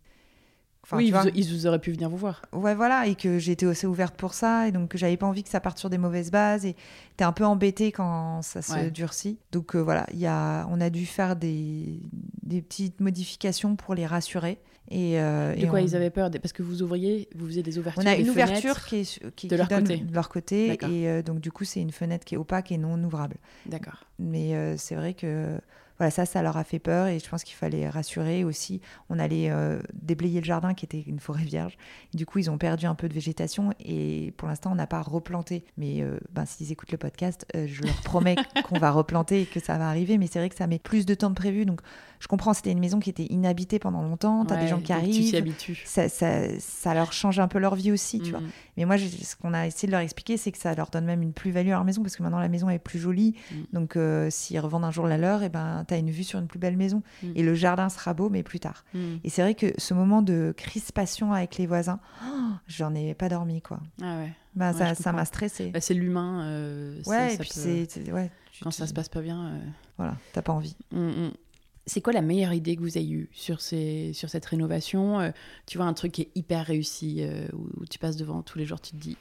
Enfin, 0.85 0.97
oui, 0.97 1.11
ils, 1.33 1.67
auraient 1.67 1.79
pu 1.79 1.91
venir 1.91 2.09
vous 2.11 2.17
voir. 2.17 2.43
Ouais, 2.53 2.75
voilà, 2.75 3.07
et 3.07 3.15
que 3.15 3.39
j'étais 3.39 3.65
aussi 3.65 3.87
ouverte 3.87 4.15
pour 4.15 4.35
ça, 4.35 4.67
et 4.67 4.71
donc 4.71 4.89
que 4.89 4.99
j'avais 4.99 5.17
pas 5.17 5.25
envie 5.25 5.41
que 5.41 5.49
ça 5.49 5.59
parte 5.59 5.79
sur 5.79 5.89
des 5.89 5.97
mauvaises 5.97 6.29
bases, 6.29 6.63
et 6.63 6.75
t'es 7.17 7.23
un 7.23 7.31
peu 7.31 7.43
embêtée 7.43 7.91
quand 7.91 8.43
ça 8.43 8.61
se 8.61 8.73
Ouais. 8.73 8.91
durcit. 8.91 9.39
Donc 9.51 9.75
euh, 9.75 9.79
voilà, 9.79 10.05
il 10.13 10.19
y 10.19 10.27
a, 10.27 10.67
on 10.69 10.79
a 10.79 10.91
dû 10.91 11.07
faire 11.07 11.35
des, 11.35 11.99
des 12.43 12.61
petites 12.61 12.99
modifications 12.99 13.75
pour 13.75 13.95
les 13.95 14.05
rassurer. 14.05 14.59
Et, 14.91 15.19
euh, 15.19 15.55
De 15.55 15.61
et 15.63 15.67
quoi 15.67 15.79
on, 15.79 15.83
ils 15.83 15.95
avaient 15.95 16.11
peur? 16.11 16.29
Parce 16.39 16.53
que 16.53 16.61
vous 16.61 16.83
ouvriez, 16.83 17.27
vous 17.35 17.47
faisiez 17.47 17.63
des 17.63 17.79
ouvertures. 17.79 18.03
On 18.03 18.05
a 18.07 18.15
une 18.15 18.29
ouverture 18.29 18.85
qui 18.85 18.97
est 18.97 19.19
qui, 19.35 19.47
de 19.47 19.55
qui 19.55 19.57
leur 19.57 19.67
donne 19.67 19.87
côté. 19.87 19.97
de 19.97 20.13
leur 20.13 20.29
côté, 20.29 20.73
et 20.73 21.09
euh, 21.09 21.23
donc 21.23 21.39
du 21.39 21.51
coup 21.51 21.63
c'est 21.63 21.81
une 21.81 21.91
fenêtre 21.91 22.23
qui 22.23 22.35
est 22.35 22.37
opaque 22.37 22.71
et 22.71 22.77
non 22.77 23.03
ouvrable. 23.03 23.37
D'accord. 23.65 24.05
Mais 24.19 24.53
euh, 24.55 24.77
c'est 24.77 24.93
vrai 24.93 25.15
que 25.15 25.59
voilà, 25.97 26.11
ça, 26.11 26.25
ça 26.25 26.41
leur 26.41 26.57
a 26.57 26.63
fait 26.63 26.79
peur 26.79 27.07
et 27.07 27.19
je 27.19 27.29
pense 27.29 27.43
qu'il 27.43 27.55
fallait 27.55 27.87
rassurer 27.89 28.43
aussi. 28.43 28.81
On 29.09 29.17
allait 29.19 29.49
euh, 29.49 29.79
déblayer 29.93 30.39
le 30.41 30.45
jardin 30.45 30.73
qui 30.73 30.85
était 30.85 31.03
une 31.07 31.19
forêt 31.19 31.43
vierge. 31.43 31.77
Du 32.13 32.25
coup, 32.25 32.39
ils 32.39 32.49
ont 32.49 32.57
perdu 32.57 32.85
un 32.85 32.95
peu 32.95 33.07
de 33.07 33.13
végétation 33.13 33.71
et 33.79 34.33
pour 34.37 34.47
l'instant, 34.47 34.71
on 34.71 34.75
n'a 34.75 34.87
pas 34.87 35.01
replanté. 35.01 35.63
Mais 35.77 36.01
euh, 36.01 36.17
ben, 36.31 36.45
s'ils 36.45 36.71
écoutent 36.71 36.91
le 36.91 36.97
podcast, 36.97 37.45
euh, 37.55 37.65
je 37.67 37.83
leur 37.83 37.95
promets 38.01 38.35
qu'on 38.65 38.79
va 38.79 38.91
replanter 38.91 39.41
et 39.41 39.45
que 39.45 39.59
ça 39.59 39.77
va 39.77 39.87
arriver. 39.89 40.17
Mais 40.17 40.27
c'est 40.27 40.39
vrai 40.39 40.49
que 40.49 40.55
ça 40.55 40.67
met 40.67 40.79
plus 40.79 41.05
de 41.05 41.13
temps 41.13 41.29
de 41.29 41.35
prévu. 41.35 41.65
Donc, 41.65 41.81
je 42.19 42.27
comprends, 42.27 42.53
c'était 42.53 42.71
une 42.71 42.79
maison 42.79 42.99
qui 42.99 43.09
était 43.09 43.27
inhabitée 43.29 43.79
pendant 43.79 44.01
longtemps. 44.01 44.45
Tu 44.45 44.53
as 44.53 44.57
des 44.57 44.67
gens 44.67 44.77
qui 44.79 44.91
donc 44.91 45.01
Tu 45.01 45.05
arrivent. 45.05 45.35
habitues. 45.35 45.81
Ça, 45.85 46.09
ça, 46.09 46.59
ça 46.59 46.93
leur 46.93 47.13
change 47.13 47.39
un 47.39 47.47
peu 47.47 47.59
leur 47.59 47.75
vie 47.75 47.91
aussi, 47.91 48.19
tu 48.19 48.31
vois. 48.31 48.39
Mhm. 48.39 48.49
Mais 48.77 48.85
moi, 48.85 48.97
j'ai- 48.97 49.09
ce 49.09 49.35
qu'on 49.35 49.53
a 49.53 49.67
essayé 49.67 49.87
de 49.87 49.91
leur 49.91 50.01
expliquer, 50.01 50.37
c'est 50.37 50.51
que 50.51 50.57
ça 50.57 50.73
leur 50.75 50.89
donne 50.89 51.05
même 51.05 51.21
une 51.21 51.33
plus-value 51.33 51.67
à 51.69 51.71
leur 51.71 51.83
maison 51.85 52.01
parce 52.01 52.15
que 52.15 52.23
maintenant 52.23 52.39
la 52.39 52.49
maison 52.49 52.69
est 52.69 52.79
plus 52.79 52.99
jolie. 52.99 53.35
Mm. 53.51 53.55
Donc, 53.73 53.95
euh, 53.95 54.29
s'ils 54.29 54.59
revendent 54.59 54.85
un 54.85 54.91
jour 54.91 55.07
la 55.07 55.17
leur, 55.17 55.43
et 55.43 55.49
ben, 55.49 55.83
tu 55.84 55.84
as 55.93 55.97
une 55.97 56.09
vue 56.11 56.23
sur 56.23 56.39
une 56.39 56.47
plus 56.47 56.59
belle 56.59 56.75
maison. 56.77 57.03
Mm. 57.23 57.31
Et 57.35 57.43
le 57.43 57.53
jardin 57.55 57.89
sera 57.89 58.13
beau, 58.13 58.29
mais 58.29 58.43
plus 58.43 58.59
tard. 58.59 58.83
Mhm. 58.93 59.19
Et 59.23 59.29
c'est 59.29 59.41
vrai 59.41 59.55
que 59.55 59.67
ce 59.77 59.93
moment 59.93 60.21
de 60.21 60.53
crispation 60.57 61.31
avec 61.33 61.57
les 61.57 61.67
voisins, 61.67 61.99
oh, 62.25 62.51
j'en 62.67 62.93
ai 62.95 63.13
pas 63.13 63.29
dormi, 63.29 63.61
quoi. 63.61 63.79
Ah 64.01 64.17
ouais. 64.17 64.31
Bah, 64.55 64.71
Ouais, 64.71 64.95
ça 64.95 65.11
m'a 65.11 65.25
stressé. 65.25 65.69
Bah, 65.71 65.81
c'est 65.81 65.93
l'humain. 65.93 66.45
euh, 66.45 67.01
ouais, 67.07 67.33
et 67.35 67.37
puis 67.37 67.49
peut- 67.53 67.85
c'est. 67.89 68.11
Ouais, 68.11 68.31
Quand 68.61 68.71
ça 68.71 68.87
se 68.87 68.93
passe 68.93 69.09
pas 69.09 69.21
bien. 69.21 69.47
euh, 69.47 69.59
Voilà, 69.97 70.15
t'as 70.33 70.41
pas 70.41 70.53
envie. 70.53 70.75
Mm, 70.91 71.07
mm. 71.27 71.31
C'est 71.87 72.01
quoi 72.01 72.13
la 72.13 72.21
meilleure 72.21 72.53
idée 72.53 72.75
que 72.75 72.81
vous 72.81 72.97
ayez 72.97 73.13
eue 73.13 73.29
sur, 73.31 73.61
ces, 73.61 74.11
sur 74.13 74.29
cette 74.29 74.45
rénovation 74.45 75.19
Euh, 75.19 75.31
Tu 75.67 75.77
vois 75.77 75.85
un 75.85 75.93
truc 75.93 76.13
qui 76.13 76.21
est 76.23 76.31
hyper 76.35 76.65
réussi, 76.65 77.17
euh, 77.19 77.47
où, 77.53 77.67
où 77.81 77.85
tu 77.85 77.99
passes 77.99 78.15
devant 78.15 78.41
tous 78.41 78.57
les 78.57 78.65
jours, 78.65 78.81
tu 78.81 78.91
te 78.91 78.95
dis, 78.97 79.17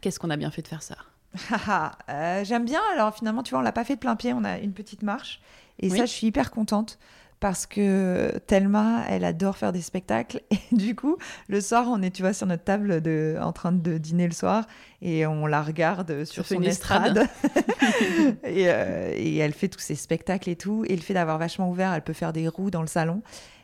qu'est-ce 0.00 0.18
qu'on 0.18 0.30
a 0.30 0.36
bien 0.36 0.50
fait 0.50 0.62
de 0.62 0.66
faire 0.68 0.82
ça? 0.82 0.96
Haha, 1.50 1.92
euh, 2.08 2.44
J'aime 2.44 2.64
bien. 2.64 2.80
Alors 2.94 3.14
finalement, 3.14 3.42
tu 3.44 3.50
vois, 3.50 3.60
on 3.60 3.62
l'a 3.62 3.70
pas 3.72 3.84
fait 3.84 3.94
de 3.94 4.00
plein 4.00 4.16
pied. 4.16 4.32
On 4.32 4.42
a 4.44 4.58
une 4.58 4.72
petite 4.72 5.02
marche. 5.02 5.40
Et 5.80 5.90
Oui. 5.90 5.98
ça, 5.98 6.04
je 6.06 6.10
suis 6.10 6.26
hyper 6.28 6.50
contente 6.50 6.98
parce 7.40 7.64
que 7.66 8.38
Thelma, 8.46 9.02
elle 9.08 9.24
adore 9.24 9.56
faire 9.56 9.72
des 9.72 9.80
spectacles. 9.80 10.42
Et 10.50 10.74
du 10.76 10.94
coup, 10.94 11.16
le 11.48 11.60
soir, 11.62 11.86
on 11.88 12.02
est, 12.02 12.10
tu 12.10 12.20
vois, 12.22 12.34
sur 12.34 12.46
notre 12.46 12.64
table 12.64 13.00
de, 13.00 13.38
en 13.40 13.52
train 13.52 13.72
de 13.72 13.96
dîner 13.98 14.26
le 14.26 14.34
soir 14.34 14.66
et 15.00 15.26
on 15.26 15.46
la 15.46 15.62
regarde 15.62 16.24
sur 16.24 16.46
son 16.46 16.62
estrade. 16.62 17.26
et, 18.44 18.64
euh, 18.68 19.12
et 19.16 19.36
elle 19.38 19.52
fait 19.54 19.68
tous 19.68 19.80
ses 19.80 19.94
spectacles 19.94 20.50
et 20.50 20.56
tout. 20.56 20.84
Et 20.88 20.94
le 20.94 21.00
fait 21.02 21.14
d'avoir 21.14 21.38
vachement 21.38 21.70
ouvert, 21.70 21.94
elle 21.94 22.02
peut 22.02 22.12
faire 22.12 22.32
des 22.34 22.46
roues 22.46 22.70
dans 22.70 22.82
le 22.82 22.86
salon. 22.88 23.22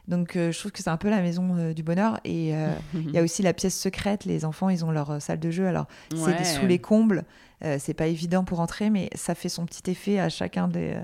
Donc, 0.09 0.37
euh, 0.37 0.53
je 0.53 0.59
trouve 0.59 0.71
que 0.73 0.79
c'est 0.83 0.89
un 0.89 0.97
peu 0.97 1.11
la 1.11 1.21
maison 1.21 1.57
euh, 1.59 1.75
du 1.75 1.83
bonheur. 1.83 2.19
Et 2.25 2.51
il 2.95 3.11
y 3.13 3.19
a 3.19 3.23
aussi 3.23 3.43
la 3.43 3.53
pièce 3.53 3.79
secrète. 3.79 4.25
Les 4.25 4.47
enfants, 4.47 4.71
ils 4.71 4.85
ont 4.87 4.91
leur 4.91 5.21
salle 5.21 5.41
de 5.41 5.51
jeu. 5.51 5.67
Alors, 5.67 5.87
c'est 6.15 6.17
Ouais. 6.39 6.45
sous 6.45 6.65
les 6.67 6.79
combles. 6.79 7.25
Euh, 7.65 7.77
c'est 7.79 7.95
pas 7.95 8.07
évident 8.07 8.45
pour 8.45 8.61
entrer, 8.61 8.89
mais 8.89 9.11
ça 9.15 9.35
fait 9.35 9.49
son 9.49 9.67
petit 9.67 9.91
effet 9.91 10.19
à 10.19 10.29
chacun 10.29 10.69
des, 10.69 10.95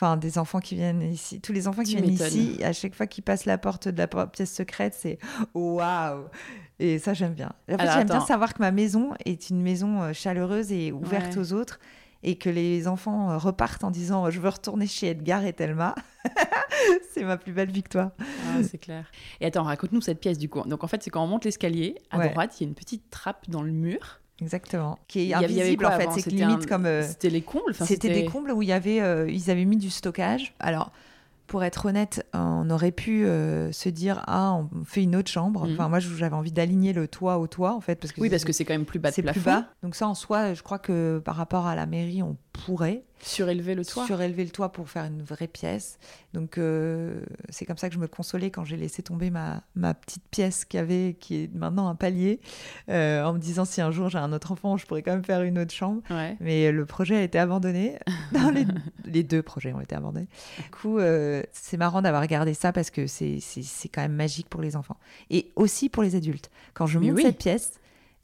enfin, 0.00 0.16
des 0.16 0.38
enfants 0.38 0.60
qui 0.60 0.74
viennent 0.76 1.02
ici. 1.02 1.40
Tous 1.40 1.52
les 1.52 1.68
enfants 1.68 1.82
qui 1.82 1.94
Tu 1.94 2.00
viennent 2.02 2.14
ici, 2.14 2.58
à 2.64 2.72
chaque 2.72 2.94
fois 2.94 3.06
qu'ils 3.06 3.22
passent 3.24 3.44
la 3.44 3.58
porte 3.58 3.88
de 3.88 3.98
la 3.98 4.26
pièce 4.26 4.52
secrète, 4.52 4.94
c'est 4.98 5.18
waouh. 5.54 6.24
Et 6.78 6.98
ça, 6.98 7.12
j'aime 7.14 7.34
bien. 7.34 7.52
En 7.68 7.72
fait, 7.76 7.80
Alors, 7.82 7.94
j'aime 7.94 8.06
bien 8.08 8.20
savoir 8.24 8.54
que 8.54 8.60
ma 8.60 8.70
maison 8.70 9.10
est 9.26 9.50
une 9.50 9.60
maison 9.60 10.00
euh, 10.02 10.12
chaleureuse 10.14 10.72
et 10.72 10.92
ouverte 10.92 11.34
Ouais. 11.36 11.38
aux 11.40 11.52
autres. 11.52 11.78
Et 12.22 12.36
que 12.36 12.50
les 12.50 12.86
enfants 12.86 13.30
euh, 13.30 13.38
repartent 13.38 13.82
en 13.84 13.90
disant 13.90 14.28
Je 14.30 14.40
veux 14.40 14.48
retourner 14.50 14.86
chez 14.86 15.08
Edgar 15.08 15.44
et 15.44 15.52
Thelma. 15.54 15.94
c'est 17.12 17.24
ma 17.24 17.36
plus 17.36 17.52
belle 17.52 17.70
victoire. 17.70 18.10
Ah, 18.20 18.62
c'est 18.62 18.78
clair. 18.78 19.10
Et 19.40 19.46
attends, 19.46 19.62
raconte-nous 19.62 20.00
cette 20.02 20.20
pièce 20.20 20.38
du 20.38 20.48
coup. 20.48 20.60
Donc 20.66 20.84
en 20.84 20.86
fait, 20.86 21.02
c'est 21.02 21.10
quand 21.10 21.22
on 21.24 21.26
monte 21.26 21.44
l'escalier, 21.44 21.94
à 22.10 22.18
Ouais. 22.18 22.30
droite, 22.30 22.58
il 22.60 22.64
y 22.64 22.66
a 22.66 22.68
une 22.68 22.74
petite 22.74 23.08
trappe 23.10 23.48
dans 23.48 23.62
le 23.62 23.72
mur. 23.72 24.20
Exactement. 24.40 24.98
Qui 25.08 25.30
est 25.30 25.34
invisible 25.34 25.84
quoi 25.84 25.94
en 25.94 25.98
fait. 25.98 26.08
C'est 26.14 26.20
C'était 26.22 26.36
limite 26.36 26.64
un- 26.64 26.66
comme. 26.66 26.86
euh, 26.86 27.02
C'était 27.06 27.30
les 27.30 27.42
combles 27.42 27.70
enfin, 27.70 27.84
C'était 27.84 28.08
des 28.12 28.24
combles 28.24 28.52
où 28.52 28.62
il 28.62 28.68
y 28.68 28.72
avait, 28.72 29.00
euh, 29.00 29.30
ils 29.30 29.50
avaient 29.50 29.64
mis 29.64 29.76
du 29.76 29.90
stockage. 29.90 30.54
Alors, 30.60 30.92
pour 31.46 31.64
être 31.64 31.86
honnête, 31.86 32.24
on 32.32 32.70
aurait 32.70 32.92
pu 32.92 33.24
euh, 33.24 33.72
se 33.72 33.88
dire 33.88 34.22
ah, 34.28 34.54
on 34.54 34.84
fait 34.84 35.02
une 35.02 35.16
autre 35.16 35.30
chambre. 35.30 35.66
Mhm. 35.66 35.72
Enfin, 35.74 35.88
moi, 35.88 35.98
j'avais 35.98 36.34
envie 36.36 36.52
d'aligner 36.52 36.92
le 36.92 37.08
toit 37.08 37.38
au 37.38 37.46
toit 37.48 37.74
en 37.74 37.80
fait 37.80 37.96
parce 37.96 38.12
que 38.12 38.20
Oui, 38.20 38.30
parce 38.30 38.44
que 38.44 38.52
c'est 38.52 38.64
quand 38.64 38.74
même 38.74 38.84
plus 38.84 38.98
bas 39.00 39.10
c'est 39.10 39.22
plus 39.22 39.40
bas. 39.40 39.64
Donc 39.82 39.94
ça, 39.96 40.06
en 40.08 40.14
soi, 40.14 40.54
je 40.54 40.62
crois 40.62 40.78
que 40.78 41.18
par 41.24 41.34
rapport 41.36 41.66
à 41.66 41.74
la 41.74 41.86
mairie, 41.86 42.22
on 42.22 42.36
pourrait 42.52 43.02
Surélever 43.22 43.74
le 43.74 43.84
toit. 43.84 44.06
surélever 44.06 44.44
le 44.44 44.50
toit 44.50 44.72
pour 44.72 44.88
faire 44.88 45.04
une 45.04 45.22
vraie 45.22 45.46
pièce. 45.46 45.98
Donc 46.32 46.56
euh, 46.58 47.20
c'est 47.50 47.66
comme 47.66 47.76
ça 47.76 47.88
que 47.88 47.94
je 47.94 48.00
me 48.00 48.06
consolais 48.08 48.50
quand 48.50 48.64
j'ai 48.64 48.76
laissé 48.76 49.02
tomber 49.02 49.30
ma, 49.30 49.62
ma 49.74 49.92
petite 49.94 50.22
pièce 50.30 50.64
qui 50.64 50.78
avait, 50.78 51.16
qui 51.20 51.42
est 51.44 51.54
maintenant 51.54 51.88
un 51.88 51.94
palier, 51.94 52.40
euh, 52.88 53.22
en 53.24 53.32
me 53.34 53.38
disant 53.38 53.64
si 53.64 53.80
un 53.80 53.90
jour 53.90 54.08
j'ai 54.08 54.18
un 54.18 54.32
autre 54.32 54.52
enfant, 54.52 54.76
je 54.76 54.86
pourrais 54.86 55.02
quand 55.02 55.12
même 55.12 55.24
faire 55.24 55.42
une 55.42 55.58
autre 55.58 55.72
chambre. 55.74 56.02
Ouais. 56.10 56.36
Mais 56.40 56.72
le 56.72 56.86
projet 56.86 57.16
a 57.16 57.22
été 57.22 57.38
abandonné. 57.38 57.98
Non, 58.32 58.50
les, 58.52 58.64
les 59.06 59.22
deux 59.24 59.42
projets 59.42 59.72
ont 59.72 59.80
été 59.80 59.94
abandonnés. 59.96 60.28
Du 60.62 60.70
coup, 60.70 60.98
euh, 60.98 61.42
c'est 61.52 61.76
marrant 61.76 62.00
d'avoir 62.00 62.22
regardé 62.22 62.54
ça 62.54 62.72
parce 62.72 62.90
que 62.90 63.06
c'est 63.08 63.38
c'est- 63.40 63.62
c'est 63.64 63.88
quand 63.88 64.02
même 64.02 64.14
magique 64.14 64.48
pour 64.48 64.60
les 64.62 64.76
enfants. 64.76 64.96
Et 65.30 65.50
aussi 65.56 65.88
pour 65.88 66.02
les 66.04 66.14
adultes. 66.14 66.48
Quand 66.74 66.86
je 66.86 66.98
Mais 66.98 67.08
monte 67.08 67.16
oui. 67.16 67.22
cette 67.24 67.38
pièce, 67.38 67.80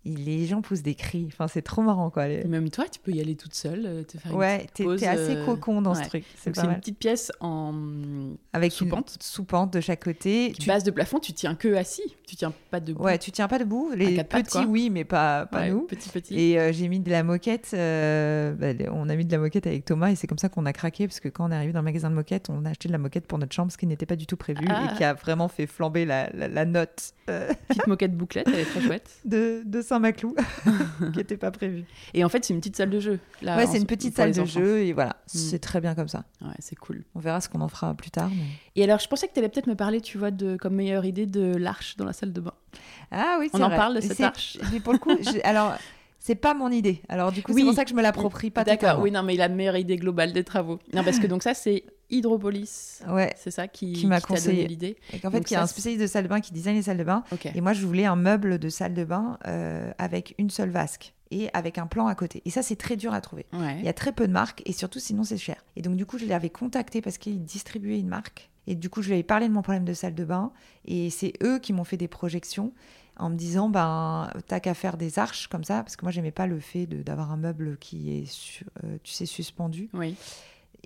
les 0.07 0.47
gens 0.47 0.63
poussent 0.63 0.83
des 0.83 0.95
cris. 0.95 1.25
Enfin, 1.29 1.49
c'est 1.49 1.63
trop 1.63 1.83
marrant, 1.83 2.11
quoi. 2.11 2.29
Les- 2.29 2.45
Même 2.45 2.71
toi, 2.71 2.85
tu 2.91 3.01
peux 3.01 3.11
y 3.13 3.21
aller 3.21 3.35
toute 3.37 3.55
seule, 3.55 3.83
euh, 3.87 4.03
te 4.05 4.17
faire 4.19 4.33
une 4.33 4.39
Ouais, 4.39 4.67
t'es 4.75 4.85
assez 5.07 5.37
euh, 5.37 5.45
cocon 5.45 5.83
dans 5.83 5.95
ouais. 5.95 6.03
ce 6.05 6.09
truc. 6.09 6.25
C'est 6.37 6.57
une 6.57 6.75
petite 6.77 6.99
pièce 6.99 7.33
en 7.41 7.75
Avec 8.53 8.73
soupente. 8.73 9.15
une 9.17 9.23
soupente 9.23 9.73
de 9.73 9.81
chaque 9.81 10.05
côté. 10.05 10.53
Tu- 10.59 10.67
base 10.69 10.85
de 10.85 10.91
plafond, 10.91 11.19
tu 11.19 11.33
tiens 11.33 11.55
que 11.55 11.75
assis, 11.75 12.15
tu 12.27 12.37
tiens 12.37 12.53
pas 12.71 12.81
debout. 12.81 13.03
Ouais, 13.03 13.19
tu 13.19 13.31
tiens 13.33 13.49
pas 13.49 13.59
debout. 13.59 13.91
Les 13.95 14.23
pattes, 14.25 14.47
petits, 14.47 14.65
oui, 14.67 14.91
mais 14.91 15.05
pas, 15.05 15.47
pas 15.47 15.61
Ouais, 15.61 15.71
nous. 15.71 15.83
Petit 15.83 16.09
petit. 16.09 16.39
Et 16.39 16.59
euh, 16.61 16.73
j'ai 16.73 16.89
mis 16.89 17.01
de 17.01 17.11
la 17.11 17.23
moquette. 17.23 17.71
euh, 17.75 18.53
bah, 18.55 18.69
on 18.93 19.09
a 19.09 19.17
mis 19.17 19.25
de 19.25 19.33
la 19.33 19.39
moquette 19.39 19.67
avec 19.67 19.85
Thomas 19.85 20.11
et 20.11 20.17
c'est 20.17 20.27
comme 20.27 20.39
ça 20.39 20.49
qu'on 20.49 20.67
a 20.67 20.73
craqué 20.73 21.07
parce 21.07 21.21
que 21.21 21.29
quand 21.29 21.49
on 21.49 21.53
est 21.53 21.57
arrivé 21.57 21.73
dans 21.73 21.81
le 21.81 21.85
magasin 21.85 22.11
de 22.11 22.15
moquette, 22.15 22.49
on 22.51 22.65
a 22.65 22.71
acheté 22.71 22.89
de 22.89 22.93
la 22.93 22.99
moquette 22.99 23.27
pour 23.27 23.39
notre 23.39 23.55
chambre, 23.55 23.73
ce 23.73 23.77
qui 23.77 23.87
n'était 23.87 24.07
pas 24.07 24.17
du 24.17 24.27
tout 24.27 24.37
prévu 24.37 24.65
Ah. 24.69 24.91
et 24.93 24.97
qui 24.97 25.05
a 25.05 25.15
vraiment 25.15 25.49
fait 25.49 25.67
flamber 25.67 26.05
la, 26.05 26.31
la- 26.35 26.49
la 26.49 26.65
note 26.65 27.13
euh, 27.29 27.49
Petite 27.69 27.87
moquette 27.87 28.17
bouclette, 28.17 28.47
elle 28.49 28.61
est 28.61 28.65
très 28.65 28.81
chouette. 28.81 29.11
de, 29.25 29.63
de 29.65 29.81
5 29.83 29.96
un 29.97 29.99
maclou 29.99 30.35
qui 31.13 31.19
n'était 31.19 31.37
pas 31.37 31.51
prévu. 31.51 31.85
Et 32.15 32.25
en 32.25 32.29
fait, 32.29 32.45
c'est 32.45 32.55
une 32.55 32.61
petite 32.61 32.77
salle 32.77 32.91
de 32.91 33.01
jeu. 33.01 33.19
Là, 33.43 33.57
ouais, 33.57 33.65
en- 33.65 33.71
c'est 33.71 33.79
une 33.79 33.87
petite 33.87 34.15
salle 34.17 34.33
de 34.33 34.41
enfants. 34.41 34.61
jeu 34.61 34.79
et 34.81 34.93
voilà, 34.93 35.17
c'est 35.27 35.59
très 35.59 35.81
bien 35.81 35.95
comme 35.95 36.09
ça. 36.09 36.25
Ouais, 36.43 36.55
c'est 36.59 36.77
cool. 36.77 37.05
On 37.15 37.21
verra 37.21 37.41
ce 37.41 37.49
qu'on 37.49 37.61
en 37.61 37.69
fera 37.69 37.95
plus 37.95 38.11
tard. 38.11 38.31
mais- 38.31 38.45
Et 38.81 38.85
alors, 38.85 38.99
je 39.01 39.09
pensais 39.09 39.27
que 39.29 39.33
tu 39.33 39.39
allais 39.41 39.49
peut-être 39.49 39.67
me 39.67 39.75
parler, 39.77 40.01
tu 40.01 40.19
vois, 40.19 40.31
de 40.31 40.57
comme 40.57 40.75
meilleure 40.75 41.05
idée 41.05 41.27
de 41.27 41.57
l'arche 41.57 41.97
dans 41.97 42.05
la 42.05 42.13
salle 42.13 42.33
de 42.33 42.41
bain. 42.41 42.55
Ah 43.11 43.37
oui, 43.41 43.51
On 43.53 43.59
c'est 43.59 43.65
en 43.65 43.69
vrai. 43.69 43.77
parle 43.77 43.97
de 43.97 44.01
cette 44.01 44.17
c'est- 44.17 44.25
arche 44.25 44.59
Mais 44.73 44.81
pour 44.81 44.93
le 44.93 44.99
coup, 44.99 45.11
j'ai- 45.21 45.43
alors 45.45 45.75
c'est 46.19 46.35
pas 46.35 46.55
mon 46.55 46.71
idée. 46.71 47.01
Alors 47.09 47.31
du 47.33 47.43
coup, 47.43 47.53
Oui. 47.53 47.61
c'est 47.63 47.67
pour 47.67 47.75
ça 47.75 47.85
que 47.85 47.91
je 47.91 47.95
me 47.95 48.03
l'approprie 48.03 48.51
pas 48.51 48.65
D'accord, 48.65 49.01
oui, 49.01 49.11
non, 49.13 49.23
mais 49.23 49.37
la 49.37 49.49
meilleure 49.49 49.77
idée 49.77 49.97
globale 49.97 50.33
des 50.33 50.43
travaux. 50.45 50.79
Non, 50.93 51.05
parce 51.05 51.19
que 51.21 51.27
donc 51.29 51.43
ça, 51.43 51.55
c'est 51.55 51.85
Hydropolis. 52.11 53.03
Ouais. 53.09 53.35
C'est 53.37 53.51
ça 53.51 53.69
qui, 53.69 53.93
Qui 53.93 54.07
m'a 54.07 54.21
conseillé. 54.21 54.67
l'idée. 54.67 54.97
Et 55.13 55.19
qu'en 55.19 55.31
fait, 55.31 55.51
il 55.51 55.55
y 55.55 55.57
a 55.57 55.63
un 55.63 55.67
spécialiste 55.67 56.03
de 56.03 56.07
salle 56.07 56.25
de 56.25 56.29
bain 56.29 56.41
qui 56.41 56.53
design 56.53 56.77
les 56.77 56.83
salles 56.83 56.99
de 56.99 57.05
bain. 57.05 57.25
Et 57.55 57.61
moi, 57.61 57.73
je 57.73 57.85
voulais 57.87 58.05
un 58.07 58.17
meuble 58.17 58.59
de 58.59 58.69
salle 58.69 58.95
de 58.95 59.05
bain 59.05 59.39
euh, 59.47 59.91
avec 59.99 60.35
une 60.39 60.51
seule 60.51 60.71
vasque 60.71 61.15
et 61.31 61.49
avec 61.53 61.79
un 61.79 61.87
plan 61.87 62.07
à 62.07 62.15
côté. 62.15 62.43
Et 62.45 62.51
ça, 62.51 62.63
c'est 62.63 62.77
très 62.77 62.97
dur 62.97 63.13
à 63.13 63.21
trouver. 63.21 63.47
Ouais. 63.53 63.77
Il 63.81 63.85
y 63.85 63.89
a 63.89 63.93
très 63.93 64.13
peu 64.13 64.27
de 64.29 64.33
marques 64.33 64.63
et 64.67 64.73
surtout, 64.73 65.01
sinon, 65.01 65.25
c'est 65.25 65.39
cher. 65.39 65.57
Et 65.75 65.83
donc, 65.83 65.97
du 65.97 66.07
coup, 66.07 66.19
je 66.19 66.27
l'avais 66.27 66.51
contacté 66.51 67.01
parce 67.01 67.19
qu'il 67.19 67.43
distribuait 67.43 67.99
une 67.99 68.09
marque. 68.09 68.51
Et 68.69 68.75
du 68.75 68.91
coup, 68.91 69.01
je 69.03 69.09
lui 69.09 69.15
avais 69.15 69.23
parlé 69.23 69.49
de 69.49 69.53
mon 69.53 69.63
problème 69.63 69.85
de 69.85 69.93
salle 69.95 70.15
de 70.15 70.25
bain. 70.25 70.53
Et 70.85 71.11
c'est 71.11 71.33
eux 71.43 71.59
qui 71.59 71.73
m'ont 71.73 71.85
fait 71.85 71.97
des 71.97 72.09
projections 72.09 72.73
en 73.19 73.31
me 73.31 73.37
disant, 73.37 73.69
ben, 73.71 74.31
t'as 74.47 74.61
qu'à 74.61 74.75
faire 74.75 74.97
des 74.97 75.19
arches 75.19 75.49
comme 75.49 75.65
ça. 75.65 75.83
Parce 75.83 75.97
que 75.97 76.05
moi, 76.05 76.13
j'aimais 76.13 76.33
pas 76.33 76.47
le 76.47 76.61
fait 76.61 76.87
d'avoir 76.87 77.33
un 77.33 77.37
meuble 77.37 77.77
qui 77.79 78.11
est, 78.19 78.63
euh, 78.85 78.99
tu 79.03 79.13
sais, 79.13 79.27
suspendu. 79.27 79.89
Oui. 79.95 80.15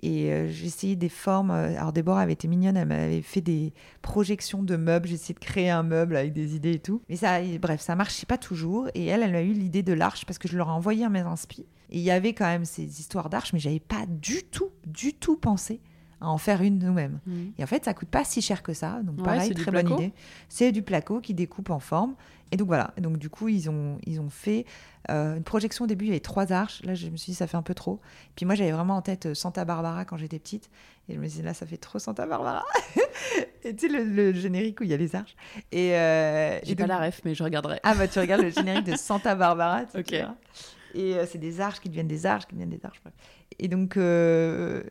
Et 0.03 0.31
euh, 0.31 0.47
j'ai 0.49 0.65
essayé 0.65 0.95
des 0.95 1.09
formes. 1.09 1.51
euh, 1.51 1.77
Alors, 1.77 1.93
Déborah 1.93 2.21
avait 2.21 2.33
été 2.33 2.47
mignonne, 2.47 2.75
elle 2.77 2.87
m'avait 2.87 3.21
fait 3.21 3.41
des 3.41 3.73
projections 4.01 4.63
de 4.63 4.75
meubles. 4.75 5.07
J'ai 5.07 5.13
essayé 5.15 5.33
de 5.35 5.39
créer 5.39 5.69
un 5.69 5.83
meuble 5.83 6.15
avec 6.15 6.33
des 6.33 6.55
idées 6.55 6.73
et 6.73 6.79
tout. 6.79 7.01
Mais 7.09 7.15
ça, 7.15 7.41
et 7.41 7.59
bref, 7.59 7.81
ça 7.81 7.95
marchait 7.95 8.25
pas 8.25 8.37
toujours. 8.37 8.87
Et 8.95 9.05
elle, 9.05 9.21
elle 9.23 9.35
a 9.35 9.41
eu 9.43 9.53
l'idée 9.53 9.83
de 9.83 9.93
l'arche 9.93 10.25
parce 10.25 10.39
que 10.39 10.47
je 10.47 10.57
leur 10.57 10.67
ai 10.69 10.71
envoyé 10.71 11.05
un 11.05 11.09
mes 11.09 11.19
inspi. 11.19 11.65
Et 11.91 11.97
il 11.97 12.03
y 12.03 12.11
avait 12.11 12.33
quand 12.33 12.45
même 12.45 12.65
ces 12.65 12.99
histoires 12.99 13.29
d'arches, 13.29 13.53
mais 13.53 13.59
j'avais 13.59 13.79
pas 13.79 14.05
du 14.07 14.43
tout, 14.43 14.69
du 14.87 15.13
tout 15.13 15.35
pensé 15.35 15.81
à 16.19 16.29
en 16.29 16.37
faire 16.37 16.61
une 16.61 16.77
nous-mêmes. 16.79 17.19
Mhm. 17.25 17.53
Et 17.57 17.63
en 17.63 17.67
fait, 17.67 17.85
ça 17.85 17.93
coûte 17.93 18.07
pas 18.09 18.23
si 18.23 18.41
cher 18.41 18.63
que 18.63 18.73
ça. 18.73 19.01
Donc, 19.03 19.17
Ouais, 19.17 19.23
pareil, 19.23 19.53
très 19.53 19.71
bonne 19.71 19.89
idée. 19.93 20.13
C'est 20.49 20.71
du 20.71 20.83
placo 20.83 21.19
qui 21.19 21.33
découpe 21.33 21.69
en 21.69 21.79
forme. 21.79 22.15
Et 22.51 22.57
donc, 22.57 22.67
voilà. 22.67 22.93
Donc, 22.97 23.17
du 23.17 23.29
coup, 23.29 23.47
ils 23.47 23.69
ont, 23.69 23.97
ils 24.05 24.19
ont 24.19 24.29
fait 24.29 24.65
euh, 25.09 25.37
une 25.37 25.43
projection 25.43 25.85
au 25.85 25.87
début. 25.87 26.05
Il 26.05 26.07
y 26.09 26.11
avait 26.11 26.19
trois 26.19 26.51
arches. 26.51 26.83
Là, 26.83 26.95
je 26.95 27.07
me 27.07 27.15
suis 27.17 27.31
dit, 27.31 27.35
ça 27.35 27.47
fait 27.47 27.57
un 27.57 27.61
peu 27.61 27.73
trop. 27.73 28.01
Puis 28.35 28.45
moi, 28.45 28.55
j'avais 28.55 28.71
vraiment 28.73 28.97
en 28.97 29.01
tête 29.01 29.27
euh, 29.27 29.33
Santa 29.33 29.63
Barbara 29.65 30.03
quand 30.05 30.17
j'étais 30.17 30.37
petite. 30.39 30.69
Et 31.09 31.13
je 31.15 31.19
me 31.19 31.25
disais, 31.27 31.43
là, 31.43 31.53
ça 31.53 31.65
fait 31.65 31.77
trop 31.77 31.97
Santa 31.99 32.25
Barbara. 32.25 32.63
et 33.63 33.75
tu 33.75 33.87
sais, 33.89 33.93
le, 33.93 34.03
le 34.03 34.33
générique 34.33 34.81
où 34.81 34.83
il 34.83 34.89
y 34.89 34.93
a 34.93 34.97
les 34.97 35.15
arches. 35.15 35.35
Et, 35.71 35.95
euh, 35.95 36.59
J'ai 36.63 36.75
pas 36.75 36.83
donc- 36.83 36.89
la 36.89 36.99
ref, 37.05 37.21
mais 37.25 37.35
je 37.35 37.43
regarderai. 37.43 37.79
Ah, 37.83 37.95
bah, 37.95 38.07
tu 38.07 38.19
regardes 38.19 38.41
le 38.43 38.49
générique 38.49 38.85
de 38.85 38.95
Santa 38.97 39.33
Barbara. 39.35 39.85
tu 39.85 39.97
Ok. 39.99 40.13
Et 40.93 41.15
euh, 41.15 41.25
c'est 41.25 41.37
des 41.37 41.61
arches 41.61 41.79
qui 41.79 41.87
deviennent 41.87 42.07
des 42.09 42.25
arches, 42.25 42.45
qui 42.47 42.53
deviennent 42.55 42.69
des 42.69 42.85
arches. 42.85 42.99
bref. 43.01 43.13
Et 43.59 43.67
donc, 43.67 43.95
euh, 43.97 44.81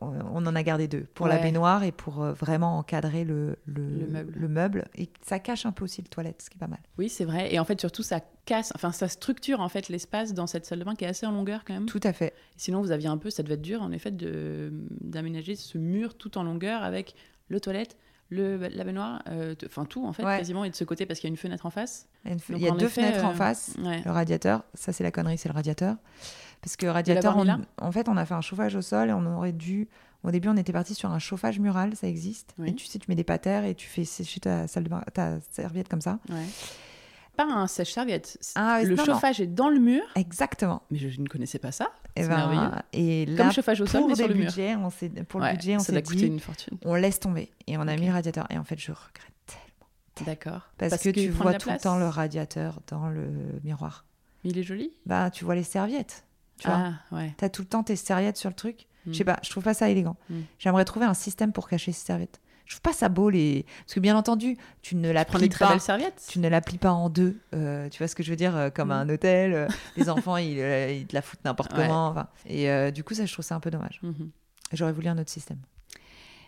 on 0.00 0.46
en 0.46 0.56
a 0.56 0.62
gardé 0.62 0.88
deux, 0.88 1.02
pour 1.14 1.28
la 1.28 1.38
baignoire 1.38 1.84
et 1.84 1.92
pour 1.92 2.22
euh, 2.22 2.32
vraiment 2.32 2.78
encadrer 2.78 3.24
le, 3.24 3.56
le, 3.66 3.88
Le 3.88 4.06
meuble. 4.08 4.32
le 4.36 4.48
meuble. 4.48 4.84
Et 4.96 5.08
ça 5.24 5.38
cache 5.38 5.64
un 5.66 5.72
peu 5.72 5.84
aussi 5.84 6.02
le 6.02 6.08
toilette, 6.08 6.42
ce 6.42 6.50
qui 6.50 6.56
est 6.56 6.58
pas 6.60 6.66
mal. 6.66 6.80
Oui, 6.98 7.08
c'est 7.08 7.24
vrai. 7.24 7.52
Et 7.54 7.58
en 7.58 7.64
fait, 7.64 7.78
surtout, 7.78 8.02
ça 8.02 8.20
casse, 8.44 8.72
enfin, 8.74 8.90
ça 8.92 9.08
structure 9.08 9.60
en 9.60 9.68
fait 9.68 9.88
l'espace 9.88 10.34
dans 10.34 10.46
cette 10.46 10.66
salle 10.66 10.78
de 10.80 10.84
bain 10.84 10.94
qui 10.94 11.04
est 11.04 11.08
assez 11.08 11.26
en 11.26 11.30
longueur 11.32 11.64
quand 11.64 11.74
même. 11.74 11.86
Tout 11.86 12.00
à 12.02 12.12
fait. 12.12 12.32
Sinon, 12.56 12.80
vous 12.80 12.90
aviez 12.90 13.08
un 13.08 13.18
peu, 13.18 13.30
ça 13.30 13.42
devait 13.42 13.54
être 13.54 13.62
dur 13.62 13.80
en 13.82 13.92
effet 13.92 14.10
de- 14.10 14.70
d'aménager 15.00 15.54
ce 15.54 15.78
mur 15.78 16.16
tout 16.16 16.36
en 16.38 16.42
longueur 16.42 16.82
avec 16.82 17.14
le 17.48 17.60
toilette, 17.60 17.96
le, 18.28 18.56
la 18.56 18.82
baignoire, 18.82 19.22
euh, 19.28 19.54
enfin 19.66 19.84
tout 19.84 20.04
en 20.04 20.12
fait 20.12 20.24
Ouais. 20.24 20.38
quasiment 20.38 20.64
et 20.64 20.70
de 20.70 20.74
ce 20.74 20.82
côté 20.82 21.06
parce 21.06 21.20
qu'il 21.20 21.28
y 21.28 21.30
a 21.30 21.34
une 21.34 21.36
fenêtre 21.36 21.64
en 21.64 21.70
face. 21.70 22.08
Il 22.24 22.28
y 22.28 22.30
a, 22.30 22.34
une- 22.34 22.38
Donc, 22.40 22.60
il 22.60 22.64
y 22.64 22.68
a 22.68 22.72
en 22.72 22.76
deux 22.76 22.86
effet, 22.86 23.02
fenêtres 23.02 23.24
en 23.24 23.34
face. 23.34 23.76
Ouais. 23.78 24.02
Le 24.04 24.10
radiateur, 24.10 24.64
ça 24.74 24.92
c'est 24.92 25.04
la 25.04 25.12
connerie, 25.12 25.38
c'est 25.38 25.48
le 25.48 25.54
radiateur. 25.54 25.94
Parce 26.66 26.76
que 26.76 26.86
radiateur, 26.86 27.36
on- 27.36 27.46
en 27.80 27.92
fait, 27.92 28.08
on 28.08 28.16
a 28.16 28.26
fait 28.26 28.34
un 28.34 28.40
chauffage 28.40 28.74
au 28.74 28.82
sol 28.82 29.08
et 29.08 29.12
on 29.12 29.24
aurait 29.24 29.52
dû. 29.52 29.88
Au 30.24 30.32
début, 30.32 30.48
on 30.48 30.56
était 30.56 30.72
parti 30.72 30.94
sur 30.96 31.12
un 31.12 31.20
chauffage 31.20 31.60
mural, 31.60 31.94
ça 31.94 32.08
existe. 32.08 32.54
Oui. 32.58 32.70
Et 32.70 32.74
tu 32.74 32.86
sais, 32.86 32.98
tu 32.98 33.06
mets 33.08 33.14
des 33.14 33.22
patères 33.22 33.64
et 33.64 33.76
tu 33.76 33.86
fais 33.86 34.04
sécher 34.04 34.40
ta, 34.40 34.66
salle 34.66 34.82
de 34.82 34.88
bain, 34.88 35.04
ta 35.14 35.38
serviette 35.52 35.88
comme 35.88 36.00
ça. 36.00 36.18
Ouais. 36.28 36.44
Pas 37.36 37.44
un 37.44 37.68
sèche-serviette. 37.68 38.36
Ah, 38.56 38.80
le 38.82 38.96
non, 38.96 38.96
non. 38.96 39.04
chauffage 39.14 39.40
est 39.40 39.46
dans 39.46 39.68
le 39.68 39.78
mur. 39.78 40.02
Exactement. 40.16 40.82
Mais 40.90 40.98
je 40.98 41.20
ne 41.20 41.28
connaissais 41.28 41.60
pas 41.60 41.70
ça. 41.70 41.92
Et, 42.16 42.22
C'est 42.24 42.28
ben, 42.30 42.36
merveilleux. 42.48 42.70
et 42.94 43.26
là, 43.26 43.36
Comme 43.44 43.52
chauffage 43.52 43.80
au 43.80 43.86
sol, 43.86 44.00
pour 44.00 44.08
mais 44.08 44.16
sur 44.16 44.26
le 44.26 44.34
mur. 44.34 44.46
budgets, 44.46 44.74
on 44.74 44.90
pour 45.24 45.40
Ouais, 45.42 45.50
le 45.52 45.56
budget, 45.56 45.76
on 45.76 45.80
s'est 45.80 46.02
dit, 46.02 46.26
une 46.26 46.40
fortune. 46.40 46.78
on 46.84 46.94
laisse 46.96 47.20
tomber. 47.20 47.52
Et 47.68 47.76
on 47.78 47.82
a 47.82 47.94
mis 47.94 48.06
le 48.06 48.12
radiateur. 48.12 48.46
Et 48.50 48.58
en 48.58 48.64
fait, 48.64 48.78
je 48.80 48.90
regrette 48.90 49.32
tellement. 49.46 50.26
D'accord. 50.26 50.62
Parce, 50.78 50.96
que 51.00 51.10
qu'il 51.10 51.26
tu 51.26 51.30
vois 51.30 51.54
tout 51.54 51.70
le 51.70 51.78
temps 51.78 51.98
le 51.98 52.08
radiateur 52.08 52.80
dans 52.88 53.08
le 53.08 53.28
miroir. 53.62 54.04
Mais 54.42 54.50
il 54.50 54.58
est 54.58 54.62
joli. 54.64 54.90
Bah, 55.04 55.30
tu 55.30 55.44
vois 55.44 55.54
les 55.54 55.62
serviettes. 55.62 56.24
Tu 56.58 56.66
vois, 56.68 56.94
ah 57.10 57.14
ouais. 57.14 57.34
t'as 57.36 57.48
tout 57.48 57.62
le 57.62 57.68
temps 57.68 57.82
tes 57.82 57.96
serviettes 57.96 58.36
sur 58.36 58.48
le 58.50 58.54
truc. 58.56 58.86
Mm. 59.06 59.12
Je 59.12 59.18
sais 59.18 59.24
pas, 59.24 59.38
je 59.42 59.50
trouve 59.50 59.62
pas 59.64 59.74
ça 59.74 59.88
élégant. 59.90 60.16
Mm. 60.30 60.40
J'aimerais 60.58 60.84
trouver 60.84 61.06
un 61.06 61.14
système 61.14 61.52
pour 61.52 61.68
cacher 61.68 61.92
ces 61.92 62.04
serviettes. 62.06 62.40
Je 62.64 62.72
trouve 62.72 62.80
pas 62.82 62.92
ça 62.92 63.08
beau 63.08 63.30
les. 63.30 63.64
Parce 63.84 63.94
que 63.94 64.00
bien 64.00 64.16
entendu, 64.16 64.56
tu 64.82 64.96
ne 64.96 65.10
la 65.12 65.24
plies 65.24 65.48
pas. 65.50 65.76
Tu 66.28 66.40
ne 66.40 66.48
la 66.48 66.60
plies 66.60 66.78
pas 66.78 66.90
en 66.90 67.08
deux. 67.10 67.38
euh, 67.54 67.88
tu 67.90 67.98
vois 67.98 68.08
ce 68.08 68.16
que 68.16 68.24
je 68.24 68.30
veux 68.30 68.36
dire 68.36 68.56
euh, 68.56 68.70
Comme 68.70 68.88
Mm. 68.88 68.92
un 68.92 69.08
hôtel. 69.08 69.52
euh, 69.54 69.68
les 69.96 70.08
enfants, 70.08 70.36
ils, 70.36 70.58
ils 70.58 71.06
te 71.06 71.14
la 71.14 71.22
foutent 71.22 71.44
n'importe 71.44 71.72
Ouais. 71.74 71.86
comment. 71.86 72.08
enfin. 72.08 72.26
Et 72.46 72.68
euh, 72.70 72.90
du 72.90 73.04
coup, 73.04 73.14
ça, 73.14 73.24
je 73.26 73.32
trouve 73.32 73.44
ça 73.44 73.54
un 73.54 73.60
peu 73.60 73.70
dommage. 73.70 74.00
Mhm. 74.02 74.30
J'aurais 74.72 74.92
voulu 74.92 75.06
un 75.08 75.16
autre 75.18 75.30
système. 75.30 75.58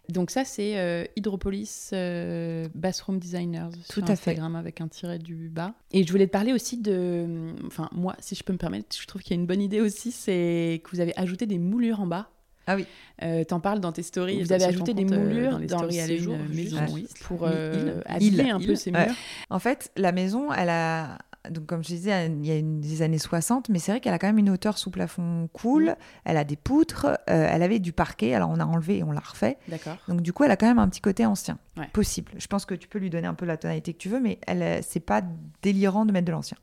Donc 0.08 0.30
ça, 0.30 0.44
c'est 0.44 0.78
euh, 0.78 1.04
Hydropolis 1.16 1.90
euh, 1.92 2.66
Bathroom 2.74 3.18
Designers 3.18 3.68
Tout 3.88 4.00
sur 4.00 4.04
à 4.04 4.06
fait. 4.06 4.12
Instagram 4.12 4.56
avec 4.56 4.80
un 4.80 4.88
tiret 4.88 5.18
du 5.18 5.48
bas. 5.50 5.74
Et 5.92 6.04
je 6.04 6.10
voulais 6.10 6.26
te 6.26 6.32
parler 6.32 6.52
aussi 6.52 6.78
de... 6.78 7.52
Enfin, 7.66 7.88
moi, 7.92 8.16
si 8.18 8.34
je 8.34 8.42
peux 8.42 8.52
me 8.54 8.58
permettre, 8.58 8.96
je 8.98 9.06
trouve 9.06 9.22
qu'il 9.22 9.36
y 9.36 9.38
a 9.38 9.40
une 9.40 9.46
bonne 9.46 9.60
idée 9.62 9.80
aussi, 9.80 10.10
c'est 10.10 10.80
que 10.82 10.90
vous 10.92 11.00
avez 11.00 11.12
ajouté 11.18 11.44
des 11.46 11.58
moulures 11.58 12.00
en 12.00 12.06
bas. 12.06 12.30
Ah 12.66 12.76
oui. 12.76 12.84
Euh, 13.22 13.44
T'en 13.44 13.60
parles 13.60 13.80
dans 13.80 13.92
tes 13.92 14.02
stories. 14.02 14.42
Vous 14.42 14.52
avez 14.52 14.64
ajouté 14.64 14.92
des 14.92 15.04
euh, 15.10 15.18
moulures 15.18 15.52
dans 15.52 15.58
les 15.58 15.66
dans 15.66 15.78
stories, 15.78 15.98
une 16.00 16.06
juste 16.06 16.28
maison, 16.54 16.80
oui. 16.92 17.06
pour 17.22 17.48
Il- 17.48 17.52
il- 17.54 18.02
habiller 18.04 18.42
il- 18.44 18.50
un 18.50 18.58
il- 18.60 18.66
peu 18.66 18.74
ces 18.74 18.90
ouais. 18.90 19.06
murs. 19.06 19.14
En 19.50 19.58
fait, 19.58 19.90
la 19.96 20.12
maison, 20.12 20.52
elle 20.52 20.68
a. 20.68 21.18
Donc, 21.50 21.66
comme 21.66 21.82
je 21.82 21.88
disais, 21.88 22.26
il 22.26 22.46
y 22.46 22.50
a 22.50 22.56
une, 22.56 22.80
des 22.80 23.02
années 23.02 23.18
60, 23.18 23.68
mais 23.68 23.78
c'est 23.78 23.92
vrai 23.92 24.00
qu'elle 24.00 24.14
a 24.14 24.18
quand 24.18 24.26
même 24.26 24.38
une 24.38 24.50
hauteur 24.50 24.78
sous 24.78 24.90
plafond 24.90 25.48
cool. 25.52 25.84
Mhm. 25.86 25.96
Elle 26.24 26.36
a 26.36 26.44
des 26.44 26.56
poutres. 26.56 27.06
euh, 27.06 27.16
elle 27.26 27.62
avait 27.62 27.78
du 27.78 27.92
parquet. 27.92 28.34
Alors, 28.34 28.50
on 28.50 28.60
a 28.60 28.64
enlevé 28.64 28.98
et 28.98 29.02
on 29.04 29.12
l'a 29.12 29.20
refait. 29.20 29.58
D'accord. 29.68 29.96
Donc, 30.08 30.20
du 30.22 30.32
coup, 30.32 30.44
elle 30.44 30.50
a 30.50 30.56
quand 30.56 30.66
même 30.66 30.78
un 30.78 30.88
petit 30.88 31.00
côté 31.00 31.26
ancien. 31.26 31.58
Ouais. 31.76 31.88
Possible. 31.92 32.32
Je 32.38 32.46
pense 32.46 32.64
que 32.66 32.74
tu 32.74 32.88
peux 32.88 32.98
lui 32.98 33.10
donner 33.10 33.26
un 33.26 33.34
peu 33.34 33.46
la 33.46 33.56
tonalité 33.56 33.92
que 33.92 33.98
tu 33.98 34.08
veux, 34.08 34.20
mais 34.20 34.38
elle, 34.46 34.62
euh, 34.62 34.78
c'est 34.82 35.00
pas 35.00 35.22
délirant 35.62 36.04
de 36.06 36.12
mettre 36.12 36.26
de 36.26 36.32
l'ancien. 36.32 36.56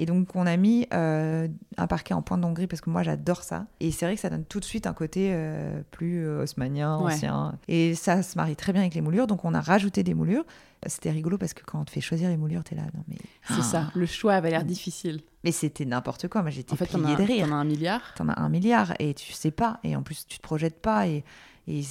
Et 0.00 0.06
donc, 0.06 0.28
on 0.36 0.46
a 0.46 0.56
mis 0.56 0.86
euh, 0.94 1.48
un 1.76 1.86
parquet 1.88 2.14
en 2.14 2.22
pointe 2.22 2.40
d'Hongrie 2.40 2.68
parce 2.68 2.80
que 2.80 2.88
moi, 2.88 3.02
j'adore 3.02 3.42
ça. 3.42 3.66
Et 3.80 3.90
c'est 3.90 4.06
vrai 4.06 4.14
que 4.14 4.20
ça 4.20 4.30
donne 4.30 4.44
tout 4.44 4.60
de 4.60 4.64
suite 4.64 4.86
un 4.86 4.92
côté 4.92 5.30
euh, 5.32 5.80
plus 5.90 6.24
euh, 6.24 6.42
haussmannien, 6.44 6.98
Ouais. 7.00 7.12
ancien. 7.14 7.58
Et 7.66 7.94
ça 7.96 8.22
se 8.22 8.36
marie 8.36 8.54
très 8.54 8.72
bien 8.72 8.82
avec 8.82 8.94
les 8.94 9.00
moulures. 9.00 9.26
Donc, 9.26 9.44
on 9.44 9.54
a 9.54 9.60
rajouté 9.60 10.04
des 10.04 10.14
moulures. 10.14 10.44
C'était 10.86 11.10
rigolo 11.10 11.36
parce 11.38 11.52
que 11.54 11.64
quand 11.64 11.80
on 11.80 11.84
te 11.84 11.90
fait 11.90 12.00
choisir 12.00 12.28
les 12.28 12.36
moulures, 12.36 12.62
t'es 12.62 12.76
là. 12.76 12.82
Non, 12.94 13.02
mais. 13.08 13.16
C'est 13.48 13.54
Ah. 13.58 13.62
ça. 13.62 13.90
Le 13.96 14.06
choix 14.06 14.34
avait 14.34 14.50
l'air 14.50 14.62
difficile. 14.64 15.20
Mais 15.42 15.50
c'était 15.50 15.84
n'importe 15.84 16.28
quoi. 16.28 16.42
Moi, 16.42 16.50
j'étais 16.52 16.72
En 16.72 16.76
fait, 16.76 16.86
pliée 16.86 17.16
de 17.16 17.22
rire. 17.22 17.46
t'en 17.48 17.52
as 17.52 17.56
un 17.56 17.64
milliard. 17.64 18.00
T'en 18.16 18.28
as 18.28 18.40
un 18.40 18.48
milliard 18.48 18.94
et 19.00 19.14
tu 19.14 19.32
sais 19.32 19.50
pas. 19.50 19.80
Et 19.82 19.96
en 19.96 20.02
plus, 20.04 20.24
tu 20.28 20.38
te 20.38 20.42
projettes 20.42 20.80
pas. 20.80 21.08
Et, 21.08 21.24
de 21.66 21.82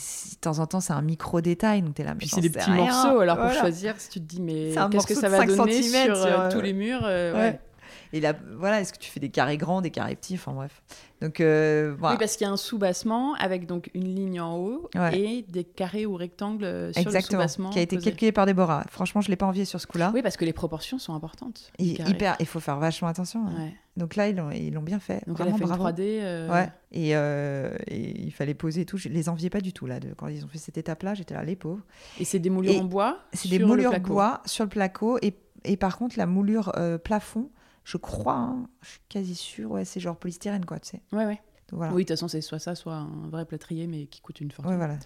temps 0.42 0.58
en 0.58 0.66
temps, 0.66 0.80
c'est 0.80 0.94
un 0.94 1.02
micro 1.04 1.40
détail. 1.42 1.82
Donc, 1.84 1.96
t'es 1.96 2.04
là. 2.04 2.14
mais 2.14 2.20
Puis 2.20 2.30
c'est 2.30 2.42
des 2.42 2.50
petits 2.50 2.72
rien. 2.72 2.86
morceaux. 2.86 3.20
Alors 3.20 3.36
pour 3.36 3.46
Voilà. 3.46 3.60
choisir, 3.60 3.94
si 4.00 4.10
tu 4.10 4.20
te 4.22 4.26
dis 4.26 4.42
mais 4.42 4.74
qu'est-ce 4.92 5.06
que 5.06 5.14
ça 5.14 5.30
va 5.30 5.38
5 5.40 5.50
donner 5.56 5.84
sur, 5.84 6.16
sur, 6.16 6.26
euh, 6.26 6.50
tous 6.50 6.62
les 6.62 6.74
murs 6.74 7.02
euh, 7.04 7.34
Ouais. 7.34 7.40
ouais. 7.40 7.60
Et 8.14 8.20
là, 8.22 8.34
voilà, 8.58 8.82
est-ce 8.82 8.94
que 8.94 8.98
tu 9.00 9.10
fais 9.10 9.20
des 9.20 9.30
carrés 9.30 9.58
grands, 9.58 9.82
des 9.82 9.92
carrés 9.92 10.16
petits 10.16 10.36
Enfin, 10.36 10.54
bref. 10.54 10.82
Donc, 11.22 11.40
euh, 11.42 11.96
voilà. 11.98 12.14
Oui, 12.16 12.20
parce 12.20 12.38
qu'il 12.38 12.46
y 12.46 12.50
a 12.50 12.54
un 12.54 12.58
sous-bassement 12.58 13.34
avec 13.36 13.66
donc 13.66 13.90
une 13.96 14.14
ligne 14.14 14.40
en 14.40 14.56
haut 14.58 14.88
Ouais. 14.96 15.20
et 15.20 15.42
des 15.42 15.64
carrés 15.64 16.06
ou 16.06 16.16
rectangles 16.16 16.64
euh, 16.64 16.94
sur 16.94 17.10
le 17.12 17.20
sous-bassement. 17.22 17.70
Qui 17.72 17.80
a 17.80 17.82
été 17.82 17.98
calculé 17.98 18.32
par 18.32 18.46
Déborah. 18.46 18.84
Franchement, 18.90 19.22
je 19.22 19.30
l'ai 19.30 19.36
pas 19.36 19.48
envié 19.48 19.66
sur 19.66 19.82
ce 19.82 19.88
coup-là. 19.88 20.12
Oui, 20.14 20.22
parce 20.22 20.38
que 20.38 20.46
les 20.46 20.54
proportions 20.54 21.00
sont 21.00 21.14
importantes. 21.16 21.72
hyper, 21.80 22.36
il 22.40 22.46
faut 22.46 22.60
faire 22.60 22.78
vachement 22.78 23.08
attention. 23.08 23.46
hein. 23.48 23.54
Ouais. 23.58 23.74
Donc 23.98 24.16
là, 24.16 24.30
ils 24.30 24.36
l'ont, 24.36 24.82
bien 24.84 25.00
fait. 25.00 25.24
Donc 25.26 25.38
elle 25.40 25.48
a 25.48 25.50
Vraiment 25.50 25.58
fait 25.58 25.64
une 25.64 25.70
bravo. 25.70 25.84
3D. 25.98 26.02
euh, 26.22 26.50
Ouais. 26.54 26.70
Et, 26.92 27.16
euh, 27.16 27.76
et 27.88 28.22
il 28.26 28.32
fallait 28.32 28.54
poser 28.54 28.82
et 28.82 28.86
tout. 28.86 28.98
Je 28.98 29.10
les 29.10 29.28
enviais 29.28 29.50
pas 29.50 29.60
du 29.62 29.74
tout 29.74 29.88
là. 29.88 30.00
De, 30.00 30.14
quand 30.16 30.28
ils 30.28 30.46
ont 30.46 30.48
fait 30.48 30.60
cette 30.60 30.78
étape-là, 30.78 31.16
j'étais 31.16 31.34
là, 31.34 31.44
les 31.44 31.56
pauvres. 31.56 31.82
Et 32.20 32.26
c'est 32.26 32.38
des 32.38 32.52
moulures 32.52 32.74
Et 32.74 32.80
en 32.80 32.84
bois. 32.84 33.18
C'est 33.34 33.50
des 33.50 33.58
moulures 33.58 33.90
placo. 33.90 34.14
bois 34.14 34.42
sur 34.46 34.64
le 34.66 34.70
placo. 34.70 35.18
Et, 35.24 35.34
et 35.66 35.78
par 35.78 35.98
contre, 35.98 36.16
la 36.20 36.28
moulure 36.28 36.72
plafond, 37.04 37.50
je 37.88 37.98
crois, 37.98 38.36
hein, 38.36 38.68
je 38.82 38.90
suis 38.90 39.00
quasi 39.08 39.34
sûre, 39.36 39.72
ouais, 39.72 39.86
c'est 39.86 40.00
genre 40.02 40.18
polystyrène, 40.18 40.66
quoi, 40.66 40.78
tu 40.80 40.90
sais. 40.90 41.02
Ouais, 41.14 41.26
ouais. 41.26 41.42
Donc, 41.70 41.78
voilà. 41.80 41.94
Oui, 41.94 42.04
de 42.04 42.08
toute 42.08 42.16
façon, 42.18 42.28
c'est 42.30 42.40
soit 42.42 42.60
ça, 42.60 42.76
soit 42.76 42.96
un 42.96 43.28
vrai 43.30 43.44
plâtrier, 43.46 43.88
mais 43.88 44.06
qui 44.06 44.22
coûte 44.22 44.40
une 44.42 44.52
fortune. 44.52 44.72
Ouais, 44.72 44.78
voilà. 44.78 44.98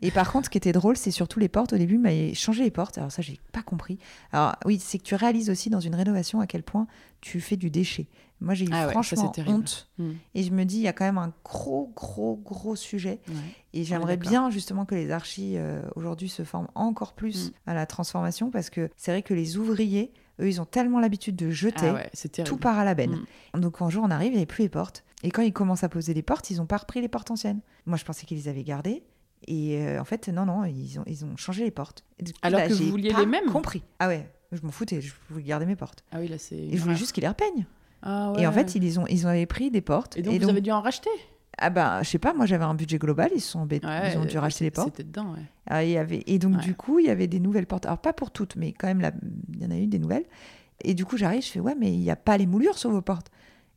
Et 0.00 0.10
par 0.10 0.30
contre, 0.32 0.46
ce 0.46 0.50
qui 0.50 0.56
était 0.56 0.72
drôle, 0.72 0.96
c'est 0.96 1.10
surtout 1.10 1.38
les 1.40 1.48
portes. 1.48 1.74
Au 1.74 1.76
début, 1.78 1.98
mais 1.98 2.32
changé 2.32 2.64
les 2.64 2.70
portes. 2.70 2.96
Alors 2.96 3.12
ça, 3.12 3.20
j'ai 3.20 3.38
pas 3.52 3.62
compris. 3.62 3.98
Alors 4.32 4.54
oui, 4.64 4.78
c'est 4.78 4.96
que 4.96 5.02
tu 5.02 5.14
réalises 5.14 5.50
aussi 5.50 5.68
dans 5.68 5.80
une 5.80 5.94
rénovation 5.94 6.40
à 6.40 6.46
quel 6.46 6.62
point 6.62 6.86
tu 7.20 7.38
fais 7.42 7.56
du 7.56 7.68
déchet. 7.68 8.06
Moi, 8.40 8.54
j'ai 8.54 8.64
eu 8.64 8.68
Ah 8.72 8.80
ouais, 8.80 8.86
ça, 8.86 8.90
franchement 8.92 9.22
c'est 9.26 9.32
terrible. 9.42 9.58
honte. 9.58 9.90
Mm. 9.98 10.10
Et 10.34 10.42
je 10.42 10.50
me 10.52 10.64
dis, 10.64 10.76
il 10.76 10.82
y 10.82 10.88
a 10.88 10.94
quand 10.94 11.04
même 11.04 11.18
un 11.18 11.34
gros, 11.44 11.92
gros, 11.94 12.36
gros 12.36 12.76
sujet. 12.76 13.20
Ouais. 13.28 13.34
Et 13.74 13.84
j'aimerais 13.84 14.16
bien 14.16 14.48
justement 14.48 14.86
que 14.86 14.94
les 14.94 15.10
archis 15.10 15.58
euh, 15.58 15.82
aujourd'hui 15.96 16.30
se 16.30 16.44
forment 16.44 16.68
encore 16.74 17.12
plus 17.12 17.48
Mm. 17.48 17.52
à 17.66 17.74
la 17.74 17.84
transformation 17.84 18.50
parce 18.50 18.70
que 18.70 18.88
c'est 18.96 19.10
vrai 19.10 19.22
que 19.22 19.34
les 19.34 19.58
ouvriers 19.58 20.12
Eux, 20.40 20.48
ils 20.48 20.60
ont 20.60 20.64
tellement 20.66 21.00
l'habitude 21.00 21.36
de 21.36 21.50
jeter, 21.50 21.88
Ah 21.88 21.94
ouais, 21.94 22.10
tout 22.44 22.56
part 22.58 22.78
à 22.78 22.84
la 22.84 22.94
benne. 22.94 23.24
Mm. 23.54 23.60
Donc 23.60 23.80
un 23.80 23.88
jour, 23.88 24.04
on 24.06 24.10
arrive, 24.10 24.28
il 24.28 24.36
n'y 24.36 24.38
avait 24.38 24.46
plus 24.46 24.62
les 24.62 24.68
portes. 24.68 25.04
Et 25.22 25.30
quand 25.30 25.42
ils 25.42 25.52
commencent 25.52 25.84
à 25.84 25.88
poser 25.88 26.14
les 26.14 26.22
portes, 26.22 26.50
ils 26.50 26.58
n'ont 26.58 26.66
pas 26.66 26.76
repris 26.76 27.00
les 27.00 27.08
portes 27.08 27.30
anciennes. 27.30 27.60
Moi, 27.86 27.96
je 27.96 28.04
pensais 28.04 28.26
qu'ils 28.26 28.36
les 28.36 28.48
avaient 28.48 28.64
gardées. 28.64 29.02
Et 29.46 29.78
euh, 29.78 30.00
en 30.00 30.04
fait, 30.04 30.28
non, 30.28 30.46
non, 30.46 30.64
ils 30.64 30.98
ont, 30.98 31.04
ils 31.06 31.24
ont 31.24 31.36
changé 31.36 31.64
les 31.64 31.70
portes. 31.70 32.04
Et 32.18 32.24
coup, 32.24 32.30
Alors 32.42 32.60
là, 32.60 32.68
que 32.68 32.74
vous 32.74 32.90
vouliez 32.90 33.12
pas 33.12 33.20
les 33.20 33.26
mêmes 33.26 33.46
compris. 33.46 33.82
Ah 33.98 34.08
ouais, 34.08 34.28
je 34.52 34.60
m'en 34.62 34.70
foutais, 34.70 35.00
je 35.00 35.12
voulais 35.30 35.44
garder 35.44 35.66
mes 35.66 35.76
portes. 35.76 36.04
Ah 36.12 36.18
oui, 36.20 36.28
là, 36.28 36.38
c'est. 36.38 36.56
Et 36.56 36.76
je 36.76 36.82
voulais 36.82 36.96
juste 36.96 37.12
qu'ils 37.12 37.22
les 37.22 37.28
repeignent. 37.28 37.66
Ah 38.02 38.32
Et 38.38 38.46
en 38.46 38.50
ouais. 38.50 38.54
fait, 38.54 38.74
ils, 38.74 39.00
ont, 39.00 39.06
ils 39.06 39.26
avaient 39.26 39.46
pris 39.46 39.70
des 39.70 39.80
portes. 39.80 40.16
Et 40.16 40.22
donc, 40.22 40.40
vous 40.40 40.48
avez 40.48 40.60
dû 40.60 40.70
en 40.70 40.80
racheter 40.80 41.10
ah 41.58 41.70
bah, 41.70 42.02
je 42.02 42.08
sais 42.10 42.18
pas, 42.18 42.34
moi 42.34 42.44
j'avais 42.46 42.64
un 42.64 42.74
budget 42.74 42.98
global, 42.98 43.30
ils 43.34 43.40
sont 43.40 43.60
embêtés, 43.60 43.86
Ouais, 43.86 44.12
ils 44.12 44.18
ont 44.18 44.24
dû 44.24 44.36
racheter 44.38 44.64
les 44.64 44.70
portes. 44.70 44.88
C'était 44.96 45.04
dedans, 45.04 45.32
ouais. 45.32 45.40
Ah, 45.66 45.82
il 45.84 45.90
y 45.90 45.96
avait... 45.98 46.22
Et 46.26 46.38
donc, 46.38 46.56
Ouais. 46.56 46.62
du 46.62 46.74
coup, 46.74 46.98
il 46.98 47.06
y 47.06 47.10
avait 47.10 47.26
des 47.26 47.40
nouvelles 47.40 47.66
portes. 47.66 47.86
Alors, 47.86 47.98
pas 47.98 48.12
pour 48.12 48.30
toutes, 48.30 48.56
mais 48.56 48.72
quand 48.72 48.86
même, 48.86 49.00
là, 49.00 49.10
il 49.54 49.62
y 49.62 49.66
en 49.66 49.70
a 49.70 49.76
eu 49.76 49.86
des 49.86 49.98
nouvelles. 49.98 50.24
Et 50.84 50.94
du 50.94 51.04
coup, 51.04 51.16
j'arrive, 51.16 51.42
je 51.42 51.48
fais, 51.48 51.60
ouais, 51.60 51.74
mais 51.78 51.92
il 51.92 52.00
n'y 52.00 52.10
a 52.10 52.16
pas 52.16 52.36
les 52.36 52.46
moulures 52.46 52.76
sur 52.78 52.90
vos 52.90 53.00
portes. 53.02 53.28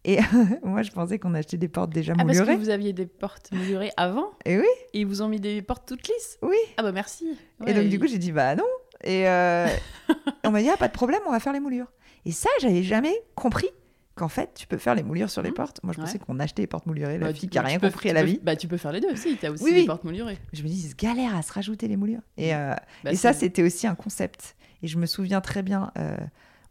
Et 0.06 0.18
moi, 0.64 0.82
je 0.84 0.92
pensais 0.92 1.20
qu'on 1.20 1.34
achetait 1.34 1.58
des 1.58 1.68
portes 1.70 1.90
déjà 1.92 2.14
Ah, 2.18 2.24
parce 2.24 2.38
moulurées. 2.38 2.56
que 2.56 2.62
vous 2.62 2.70
aviez 2.70 2.94
des 2.94 3.06
portes 3.06 3.52
moulurées 3.52 3.92
avant 3.98 4.32
Et 4.46 4.58
oui, 4.58 4.66
et 4.94 5.00
ils 5.02 5.06
vous 5.08 5.22
ont 5.22 5.28
mis 5.30 5.40
des 5.40 5.62
portes 5.62 5.88
toutes 5.88 6.08
lisses 6.08 6.38
oui. 6.42 6.58
Ah 6.78 6.84
bah 6.84 6.92
merci. 6.92 7.38
et 7.66 7.74
donc, 7.74 7.88
du 7.88 8.00
coup, 8.00 8.08
j'ai 8.08 8.18
dit, 8.18 8.32
bah 8.32 8.56
non. 8.56 8.64
Et 9.04 9.28
euh, 9.28 9.68
on 10.44 10.52
m'a 10.52 10.62
dit, 10.62 10.70
ah, 10.70 10.78
pas 10.78 10.88
de 10.90 10.94
problème, 10.94 11.22
on 11.28 11.32
va 11.32 11.40
faire 11.40 11.54
les 11.54 11.60
moulures. 11.62 11.88
Et 12.26 12.32
ça, 12.32 12.50
j'avais 12.62 12.84
jamais 12.84 13.14
compris 13.36 13.68
qu'en 14.20 14.28
fait, 14.30 14.52
tu 14.56 14.68
peux 14.68 14.78
faire 14.78 14.94
les 14.96 15.04
moulures 15.04 15.30
sur 15.30 15.42
les 15.42 15.50
Mhm. 15.50 15.56
portes. 15.56 15.80
Moi, 15.84 15.94
je 15.94 16.00
Ouais. 16.00 16.06
pensais 16.06 16.20
qu'on 16.20 16.40
achetait 16.40 16.62
les 16.64 16.68
portes 16.68 16.86
moulurées. 16.86 17.18
La 17.18 17.28
bah, 17.28 17.34
fille 17.34 17.42
tu- 17.44 17.50
qui 17.50 17.58
a 17.58 17.62
tu 17.62 17.68
rien 17.68 17.80
peux- 17.80 17.88
compris 17.88 18.04
tu 18.08 18.12
à 18.12 18.14
la 18.14 18.22
peux- 18.22 18.28
vie. 18.28 18.40
Bah 18.44 18.56
tu 18.56 18.68
peux 18.68 18.78
faire 18.78 18.92
les 18.92 19.02
deux 19.02 19.12
aussi, 19.12 19.38
t'as 19.40 19.50
aussi 19.52 19.64
Oui, 19.64 19.74
des 19.74 19.80
oui. 19.82 19.86
portes 19.88 20.04
moulurées. 20.04 20.38
Je 20.54 20.62
me 20.64 20.68
dis, 20.68 20.86
ils 20.86 20.90
se 20.92 20.96
galèrent 20.96 21.36
à 21.36 21.42
se 21.42 21.52
rajouter 21.54 21.88
les 21.88 21.98
moulures. 21.98 22.22
Et, 22.38 22.54
euh, 22.54 22.74
Bah, 23.04 23.12
et 23.12 23.16
ça, 23.16 23.34
c'était 23.34 23.64
aussi 23.64 23.88
un 23.88 23.96
concept. 23.96 24.56
Et 24.84 24.88
je 24.88 24.98
me 24.98 25.06
souviens 25.06 25.42
très 25.42 25.64
bien, 25.64 25.92
euh, 25.98 26.16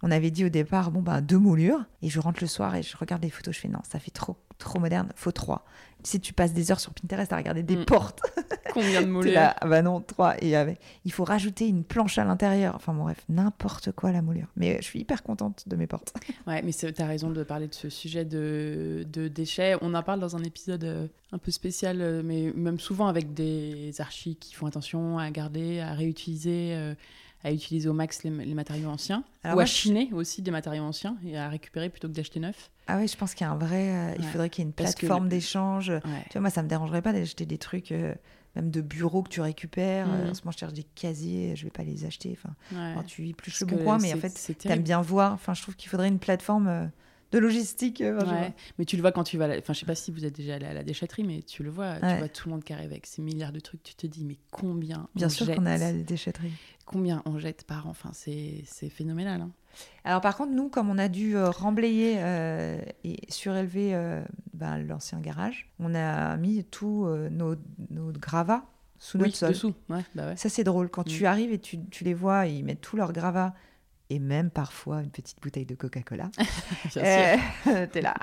on 0.03 0.11
avait 0.11 0.31
dit 0.31 0.45
au 0.45 0.49
départ, 0.49 0.91
bon, 0.91 1.03
ben, 1.03 1.21
deux 1.21 1.39
moulures. 1.39 1.85
Et 2.03 2.09
je 2.09 2.21
rentre 2.21 2.39
le 2.43 2.47
soir 2.47 2.75
et 2.77 2.83
je 2.83 2.97
regarde 2.97 3.23
les 3.23 3.31
photos. 3.31 3.55
Je 3.55 3.61
fais, 3.61 3.69
non, 3.69 3.81
ça 3.89 3.99
fait 3.99 4.11
trop, 4.13 4.37
trop 4.59 4.79
moderne, 4.79 5.09
faut 5.17 5.33
trois. 5.33 5.65
Tu 6.05 6.11
sais, 6.11 6.19
tu 6.21 6.33
passes 6.33 6.53
des 6.53 6.71
heures 6.71 6.79
sur 6.79 6.95
Pinterest 6.95 7.33
à 7.33 7.37
regarder 7.37 7.65
des 7.65 7.77
Mm. 7.77 7.85
portes. 7.85 8.21
combien 8.73 9.03
de 9.03 9.09
moulures 9.09 9.33
là, 9.33 9.57
ah 9.61 9.67
bah 9.67 9.83
non, 9.83 10.01
trois. 10.01 10.37
Et 10.41 10.55
avec- 10.55 10.79
il 11.05 11.11
faut 11.13 11.25
rajouter 11.25 11.67
une 11.67 11.83
planche 11.83 12.19
à 12.19 12.25
l'intérieur. 12.25 12.77
Enfin, 12.77 12.93
bon, 12.95 13.03
bref, 13.03 13.25
n'importe 13.29 13.91
quoi 13.93 14.13
la 14.13 14.23
moulure. 14.23 14.47
Mais 14.57 14.77
je 14.81 14.85
suis 14.85 15.01
hyper 15.01 15.25
contente 15.25 15.65
de 15.69 15.75
mes 15.75 15.89
portes. 15.89 16.15
Ouais, 16.47 16.63
mais 16.63 16.71
c'est- 16.71 16.93
t'as 16.93 17.07
raison 17.07 17.31
de 17.31 17.43
parler 17.43 17.67
de 17.67 17.75
ce 17.75 17.89
sujet 17.89 18.25
de, 18.25 19.05
de 19.13 19.27
déchets. 19.27 19.75
On 19.83 19.93
en 19.95 20.03
parle 20.05 20.21
dans 20.21 20.37
un 20.37 20.43
épisode 20.45 20.85
euh, 20.85 21.09
un 21.33 21.39
peu 21.39 21.51
spécial, 21.51 22.01
euh, 22.01 22.23
mais 22.25 22.53
même 22.55 22.79
souvent 22.79 23.09
avec 23.09 23.35
des 23.35 23.93
archis 24.01 24.37
qui 24.37 24.55
font 24.55 24.67
attention 24.67 25.19
à 25.19 25.29
garder, 25.33 25.81
à 25.81 25.95
réutiliser, 25.95 26.75
euh, 26.77 26.95
à 27.45 27.53
utiliser 27.53 27.89
au 27.89 27.93
max 27.93 28.25
les, 28.25 28.31
les 28.31 28.55
matériaux 28.55 28.89
anciens, 28.89 29.23
Alors 29.45 29.55
ou 29.55 29.57
moi, 29.59 29.63
à 29.63 29.67
je- 29.67 29.73
chiner 29.73 30.11
aussi 30.13 30.43
des 30.43 30.51
matériaux 30.51 30.83
anciens 30.83 31.17
et 31.25 31.39
à 31.39 31.49
récupérer 31.49 31.89
plutôt 31.89 32.09
que 32.09 32.13
d'acheter 32.13 32.41
neuf. 32.41 32.71
Ah 32.89 32.97
oui, 32.99 33.07
je 33.07 33.17
pense 33.17 33.35
qu'il 33.35 33.47
y 33.47 33.49
a 33.49 33.53
un 33.53 33.57
vrai. 33.59 33.91
euh, 33.95 34.15
il 34.19 34.25
Ouais. 34.25 34.31
faudrait 34.33 34.51
qu'il 34.51 34.63
y 34.63 34.67
ait 34.67 34.69
une 34.69 34.73
plateforme 34.75 35.25
le- 35.25 35.31
d'échange. 35.31 35.91
Ouais. 35.91 36.01
Tu 36.25 36.33
vois, 36.33 36.41
moi, 36.43 36.51
ça 36.51 36.63
me 36.63 36.69
dérangerait 36.69 37.03
pas 37.03 37.13
d'acheter 37.13 37.47
des 37.47 37.59
trucs, 37.59 37.93
euh, 37.93 38.15
même 38.57 38.71
de 38.71 38.81
bureau 38.81 39.23
que 39.23 39.29
tu 39.29 39.41
récupères. 39.41 40.09
Euh, 40.11 40.25
Mhm. 40.25 40.31
en 40.31 40.35
ce 40.35 40.41
moment, 40.43 40.53
je 40.53 40.59
cherche 40.59 40.73
des 40.73 40.83
casiers, 40.83 41.55
je 41.55 41.65
vais 41.65 41.71
pas 41.71 41.85
les 41.85 42.05
acheter. 42.07 42.37
Enfin, 42.37 42.55
Ouais. 42.73 42.93
alors, 42.93 43.05
tu 43.05 43.29
épluches 43.29 43.61
le 43.61 43.67
bon 43.67 43.79
coin, 43.85 43.99
mais 43.99 44.13
en 44.15 44.17
fait, 44.17 44.31
t'aimes 44.31 44.57
terrible. 44.57 44.83
bien 44.85 45.01
voir. 45.01 45.33
Enfin, 45.35 45.55
je 45.55 45.63
trouve 45.63 45.77
qu'il 45.77 45.91
faudrait 45.91 46.09
une 46.09 46.19
plateforme 46.19 46.67
euh, 46.67 46.87
de 47.33 47.39
logistique. 47.39 48.01
euh, 48.01 48.25
Ouais, 48.25 48.53
mais 48.79 48.85
tu 48.85 48.97
le 48.97 49.03
vois 49.03 49.13
quand 49.13 49.25
tu 49.25 49.37
vas. 49.39 49.45
à 49.45 49.49
la- 49.49 49.59
Enfin, 49.59 49.73
je 49.73 49.81
sais 49.81 49.87
pas 49.87 49.95
si 49.95 50.11
vous 50.11 50.25
êtes 50.25 50.35
déjà 50.37 50.55
allé 50.55 50.67
à 50.67 50.73
la 50.73 50.83
déchetterie, 50.85 51.25
mais 51.25 51.43
tu 51.43 51.63
le 51.63 51.71
vois. 51.71 51.95
Ouais. 51.95 52.13
Tu 52.13 52.19
vois 52.19 52.29
tout 52.29 52.49
le 52.49 52.55
monde 52.55 52.65
qui 52.65 52.73
arrive 52.73 52.91
avec 52.91 53.07
ces 53.07 53.23
milliards 53.23 53.53
de 53.53 53.61
trucs. 53.61 53.83
Tu 53.83 53.95
te 53.95 54.07
dis, 54.07 54.25
mais 54.25 54.37
combien 54.51 55.09
Bien 55.15 55.27
on 55.27 55.31
sûr 55.31 55.47
jette 55.47 55.57
qu'on 55.57 55.67
est 55.67 55.73
allé 55.73 55.85
à 55.85 55.93
la 55.93 56.03
déchetterie. 56.03 56.53
Combien 56.87 57.23
on 57.27 57.39
jette 57.39 57.65
par 57.65 57.87
an 57.87 57.91
Enfin, 57.91 58.11
c'est 58.15 58.63
c'est 58.65 58.89
phénoménal. 58.89 59.41
hein. 59.43 59.51
Alors 60.05 60.21
par 60.23 60.37
contre, 60.37 60.53
nous, 60.53 60.69
comme 60.71 60.89
on 60.91 60.97
a 60.99 61.09
dû 61.09 61.37
euh, 61.37 61.51
remblayer 61.51 62.17
euh, 62.19 62.81
et 63.05 63.19
surélever 63.29 63.93
ben, 64.55 64.79
l'ancien 64.79 65.21
garage, 65.21 65.71
on 65.79 65.95
a 65.95 66.37
mis 66.39 66.65
tous 66.65 67.07
nos, 67.31 67.55
nos 67.91 68.11
gravats 68.13 68.65
sous 68.99 69.19
Oui, 69.19 69.25
notre 69.27 69.37
sol. 69.37 69.49
dessous. 69.51 69.75
Ouais, 69.91 70.01
bah 70.15 70.29
ouais. 70.29 70.37
Ça, 70.37 70.49
c'est 70.49 70.65
drôle. 70.65 70.89
Quand 70.89 71.03
Mm. 71.07 71.11
tu 71.11 71.27
arrives 71.27 71.53
et 71.53 71.59
tu, 71.61 71.79
tu 71.91 72.03
les 72.05 72.15
vois, 72.15 72.47
ils 72.47 72.65
mettent 72.65 72.81
tous 72.81 72.97
leurs 72.97 73.13
gravats 73.13 73.55
et 74.11 74.19
même 74.19 74.51
parfois 74.51 75.03
une 75.03 75.11
petite 75.11 75.41
bouteille 75.43 75.67
de 75.67 75.75
Coca-Cola. 75.75 76.31
Euh, 76.97 77.37
T'es 77.93 78.01
là. 78.01 78.15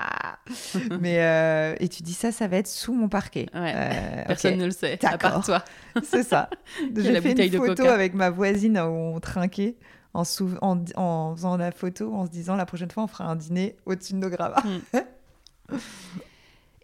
Mais 0.99 1.19
euh, 1.19 1.75
et 1.79 1.87
tu 1.87 2.01
dis 2.03 2.13
ça, 2.13 2.31
ça 2.31 2.47
va 2.47 2.57
être 2.57 2.67
sous 2.67 2.93
mon 2.93 3.07
parquet. 3.09 3.45
Ouais. 3.53 3.73
Euh, 3.75 4.23
Personne 4.27 4.57
ne 4.57 4.65
le 4.65 4.71
sait, 4.71 4.97
à 5.05 5.17
part 5.17 5.43
toi. 5.45 5.63
C'est 6.03 6.23
ça. 6.23 6.49
J'ai 6.95 7.21
fait 7.21 7.31
une 7.47 7.51
photo 7.51 7.75
Coca. 7.83 7.93
avec 7.93 8.13
ma 8.15 8.29
voisine 8.31 8.77
où 8.79 9.15
on 9.15 9.19
trinquait 9.19 9.75
en, 10.13 10.23
sou- 10.23 10.57
en, 10.61 10.83
en 10.95 11.35
faisant 11.35 11.57
la 11.57 11.71
photo, 11.71 12.13
en 12.13 12.25
se 12.25 12.31
disant 12.31 12.55
la 12.55 12.65
prochaine 12.65 12.89
fois 12.91 13.03
on 13.03 13.07
fera 13.07 13.25
un 13.25 13.35
dîner 13.35 13.75
au-dessus 13.85 14.13
de 14.13 14.19
nos 14.19 14.29
gravats. 14.29 14.63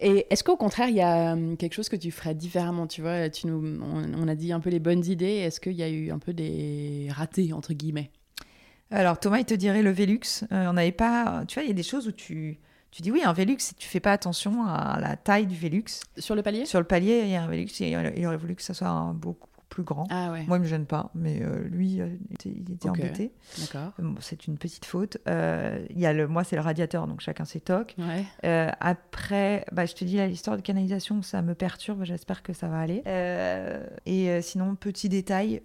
Et 0.04 0.26
est-ce 0.32 0.44
qu'au 0.44 0.58
contraire, 0.58 0.90
il 0.90 0.96
y 0.96 1.02
a 1.02 1.34
hum, 1.34 1.58
quelque 1.58 1.74
chose 1.74 1.88
que 1.90 1.96
tu 1.96 2.10
ferais 2.12 2.34
différemment 2.34 2.88
Tu 2.88 3.02
vois, 3.02 3.30
tu 3.30 3.46
nous, 3.48 3.80
on, 3.84 4.14
on 4.16 4.28
a 4.28 4.36
dit 4.36 4.52
un 4.52 4.60
peu 4.60 4.70
les 4.72 4.80
bonnes 4.80 5.06
idées. 5.06 5.26
Est-ce 5.38 5.60
qu'il 5.60 5.74
y 5.74 5.84
a 5.84 5.90
eu 5.90 6.12
un 6.12 6.18
peu 6.20 6.34
des 6.34 7.08
ratés, 7.12 7.54
entre 7.54 7.74
guillemets? 7.74 8.10
Alors 8.92 9.20
Thomas, 9.20 9.40
il 9.40 9.46
te 9.46 9.54
dirait 9.54 9.82
le 9.82 9.92
Velux. 9.92 10.44
Euh, 10.52 10.68
on 10.70 10.74
n'avait 10.74 10.92
pas. 10.92 11.44
Tu 11.48 11.56
vois, 11.56 11.64
il 11.64 11.68
y 11.68 11.72
a 11.72 11.76
des 11.76 11.84
choses 11.84 12.08
où 12.08 12.12
tu, 12.12 12.60
tu 12.92 13.02
dis 13.02 13.12
oui, 13.12 13.22
un 13.24 13.34
Velux, 13.34 13.56
si 13.60 13.76
tu 13.76 13.88
fais 13.88 14.00
pas 14.00 14.12
attention 14.12 14.66
à 14.66 15.00
la 15.00 15.16
taille 15.16 15.46
du 15.48 15.56
Velux. 15.56 15.86
Sur 16.18 16.36
le 16.36 16.44
palier? 16.44 16.66
Sur 16.66 16.80
le 16.80 16.86
palier, 16.86 17.22
il 17.24 17.30
y 17.30 17.36
a 17.36 17.44
un 17.44 17.48
Velux, 17.48 17.68
il 17.80 18.26
aurait 18.28 18.38
voulu 18.38 18.56
que 18.56 18.62
ça 18.64 18.74
soit 18.74 18.88
un 18.90 19.14
beaucoup 19.14 19.48
plus 19.70 19.84
grand. 19.84 20.06
Ah 20.10 20.34
ouais, 20.34 20.44
Moi, 20.50 20.58
il 20.58 20.64
me 20.64 20.66
gêne 20.68 20.86
pas, 20.86 21.10
mais 21.16 21.40
euh, 21.42 21.64
lui, 21.70 22.02
euh, 22.02 22.10
il 22.30 22.34
était, 22.34 22.50
il 22.50 22.74
était 22.74 22.90
Ok. 22.90 23.00
embêté. 23.00 23.32
d'accord. 23.58 23.94
Bon, 24.00 24.16
c'est 24.20 24.46
une 24.46 24.58
petite 24.58 24.84
faute. 24.84 25.18
Euh, 25.30 25.80
il 25.92 25.98
y 25.98 26.06
a 26.06 26.12
le, 26.12 26.28
moi, 26.28 26.44
c'est 26.44 26.58
le 26.58 26.62
radiateur, 26.62 27.08
donc 27.08 27.22
chacun 27.22 27.46
ses 27.46 27.62
tocs. 27.62 27.96
Ouais. 27.98 28.26
Euh, 28.44 28.70
après, 28.82 29.64
bah, 29.72 29.86
je 29.86 29.94
te 29.94 30.04
dis, 30.04 30.18
là, 30.18 30.28
l'histoire 30.28 30.58
de 30.58 30.62
canalisation, 30.62 31.22
ça 31.22 31.42
me 31.42 31.56
perturbe. 31.56 32.04
J'espère 32.04 32.44
que 32.44 32.52
ça 32.52 32.68
va 32.68 32.80
aller. 32.80 33.02
Et 34.06 34.42
sinon, 34.42 34.76
petit 34.76 35.08
détail, 35.08 35.62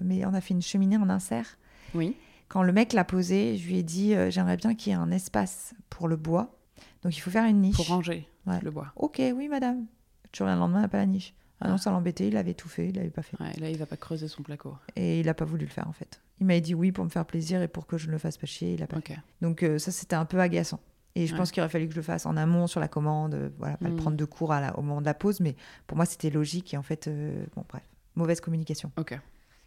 mais 0.00 0.24
on 0.24 0.32
a 0.32 0.40
fait 0.40 0.54
une 0.54 0.62
cheminée 0.62 0.96
en 0.96 1.10
insert. 1.10 1.58
Oui. 1.94 2.16
Quand 2.54 2.62
le 2.62 2.72
mec 2.72 2.92
l'a 2.92 3.02
posée, 3.02 3.56
je 3.56 3.66
lui 3.66 3.78
ai 3.78 3.82
dit, 3.82 4.14
euh, 4.14 4.30
j'aimerais 4.30 4.56
bien 4.56 4.76
qu'il 4.76 4.92
y 4.92 4.94
ait 4.94 4.98
un 4.98 5.10
espace 5.10 5.74
pour 5.90 6.06
le 6.06 6.14
bois. 6.14 6.56
Donc, 7.02 7.16
il 7.16 7.18
faut 7.18 7.32
faire 7.32 7.46
une 7.46 7.60
niche. 7.60 7.74
Pour 7.74 7.88
ranger 7.88 8.28
Ouais. 8.46 8.60
le 8.62 8.70
bois. 8.70 8.92
Ok, 8.94 9.20
oui, 9.34 9.48
madame. 9.48 9.86
Tu 10.30 10.44
reviens 10.44 10.54
le 10.54 10.60
lendemain, 10.60 10.78
il 10.78 10.82
n'y 10.82 10.86
a 10.86 10.88
pas 10.88 10.98
la 10.98 11.06
niche. 11.06 11.34
Ah 11.60 11.66
non, 11.68 11.78
ça 11.78 11.90
l'embêtait, 11.90 12.28
il 12.28 12.36
avait 12.36 12.54
tout 12.54 12.68
fait, 12.68 12.90
il 12.90 12.94
l'avait 12.94 13.10
pas 13.10 13.22
fait. 13.22 13.36
Ouais, 13.40 13.52
là, 13.58 13.70
il 13.70 13.76
va 13.76 13.86
pas 13.86 13.96
creuser 13.96 14.28
son 14.28 14.44
placo. 14.44 14.72
Et 14.94 15.18
il 15.18 15.26
n'a 15.26 15.34
pas 15.34 15.44
voulu 15.44 15.64
le 15.64 15.70
faire, 15.70 15.88
en 15.88 15.92
fait. 15.92 16.20
Il 16.38 16.46
m'avait 16.46 16.60
dit 16.60 16.74
oui 16.76 16.92
pour 16.92 17.04
me 17.04 17.10
faire 17.10 17.24
plaisir 17.26 17.60
et 17.60 17.66
pour 17.66 17.88
que 17.88 17.98
je 17.98 18.06
ne 18.06 18.12
le 18.12 18.18
fasse 18.18 18.36
pas 18.38 18.46
chier, 18.46 18.74
il 18.74 18.82
a 18.84 18.86
pas 18.86 18.98
Ok. 18.98 19.12
Donc 19.40 19.64
euh, 19.64 19.80
ça, 19.80 19.90
c'était 19.90 20.14
un 20.14 20.24
peu 20.24 20.38
agaçant. 20.38 20.78
Et 21.16 21.26
je 21.26 21.32
Ouais. 21.32 21.38
pense 21.38 21.50
qu'il 21.50 21.60
aurait 21.60 21.70
fallu 21.70 21.86
que 21.88 21.92
je 21.92 21.98
le 21.98 22.02
fasse 22.04 22.24
en 22.24 22.36
amont 22.36 22.68
sur 22.68 22.78
la 22.78 22.86
commande, 22.88 23.34
euh, 23.34 23.50
voilà, 23.58 23.78
pas 23.78 23.88
le 23.88 23.94
Mm. 23.94 23.98
prendre 23.98 24.16
de 24.16 24.24
cours 24.24 24.52
à 24.52 24.60
la- 24.60 24.78
au 24.78 24.82
moment 24.82 25.00
de 25.00 25.06
la 25.06 25.14
pause, 25.14 25.40
mais 25.40 25.56
pour 25.88 25.96
moi, 25.96 26.06
c'était 26.06 26.30
logique 26.30 26.72
et 26.74 26.76
en 26.76 26.82
fait, 26.84 27.08
euh, 27.08 27.44
bon, 27.56 27.64
bref, 27.68 27.82
mauvaise 28.14 28.40
communication. 28.40 28.92
Ok. 28.96 29.18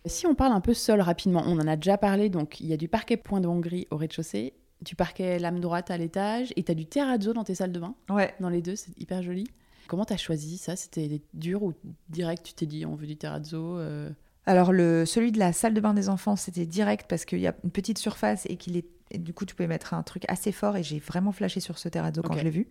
Si 0.07 0.25
on 0.27 0.35
parle 0.35 0.53
un 0.53 0.61
peu 0.61 0.73
sol 0.73 1.01
rapidement, 1.01 1.43
on 1.45 1.59
en 1.59 1.67
a 1.67 1.75
déjà 1.75 1.97
parlé, 1.97 2.29
donc 2.29 2.59
il 2.59 2.67
y 2.67 2.73
a 2.73 2.77
du 2.77 2.87
parquet 2.87 3.17
point 3.17 3.41
de 3.41 3.47
Hongrie 3.47 3.87
au 3.91 3.97
rez-de-chaussée, 3.97 4.53
du 4.81 4.95
parquet 4.95 5.39
lame 5.39 5.59
droite 5.59 5.89
à 5.91 5.97
l'étage, 5.97 6.53
et 6.55 6.63
tu 6.63 6.71
as 6.71 6.75
du 6.75 6.85
terrazzo 6.85 7.33
dans 7.33 7.43
tes 7.43 7.55
salles 7.55 7.71
de 7.71 7.79
bain, 7.79 7.95
Ouais. 8.09 8.33
dans 8.39 8.49
les 8.49 8.61
deux, 8.61 8.75
c'est 8.75 8.97
hyper 8.99 9.21
joli. 9.23 9.47
Comment 9.87 10.05
t'as 10.05 10.17
choisi 10.17 10.57
ça? 10.57 10.75
C'était 10.75 11.21
dur 11.33 11.63
ou 11.63 11.73
direct 12.09 12.45
tu 12.45 12.53
t'es 12.53 12.65
dit 12.65 12.85
on 12.85 12.95
veut 12.95 13.07
du 13.07 13.15
terrazzo 13.15 13.77
euh, 13.79 14.09
Alors, 14.45 14.73
le, 14.73 15.05
celui 15.05 15.31
de 15.31 15.39
la 15.39 15.53
salle 15.53 15.73
de 15.73 15.79
bain 15.79 15.93
des 15.93 16.09
enfants, 16.09 16.35
c'était 16.35 16.65
direct 16.65 17.05
parce 17.09 17.23
qu'il 17.25 17.39
y 17.39 17.47
a 17.47 17.55
une 17.63 17.71
petite 17.71 17.97
surface 17.97 18.45
et 18.49 18.57
qu'il 18.57 18.75
est. 18.75 18.85
et 19.11 19.17
du 19.17 19.33
coup, 19.33 19.45
tu 19.45 19.55
pouvais 19.55 19.67
mettre 19.67 19.93
un 19.93 20.03
truc 20.03 20.25
assez 20.27 20.51
fort 20.51 20.75
et 20.75 20.83
j'ai 20.83 20.99
vraiment 20.99 21.31
flashé 21.31 21.59
sur 21.61 21.77
ce 21.77 21.87
terrazzo 21.89 22.21
quand 22.21 22.37
je 22.37 22.43
l'ai 22.43 22.49
vu, 22.49 22.67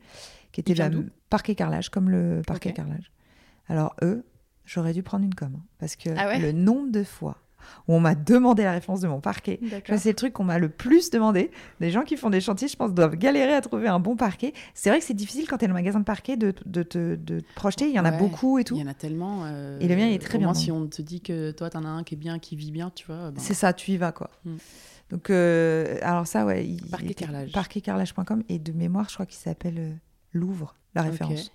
qui 0.53 0.61
était 0.61 0.75
d'où? 0.91 1.07
parquet 1.31 1.55
carrelage, 1.55 1.89
comme 1.89 2.11
le 2.11 2.43
parquet 2.47 2.73
carrelage. 2.75 3.11
Alors, 3.69 3.97
eux, 4.03 4.25
j'aurais 4.67 4.93
dû 4.93 5.03
prendre 5.03 5.25
une 5.25 5.35
com, 5.35 5.51
hein, 5.57 5.63
parce 5.79 5.97
que 5.97 6.11
Ah 6.17 6.27
ouais 6.29 6.39
le 6.39 6.53
nombre 6.53 6.91
de 6.91 7.03
fois 7.05 7.39
où 7.89 7.95
on 7.95 7.99
m'a 8.01 8.15
demandé 8.15 8.63
la 8.63 8.71
référence 8.71 9.01
de 9.01 9.09
mon 9.09 9.19
parquet, 9.21 9.59
c'est 9.97 10.11
le 10.11 10.15
truc 10.15 10.33
qu'on 10.35 10.45
m'a 10.45 10.59
le 10.59 10.69
plus 10.69 11.11
demandé. 11.11 11.51
Des 11.81 11.91
gens 11.91 12.03
qui 12.03 12.17
font 12.17 12.31
des 12.31 12.41
chantiers, 12.41 12.69
je 12.69 12.77
pense, 12.77 12.95
doivent 12.95 13.17
galérer 13.17 13.55
à 13.55 13.61
trouver 13.61 13.89
un 13.89 13.99
bon 13.99 14.15
parquet. 14.15 14.53
C'est 14.73 14.89
vrai 14.89 15.01
que 15.01 15.05
c'est 15.05 15.15
difficile 15.15 15.49
quand 15.49 15.59
tu 15.59 15.65
es 15.65 15.69
dans 15.69 15.75
le 15.75 15.81
magasin 15.81 15.99
de 15.99 16.05
parquet 16.05 16.37
de, 16.37 16.55
de, 16.65 16.83
te- 16.85 17.17
de 17.17 17.41
te 17.41 17.55
projeter. 17.57 17.89
Il 17.89 17.95
y 17.95 17.99
en 17.99 18.05
a 18.05 18.13
beaucoup 18.13 18.59
et 18.59 18.61
Il 18.61 18.65
tout. 18.67 18.77
y 18.77 18.83
en 18.85 18.87
a 18.87 18.95
tellement. 18.95 19.41
euh, 19.47 19.81
Et 19.81 19.89
le 19.89 19.97
mien, 19.97 20.07
il 20.07 20.15
est 20.15 20.19
très 20.21 20.39
bien, 20.39 20.47
moins, 20.49 20.55
si 20.55 20.71
on 20.71 20.87
te 20.87 21.03
dit 21.03 21.21
que 21.21 21.51
toi, 21.51 21.69
t'en 21.69 21.83
as 21.85 21.89
un 21.89 22.05
qui 22.05 22.15
est 22.15 22.19
bien, 22.19 22.39
qui 22.39 22.55
vit 22.55 22.71
bien, 22.71 22.93
tu 22.95 23.05
vois. 23.07 23.33
ben, 23.33 23.41
C'est 23.41 23.55
ça, 23.55 23.73
tu 23.73 23.91
y 23.91 23.97
vas, 23.97 24.13
quoi. 24.13 24.31
Mm. 24.45 24.57
Donc, 25.11 25.31
euh, 25.31 25.99
alors 26.03 26.29
ça, 26.29 26.47
ouais. 26.47 26.65
il- 26.67 26.83
Parquet 26.89 27.07
il 27.09 27.15
carrelage. 27.17 27.51
Parquetcarrelage.com. 27.53 28.45
Et 28.49 28.61
de 28.61 28.71
mémoire, 28.71 29.09
je 29.09 29.15
crois 29.15 29.27
qu'il 29.27 29.39
s'appelle 29.39 29.79
euh, 29.79 29.93
Louvre, 30.33 30.77
la 30.95 31.03
référence. 31.03 31.51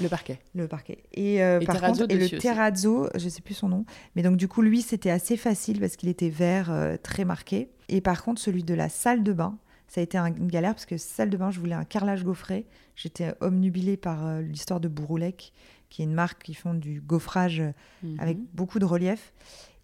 Le 0.00 0.08
parquet. 0.08 0.38
Le 0.54 0.68
parquet. 0.68 1.02
Et, 1.14 1.42
euh, 1.42 1.60
Et 1.60 1.64
par 1.66 1.76
terrazzo 1.76 2.02
contre, 2.02 2.14
et 2.14 2.18
le 2.18 2.24
aussi. 2.26 2.38
terrazzo, 2.38 3.08
je 3.16 3.28
sais 3.28 3.40
plus 3.42 3.54
son 3.54 3.68
nom, 3.68 3.84
mais 4.14 4.22
donc 4.22 4.36
du 4.36 4.48
coup, 4.48 4.62
lui, 4.62 4.82
c'était 4.82 5.10
assez 5.10 5.36
facile 5.36 5.80
parce 5.80 5.96
qu'il 5.96 6.08
était 6.08 6.28
vert, 6.30 6.70
euh, 6.70 6.96
très 7.02 7.24
marqué. 7.24 7.70
Et 7.88 8.00
par 8.00 8.22
contre, 8.22 8.40
celui 8.40 8.62
de 8.64 8.74
la 8.74 8.88
salle 8.88 9.22
de 9.22 9.32
bain, 9.32 9.58
ça 9.88 10.00
a 10.00 10.04
été 10.04 10.18
un- 10.18 10.26
une 10.34 10.48
galère 10.48 10.74
parce 10.74 10.86
que 10.86 10.96
salle 10.98 11.30
de 11.30 11.36
bain, 11.36 11.50
je 11.50 11.60
voulais 11.60 11.74
un 11.74 11.84
carrelage 11.84 12.24
gaufré. 12.24 12.66
J'étais 12.96 13.34
omnubilée 13.40 13.96
par 13.96 14.26
euh, 14.26 14.40
l'histoire 14.42 14.80
de 14.80 14.88
Bouroulec, 14.88 15.52
qui 15.90 16.02
est 16.02 16.04
une 16.04 16.14
marque 16.14 16.42
qui 16.42 16.54
font 16.54 16.74
du 16.74 17.00
gaufrage 17.00 17.62
Mhm. 18.02 18.16
avec 18.18 18.38
beaucoup 18.54 18.78
de 18.78 18.84
relief. 18.84 19.32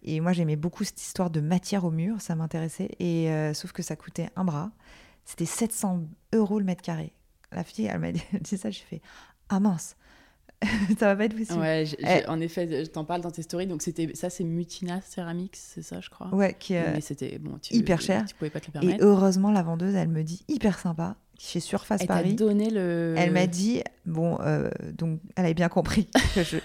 Et 0.03 0.19
moi, 0.19 0.33
j'aimais 0.33 0.57
beaucoup 0.57 0.83
cette 0.83 1.01
histoire 1.01 1.29
de 1.29 1.39
matière 1.39 1.85
au 1.85 1.91
mur, 1.91 2.19
ça 2.19 2.35
m'intéressait. 2.35 2.89
Et 2.99 3.29
euh, 3.31 3.53
sauf 3.53 3.71
que 3.71 3.81
ça 3.81 3.95
coûtait 3.95 4.29
un 4.35 4.43
bras. 4.43 4.71
C'était 5.23 5.45
700 5.45 6.01
euros 6.33 6.59
le 6.59 6.65
mètre 6.65 6.81
carré. 6.81 7.13
La 7.53 7.63
fille, 7.63 7.85
elle 7.85 7.99
m'a 7.99 8.11
dit, 8.11 8.21
dit 8.41 8.57
ça, 8.57 8.69
j'ai 8.69 8.81
fait 8.81 9.01
ah 9.53 9.59
mince. 9.59 9.95
ça 10.97 11.07
va 11.07 11.15
pas 11.17 11.25
être 11.25 11.35
possible. 11.37 11.59
Ouais, 11.59 11.83
Eh. 11.99 12.25
en 12.29 12.39
effet, 12.39 12.85
je 12.85 12.89
t'en 12.89 13.03
parle 13.03 13.21
dans 13.21 13.31
tes 13.31 13.41
stories. 13.41 13.67
Donc, 13.67 13.81
c'était 13.81 14.09
ça, 14.15 14.29
c'est 14.29 14.45
Mutina 14.45 15.01
Ceramics, 15.01 15.57
c'est 15.57 15.81
ça, 15.81 15.99
je 15.99 16.09
crois. 16.09 16.33
Ouais, 16.33 16.55
qui, 16.57 16.75
euh, 16.75 16.83
Mais 16.93 17.01
c'était 17.01 17.37
bon, 17.37 17.57
tu, 17.61 17.73
hyper 17.73 17.99
cher. 17.99 18.25
Tu 18.25 18.33
pouvais 18.35 18.49
pas 18.49 18.61
te 18.61 18.67
le 18.67 18.77
et 18.77 18.79
permettre. 18.79 19.03
heureusement, 19.03 19.51
la 19.51 19.61
vendeuse, 19.61 19.93
elle 19.95 20.07
me 20.07 20.23
dit 20.23 20.43
hyper 20.47 20.79
sympa, 20.79 21.17
chez 21.43 21.59
Surface 21.59 22.01
Elle 22.01 22.07
Paris. 22.07 22.33
donné 22.35 22.69
le. 22.69 23.15
Elle 23.17 23.31
m'a 23.31 23.47
dit, 23.47 23.83
bon, 24.05 24.37
euh, 24.41 24.69
donc 24.93 25.19
elle 25.35 25.43
avait 25.43 25.53
bien 25.53 25.67
compris 25.67 26.07
que 26.35 26.41
je, 26.41 26.57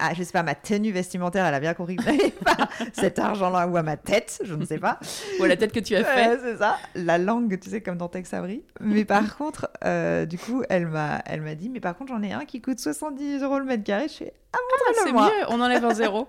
ah, 0.00 0.12
je 0.12 0.24
sais 0.24 0.32
pas, 0.32 0.42
ma 0.42 0.56
tenue 0.56 0.90
vestimentaire, 0.90 1.46
elle 1.46 1.54
a 1.54 1.60
bien 1.60 1.72
compris 1.72 1.94
que 1.94 2.02
je 2.02 2.10
n'avais 2.10 2.30
pas 2.44 2.68
cet 2.92 3.20
argent-là 3.20 3.68
ou 3.68 3.76
à 3.76 3.84
ma 3.84 3.96
tête, 3.96 4.40
je 4.44 4.54
ne 4.54 4.64
sais 4.66 4.78
pas. 4.78 4.98
Ou 5.40 5.44
la 5.44 5.56
tête 5.56 5.72
que 5.72 5.78
tu 5.78 5.94
as 5.94 6.02
fait. 6.02 6.28
Ouais, 6.30 6.38
c'est 6.42 6.56
ça. 6.56 6.78
La 6.96 7.16
langue, 7.16 7.58
tu 7.60 7.70
sais, 7.70 7.80
comme 7.80 7.96
dans 7.96 8.08
Tex 8.08 8.34
Avery. 8.34 8.64
Mais 8.80 9.04
par 9.04 9.36
contre, 9.38 9.70
euh, 9.84 10.26
du 10.26 10.36
coup, 10.36 10.64
elle 10.68 10.88
m'a, 10.88 11.22
elle 11.26 11.42
m'a 11.42 11.54
dit, 11.54 11.68
mais 11.68 11.80
par 11.80 11.96
contre, 11.96 12.12
j'en 12.12 12.22
ai 12.22 12.32
un 12.32 12.44
qui 12.44 12.60
coûte 12.60 12.80
70 12.80 13.42
euros 13.42 13.60
le 13.60 13.64
mètre 13.64 13.84
carré. 13.84 14.08
Je 14.08 14.14
fais, 14.14 14.32
ah, 14.52 14.58
Ah, 14.58 14.92
c'est 15.04 15.12
mieux, 15.12 15.44
on 15.48 15.60
enlève 15.60 15.84
un 15.84 15.94
zéro. 15.94 16.26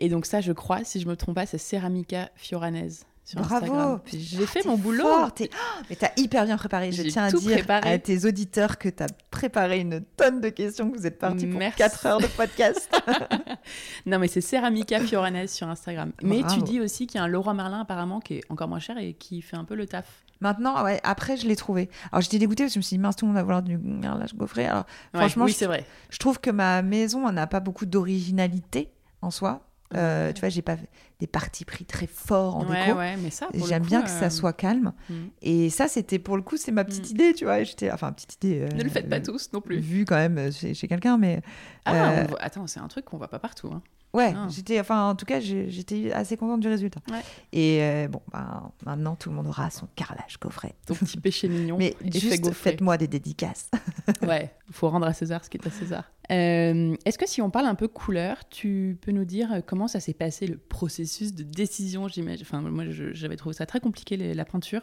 Et 0.00 0.08
donc 0.08 0.26
ça, 0.26 0.40
je 0.40 0.52
crois, 0.52 0.82
si 0.82 1.00
je 1.00 1.06
me 1.06 1.14
trompe 1.14 1.36
pas, 1.36 1.46
c'est 1.46 1.58
Ceramica 1.58 2.30
Fioranese 2.34 3.04
sur 3.30 3.40
Bravo. 3.40 3.64
Instagram. 3.66 4.00
J'ai 4.12 4.46
fait 4.46 4.60
T'es 4.62 4.68
mon 4.68 4.76
boulot. 4.76 5.04
fort, 5.04 5.30
Oh, 5.40 5.44
mais 5.88 5.96
t'as 5.96 6.10
hyper 6.16 6.44
bien 6.44 6.56
préparé. 6.56 6.90
Je 6.92 7.02
tiens 7.02 7.24
à 7.24 7.30
dire 7.30 7.58
préparé. 7.58 7.92
à 7.92 7.98
tes 7.98 8.24
auditeurs 8.26 8.76
que 8.78 8.88
t'as 8.88 9.06
préparé 9.30 9.80
une 9.80 10.00
tonne 10.16 10.40
de 10.40 10.48
questions, 10.48 10.90
que 10.90 10.96
vous 10.98 11.06
êtes 11.06 11.18
partis 11.18 11.46
pour 11.46 11.58
Merci. 11.58 11.78
4 11.78 12.06
heures 12.06 12.20
de 12.20 12.26
podcast. 12.26 12.90
Non, 14.06 14.18
mais 14.18 14.28
c'est 14.28 14.40
Ceramica 14.40 15.00
Fioranese 15.00 15.50
sur 15.50 15.68
Instagram. 15.68 16.12
Mais 16.22 16.42
tu 16.52 16.62
dis 16.62 16.80
aussi 16.80 17.06
qu'il 17.06 17.18
y 17.18 17.20
a 17.20 17.24
un 17.24 17.28
Laura 17.28 17.54
Merlin 17.54 17.80
apparemment 17.80 18.20
qui 18.20 18.34
est 18.34 18.42
encore 18.48 18.68
moins 18.68 18.78
cher 18.78 18.98
et 18.98 19.14
qui 19.14 19.42
fait 19.42 19.56
un 19.56 19.64
peu 19.64 19.74
le 19.74 19.86
taf. 19.86 20.06
Maintenant, 20.40 20.82
ouais, 20.84 20.98
après, 21.04 21.36
je 21.36 21.46
l'ai 21.46 21.54
trouvé. 21.56 21.90
Alors, 22.12 22.22
j'étais 22.22 22.38
dégoûtée 22.38 22.62
parce 22.64 22.70
que 22.72 22.74
je 22.76 22.78
me 22.78 22.82
suis 22.82 22.96
dit, 22.96 23.00
mince, 23.02 23.14
tout 23.16 23.26
le 23.26 23.28
monde 23.28 23.36
va 23.36 23.42
vouloir 23.42 23.62
du 23.62 23.78
garlage 23.78 24.34
gaufré. 24.34 24.64
Alors, 24.66 24.86
Ouais, 25.12 25.20
franchement, 25.20 25.44
oui, 25.44 25.52
je, 25.52 25.56
c'est 25.56 25.66
vrai. 25.66 25.84
je 26.08 26.16
trouve 26.18 26.40
que 26.40 26.50
ma 26.50 26.80
maison 26.80 27.30
n'a 27.30 27.46
pas 27.46 27.60
beaucoup 27.60 27.84
d'originalité 27.84 28.90
en 29.22 29.30
soi. 29.30 29.66
Euh, 29.94 30.32
tu 30.32 30.40
vois, 30.40 30.48
j'ai 30.48 30.62
pas 30.62 30.76
des 31.20 31.26
partis 31.26 31.64
pris 31.64 31.84
très 31.84 32.06
forts 32.06 32.56
en 32.56 32.64
Ouais, 32.66 32.86
déco. 32.86 32.98
ouais, 32.98 33.16
mais 33.18 33.30
ça, 33.30 33.46
pour 33.46 33.60
le 33.60 33.66
J'aime 33.66 33.84
bien 33.84 34.02
que 34.02 34.08
euh, 34.10 34.20
ça 34.20 34.30
soit 34.30 34.52
calme. 34.52 34.92
mm. 35.08 35.14
Et 35.42 35.70
ça, 35.70 35.86
c'était 35.86 36.18
pour 36.18 36.36
le 36.36 36.42
coup, 36.42 36.56
c'est 36.56 36.72
ma 36.72 36.84
petite 36.84 37.08
Mm. 37.08 37.14
idée, 37.14 37.34
tu 37.34 37.44
vois. 37.44 37.62
J'étais, 37.62 37.90
enfin, 37.92 38.10
petite 38.12 38.36
idée. 38.42 38.60
euh, 38.62 38.76
Ne 38.76 38.82
le 38.82 38.88
faites 38.90 39.08
pas 39.08 39.16
euh, 39.18 39.22
tous 39.22 39.50
non 39.52 39.60
plus. 39.60 39.78
Vu 39.78 40.04
quand 40.04 40.16
même 40.16 40.38
euh, 40.38 40.50
chez, 40.50 40.74
chez 40.74 40.88
quelqu'un, 40.88 41.18
mais 41.18 41.42
Ah, 41.84 41.94
euh, 41.94 42.26
on 42.30 42.34
attends, 42.36 42.66
c'est 42.66 42.80
un 42.80 42.88
truc 42.88 43.04
qu'on 43.04 43.18
voit 43.18 43.28
pas 43.28 43.38
partout. 43.38 43.68
hein. 43.72 43.82
Ouais, 44.12 44.32
Ah. 44.36 44.46
j'étais, 44.50 44.80
enfin, 44.80 45.10
en 45.10 45.14
tout 45.14 45.24
cas, 45.26 45.40
j'étais 45.40 46.12
assez 46.12 46.36
contente 46.36 46.60
du 46.60 46.68
résultat. 46.68 47.00
Ouais. 47.10 47.20
Et 47.52 47.82
euh, 47.82 48.08
bon, 48.08 48.20
ben, 48.32 48.70
maintenant, 48.84 49.16
tout 49.16 49.28
le 49.30 49.34
monde 49.36 49.46
aura 49.46 49.70
son 49.70 49.86
carrelage 49.96 50.38
gaufré. 50.40 50.74
Ton 50.86 50.94
petit 50.94 51.18
péché 51.18 51.48
mignon. 51.48 51.76
Mais 51.78 51.94
juste, 52.12 52.50
faites-moi 52.52 52.96
des 52.96 53.08
dédicaces. 53.08 53.70
Ouais, 54.22 54.52
il 54.68 54.74
faut 54.74 54.88
rendre 54.90 55.06
à 55.06 55.12
César 55.12 55.44
ce 55.44 55.48
qui 55.50 55.56
est 55.56 55.66
à 55.66 55.70
César. 55.70 56.04
Euh, 56.32 56.96
Est-ce 57.04 57.16
que 57.16 57.28
si 57.28 57.40
on 57.40 57.48
parle 57.50 57.66
un 57.66 57.74
peu 57.76 57.86
couleur, 57.88 58.48
tu 58.48 58.98
peux 59.00 59.12
nous 59.12 59.24
dire 59.24 59.52
euh, 59.52 59.60
comment 59.64 59.86
ça 59.88 60.00
s'est 60.00 60.14
passé 60.14 60.46
le 60.46 60.56
processus 60.58 61.32
de 61.32 61.42
décision, 61.44 62.08
j'imagine? 62.08 62.44
Enfin, 62.44 62.60
moi, 62.60 62.84
j'avais 62.88 63.36
trouvé 63.36 63.54
ça 63.54 63.66
très 63.66 63.78
compliqué, 63.80 64.16
les- 64.16 64.34
la 64.34 64.44
peinture. 64.44 64.82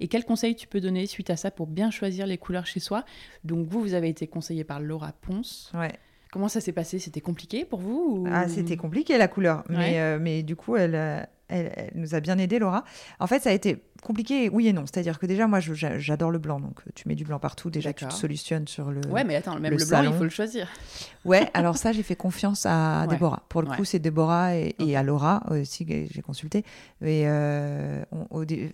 Et 0.00 0.08
quels 0.08 0.24
conseils 0.24 0.56
tu 0.56 0.66
peux 0.66 0.80
donner 0.80 1.06
suite 1.06 1.30
à 1.30 1.36
ça 1.36 1.50
pour 1.50 1.66
bien 1.66 1.90
choisir 1.90 2.26
les 2.26 2.38
couleurs 2.38 2.66
chez 2.66 2.80
soi? 2.80 3.04
Donc, 3.44 3.66
vous, 3.68 3.80
vous 3.80 3.94
avez 3.94 4.08
été 4.08 4.26
conseillé 4.26 4.64
par 4.64 4.80
Laura 4.80 5.12
Ponce. 5.12 5.70
Ouais. 5.74 5.92
Comment 6.34 6.48
ça 6.48 6.60
s'est 6.60 6.72
passé? 6.72 6.98
C'était 6.98 7.20
compliqué 7.20 7.64
pour 7.64 7.78
vous 7.78 8.24
ou- 8.24 8.28
Ah, 8.28 8.48
c'était 8.48 8.76
compliqué 8.76 9.16
la 9.18 9.28
couleur, 9.28 9.58
Ouais. 9.70 9.76
mais, 9.76 10.00
euh, 10.00 10.18
mais 10.20 10.42
du 10.42 10.56
coup, 10.56 10.74
elle, 10.74 10.96
euh, 10.96 11.20
elle, 11.46 11.70
elle 11.76 11.92
nous 11.94 12.16
a 12.16 12.18
bien 12.20 12.36
aidé, 12.38 12.58
Laura. 12.58 12.82
En 13.20 13.28
fait, 13.28 13.38
ça 13.40 13.50
a 13.50 13.52
été 13.52 13.84
compliqué, 14.04 14.48
oui 14.48 14.68
et 14.68 14.72
non. 14.72 14.82
C'est-à-dire 14.86 15.18
que 15.18 15.26
déjà, 15.26 15.46
moi, 15.48 15.58
j'adore 15.60 16.30
le 16.30 16.38
blanc, 16.38 16.60
donc 16.60 16.80
euh, 16.86 16.90
tu 16.94 17.08
mets 17.08 17.16
du 17.16 17.24
blanc 17.24 17.38
partout. 17.40 17.70
Déjà, 17.70 17.92
tu 17.92 18.06
te 18.06 18.12
solutionnes 18.12 18.68
sur 18.68 18.90
le. 18.92 19.00
Ouais, 19.08 19.24
mais 19.24 19.34
attends, 19.34 19.58
même 19.58 19.72
le 19.72 19.78
le, 19.78 19.84
blanc, 19.86 20.02
il 20.02 20.12
faut 20.12 20.24
le 20.24 20.30
choisir. 20.30 20.68
Ouais, 21.24 21.50
alors 21.54 21.76
ça, 21.76 21.90
j'ai 21.92 22.02
fait 22.02 22.14
confiance 22.16 22.66
à 22.66 23.02
Ouais. 23.02 23.14
Déborah. 23.14 23.42
Pour 23.48 23.62
le 23.62 23.68
Ouais. 23.68 23.76
coup, 23.76 23.84
c'est 23.84 23.98
Déborah 23.98 24.54
et, 24.54 24.96
à 24.96 25.02
Laura 25.02 25.42
aussi 25.50 25.84
que 25.86 26.04
j'ai 26.10 26.22
consulté. 26.22 26.64
Et 27.02 27.26
euh, 27.26 28.04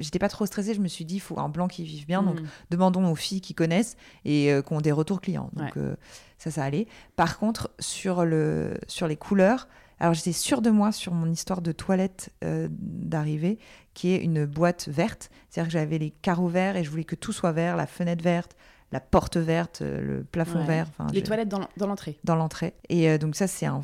j'étais 0.00 0.18
pas 0.18 0.28
trop 0.28 0.44
stressée. 0.46 0.74
Je 0.74 0.80
me 0.80 0.88
suis 0.88 1.04
dit, 1.04 1.16
il 1.16 1.20
faut 1.20 1.38
un 1.38 1.48
blanc 1.48 1.68
qui 1.68 1.84
vive 1.84 2.06
bien. 2.06 2.22
Donc, 2.22 2.40
Mm. 2.40 2.44
demandons 2.70 3.10
aux 3.10 3.14
filles 3.14 3.40
qui 3.40 3.54
connaissent 3.54 3.96
et 4.24 4.52
euh, 4.52 4.62
qui 4.62 4.72
ont 4.72 4.80
des 4.80 4.92
retours 4.92 5.20
clients. 5.20 5.50
Donc 5.54 5.74
Ouais. 5.76 5.82
euh, 5.82 5.94
ça, 6.38 6.50
ça 6.50 6.64
allait. 6.64 6.86
Par 7.16 7.38
contre, 7.38 7.70
sur, 7.78 8.24
le, 8.24 8.74
sur 8.88 9.06
les 9.08 9.16
couleurs, 9.16 9.68
alors 10.00 10.14
j'étais 10.14 10.32
sûre 10.32 10.62
de 10.62 10.70
moi 10.70 10.90
sur 10.92 11.12
mon 11.14 11.30
histoire 11.30 11.60
de 11.62 11.72
toilette 11.72 12.30
euh, 12.42 12.68
d'arrivée, 12.70 13.58
qui 13.94 14.12
est 14.12 14.18
une 14.18 14.44
boîte 14.46 14.88
verte. 14.88 15.30
C'est-à-dire 15.48 15.68
que 15.68 15.72
j'avais 15.72 15.98
les 15.98 16.10
carreaux 16.10 16.48
verts 16.48 16.76
et 16.76 16.84
je 16.84 16.90
voulais 16.90 17.04
que 17.04 17.14
tout 17.16 17.32
soit 17.32 17.52
vert, 17.52 17.76
la 17.76 17.86
fenêtre 17.86 18.22
verte, 18.24 18.56
la 18.92 19.00
porte 19.00 19.36
verte, 19.36 19.82
euh, 19.82 20.00
le 20.00 20.24
plafond 20.24 20.60
Ouais. 20.60 20.66
vert. 20.66 20.88
Les 21.12 21.22
toilettes 21.22 21.48
dans 21.48 21.86
l'entrée. 21.86 22.18
dans 22.24 22.34
l'entrée. 22.34 22.74
Et 22.88 23.08
euh, 23.10 23.18
donc 23.18 23.36
ça, 23.36 23.46
c'est 23.46 23.66
un, 23.66 23.82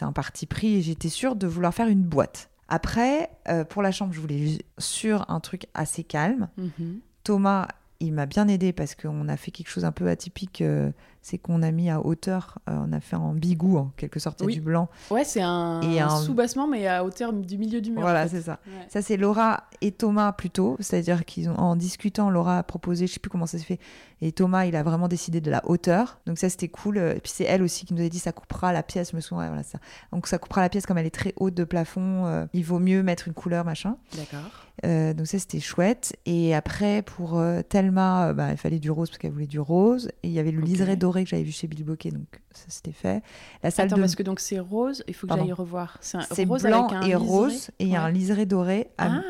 un 0.00 0.12
parti 0.12 0.46
pris 0.46 0.76
et 0.76 0.82
j'étais 0.82 1.08
sûre 1.08 1.36
de 1.36 1.46
vouloir 1.46 1.72
faire 1.74 1.88
une 1.88 2.02
boîte. 2.02 2.50
Après, 2.68 3.30
euh, 3.48 3.62
pour 3.64 3.82
la 3.82 3.92
chambre, 3.92 4.12
je 4.14 4.20
voulais 4.20 4.58
sur 4.78 5.28
un 5.30 5.38
truc 5.40 5.66
assez 5.74 6.02
calme. 6.02 6.48
Mhm. 6.56 7.00
Thomas, 7.22 7.68
il 8.00 8.12
m'a 8.12 8.26
bien 8.26 8.48
aidé 8.48 8.72
parce 8.72 8.94
qu'on 8.94 9.28
a 9.28 9.36
fait 9.36 9.50
quelque 9.50 9.68
chose 9.68 9.84
un 9.84 9.92
peu 9.92 10.08
atypique. 10.08 10.62
euh, 10.62 10.90
c'est 11.26 11.38
qu'on 11.38 11.62
a 11.62 11.70
mis 11.70 11.88
à 11.88 12.04
hauteur, 12.04 12.58
euh, 12.68 12.76
on 12.86 12.92
a 12.92 13.00
fait 13.00 13.16
en 13.16 13.32
bigou 13.32 13.78
en 13.78 13.90
quelque 13.96 14.20
sorte, 14.20 14.42
Oui. 14.44 14.52
du 14.52 14.60
blanc. 14.60 14.90
Ouais, 15.10 15.24
c'est 15.24 15.40
un, 15.40 15.80
Et 15.80 15.98
un- 15.98 16.10
sous-bassement, 16.10 16.66
mais 16.68 16.86
à 16.86 17.02
hauteur 17.02 17.32
du 17.32 17.56
milieu 17.56 17.80
du 17.80 17.92
mur. 17.92 18.02
Voilà, 18.02 18.20
en 18.20 18.22
fait. 18.24 18.36
c'est 18.36 18.42
ça. 18.42 18.58
Ouais. 18.66 18.86
Ça, 18.90 19.00
c'est 19.00 19.16
Laura 19.16 19.64
et 19.80 19.90
Thomas 19.90 20.32
plutôt. 20.32 20.76
C'est-à-dire 20.80 21.24
qu'ils 21.24 21.48
ont, 21.48 21.56
en 21.58 21.76
discutant, 21.76 22.28
Laura 22.28 22.58
a 22.58 22.62
proposé, 22.62 23.06
je 23.06 23.14
sais 23.14 23.20
plus 23.20 23.30
comment 23.30 23.46
ça 23.46 23.56
se 23.58 23.64
fait, 23.64 23.78
et 24.20 24.32
Thomas, 24.32 24.66
il 24.66 24.76
a 24.76 24.82
vraiment 24.82 25.08
décidé 25.08 25.40
de 25.40 25.50
la 25.50 25.62
hauteur. 25.66 26.18
Donc 26.26 26.36
ça, 26.38 26.50
c'était 26.50 26.68
cool. 26.68 26.98
Et 26.98 27.20
puis 27.22 27.32
c'est 27.34 27.44
elle 27.44 27.62
aussi 27.62 27.86
qui 27.86 27.94
nous 27.94 28.04
a 28.04 28.08
dit, 28.10 28.18
ça 28.18 28.32
coupera 28.32 28.74
la 28.74 28.82
pièce, 28.82 29.12
je 29.12 29.16
me 29.16 29.22
souviens, 29.22 29.46
voilà 29.48 29.62
ça. 29.62 29.78
Donc 30.12 30.26
ça 30.26 30.36
coupera 30.36 30.60
la 30.60 30.68
pièce 30.68 30.84
comme 30.84 30.98
elle 30.98 31.06
est 31.06 31.10
très 31.14 31.32
haute 31.36 31.54
de 31.54 31.64
plafond. 31.64 32.26
euh, 32.26 32.44
il 32.52 32.64
vaut 32.64 32.78
mieux 32.78 33.02
mettre 33.02 33.28
une 33.28 33.34
couleur, 33.34 33.64
machin. 33.64 33.96
D'accord. 34.14 34.50
Euh, 34.84 35.14
donc 35.14 35.26
ça, 35.28 35.38
c'était 35.38 35.60
chouette. 35.60 36.16
Et 36.26 36.54
après, 36.54 37.02
pour 37.02 37.40
Thelma, 37.68 38.32
bah, 38.32 38.50
il 38.50 38.56
fallait 38.56 38.80
du 38.80 38.90
rose 38.90 39.08
parce 39.08 39.18
qu'elle 39.18 39.30
voulait 39.32 39.46
du 39.46 39.60
rose. 39.60 40.08
Et 40.22 40.28
il 40.28 40.32
y 40.32 40.38
avait 40.40 40.50
le 40.50 40.60
Ok. 40.60 40.66
liseré 40.66 40.96
doré 40.96 41.13
que 41.22 41.28
j'avais 41.30 41.44
vu 41.44 41.52
chez 41.52 41.68
Bill 41.68 41.84
Bokeh, 41.84 42.10
donc 42.10 42.26
ça, 42.50 42.64
c'était 42.68 42.90
fait. 42.92 43.22
La 43.62 43.70
salle 43.70 43.86
Attends, 43.86 43.96
de 43.96 44.00
parce 44.00 44.16
que 44.16 44.24
donc 44.24 44.40
c'est 44.40 44.58
rose, 44.58 45.04
il 45.06 45.14
faut 45.14 45.28
que 45.28 45.34
j'aille 45.36 45.52
revoir. 45.52 45.98
C'est 46.00 46.44
rose 46.44 46.62
blanc 46.64 46.88
avec 46.88 46.96
un 46.96 47.00
et 47.02 47.04
liseré 47.12 47.16
rose, 47.24 47.70
et 47.78 47.84
il 47.84 47.90
y 47.90 47.96
a 47.96 48.02
un 48.02 48.10
liseré 48.10 48.46
doré 48.46 48.88
à 48.98 49.20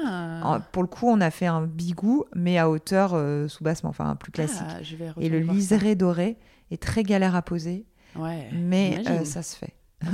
Ah, 0.43 0.61
Pour 0.73 0.83
le 0.83 0.89
coup, 0.89 1.07
on 1.09 1.21
a 1.21 1.31
fait 1.31 1.47
un 1.47 1.67
bigou, 1.67 2.25
mais 2.35 2.57
à 2.57 2.71
hauteur 2.71 3.11
euh, 3.13 3.47
sous-bassement, 3.49 3.91
enfin 3.91 4.17
plus 4.17 4.33
classique. 4.33 4.63
Ah, 4.67 4.83
je 4.83 4.97
vais 4.97 5.11
et 5.21 5.29
le 5.29 5.45
ça. 5.47 5.53
liseré 5.53 5.95
doré 5.97 6.39
est 6.71 6.81
très 6.81 7.03
galère 7.03 7.35
à 7.35 7.43
poser, 7.43 7.85
Ouais. 8.17 8.49
mais 8.53 9.03
euh, 9.09 9.25
ça 9.25 9.43
se 9.43 9.57
fait. 9.57 9.75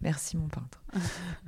Merci 0.00 0.36
mon 0.36 0.48
peintre. 0.48 0.82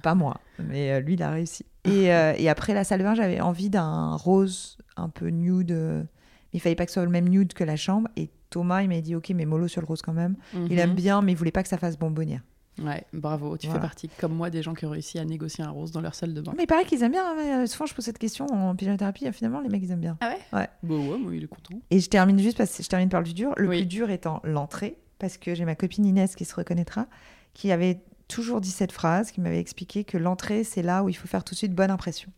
Pas 0.02 0.14
moi, 0.14 0.40
mais 0.58 0.92
euh, 0.92 1.00
lui, 1.00 1.14
il 1.14 1.22
a 1.22 1.30
réussi. 1.30 1.64
Et, 1.84 2.12
euh, 2.14 2.34
et 2.36 2.48
après 2.48 2.74
la 2.74 2.84
salle 2.84 3.00
de 3.00 3.04
bain, 3.04 3.14
j'avais 3.14 3.40
envie 3.40 3.70
d'un 3.70 4.14
rose 4.16 4.78
un 4.96 5.08
peu 5.08 5.28
nude, 5.28 5.72
mais 5.72 6.04
il 6.52 6.60
fallait 6.60 6.74
pas 6.76 6.84
que 6.84 6.90
ce 6.90 6.94
soit 6.94 7.04
le 7.04 7.10
même 7.10 7.28
nude 7.28 7.52
que 7.52 7.64
la 7.64 7.76
chambre. 7.76 8.08
Et 8.16 8.30
Thomas, 8.54 8.82
il 8.82 8.88
m'a 8.88 9.00
dit, 9.00 9.16
ok, 9.16 9.30
mais 9.34 9.46
mollo 9.46 9.66
sur 9.66 9.80
le 9.80 9.86
rose 9.86 10.00
quand 10.00 10.12
même. 10.12 10.36
Il 10.70 10.78
aime 10.78 10.90
Mhm. 10.90 10.94
bien, 10.96 11.22
mais 11.22 11.32
il 11.32 11.34
voulait 11.36 11.50
pas 11.50 11.64
que 11.64 11.68
ça 11.68 11.76
fasse 11.76 11.98
bonbonnière. 11.98 12.40
Ouais, 12.80 13.04
bravo. 13.12 13.56
Tu 13.56 13.66
Voilà. 13.66 13.80
fais 13.80 13.86
partie, 13.86 14.08
comme 14.18 14.32
moi, 14.34 14.48
des 14.50 14.62
gens 14.62 14.74
qui 14.74 14.86
ont 14.86 14.90
réussi 14.90 15.18
à 15.18 15.24
négocier 15.24 15.64
un 15.64 15.70
rose 15.70 15.90
dans 15.90 16.00
leur 16.00 16.14
salle 16.14 16.34
de 16.34 16.40
bain. 16.40 16.52
Mais 16.56 16.64
il 16.64 16.66
paraît 16.68 16.84
qu'ils 16.84 17.02
aiment 17.02 17.12
bien. 17.12 17.24
hein, 17.24 17.62
euh, 17.62 17.66
souvent, 17.66 17.86
je 17.86 17.94
pose 17.94 18.04
cette 18.04 18.18
question 18.18 18.46
en 18.46 18.74
pyjonothérapie, 18.76 19.26
et 19.26 19.32
finalement, 19.32 19.60
les 19.60 19.68
mecs, 19.68 19.82
ils 19.82 19.90
aiment 19.90 20.00
bien. 20.00 20.16
Ah 20.20 20.28
ouais? 20.30 20.58
Ouais. 20.60 20.68
Bah 20.84 20.94
ouais, 20.94 21.18
moi, 21.18 21.34
il 21.34 21.42
est 21.42 21.48
content. 21.48 21.74
Et 21.90 21.98
je 21.98 22.08
termine 22.08 22.38
juste 22.38 22.56
parce 22.58 22.76
que 22.76 22.82
je 22.84 22.88
termine 22.88 23.08
par 23.08 23.20
le 23.20 23.24
plus 23.24 23.34
dur. 23.34 23.52
Le 23.56 23.68
Oui. 23.68 23.78
plus 23.78 23.86
dur 23.86 24.10
étant 24.10 24.40
l'entrée, 24.44 24.98
parce 25.18 25.36
que 25.36 25.54
j'ai 25.56 25.64
ma 25.64 25.74
copine 25.74 26.04
Inès 26.06 26.34
qui 26.36 26.44
se 26.44 26.54
reconnaîtra, 26.54 27.06
qui 27.54 27.72
avait 27.72 28.00
toujours 28.28 28.60
dit 28.60 28.70
cette 28.70 28.92
phrase, 28.92 29.30
qui 29.32 29.40
m'avait 29.40 29.60
expliqué 29.60 30.04
que 30.04 30.16
l'entrée, 30.18 30.62
c'est 30.64 30.82
là 30.82 31.02
où 31.04 31.08
il 31.08 31.14
faut 31.14 31.26
faire 31.28 31.42
tout 31.44 31.54
de 31.54 31.58
suite 31.58 31.74
bonne 31.74 31.90
impression. 31.90 32.30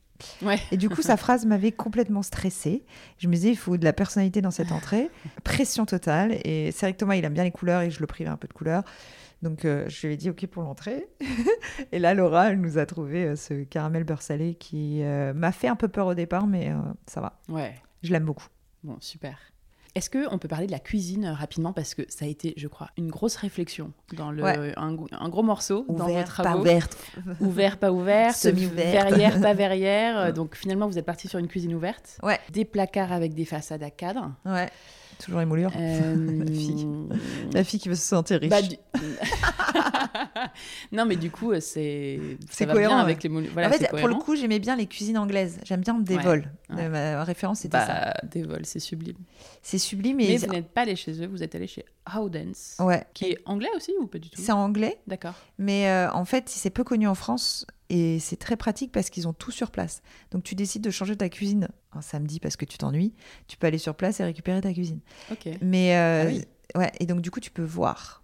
Ouais. 0.42 0.58
Et 0.72 0.76
du 0.76 0.88
coup, 0.88 1.02
sa 1.02 1.16
phrase 1.16 1.46
m'avait 1.46 1.72
complètement 1.72 2.22
stressée. 2.22 2.84
Je 3.18 3.28
me 3.28 3.34
disais, 3.34 3.50
il 3.50 3.56
faut 3.56 3.76
de 3.76 3.84
la 3.84 3.92
personnalité 3.92 4.40
dans 4.40 4.50
cette 4.50 4.72
entrée. 4.72 5.10
Pression 5.44 5.86
totale. 5.86 6.38
Et 6.44 6.72
c'est 6.72 6.86
vrai 6.86 6.92
que 6.92 6.98
Thomas, 6.98 7.16
il 7.16 7.24
aime 7.24 7.34
bien 7.34 7.44
les 7.44 7.50
couleurs 7.50 7.82
et 7.82 7.90
je 7.90 8.00
le 8.00 8.06
privais 8.06 8.30
un 8.30 8.36
peu 8.36 8.48
de 8.48 8.52
couleurs. 8.52 8.82
Donc, 9.42 9.64
euh, 9.64 9.88
je 9.88 10.06
lui 10.06 10.14
ai 10.14 10.16
dit 10.16 10.30
OK 10.30 10.46
pour 10.46 10.62
l'entrée. 10.62 11.08
et 11.92 11.98
là, 11.98 12.14
Laura, 12.14 12.50
elle 12.50 12.60
nous 12.60 12.78
a 12.78 12.86
trouvé 12.86 13.24
euh, 13.24 13.36
ce 13.36 13.64
caramel 13.64 14.04
beurre 14.04 14.22
salé 14.22 14.54
qui 14.54 15.02
euh, 15.02 15.34
m'a 15.34 15.52
fait 15.52 15.68
un 15.68 15.76
peu 15.76 15.88
peur 15.88 16.06
au 16.06 16.14
départ, 16.14 16.46
mais 16.46 16.72
ça 17.06 17.20
va. 17.20 17.40
Ouais. 17.48 17.74
Je 18.02 18.12
l'aime 18.12 18.24
beaucoup. 18.24 18.46
Bon, 18.82 18.96
super. 19.00 19.38
Est-ce 19.96 20.10
qu'on 20.10 20.36
peut 20.38 20.46
parler 20.46 20.66
de 20.66 20.72
la 20.72 20.78
cuisine 20.78 21.24
euh, 21.24 21.32
rapidement? 21.32 21.72
Parce 21.72 21.94
que 21.94 22.02
ça 22.08 22.26
a 22.26 22.28
été, 22.28 22.52
je 22.56 22.68
crois, 22.68 22.90
une 22.98 23.08
grosse 23.10 23.34
réflexion 23.36 23.92
dans 24.16 24.30
le, 24.30 24.42
Ouais. 24.42 24.72
un, 24.76 24.92
gros 25.28 25.42
morceau 25.42 25.86
dans 25.88 26.04
vos 26.04 26.10
Ouvert, 26.12 26.26
travaux. 26.26 26.48
pas 26.50 26.56
ouverte. 26.58 26.96
Ouvert, 27.40 27.78
pas 27.78 27.90
ouvert, 27.90 28.34
Semi-ouverte. 28.36 29.08
verrière, 29.08 29.40
pas 29.40 29.54
verrière. 29.54 30.18
Euh, 30.18 30.32
Donc 30.32 30.54
finalement, 30.54 30.86
vous 30.86 30.98
êtes 30.98 31.06
parti 31.06 31.28
sur 31.28 31.38
une 31.38 31.48
cuisine 31.48 31.72
ouverte. 31.74 32.18
Ouais. 32.22 32.38
Des 32.52 32.64
placards 32.66 33.10
avec 33.12 33.32
des 33.34 33.46
façades 33.46 33.82
à 33.82 33.90
cadre. 33.90 34.32
Ouais. 34.44 34.68
Toujours 35.18 35.40
les 35.40 35.46
moulures. 35.46 35.72
Euh, 35.74 36.44
La 36.44 36.52
fille. 36.52 36.86
La 37.54 37.64
fille 37.64 37.80
qui 37.80 37.88
veut 37.88 37.94
se 37.94 38.04
sentir 38.06 38.38
riche. 38.38 38.50
bah, 38.50 38.60
du- 38.60 38.76
non, 40.92 41.04
mais 41.06 41.16
du 41.16 41.30
coup, 41.30 41.52
euh, 41.52 41.60
c'est 41.60 42.18
ça 42.40 42.46
C'est 42.50 42.66
cohérent, 42.66 42.94
bien 42.94 42.96
ouais. 42.98 43.02
avec 43.12 43.22
les 43.22 43.28
Voilà, 43.28 43.68
en 43.68 43.72
fait, 43.72 43.88
pour 43.88 44.08
le 44.08 44.14
coup, 44.14 44.36
j'aimais 44.36 44.58
bien 44.58 44.76
les 44.76 44.86
cuisines 44.86 45.18
anglaises. 45.18 45.58
J'aime 45.64 45.80
bien 45.80 45.94
des 45.98 46.16
Ouais, 46.16 46.22
vols. 46.22 46.50
ouais. 46.70 46.76
Euh, 46.84 46.88
Ma 47.16 47.24
référence, 47.24 47.60
c'était 47.60 47.78
ça. 47.78 47.86
Bah, 47.86 48.14
des 48.30 48.42
vols, 48.42 48.64
c'est 48.66 48.78
sublime. 48.80 49.16
C'est 49.62 49.78
sublime. 49.78 50.16
Mais 50.18 50.26
Et... 50.26 50.36
vous 50.38 50.46
n'êtes 50.46 50.68
pas 50.68 50.82
allé 50.82 50.96
chez 50.96 51.22
eux, 51.22 51.26
vous 51.26 51.42
êtes 51.42 51.54
allé 51.54 51.66
chez 51.66 51.84
Howdens, 52.06 52.76
Ouais. 52.80 53.04
qui 53.14 53.26
est 53.26 53.38
anglais 53.46 53.68
aussi 53.76 53.92
ou 54.00 54.06
pas 54.06 54.18
du 54.18 54.30
tout? 54.30 54.40
C'est 54.40 54.52
anglais, 54.52 54.98
D'accord. 55.06 55.34
mais 55.58 55.88
euh, 55.88 56.10
en 56.12 56.24
fait, 56.24 56.48
c'est 56.48 56.70
peu 56.70 56.84
connu 56.84 57.06
en 57.08 57.14
France 57.14 57.66
et 57.88 58.18
c'est 58.18 58.36
très 58.36 58.56
pratique 58.56 58.92
parce 58.92 59.10
qu'ils 59.10 59.26
ont 59.28 59.32
tout 59.32 59.50
sur 59.50 59.70
place. 59.70 60.02
Donc, 60.30 60.42
tu 60.44 60.54
décides 60.54 60.82
de 60.82 60.90
changer 60.90 61.16
ta 61.16 61.28
cuisine 61.28 61.68
un 61.92 62.00
samedi 62.02 62.40
parce 62.40 62.56
que 62.56 62.64
tu 62.64 62.78
t'ennuies, 62.78 63.14
tu 63.48 63.56
peux 63.56 63.66
aller 63.66 63.78
sur 63.78 63.94
place 63.94 64.20
et 64.20 64.24
récupérer 64.24 64.60
ta 64.60 64.72
cuisine. 64.72 65.00
Ok. 65.32 65.48
Mais 65.62 65.96
euh, 65.96 66.24
Ah 66.24 66.26
oui. 66.28 66.44
ouais, 66.80 66.92
et 67.00 67.06
donc 67.06 67.20
du 67.20 67.30
coup, 67.30 67.40
tu 67.40 67.50
peux 67.50 67.62
voir. 67.64 68.22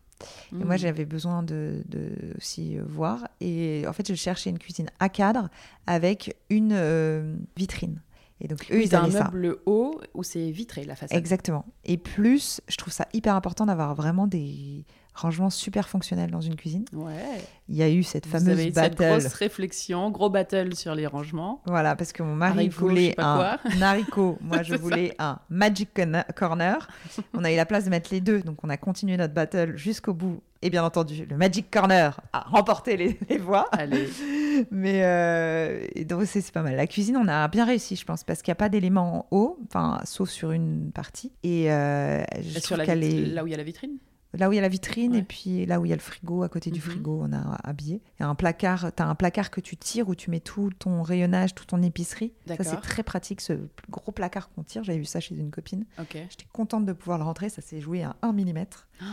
Et 0.53 0.57
Mm. 0.57 0.65
moi, 0.65 0.77
j'avais 0.77 1.05
besoin 1.05 1.43
de, 1.43 1.83
de 1.87 2.11
aussi 2.39 2.79
euh, 2.79 2.83
voir. 2.87 3.29
Et 3.41 3.85
en 3.89 3.93
fait, 3.93 4.07
je 4.09 4.15
cherchais 4.15 4.51
une 4.51 4.59
cuisine 4.59 4.89
à 5.01 5.09
cadre 5.09 5.49
avec 5.87 6.37
une 6.51 6.73
euh, 6.73 7.37
vitrine. 7.57 8.01
Et 8.41 8.49
donc, 8.49 8.67
eux, 8.73 8.77
Oui, 8.77 8.85
ils 8.87 8.97
un 8.97 9.05
avaient 9.05 9.13
ça. 9.13 9.25
meuble 9.33 9.59
haut 9.67 10.01
où 10.15 10.23
c'est 10.25 10.51
vitré 10.51 10.85
la 10.85 10.97
façade. 10.97 11.17
Exactement. 11.17 11.65
Et 11.85 11.97
plus, 11.97 12.61
je 12.69 12.77
trouve 12.77 12.93
ça 12.93 13.07
hyper 13.13 13.37
important 13.37 13.67
d'avoir 13.67 13.95
vraiment 13.95 14.27
des 14.27 14.85
rangements 15.15 15.51
super 15.51 15.89
fonctionnels 15.89 16.31
dans 16.31 16.41
une 16.41 16.57
cuisine. 16.57 16.85
Ouais. 16.93 17.41
Il 17.69 17.77
y 17.77 17.83
a 17.83 17.89
eu 17.91 18.03
cette 18.03 18.27
Vous 18.27 18.33
fameuse 18.33 18.49
avez 18.49 18.63
eu 18.69 18.73
cette 18.73 18.97
battle. 18.97 19.11
grosse 19.21 19.33
réflexion, 19.35 20.11
gros 20.11 20.31
battle 20.31 20.75
sur 20.75 20.95
les 20.95 21.07
rangements. 21.07 21.63
Voilà, 21.67 21.97
parce 21.97 22.13
que 22.13 22.23
mon 22.23 22.35
mari 22.35 22.59
Haricot, 22.67 22.81
voulait 22.89 23.15
un 23.19 23.59
haricot, 23.83 24.39
moi 24.41 24.63
je 24.63 24.75
ça. 24.75 24.81
voulais 24.81 25.15
un 25.19 25.39
magic 25.49 25.89
corner-. 26.35 26.89
On 27.35 27.45
a 27.45 27.53
eu 27.53 27.57
la 27.57 27.67
place 27.67 27.85
de 27.85 27.91
mettre 27.91 28.11
les 28.13 28.21
deux, 28.21 28.41
donc 28.43 28.59
on 28.65 28.69
a 28.71 28.77
continué 28.77 29.17
notre 29.17 29.35
battle 29.35 29.77
jusqu'au 29.77 30.15
bout. 30.15 30.43
Et 30.65 30.71
bien 30.71 30.85
entendu, 30.85 31.27
le 31.29 31.37
magic 31.37 31.71
corner 31.73 32.21
a 32.33 32.41
remporté 32.41 32.97
les, 32.97 33.19
les 33.29 33.39
voix. 33.39 33.67
Allez. 33.73 34.09
Mais 34.71 35.01
euh, 35.05 35.85
donc 36.07 36.23
c'est 36.27 36.53
pas 36.53 36.63
mal. 36.63 36.77
La 36.77 36.87
cuisine, 36.87 37.17
on 37.17 37.27
a 37.27 37.49
bien 37.49 37.65
réussi, 37.65 37.97
je 37.97 38.05
pense, 38.05 38.23
parce 38.23 38.43
qu'il 38.43 38.51
n'y 38.51 38.57
a 38.57 38.57
pas 38.57 38.69
d'éléments 38.69 39.27
en 39.31 39.37
haut, 39.37 39.59
enfin 39.67 40.01
sauf 40.05 40.31
sur 40.31 40.53
une 40.53 40.93
partie. 40.93 41.33
Et 41.43 41.73
euh, 41.73 42.23
je 42.41 42.61
sur 42.61 42.77
la 42.77 42.85
est 42.85 43.27
là 43.27 43.43
où 43.43 43.47
il 43.49 43.51
y 43.51 43.55
a 43.55 43.57
la 43.57 43.65
vitrine? 43.65 43.97
Là 44.35 44.49
où 44.49 44.53
il 44.53 44.57
y 44.57 44.59
a 44.59 44.63
la 44.63 44.69
vitrine 44.69 45.13
Ouais. 45.13 45.19
et 45.19 45.23
puis 45.23 45.67
là 45.67 45.79
où 45.81 45.85
il 45.85 45.89
y 45.89 45.93
a 45.93 45.97
le 45.97 46.01
frigo, 46.03 46.43
à 46.43 46.49
côté 46.49 46.71
du 46.71 46.81
Mhm. 46.81 46.85
frigo, 46.87 47.21
on 47.23 47.33
a 47.33 47.59
habillé. 47.65 48.01
Il 48.19 48.23
y 48.23 48.25
a 48.25 48.29
un 48.29 48.35
placard, 48.35 48.91
tu 48.95 49.03
as 49.03 49.07
un 49.07 49.15
placard 49.15 49.51
que 49.51 49.61
tu 49.61 49.77
tires 49.77 50.09
où 50.09 50.15
tu 50.15 50.31
mets 50.31 50.41
tout 50.41 50.71
ton 50.79 51.03
rayonnage, 51.03 51.55
toute 51.55 51.69
ton 51.69 51.83
épicerie. 51.83 52.33
Ça, 52.47 52.57
c'est 52.65 52.81
très 52.81 53.03
pratique, 53.03 53.41
ce 53.41 53.55
gros 53.91 54.13
placard 54.13 54.51
qu'on 54.51 54.63
tire. 54.63 54.85
J'avais 54.85 54.99
vu 54.99 55.05
ça 55.05 55.21
chez 55.21 55.35
une 55.35 55.51
copine. 55.51 55.85
J'étais 56.13 56.47
contente 56.53 56.87
de 56.87 56.93
pouvoir 56.93 57.19
le 57.19 57.25
rentrer. 57.25 57.49
Ça 57.51 57.61
s'est 57.63 57.81
joué 57.81 58.03
à 58.03 58.17
1 58.23 58.33
mm. 58.33 58.65
Oh. 59.03 59.05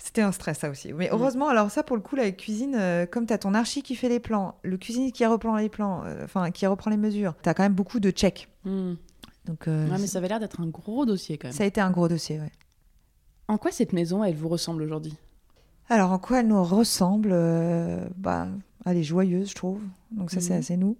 C'était 0.00 0.22
un 0.22 0.30
stress, 0.30 0.58
ça 0.60 0.70
aussi. 0.70 0.92
Mais 0.92 1.08
heureusement, 1.10 1.48
alors 1.48 1.72
ça, 1.72 1.82
pour 1.82 1.96
le 1.96 2.02
coup, 2.02 2.14
la 2.14 2.30
cuisine, 2.30 2.76
euh, 2.78 3.04
comme 3.04 3.26
tu 3.26 3.32
as 3.32 3.38
ton 3.38 3.52
archi 3.52 3.82
qui 3.82 3.96
fait 3.96 4.08
les 4.08 4.20
plans, 4.20 4.54
le 4.62 4.76
cuisinier 4.76 5.10
qui 5.10 5.26
reprend 5.26 5.56
les 5.56 5.68
plans, 5.68 6.04
euh, 6.04 6.24
enfin, 6.24 6.52
qui 6.52 6.66
reprend 6.68 6.88
les 6.90 6.96
mesures, 6.96 7.34
tu 7.42 7.48
as 7.48 7.54
quand 7.54 7.64
même 7.64 7.74
beaucoup 7.74 7.98
de 7.98 8.10
checks. 8.10 8.48
Hmm. 8.64 8.94
Donc, 9.46 9.66
euh, 9.66 9.88
Ouais, 9.88 9.98
mais 9.98 10.06
ça 10.06 10.18
avait 10.18 10.28
l'air 10.28 10.38
d'être 10.38 10.60
un 10.60 10.68
gros 10.68 11.04
dossier 11.04 11.36
quand 11.36 11.48
même. 11.48 11.56
ça 11.56 11.64
a 11.64 11.66
été 11.66 11.80
un 11.80 11.90
gros 11.90 12.06
dossier, 12.06 12.38
ouais. 12.38 12.52
En 13.48 13.58
quoi 13.58 13.70
cette 13.70 13.92
maison, 13.92 14.22
elle 14.24 14.34
vous 14.36 14.48
ressemble 14.48 14.82
aujourd'hui? 14.82 15.16
Alors, 15.88 16.12
en 16.12 16.18
quoi 16.18 16.40
elle 16.40 16.48
nous 16.48 16.62
ressemble 16.62 17.30
euh, 17.32 18.06
bah, 18.16 18.48
Elle 18.84 18.98
est 18.98 19.02
joyeuse, 19.02 19.50
je 19.50 19.54
trouve. 19.54 19.80
Donc, 20.10 20.30
ça, 20.30 20.40
c'est 20.40 20.52
Mhm. 20.54 20.58
assez 20.58 20.76
nous. 20.76 20.96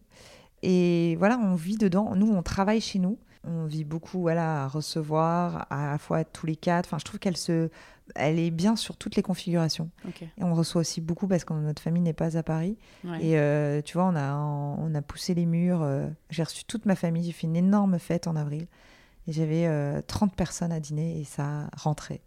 Et 0.63 1.17
voilà, 1.17 1.39
on 1.39 1.55
vit 1.55 1.77
dedans. 1.77 2.15
Nous, 2.17 2.27
on 2.31 2.43
travaille 2.43 2.81
chez 2.81 2.99
nous. 2.99 3.19
On 3.45 3.67
vit 3.67 3.85
beaucoup 3.85 4.21
voilà, 4.21 4.65
à 4.65 4.69
recevoir, 4.69 5.67
à 5.71 5.91
la 5.91 5.99
fois 5.99 6.25
tous 6.25 6.47
les 6.47 6.57
quatre. 6.57 6.87
Enfin, 6.87 6.99
je 6.99 7.05
trouve 7.05 7.21
qu'elle 7.21 7.37
se... 7.37 7.69
elle 8.17 8.39
est 8.39 8.51
bien 8.51 8.75
sur 8.77 8.97
toutes 8.97 9.15
les 9.15 9.23
configurations. 9.23 9.91
Et 10.39 10.43
on 10.45 10.55
reçoit 10.55 10.81
aussi 10.81 11.01
beaucoup 11.01 11.29
parce 11.29 11.45
que 11.45 11.53
notre 11.53 11.81
famille 11.83 12.03
n'est 12.03 12.13
pas 12.15 12.37
à 12.37 12.43
Paris. 12.43 12.77
Ouais. 13.05 13.25
Et 13.25 13.39
euh, 13.39 13.81
tu 13.83 13.95
vois, 13.99 14.07
on 14.07 14.17
a, 14.17 14.35
on 14.35 14.95
a 14.95 15.03
poussé 15.03 15.35
les 15.35 15.47
murs. 15.47 15.83
euh, 15.83 16.09
j'ai 16.31 16.43
reçu 16.43 16.65
toute 16.65 16.85
ma 16.87 16.97
famille. 16.97 17.25
J'ai 17.25 17.33
fait 17.33 17.47
une 17.47 17.57
énorme 17.57 17.99
fête 17.99 18.27
en 18.27 18.35
avril. 18.37 18.67
Et 19.29 19.33
j'avais 19.33 19.67
euh, 19.67 20.01
30 20.07 20.35
personnes 20.35 20.73
à 20.73 20.81
dîner 20.81 21.21
et 21.21 21.25
ça 21.25 21.69
rentrait. 21.77 22.21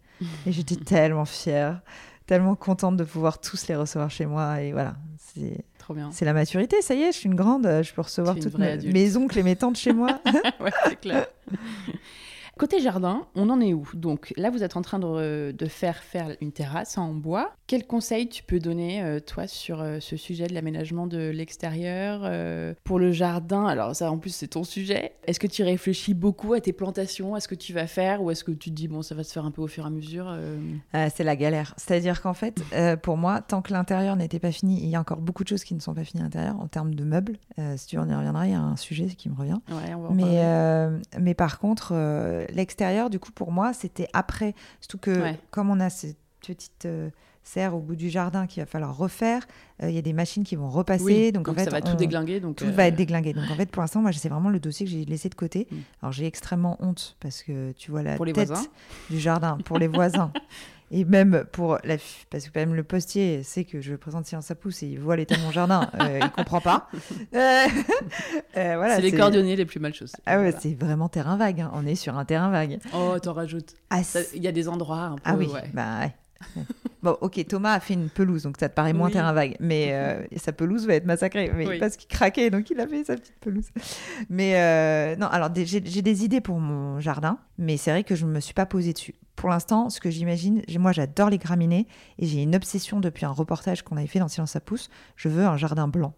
Et 0.46 0.52
j'étais 0.52 0.76
tellement 0.76 1.24
fière, 1.24 1.80
tellement 2.26 2.54
contente 2.54 2.96
de 2.96 3.04
pouvoir 3.04 3.40
tous 3.40 3.66
les 3.68 3.76
recevoir 3.76 4.10
chez 4.10 4.26
moi. 4.26 4.60
Et 4.60 4.72
voilà, 4.72 4.94
c'est 5.18 5.64
Trop 5.78 5.94
bien. 5.94 6.10
c'est 6.12 6.24
la 6.24 6.32
maturité. 6.32 6.80
Ça 6.82 6.94
y 6.94 7.02
est, 7.02 7.12
je 7.12 7.18
suis 7.18 7.28
une 7.28 7.34
grande. 7.34 7.64
Je 7.82 7.92
peux 7.92 8.02
recevoir 8.02 8.36
toutes 8.36 8.58
mes, 8.58 8.76
mes 8.78 9.16
oncles 9.16 9.38
et 9.38 9.42
mes 9.42 9.56
tantes 9.56 9.76
chez 9.76 9.92
moi. 9.92 10.20
ouais, 10.60 10.70
c'est 10.88 11.00
clair. 11.00 11.26
Côté 12.58 12.80
jardin, 12.80 13.26
on 13.34 13.48
en 13.50 13.60
est 13.60 13.72
où? 13.72 13.88
Donc 13.94 14.32
là, 14.36 14.50
vous 14.50 14.62
êtes 14.62 14.76
en 14.76 14.82
train 14.82 14.98
de, 14.98 15.52
de 15.52 15.66
faire 15.66 16.02
faire 16.02 16.36
une 16.40 16.52
terrasse 16.52 16.98
en 16.98 17.12
bois. 17.14 17.52
Quel 17.66 17.86
conseil 17.86 18.28
tu 18.28 18.42
peux 18.42 18.58
donner, 18.58 19.02
euh, 19.02 19.18
toi, 19.18 19.46
sur 19.46 19.80
euh, 19.80 19.98
ce 20.00 20.16
sujet 20.16 20.46
de 20.46 20.54
l'aménagement 20.54 21.06
de 21.06 21.30
l'extérieur 21.30 22.20
euh, 22.24 22.74
Pour 22.84 22.98
le 22.98 23.12
jardin, 23.12 23.64
alors 23.64 23.96
ça, 23.96 24.10
en 24.10 24.18
plus, 24.18 24.34
c'est 24.34 24.48
ton 24.48 24.64
sujet. 24.64 25.12
Est-ce 25.26 25.40
que 25.40 25.46
tu 25.46 25.62
réfléchis 25.62 26.12
beaucoup 26.12 26.52
à 26.52 26.60
tes 26.60 26.74
plantations, 26.74 27.34
à 27.34 27.40
ce 27.40 27.48
que 27.48 27.54
tu 27.54 27.72
vas 27.72 27.86
faire? 27.86 28.22
Ou 28.22 28.30
est-ce 28.30 28.44
que 28.44 28.52
tu 28.52 28.70
te 28.70 28.74
dis, 28.74 28.88
bon, 28.88 29.00
ça 29.00 29.14
va 29.14 29.24
se 29.24 29.32
faire 29.32 29.46
un 29.46 29.50
peu 29.50 29.62
au 29.62 29.68
fur 29.68 29.84
et 29.84 29.86
à 29.86 29.90
mesure 29.90 30.26
euh, 30.28 31.08
c'est 31.14 31.24
la 31.24 31.36
galère. 31.36 31.74
C'est-à-dire 31.78 32.20
qu'en 32.20 32.34
fait, 32.34 32.62
pour 33.02 33.16
moi, 33.16 33.40
tant 33.40 33.62
que 33.62 33.72
l'intérieur 33.72 34.16
n'était 34.16 34.38
pas 34.38 34.52
fini, 34.52 34.80
il 34.82 34.88
y 34.88 34.96
a 34.96 35.00
encore 35.00 35.20
beaucoup 35.20 35.42
de 35.42 35.48
choses 35.48 35.64
qui 35.64 35.74
ne 35.74 35.80
sont 35.80 35.94
pas 35.94 36.04
finies 36.04 36.20
à 36.20 36.24
l'intérieur 36.24 36.60
en 36.60 36.68
termes 36.68 36.94
de 36.94 37.04
meubles. 37.04 37.38
Si 37.76 37.86
tu 37.86 37.98
on 37.98 38.06
y 38.08 38.14
reviendra, 38.14 38.46
il 38.46 38.52
y 38.52 38.54
a 38.54 38.60
un 38.60 38.76
sujet 38.76 39.06
qui 39.06 39.28
me 39.28 39.34
revient. 39.34 39.58
Ouais, 39.70 39.94
on 39.94 40.02
va 40.02 40.08
en 40.08 41.18
Mais, 41.18 41.34
par 41.34 41.58
contre, 41.58 41.94
l'extérieur, 42.52 43.10
du 43.10 43.18
coup, 43.18 43.32
pour 43.32 43.52
moi, 43.52 43.72
c'était 43.72 44.08
après. 44.12 44.54
Surtout 44.80 44.98
que, 44.98 45.20
Ouais. 45.22 45.38
comme 45.50 45.70
on 45.70 45.80
a 45.80 45.90
cette 45.90 46.16
petite 46.46 46.86
euh, 46.86 47.10
serre 47.44 47.74
au 47.74 47.80
bout 47.80 47.96
du 47.96 48.08
jardin 48.08 48.46
qu'il 48.46 48.62
va 48.62 48.66
falloir 48.66 48.96
refaire, 48.96 49.46
euh, 49.82 49.88
il 49.90 49.94
y 49.94 49.98
a 49.98 50.02
des 50.02 50.12
machines 50.12 50.44
qui 50.44 50.54
vont 50.56 50.68
repasser. 50.68 51.02
Oui, 51.04 51.32
donc, 51.32 51.48
en 51.48 51.54
fait, 51.54 51.64
ça 51.64 51.70
va 51.70 51.78
on- 51.84 51.90
tout 51.90 51.96
déglinguer. 51.96 52.38
Donc, 52.40 52.56
tout 52.56 52.64
euh, 52.64 52.70
va 52.70 52.86
être 52.86 52.94
déglingué. 52.96 53.32
Donc 53.32 53.50
en 53.50 53.54
fait, 53.56 53.70
pour 53.70 53.80
l'instant, 53.82 54.00
moi, 54.00 54.12
c'est 54.12 54.28
vraiment 54.28 54.50
le 54.50 54.60
dossier 54.60 54.86
que 54.86 54.92
j'ai 54.92 55.04
laissé 55.04 55.28
de 55.28 55.34
côté. 55.34 55.66
Mm. 55.70 55.76
Alors 56.02 56.12
j'ai 56.12 56.26
extrêmement 56.26 56.76
honte 56.80 57.16
parce 57.20 57.42
que 57.42 57.72
tu 57.72 57.90
vois 57.90 58.02
la 58.02 58.16
Pour 58.16 58.26
tête 58.26 58.52
du 59.10 59.18
jardin 59.18 59.58
pour 59.64 59.78
les 59.78 59.88
voisins. 59.88 60.32
Et 60.94 61.06
même 61.06 61.44
pour 61.52 61.78
la 61.84 61.96
parce 62.30 62.48
que 62.50 62.58
même 62.58 62.74
le 62.74 62.84
postier 62.84 63.42
sait 63.42 63.64
que 63.64 63.80
je 63.80 63.94
présente 63.94 64.26
Silence 64.26 64.50
à 64.50 64.54
pouce 64.54 64.82
et 64.82 64.88
il 64.88 65.00
voit 65.00 65.16
l'état 65.16 65.36
de 65.36 65.40
mon 65.40 65.50
jardin, 65.50 65.88
euh, 66.00 66.20
il 66.22 66.30
comprend 66.36 66.60
pas. 66.60 66.88
Euh, 67.34 67.66
euh, 68.56 68.74
voilà, 68.76 68.96
c'est 68.96 69.02
les 69.02 69.12
cordonniers 69.12 69.56
les 69.56 69.64
plus 69.64 69.80
mal 69.80 69.94
chaussés. 69.94 70.18
Ah 70.26 70.36
ouais, 70.36 70.42
Voilà. 70.50 70.60
c'est 70.60 70.74
vraiment 70.74 71.08
terrain 71.08 71.36
vague. 71.36 71.62
hein. 71.62 71.70
On 71.74 71.86
est 71.86 71.94
sur 71.94 72.18
un 72.18 72.24
terrain 72.26 72.50
vague. 72.50 72.78
Oh, 72.94 73.16
t'en 73.20 73.32
rajoutes. 73.32 73.74
Ah, 73.90 74.00
Il 74.34 74.42
y 74.42 74.48
a 74.48 74.52
des 74.52 74.68
endroits 74.68 75.00
un 75.00 75.14
peu. 75.16 75.22
ah 75.24 75.34
oui, 75.36 75.46
ouais. 75.46 75.70
bah 75.72 76.00
ouais. 76.00 76.14
Bon, 77.02 77.16
ok, 77.20 77.44
Thomas 77.48 77.72
a 77.72 77.80
fait 77.80 77.94
une 77.94 78.08
pelouse, 78.08 78.44
donc 78.44 78.56
ça 78.60 78.68
te 78.68 78.74
paraît 78.74 78.92
moins 78.92 79.08
Oui. 79.08 79.12
terrain 79.12 79.32
vague. 79.32 79.56
Mais 79.58 79.88
euh, 79.92 80.22
sa 80.36 80.52
pelouse 80.52 80.86
va 80.86 80.94
être 80.94 81.04
massacrée. 81.04 81.50
Mais 81.52 81.66
Oui. 81.66 81.78
parce 81.80 81.96
qu'il 81.96 82.06
craquait, 82.08 82.48
donc 82.48 82.70
il 82.70 82.78
a 82.78 82.86
fait 82.86 83.02
sa 83.02 83.16
petite 83.16 83.34
pelouse. 83.40 83.70
Mais 84.30 84.54
euh, 84.54 85.16
non, 85.16 85.26
alors 85.26 85.50
j'ai 85.54 85.80
des 85.80 86.24
idées 86.24 86.40
pour 86.40 86.60
mon 86.60 87.00
jardin, 87.00 87.38
mais 87.58 87.76
c'est 87.76 87.90
vrai 87.90 88.04
que 88.04 88.14
je 88.14 88.24
ne 88.24 88.30
me 88.30 88.38
suis 88.38 88.54
pas 88.54 88.66
posée 88.66 88.92
dessus. 88.92 89.14
Pour 89.34 89.48
l'instant, 89.48 89.90
ce 89.90 89.98
que 90.00 90.10
j'imagine, 90.10 90.62
moi 90.78 90.92
j'adore 90.92 91.28
les 91.28 91.38
graminées 91.38 91.88
et 92.20 92.26
j'ai 92.26 92.42
une 92.42 92.54
obsession 92.54 93.00
depuis 93.00 93.24
un 93.26 93.30
reportage 93.30 93.82
qu'on 93.82 93.96
avait 93.96 94.06
fait 94.06 94.20
dans 94.20 94.28
Silence 94.28 94.54
à 94.54 94.60
pouce. 94.60 94.88
Je 95.16 95.28
veux 95.28 95.44
un 95.44 95.56
jardin 95.56 95.88
blanc. 95.88 96.14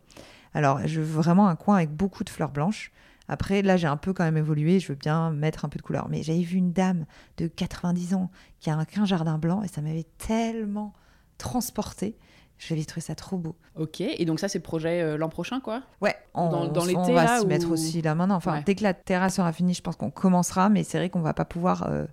Alors, 0.53 0.81
je 0.87 1.01
veux 1.01 1.07
vraiment 1.23 1.49
un 1.49 1.57
coin 1.57 1.77
avec 1.77 1.91
beaucoup 1.91 2.25
de 2.25 2.31
fleurs 2.31 2.51
blanches. 2.51 2.93
Après, 3.29 3.63
là, 3.63 3.77
j'ai 3.77 3.87
un 3.87 3.97
peu 3.97 4.13
quand 4.13 4.25
même 4.25 4.37
évolué. 4.37 4.81
Je 4.81 4.89
veux 4.89 4.95
bien 4.99 5.31
mettre 5.31 5.65
un 5.65 5.69
peu 5.69 5.79
de 5.79 5.83
couleur. 5.83 6.09
Mais 6.11 6.23
j'avais 6.23 6.43
vu 6.43 6.59
une 6.59 6.73
dame 6.73 7.07
de 7.39 7.47
90 7.47 8.15
ans 8.15 8.31
qui 8.61 8.71
a 8.71 8.77
un, 8.77 8.85
qu'un 8.85 9.05
jardin 9.07 9.39
blanc 9.39 9.63
et 9.63 9.69
ça 9.69 9.81
m'avait 9.81 10.07
tellement 10.19 10.93
transportée. 11.39 12.17
J'avais 12.59 12.85
trouvé 12.85 13.01
ça 13.01 13.15
trop 13.15 13.37
beau. 13.37 13.57
Ok, 13.75 14.01
et 14.01 14.25
donc 14.25 14.39
ça, 14.39 14.49
c'est 14.49 14.61
projet 14.61 15.03
euh, 15.03 15.17
l'an 15.17 15.29
prochain, 15.29 15.59
quoi? 15.61 15.83
Ouais, 16.01 16.15
on, 16.35 16.49
Dans- 16.51 16.69
dans 16.69 16.83
on 16.83 16.85
l'été, 16.85 17.13
va 17.13 17.25
là, 17.25 17.39
s'y 17.41 17.45
ou- 17.45 17.49
mettre 17.49 17.71
aussi 17.71 18.01
là 18.01 18.15
maintenant. 18.15 18.37
Enfin, 18.37 18.55
Ouais. 18.55 18.63
dès 18.65 18.75
que 18.77 18.83
la 18.85 18.95
terrasse 18.95 19.35
sera 19.35 19.53
finie, 19.53 19.75
je 19.75 19.83
pense 19.83 19.97
qu'on 19.97 20.11
commencera. 20.11 20.69
Mais 20.69 20.85
c'est 20.85 20.99
vrai 20.99 21.11
qu'on 21.11 21.21
va 21.21 21.35
pas 21.35 21.45
pouvoir 21.45 21.89
euh, 21.91 22.05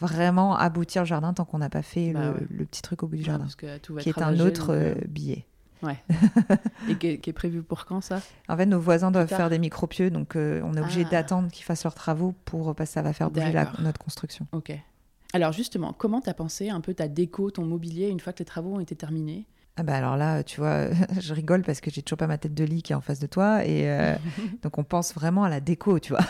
vraiment 0.00 0.56
aboutir 0.56 1.02
le 1.02 1.06
jardin 1.06 1.32
tant 1.34 1.44
qu'on 1.44 1.58
n'a 1.58 1.68
pas 1.68 1.82
fait 1.82 2.12
Bah 2.12 2.26
le, 2.26 2.30
ouais. 2.34 2.46
le 2.48 2.64
petit 2.64 2.80
truc 2.82 3.02
au 3.02 3.08
bout 3.08 3.16
du 3.16 3.22
Ouais, 3.22 3.26
jardin, 3.26 3.44
parce 3.44 3.56
que 3.56 3.78
tout 3.78 3.94
va 3.94 4.00
qui 4.00 4.08
est 4.10 4.22
un 4.22 4.38
autre 4.38 4.70
euh, 4.72 4.94
euh, 4.94 4.94
billet. 5.82 5.98
Et 6.88 6.94
qui 6.96 7.06
est, 7.08 7.18
qui 7.18 7.30
est 7.30 7.34
prévu 7.34 7.62
pour 7.62 7.84
quand, 7.86 8.00
ça? 8.00 8.20
En 8.48 8.56
fait, 8.56 8.66
nos 8.66 8.80
voisins 8.80 9.10
doivent 9.10 9.28
faire 9.28 9.50
des 9.50 9.58
micropieux, 9.58 10.10
donc 10.10 10.36
euh, 10.36 10.60
on 10.64 10.74
est 10.74 10.80
obligé 10.80 11.04
Ah. 11.06 11.10
d'attendre 11.10 11.50
qu'ils 11.50 11.64
fassent 11.64 11.84
leurs 11.84 11.94
travaux 11.94 12.34
pour 12.44 12.74
parce 12.74 12.90
que 12.90 12.94
ça 12.94 13.02
va 13.02 13.12
faire 13.12 13.30
bouger 13.30 13.52
la- 13.52 13.72
notre 13.80 13.98
construction. 13.98 14.46
Ok. 14.52 14.72
Alors 15.34 15.52
justement, 15.52 15.92
comment 15.92 16.20
t'as 16.22 16.32
pensé 16.34 16.70
un 16.70 16.80
peu 16.80 16.94
ta 16.94 17.06
déco, 17.08 17.50
ton 17.50 17.64
mobilier, 17.64 18.08
une 18.08 18.18
fois 18.20 18.32
que 18.32 18.38
les 18.38 18.44
travaux 18.46 18.74
ont 18.76 18.80
été 18.80 18.96
terminés? 18.96 19.46
Ah 19.76 19.82
bah 19.84 19.94
alors 19.96 20.16
là, 20.16 20.42
tu 20.42 20.58
vois, 20.60 20.86
je 21.20 21.34
rigole 21.34 21.62
parce 21.62 21.80
que 21.80 21.90
j'ai 21.90 22.02
toujours 22.02 22.16
pas 22.18 22.26
ma 22.26 22.38
tête 22.38 22.54
de 22.54 22.64
lit 22.64 22.82
qui 22.82 22.92
est 22.92 22.96
en 22.96 23.00
face 23.00 23.20
de 23.20 23.26
toi 23.28 23.64
et 23.64 23.88
euh, 23.90 24.14
donc 24.62 24.78
on 24.78 24.84
pense 24.84 25.14
vraiment 25.14 25.44
à 25.44 25.48
la 25.50 25.60
déco, 25.60 25.98
tu 26.00 26.12
vois. 26.14 26.24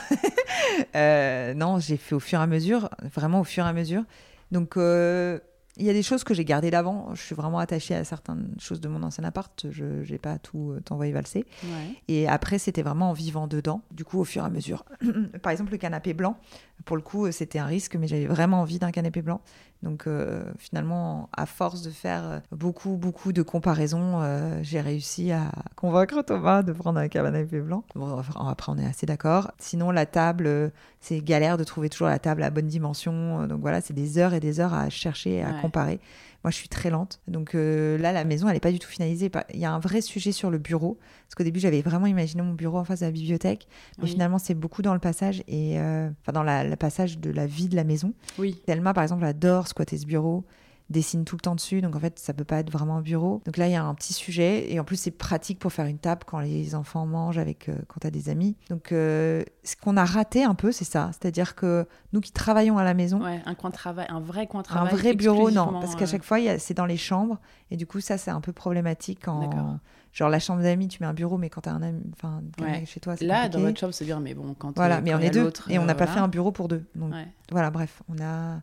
Euh, 0.96 1.54
non, 1.54 1.78
j'ai 1.78 1.96
fait 1.96 2.14
au 2.14 2.20
fur 2.20 2.40
et 2.40 2.42
à 2.42 2.46
mesure, 2.46 2.88
vraiment 3.14 3.40
au 3.40 3.44
fur 3.44 3.64
et 3.64 3.68
à 3.68 3.72
mesure. 3.72 4.04
Donc 4.52 4.76
euh, 4.76 5.38
il 5.78 5.86
y 5.86 5.90
a 5.90 5.92
des 5.92 6.02
choses 6.02 6.24
que 6.24 6.34
j'ai 6.34 6.44
gardées 6.44 6.70
d'avant. 6.70 7.14
Je 7.14 7.22
suis 7.22 7.34
vraiment 7.34 7.58
attachée 7.58 7.94
à 7.94 8.04
certaines 8.04 8.54
choses 8.58 8.80
de 8.80 8.88
mon 8.88 9.02
ancien 9.02 9.24
appart. 9.24 9.66
Je 9.70 10.10
n'ai 10.10 10.18
pas 10.18 10.38
tout 10.38 10.72
euh, 10.72 10.80
envoyé 10.90 11.12
valser. 11.12 11.46
Ouais. 11.64 11.94
Et 12.08 12.28
après, 12.28 12.58
c'était 12.58 12.82
vraiment 12.82 13.10
en 13.10 13.12
vivant 13.12 13.46
dedans, 13.46 13.82
du 13.92 14.04
coup, 14.04 14.18
au 14.18 14.24
fur 14.24 14.42
et 14.42 14.46
à 14.46 14.50
mesure. 14.50 14.84
Par 15.42 15.52
exemple, 15.52 15.72
le 15.72 15.78
canapé 15.78 16.14
blanc, 16.14 16.36
pour 16.84 16.96
le 16.96 17.02
coup, 17.02 17.26
euh, 17.26 17.32
c'était 17.32 17.58
un 17.58 17.66
risque, 17.66 17.96
mais 17.96 18.08
j'avais 18.08 18.26
vraiment 18.26 18.60
envie 18.60 18.78
d'un 18.78 18.90
canapé 18.90 19.22
blanc. 19.22 19.40
Donc 19.82 20.06
euh, 20.06 20.42
finalement, 20.58 21.28
à 21.36 21.46
force 21.46 21.82
de 21.82 21.90
faire 21.90 22.24
euh, 22.24 22.38
beaucoup, 22.50 22.96
beaucoup 22.96 23.32
de 23.32 23.42
comparaisons, 23.42 24.20
euh, 24.22 24.58
j'ai 24.62 24.80
réussi 24.80 25.30
à 25.30 25.52
convaincre 25.76 26.22
Thomas 26.22 26.62
de 26.62 26.72
prendre 26.72 26.98
un 26.98 27.08
canapé 27.08 27.60
blanc. 27.60 27.84
Bon, 27.94 28.18
après, 28.48 28.72
on 28.72 28.78
est 28.78 28.86
assez 28.86 29.06
d'accord. 29.06 29.52
Sinon, 29.58 29.90
la 29.92 30.04
table, 30.06 30.72
c'est 31.00 31.20
galère 31.20 31.56
de 31.58 31.64
trouver 31.64 31.88
toujours 31.88 32.08
la 32.08 32.18
table 32.18 32.42
à 32.42 32.50
bonne 32.50 32.66
dimension. 32.66 33.46
Donc 33.46 33.60
voilà, 33.60 33.80
c'est 33.80 33.94
des 33.94 34.18
heures 34.18 34.34
et 34.34 34.40
des 34.40 34.58
heures 34.60 34.74
à 34.74 34.88
chercher 34.90 35.36
et 35.36 35.42
à 35.44 35.50
Ouais. 35.50 35.60
comparer. 35.62 36.00
Moi, 36.44 36.50
je 36.52 36.56
suis 36.56 36.68
très 36.68 36.88
lente. 36.88 37.20
Donc 37.26 37.54
euh, 37.54 37.98
là, 37.98 38.12
la 38.12 38.24
maison, 38.24 38.46
elle 38.48 38.54
n'est 38.54 38.60
pas 38.60 38.70
du 38.70 38.78
tout 38.78 38.88
finalisée. 38.88 39.30
Il 39.52 39.58
y 39.60 39.64
a 39.64 39.72
un 39.72 39.80
vrai 39.80 40.00
sujet 40.00 40.30
sur 40.32 40.50
le 40.50 40.58
bureau. 40.58 40.98
Parce 41.26 41.34
qu'au 41.34 41.42
début, 41.44 41.58
j'avais 41.60 41.82
vraiment 41.82 42.06
imaginé 42.06 42.42
mon 42.42 42.54
bureau 42.54 42.78
en 42.78 42.84
face 42.84 43.00
de 43.00 43.06
la 43.06 43.10
bibliothèque. 43.10 43.66
Mais 43.98 44.04
Oui. 44.04 44.10
finalement, 44.10 44.38
c'est 44.38 44.54
beaucoup 44.54 44.80
dans 44.82 44.94
le 44.94 45.00
passage 45.00 45.42
et 45.48 45.80
euh, 45.80 46.08
enfin 46.22 46.32
dans 46.32 46.44
le 46.44 46.76
passage 46.76 47.18
de 47.18 47.30
la 47.30 47.46
vie 47.46 47.68
de 47.68 47.74
la 47.76 47.84
maison. 47.84 48.14
Oui. 48.38 48.54
Thelma, 48.66 48.94
par 48.94 49.02
exemple, 49.02 49.24
adore 49.24 49.66
squatter 49.66 49.98
ce 49.98 50.06
bureau, 50.06 50.44
dessine 50.90 51.24
tout 51.24 51.36
le 51.36 51.40
temps 51.40 51.54
dessus, 51.54 51.80
donc 51.82 51.94
en 51.96 52.00
fait, 52.00 52.18
ça 52.18 52.32
peut 52.32 52.44
pas 52.44 52.58
être 52.58 52.70
vraiment 52.70 52.96
un 52.96 53.02
bureau. 53.02 53.42
Donc 53.44 53.56
là, 53.56 53.66
il 53.66 53.72
y 53.72 53.76
a 53.76 53.84
un 53.84 53.94
petit 53.94 54.12
sujet, 54.14 54.72
et 54.72 54.80
en 54.80 54.84
plus, 54.84 54.96
c'est 54.96 55.10
pratique 55.10 55.58
pour 55.58 55.72
faire 55.72 55.86
une 55.86 55.98
table 55.98 56.22
quand 56.26 56.40
les 56.40 56.74
enfants 56.74 57.04
mangent 57.06 57.38
avec, 57.38 57.68
euh, 57.68 57.74
quand 57.88 58.00
t'as 58.00 58.10
des 58.10 58.28
amis. 58.28 58.56
Donc, 58.70 58.92
euh, 58.92 59.42
ce 59.64 59.76
qu'on 59.76 59.96
a 59.96 60.04
raté 60.04 60.44
un 60.44 60.54
peu, 60.54 60.72
c'est 60.72 60.84
ça. 60.84 61.10
C'est-à-dire 61.12 61.54
que 61.54 61.86
nous 62.12 62.20
qui 62.20 62.32
travaillons 62.32 62.78
à 62.78 62.84
la 62.84 62.94
maison, 62.94 63.22
Ouais, 63.22 63.42
un 63.44 63.54
coin 63.54 63.70
de 63.70 63.74
travail, 63.74 64.06
un 64.08 64.20
vrai 64.20 64.46
coin 64.46 64.62
de 64.62 64.68
un 64.68 64.70
travail. 64.70 64.94
vrai 64.94 65.14
bureau, 65.14 65.50
non, 65.50 65.72
parce 65.72 65.94
qu'à 65.94 66.04
euh, 66.04 66.08
chaque 66.08 66.24
fois, 66.24 66.38
c'est 66.58 66.74
dans 66.74 66.86
les 66.86 66.96
chambres, 66.96 67.38
et 67.70 67.76
du 67.76 67.86
coup, 67.86 68.00
ça, 68.00 68.16
c'est 68.16 68.30
un 68.30 68.40
peu 68.40 68.52
problématique 68.52 69.20
quand. 69.24 69.78
Genre, 70.18 70.28
la 70.28 70.40
chambre 70.40 70.62
d'amis, 70.64 70.88
tu 70.88 71.00
mets 71.00 71.06
un 71.06 71.14
bureau, 71.14 71.38
mais 71.38 71.48
quand 71.48 71.60
t'as 71.60 71.70
un 71.70 71.80
ami, 71.80 72.02
enfin, 72.12 72.42
Ouais. 72.60 72.84
chez 72.86 72.98
toi, 72.98 73.16
c'est 73.16 73.24
Là, 73.24 73.48
dans 73.48 73.60
votre 73.60 73.78
chambre, 73.78 73.94
c'est 73.94 74.04
bien, 74.04 74.18
mais 74.18 74.34
bon, 74.34 74.52
quand. 74.58 74.74
Voilà, 74.74 74.96
euh, 74.96 75.00
mais 75.00 75.12
quand 75.12 75.18
on 75.18 75.20
est 75.20 75.30
deux, 75.30 75.52
et 75.68 75.78
on 75.78 75.82
euh, 75.82 75.86
n'a 75.86 75.94
pas 75.94 76.06
voilà. 76.06 76.12
fait 76.14 76.18
un 76.24 76.26
bureau 76.26 76.50
pour 76.50 76.66
deux. 76.66 76.84
Donc, 76.96 77.12
Ouais, 77.12 77.28
voilà, 77.52 77.70
bref, 77.70 78.02
on 78.08 78.20
a, 78.20 78.60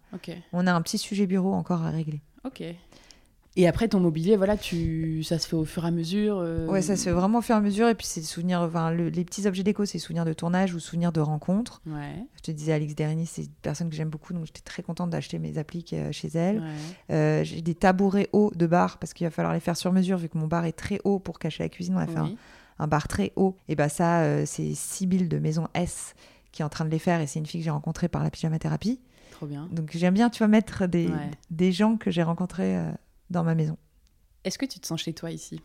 on 0.51 0.67
a 0.67 0.73
un 0.73 0.81
petit 0.81 0.97
sujet 0.97 1.25
bureau 1.25 1.53
encore 1.53 1.81
à 1.83 1.91
régler. 1.91 2.21
Ok. 2.43 2.61
Et 3.57 3.67
après, 3.69 3.87
ton 3.87 4.01
mobilier, 4.01 4.35
voilà, 4.35 4.57
tu... 4.57 5.23
ça 5.23 5.39
se 5.39 5.47
fait 5.47 5.55
au 5.55 5.63
fur 5.63 5.85
et 5.85 5.87
à 5.87 5.91
mesure. 5.91 6.39
euh, 6.39 6.67
Ouais, 6.67 6.81
ça 6.81 6.97
se 6.97 7.03
fait 7.05 7.11
vraiment 7.11 7.37
au 7.37 7.41
fur 7.41 7.55
et 7.55 7.57
à 7.57 7.61
mesure. 7.61 7.87
Et 7.87 7.95
puis, 7.95 8.05
c'est 8.05 8.21
souvenirs, 8.21 8.59
enfin, 8.61 8.91
le- 8.91 9.07
les 9.07 9.23
petits 9.23 9.47
objets 9.47 9.63
déco, 9.63 9.85
c'est 9.85 9.97
souvenirs 9.97 10.25
de 10.25 10.33
tournage 10.33 10.73
ou 10.73 10.79
souvenirs 10.79 11.13
de 11.13 11.21
rencontres. 11.21 11.81
Ouais. 11.87 12.25
Je 12.35 12.41
te 12.41 12.51
disais, 12.51 12.73
Alix 12.73 12.95
Derigny, 12.95 13.25
c'est 13.25 13.43
une 13.43 13.51
personne 13.61 13.89
que 13.89 13.95
j'aime 13.95 14.09
beaucoup, 14.09 14.33
donc 14.33 14.45
j'étais 14.45 14.59
très 14.59 14.83
contente 14.83 15.09
d'acheter 15.09 15.39
mes 15.39 15.57
appliques 15.57 15.93
euh, 15.93 16.11
chez 16.11 16.27
elle. 16.33 16.59
ouais. 16.59 17.15
Euh, 17.15 17.43
J'ai 17.45 17.61
des 17.61 17.75
tabourets 17.75 18.27
hauts 18.33 18.51
de 18.53 18.67
bar 18.67 18.97
parce 18.97 19.13
qu'il 19.13 19.25
va 19.25 19.31
falloir 19.31 19.53
les 19.53 19.61
faire 19.61 19.77
sur 19.77 19.93
mesure, 19.93 20.17
vu 20.17 20.27
que 20.27 20.37
mon 20.37 20.47
bar 20.47 20.65
est 20.65 20.73
très 20.73 20.99
haut 21.05 21.19
pour 21.19 21.39
cacher 21.39 21.63
la 21.63 21.69
cuisine. 21.69 21.95
On 21.95 21.99
a 21.99 22.07
fait 22.07 22.17
un, 22.17 22.25
Oui. 22.25 22.37
un 22.79 22.87
bar 22.87 23.07
très 23.07 23.31
haut. 23.37 23.55
Et 23.69 23.75
bah, 23.75 23.87
ça, 23.87 24.23
euh, 24.23 24.43
c'est 24.45 24.73
Sybille 24.73 25.29
de 25.29 25.39
Maison 25.39 25.69
S 25.73 26.13
qui 26.51 26.61
est 26.61 26.65
en 26.65 26.69
train 26.69 26.83
de 26.83 26.89
les 26.89 26.99
faire. 26.99 27.21
Et 27.21 27.27
c'est 27.27 27.39
une 27.39 27.45
fille 27.45 27.61
que 27.61 27.65
j'ai 27.65 27.71
rencontrée 27.71 28.09
par 28.09 28.21
la 28.21 28.31
pyjama 28.31 28.59
thérapie. 28.59 28.99
Trop 29.31 29.45
bien. 29.45 29.67
Donc, 29.71 29.91
j'aime 29.93 30.13
bien, 30.13 30.29
tu 30.29 30.39
vas 30.43 30.47
mettre 30.49 30.87
des, 30.87 31.07
Ouais. 31.07 31.31
des 31.51 31.71
gens 31.71 31.95
que 31.97 32.11
j'ai 32.11 32.23
rencontrés 32.23 32.77
dans 33.29 33.43
ma 33.43 33.55
maison. 33.55 33.77
Est-ce 34.43 34.57
que 34.57 34.65
tu 34.65 34.79
te 34.79 34.87
sens 34.87 35.01
chez 35.01 35.13
toi 35.13 35.31
ici? 35.31 35.59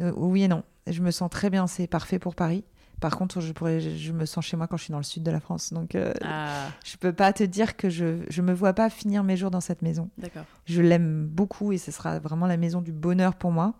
Euh, 0.00 0.12
Oui 0.16 0.42
et 0.44 0.48
non. 0.48 0.62
Je 0.86 1.00
me 1.02 1.10
sens 1.10 1.30
très 1.30 1.50
bien, 1.50 1.66
c'est 1.66 1.86
parfait 1.86 2.18
pour 2.18 2.34
Paris. 2.34 2.64
Par 3.00 3.16
contre, 3.16 3.40
je, 3.40 3.52
pourrais, 3.52 3.80
je, 3.80 4.12
me 4.12 4.24
sens 4.24 4.44
chez 4.44 4.56
moi 4.56 4.66
quand 4.66 4.76
je 4.76 4.84
suis 4.84 4.92
dans 4.92 4.98
le 4.98 5.04
sud 5.04 5.22
de 5.22 5.30
la 5.30 5.40
France. 5.40 5.72
Donc, 5.72 5.94
euh, 5.94 6.12
Ah, 6.22 6.68
je 6.84 6.96
peux 6.96 7.12
pas 7.12 7.32
te 7.32 7.42
dire 7.42 7.76
que 7.76 7.90
je 7.90 8.24
je 8.30 8.40
me 8.40 8.52
vois 8.54 8.72
pas 8.72 8.88
finir 8.88 9.24
mes 9.24 9.36
jours 9.36 9.50
dans 9.50 9.60
cette 9.60 9.82
maison. 9.82 10.10
d'accord. 10.16 10.44
Je 10.66 10.80
l'aime 10.80 11.26
beaucoup 11.26 11.72
et 11.72 11.78
ce 11.78 11.90
sera 11.90 12.18
vraiment 12.20 12.46
la 12.46 12.56
maison 12.56 12.80
du 12.80 12.92
bonheur 12.92 13.34
pour 13.34 13.50
moi. 13.50 13.74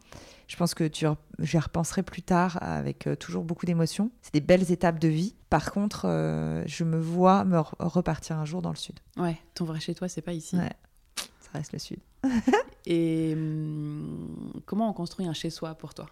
Je 0.48 0.56
pense 0.56 0.74
que 0.74 0.84
tu, 0.84 1.06
j'y 1.38 1.58
repenserai 1.58 2.02
plus 2.02 2.20
tard 2.22 2.58
avec 2.60 3.06
euh, 3.06 3.14
toujours 3.16 3.44
beaucoup 3.44 3.64
d'émotions. 3.66 4.10
C'est 4.20 4.34
des 4.34 4.40
belles 4.42 4.70
étapes 4.72 4.98
de 4.98 5.08
vie. 5.08 5.34
Par 5.48 5.70
contre, 5.72 6.06
euh, 6.06 6.62
je 6.66 6.84
me 6.84 6.98
vois 6.98 7.44
me 7.44 7.56
re- 7.58 7.72
repartir 7.78 8.36
un 8.38 8.44
jour 8.44 8.60
dans 8.60 8.70
le 8.70 8.76
sud. 8.76 8.98
Ouais, 9.16 9.38
ton 9.54 9.64
vrai 9.64 9.80
chez 9.80 9.94
toi, 9.94 10.08
c'est 10.08 10.22
pas 10.22 10.34
ici. 10.34 10.56
Ouais. 10.56 10.72
Ça 11.40 11.50
reste 11.54 11.72
le 11.72 11.78
sud. 11.78 11.98
Et 12.86 13.32
hum, 13.34 14.52
comment 14.66 14.88
on 14.90 14.92
construit 14.92 15.26
un 15.26 15.32
chez 15.32 15.50
soi 15.50 15.74
pour 15.74 15.94
toi? 15.94 16.06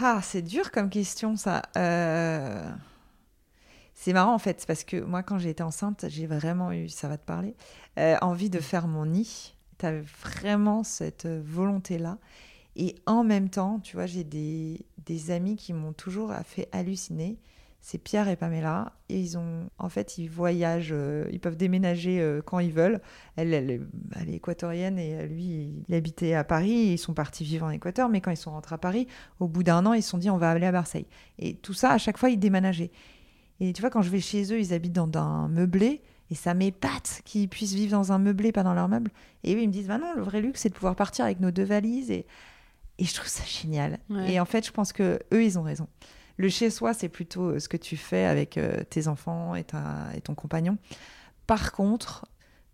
Ah, 0.00 0.20
c'est 0.22 0.42
dur 0.42 0.70
comme 0.70 0.88
question, 0.90 1.36
ça. 1.36 1.62
Euh, 1.76 2.70
C'est 3.94 4.12
marrant, 4.12 4.34
en 4.34 4.38
fait, 4.38 4.64
parce 4.66 4.84
que 4.84 5.00
moi, 5.00 5.22
quand 5.22 5.38
j'ai 5.38 5.50
été 5.50 5.62
enceinte, 5.62 6.06
j'ai 6.08 6.26
vraiment 6.26 6.72
eu, 6.72 6.88
ça 6.88 7.08
va 7.08 7.18
te 7.18 7.24
parler, 7.24 7.54
euh, 7.98 8.16
envie 8.22 8.50
de 8.50 8.60
faire 8.60 8.88
mon 8.88 9.06
nid. 9.06 9.54
Tu 9.78 9.86
avais 9.86 10.04
vraiment 10.22 10.82
cette 10.82 11.26
euh, 11.26 11.42
volonté-là. 11.44 12.18
Et 12.76 12.96
en 13.06 13.24
même 13.24 13.50
temps, 13.50 13.80
tu 13.80 13.96
vois, 13.96 14.06
j'ai 14.06 14.24
des, 14.24 14.86
des 15.06 15.30
amis 15.30 15.56
qui 15.56 15.72
m'ont 15.74 15.92
toujours 15.92 16.32
fait 16.44 16.68
halluciner. 16.72 17.38
C'est 17.84 17.98
Pierre 17.98 18.28
et 18.28 18.36
Pamela. 18.36 18.92
Et 19.08 19.18
ils 19.20 19.36
ont, 19.36 19.68
en 19.76 19.88
fait, 19.88 20.16
ils 20.16 20.28
voyagent, 20.28 20.92
euh, 20.92 21.26
ils 21.32 21.40
peuvent 21.40 21.56
déménager 21.56 22.20
euh, 22.20 22.40
quand 22.40 22.60
ils 22.60 22.72
veulent. 22.72 23.00
Elle, 23.36 23.52
elle, 23.52 23.70
est- 23.72 23.80
elle 24.20 24.30
est 24.30 24.34
équatorienne 24.34 24.98
et 25.00 25.26
lui, 25.26 25.84
il 25.88 25.94
habitait 25.94 26.34
à 26.34 26.44
Paris. 26.44 26.70
Ils 26.92 26.98
sont 26.98 27.12
partis 27.12 27.42
vivre 27.44 27.66
en 27.66 27.70
Équateur, 27.70 28.08
mais 28.08 28.20
quand 28.20 28.30
ils 28.30 28.36
sont 28.36 28.52
rentrés 28.52 28.76
à 28.76 28.78
Paris, 28.78 29.08
au 29.40 29.48
bout 29.48 29.64
d'un 29.64 29.84
an, 29.84 29.94
ils 29.94 30.02
se 30.02 30.10
sont 30.10 30.18
dit 30.18 30.30
on 30.30 30.38
va 30.38 30.50
aller 30.52 30.64
à 30.66 30.72
Marseille. 30.72 31.06
Et 31.40 31.56
tout 31.56 31.74
ça, 31.74 31.90
à 31.90 31.98
chaque 31.98 32.18
fois, 32.18 32.30
ils 32.30 32.38
déménageaient. 32.38 32.92
Et 33.60 33.72
tu 33.72 33.80
vois, 33.80 33.90
quand 33.90 34.02
je 34.02 34.10
vais 34.10 34.20
chez 34.20 34.44
eux, 34.52 34.60
ils 34.60 34.72
habitent 34.72 34.92
dans 34.92 35.10
un 35.18 35.48
meublé. 35.48 36.02
Et 36.30 36.34
ça 36.36 36.54
m'épate 36.54 37.20
qu'ils 37.24 37.48
puissent 37.48 37.74
vivre 37.74 37.90
dans 37.92 38.12
un 38.12 38.18
meublé, 38.18 38.52
pas 38.52 38.62
dans 38.62 38.74
leur 38.74 38.88
meuble. 38.88 39.10
Et 39.44 39.54
eux, 39.54 39.60
ils 39.60 39.66
me 39.66 39.72
disent 39.72 39.88
bah 39.88 39.98
non, 39.98 40.14
le 40.16 40.22
vrai 40.22 40.40
luxe, 40.40 40.60
c'est 40.60 40.68
de 40.70 40.74
pouvoir 40.74 40.94
partir 40.96 41.24
avec 41.24 41.40
nos 41.40 41.50
deux 41.50 41.64
valises. 41.64 42.10
Et, 42.12 42.26
et 42.98 43.04
je 43.04 43.12
trouve 43.14 43.28
ça 43.28 43.42
génial. 43.44 43.98
Ouais. 44.08 44.32
Et 44.34 44.40
en 44.40 44.44
fait, 44.46 44.64
je 44.64 44.70
pense 44.70 44.92
que 44.92 45.18
eux, 45.34 45.44
ils 45.44 45.58
ont 45.58 45.62
raison. 45.62 45.88
Le 46.42 46.48
chez-soi, 46.48 46.92
c'est 46.92 47.08
plutôt 47.08 47.50
euh, 47.50 47.58
ce 47.60 47.68
que 47.68 47.76
tu 47.76 47.96
fais 47.96 48.24
avec 48.24 48.58
euh, 48.58 48.82
tes 48.90 49.06
enfants 49.06 49.54
et, 49.54 49.62
ta, 49.62 50.08
et 50.16 50.20
ton 50.20 50.34
compagnon. 50.34 50.76
Par 51.46 51.70
contre, 51.70 52.26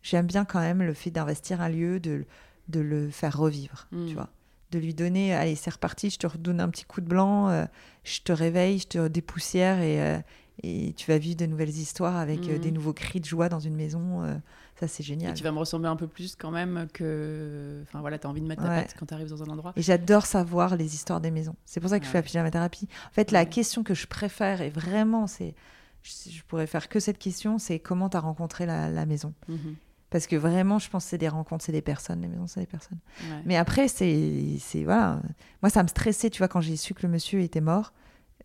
j'aime 0.03 0.27
bien 0.27 0.47
quand 0.47 0.61
même 0.61 0.83
le 0.83 0.95
fait 0.95 1.11
d'investir 1.11 1.61
un 1.61 1.69
lieu, 1.69 2.01
de, 2.01 2.25
de 2.69 2.81
le 2.81 3.11
faire 3.11 3.37
revivre, 3.37 3.87
Mm. 3.93 4.07
tu 4.07 4.15
vois. 4.15 4.31
De 4.71 4.79
lui 4.79 4.93
donner, 4.95 5.35
allez, 5.35 5.55
c'est 5.55 5.71
reparti, 5.71 6.11
je 6.11 6.19
te 6.19 6.27
redonne 6.27 6.61
un 6.61 6.69
petit 6.69 6.85
coup 6.85 7.01
de 7.03 7.07
blanc, 7.09 7.49
euh, 7.49 7.65
je 8.05 8.21
te 8.21 8.33
réveille, 8.33 8.79
je 8.79 8.87
te 8.89 9.09
dépoussière 9.09 9.81
et, 9.81 10.01
euh, 10.03 10.19
et 10.63 10.93
tu 10.95 11.11
vas 11.11 11.17
vivre 11.19 11.37
de 11.37 11.47
nouvelles 11.47 11.69
histoires 11.71 12.17
avec 12.17 12.49
euh, 12.49 12.55
Mhm. 12.55 12.59
des 12.59 12.71
nouveaux 12.73 12.93
cris 12.95 13.21
de 13.21 13.25
joie 13.27 13.49
dans 13.51 13.61
une 13.61 13.75
maison. 13.77 14.41
Ça, 14.81 14.89
c'est 14.89 15.03
Et 15.03 15.07
génial. 15.07 15.35
tu 15.35 15.43
vas 15.45 15.53
me 15.53 15.59
ressembler 15.59 15.89
un 15.89 15.97
peu 15.97 16.07
plus 16.07 16.37
quand 16.37 16.51
même 16.51 16.87
que. 16.95 17.81
Enfin 17.83 18.01
voilà, 18.01 18.19
t'as 18.19 18.29
envie 18.29 18.41
de 18.41 18.47
mettre 18.47 18.63
ta 18.63 18.69
Ouais. 18.69 18.83
patte 18.83 18.95
quand 18.99 19.07
t'arrives 19.07 19.29
dans 19.29 19.43
un 19.43 19.49
endroit. 19.49 19.73
Et 19.77 19.83
j'adore 19.83 20.27
savoir 20.27 20.77
les 20.77 20.95
histoires 20.95 21.21
des 21.21 21.31
maisons. 21.31 21.57
C'est 21.65 21.81
pour 21.81 21.91
ça 21.91 21.99
que 21.99 22.05
je 22.07 22.11
fais 22.11 22.19
la 22.19 22.23
Ouais. 22.23 22.27
pyjama 22.27 22.51
thérapie. 22.51 22.89
En 23.11 23.13
fait, 23.15 23.31
la 23.33 23.45
question 23.47 23.83
que 23.83 23.95
je 23.95 24.07
préfère, 24.07 24.61
et 24.63 24.71
vraiment, 24.71 25.27
c'est. 25.27 25.55
Je, 26.03 26.43
pourrais 26.47 26.67
faire 26.69 26.89
que 26.89 27.01
cette 27.01 27.19
question, 27.19 27.59
c'est 27.59 27.81
comment 27.81 28.09
tu 28.09 28.17
as 28.17 28.21
rencontré 28.21 28.65
la, 28.67 28.89
la 28.89 29.05
maison? 29.05 29.35
Mhm. 29.49 29.75
Parce 30.11 30.27
que 30.27 30.37
vraiment, 30.37 30.79
je 30.79 30.89
pense 30.89 31.05
que 31.05 31.11
c'est 31.11 31.19
des 31.19 31.29
rencontres, 31.29 31.65
c'est 31.65 31.73
des 31.73 31.83
personnes. 31.83 32.23
Les 32.23 32.29
maisons, 32.29 32.47
c'est 32.47 32.61
des 32.61 32.67
personnes. 32.67 32.99
Ouais. 33.25 33.43
Mais 33.45 33.57
après, 33.57 33.89
c'est. 33.89 34.57
Voilà. 34.85 35.21
Moi, 35.63 35.69
ça 35.71 35.83
me 35.83 35.89
stressait, 35.89 36.31
tu 36.31 36.39
vois, 36.39 36.49
quand 36.49 36.61
j'ai 36.63 36.77
su 36.77 36.95
que 36.95 37.03
le 37.03 37.13
monsieur 37.13 37.41
était 37.41 37.61
mort. 37.61 37.93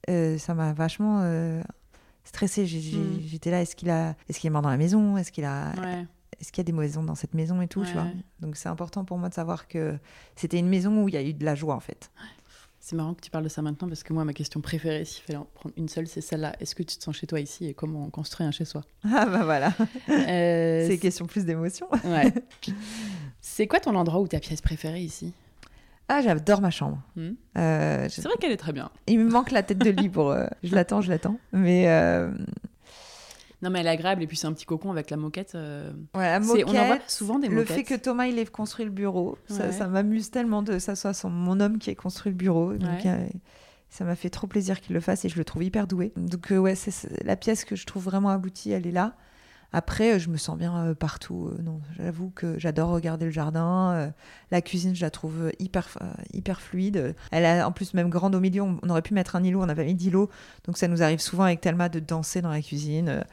euh, 0.10 0.38
ça 0.38 0.54
m'a 0.56 0.74
vachement 0.74 1.22
euh, 1.22 1.62
stressée. 2.26 2.64
Mm. 2.64 3.20
J'étais 3.28 3.52
là, 3.52 3.62
est-ce 3.62 3.76
qu'il 3.78 3.90
a... 3.90 4.16
est 4.28 4.34
qu'il 4.34 4.48
est 4.48 4.52
mort 4.52 4.62
dans 4.64 4.70
la 4.70 4.76
maison? 4.78 5.16
Est-ce 5.16 5.32
qu'il 5.32 5.46
a... 5.46 5.72
Ouais. 5.80 6.06
Est-ce 6.44 6.52
qu'il 6.52 6.60
y 6.62 6.66
a 6.66 6.68
des 6.68 6.74
mauvaises 6.74 6.98
ondes 6.98 7.06
dans 7.06 7.16
cette 7.16 7.34
maison 7.34 7.62
et 7.62 7.68
tout, 7.70 7.82
tu 7.84 7.88
Ouais. 7.88 7.94
vois 7.94 8.08
Donc 8.42 8.58
c'est 8.58 8.68
important 8.70 9.06
pour 9.06 9.18
moi 9.18 9.30
de 9.30 9.34
savoir 9.34 9.68
que 9.70 9.98
c'était 10.36 10.60
une 10.60 10.68
maison 10.68 11.02
où 11.02 11.08
il 11.08 11.16
y 11.16 11.18
a 11.18 11.24
eu 11.24 11.34
de 11.34 11.46
la 11.46 11.56
joie, 11.56 11.74
en 11.74 11.80
fait. 11.80 12.12
C'est 12.82 12.98
marrant 12.98 13.14
que 13.14 13.22
tu 13.22 13.32
parles 13.32 13.46
de 13.46 13.50
ça 13.50 13.62
maintenant 13.62 13.88
parce 13.88 14.04
que 14.04 14.12
moi, 14.12 14.26
ma 14.26 14.34
question 14.34 14.60
préférée, 14.60 15.06
s'il 15.06 15.24
fallait 15.24 15.38
en 15.40 15.48
prendre 15.54 15.74
une 15.78 15.88
seule, 15.88 16.06
c'est 16.06 16.20
celle-là. 16.20 16.54
Est-ce 16.60 16.76
que 16.76 16.84
tu 16.84 16.98
te 16.98 17.02
sens 17.04 17.16
chez 17.16 17.26
toi 17.26 17.40
ici 17.40 17.66
et 17.68 17.74
comment 17.74 18.04
on 18.04 18.10
construit 18.10 18.46
un 18.46 18.52
chez 18.52 18.66
soi? 18.66 18.82
Ah 19.06 19.26
bah 19.26 19.44
voilà. 19.46 19.74
Euh, 20.10 20.86
C'est 20.88 20.98
question 20.98 21.26
plus 21.26 21.46
d'émotion. 21.46 21.88
Ouais. 22.04 22.34
C'est 23.42 23.68
quoi 23.68 23.80
ton 23.80 23.96
endroit 23.96 24.20
ou 24.20 24.28
ta 24.28 24.40
pièce 24.40 24.60
préférée 24.62 25.00
ici? 25.02 25.32
Ah, 26.10 26.22
j'adore 26.22 26.60
ma 26.60 26.72
chambre. 26.72 27.02
Hmm 27.16 27.32
Euh, 27.58 28.04
je- 28.04 28.10
C'est 28.10 28.24
vrai 28.24 28.34
qu'elle 28.40 28.52
est 28.52 28.58
très 28.58 28.74
bien. 28.74 28.90
Il 29.08 29.20
me 29.20 29.30
manque 29.30 29.52
la 29.52 29.64
tête 29.64 29.78
de 29.78 29.90
lit 29.90 30.10
pour. 30.10 30.32
euh, 30.32 30.46
Je 30.64 30.76
l'attends, 30.76 31.00
je 31.00 31.10
l'attends. 31.10 31.40
Mais 31.54 31.88
euh, 31.88 32.32
Non, 33.64 33.70
mais 33.70 33.80
elle 33.80 33.88
est 33.88 33.92
agréable 33.92 34.22
et 34.22 34.28
puis 34.28 34.36
c'est 34.38 34.46
un 34.48 34.54
petit 34.54 34.66
cocon 34.66 34.92
avec 34.92 35.10
la 35.10 35.18
moquette. 35.18 35.56
euh, 35.56 35.92
voilà, 36.14 36.42
c'est- 36.44 36.64
on 36.66 36.68
en 36.70 36.72
voit 36.74 36.88
moquette, 36.90 37.10
souvent 37.10 37.40
des 37.40 37.48
Le 37.48 37.56
moquettes. 37.56 37.76
fait 37.78 37.84
que 37.84 37.96
Thomas 37.96 38.26
il 38.28 38.38
ait 38.38 38.46
construit 38.46 38.86
le 38.86 38.92
bureau, 38.92 39.38
ça, 39.48 39.66
Ouais. 39.68 39.72
ça 39.72 39.88
m'amuse 39.88 40.30
tellement 40.32 40.62
de 40.62 40.78
ça 40.80 40.96
soit 40.96 41.14
son, 41.14 41.30
mon 41.30 41.60
homme 41.60 41.78
qui 41.80 41.90
ait 41.90 41.96
construit 41.96 42.32
le 42.32 42.38
bureau. 42.38 42.74
Donc, 42.74 42.90
Ouais. 43.06 43.10
euh, 43.10 43.28
ça 43.90 44.04
m'a 44.06 44.16
fait 44.16 44.30
trop 44.30 44.48
plaisir 44.48 44.82
qu'il 44.82 44.94
le 44.94 45.00
fasse 45.00 45.24
et 45.26 45.30
je 45.30 45.38
le 45.38 45.46
trouve 45.46 45.64
hyper 45.64 45.88
doué. 45.88 46.12
Donc 46.18 46.52
euh, 46.52 46.58
ouais, 46.58 46.76
c'est 46.76 47.24
la 47.24 47.36
pièce 47.36 47.64
que 47.64 47.76
je 47.76 47.86
trouve 47.86 48.04
vraiment 48.04 48.30
aboutie, 48.30 48.72
elle 48.72 48.86
est 48.86 48.92
là. 48.92 49.16
Après, 49.74 50.14
euh, 50.14 50.20
je 50.20 50.30
me 50.30 50.38
sens 50.38 50.58
bien 50.58 50.76
euh, 50.86 50.96
partout. 50.96 51.50
euh, 51.52 51.62
non, 51.62 51.82
j'avoue 51.98 52.32
que 52.34 52.58
j'adore 52.60 52.90
regarder 52.90 53.26
le 53.26 53.32
jardin. 53.32 54.14
la 54.52 54.62
cuisine, 54.62 54.96
je 54.96 55.02
la 55.02 55.10
trouve 55.10 55.52
hyper, 55.60 55.90
hyper 56.34 56.62
fluide. 56.62 57.16
Elle 57.32 57.46
a 57.46 57.68
en 57.68 57.72
plus 57.72 57.94
même 57.94 58.10
grande 58.10 58.36
au 58.36 58.40
milieu. 58.40 58.62
On, 58.62 58.90
aurait 58.90 59.02
pu 59.02 59.14
mettre 59.14 59.36
un 59.36 59.44
îlot, 59.44 59.62
on 59.62 59.66
n'a 59.66 59.76
pas 59.76 59.84
mis 59.84 59.96
d'îlot. 59.96 60.30
Donc 60.66 60.78
ça 60.78 60.88
nous 60.88 61.04
arrive 61.04 61.20
souvent 61.20 61.44
avec 61.44 61.62
Thelma 61.62 61.90
de 61.90 62.00
danser 62.00 62.42
dans 62.42 62.52
la 62.52 62.62
cuisine. 62.62 63.24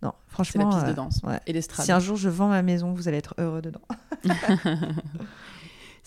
Non, 0.00 0.12
C'est 0.12 0.58
la 0.58 0.64
franchement. 0.64 0.70
piste 0.70 0.86
de 0.86 0.92
danse 0.92 1.20
ouais. 1.24 1.40
et 1.46 1.52
l'estrade. 1.52 1.84
si 1.84 1.90
un 1.90 1.98
jour 1.98 2.16
je 2.16 2.28
vends 2.28 2.48
ma 2.48 2.62
maison, 2.62 2.92
vous 2.92 3.08
allez 3.08 3.18
être 3.18 3.34
heureux 3.38 3.62
dedans. 3.62 3.80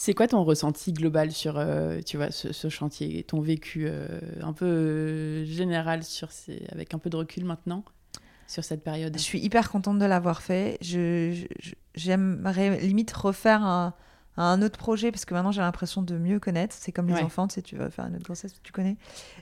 C'est 0.04 0.16
quoi 0.16 0.28
ton 0.28 0.44
ressenti 0.44 0.94
global 0.94 1.32
sur 1.32 1.60
euh, 1.60 2.00
tu 2.04 2.18
vois, 2.18 2.32
ce, 2.32 2.52
ce 2.54 2.70
chantier, 2.70 3.22
ton 3.22 3.40
vécu 3.40 3.86
euh, 3.86 4.08
un 4.42 4.52
peu 4.52 4.66
euh, 4.66 5.46
général 5.46 6.04
sur 6.04 6.32
ces... 6.32 6.66
avec 6.72 6.96
un 6.96 6.98
peu 6.98 7.12
de 7.12 7.18
recul 7.18 7.46
maintenant? 7.46 7.86
Sur 8.52 8.64
cette 8.64 8.84
période 8.84 9.14
Je 9.18 9.22
suis 9.24 9.40
hyper 9.40 9.70
contente 9.70 9.98
de 10.00 10.06
l'avoir 10.06 10.42
fait. 10.42 10.78
Je, 10.82 11.46
j'aimerais 11.96 12.80
limite 12.82 13.12
refaire 13.12 13.64
un, 13.64 13.94
un 14.38 14.62
autre 14.62 14.78
projet 14.78 15.12
parce 15.12 15.26
que 15.26 15.34
maintenant 15.34 15.52
j'ai 15.52 15.62
l'impression 15.62 16.02
de 16.02 16.18
mieux 16.18 16.40
connaître. 16.40 16.76
C'est 16.78 16.92
comme 16.92 17.08
les 17.08 17.14
Ouais. 17.16 17.22
enfants, 17.24 17.48
tu 17.48 17.56
sais, 17.56 17.62
tu 17.62 17.76
vas 17.76 17.90
faire 17.90 18.06
une 18.06 18.16
autre 18.16 18.26
grossesse, 18.26 18.54
tu 18.64 18.72
connais. 18.72 18.98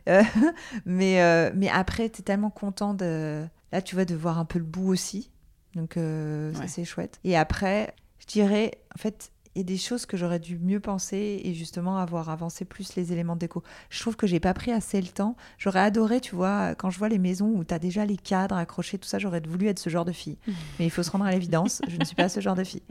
Euh, 0.07 0.21
mais, 0.85 1.21
euh, 1.21 1.51
mais 1.55 1.69
après, 1.69 2.09
tu 2.09 2.21
es 2.21 2.23
tellement 2.23 2.49
content 2.49 2.93
de. 2.93 3.45
Là, 3.71 3.81
tu 3.81 3.95
vois, 3.95 4.05
de 4.05 4.15
voir 4.15 4.39
un 4.39 4.45
peu 4.45 4.57
le 4.59 4.65
bout 4.65 4.87
aussi. 4.89 5.29
Donc, 5.75 5.97
euh, 5.97 6.53
ça, 6.55 6.67
c'est 6.67 6.85
chouette. 6.85 7.19
Et 7.23 7.37
après, 7.37 7.93
je 8.19 8.25
dirais, 8.25 8.71
en 8.95 8.97
fait, 8.97 9.31
y 9.59 9.61
a 9.61 9.65
des 9.65 9.77
choses 9.77 10.05
que 10.05 10.17
j'aurais 10.17 10.39
dû 10.39 10.57
mieux 10.59 10.79
penser 10.79 11.41
et 11.43 11.53
justement 11.53 11.97
avoir 11.97 12.29
avancé 12.29 12.65
plus 12.65 12.95
les 12.95 13.13
éléments 13.13 13.35
de 13.35 13.39
déco. 13.39 13.63
Je 13.89 13.99
trouve 13.99 14.15
que 14.15 14.27
j'ai 14.27 14.39
pas 14.39 14.53
pris 14.53 14.71
assez 14.71 14.99
le 15.01 15.07
temps. 15.07 15.35
J'aurais 15.57 15.79
adoré, 15.79 16.21
tu 16.21 16.35
vois, 16.35 16.75
quand 16.75 16.89
je 16.89 16.97
vois 16.97 17.09
les 17.09 17.19
maisons 17.19 17.47
où 17.47 17.63
tu 17.63 17.73
as 17.73 17.79
déjà 17.79 18.05
les 18.05 18.17
cadres 18.17 18.55
accrochés, 18.55 18.97
tout 18.97 19.07
ça, 19.07 19.19
j'aurais 19.19 19.41
voulu 19.41 19.67
être 19.67 19.79
ce 19.79 19.89
genre 19.89 20.05
de 20.05 20.11
fille. 20.11 20.37
Mais 20.79 20.85
il 20.85 20.89
faut 20.89 21.03
se 21.03 21.11
rendre 21.11 21.25
à 21.25 21.31
l'évidence, 21.31 21.81
je 21.87 21.97
ne 21.97 22.05
suis 22.05 22.15
pas 22.15 22.29
ce 22.29 22.39
genre 22.39 22.55
de 22.55 22.63
fille. 22.63 22.83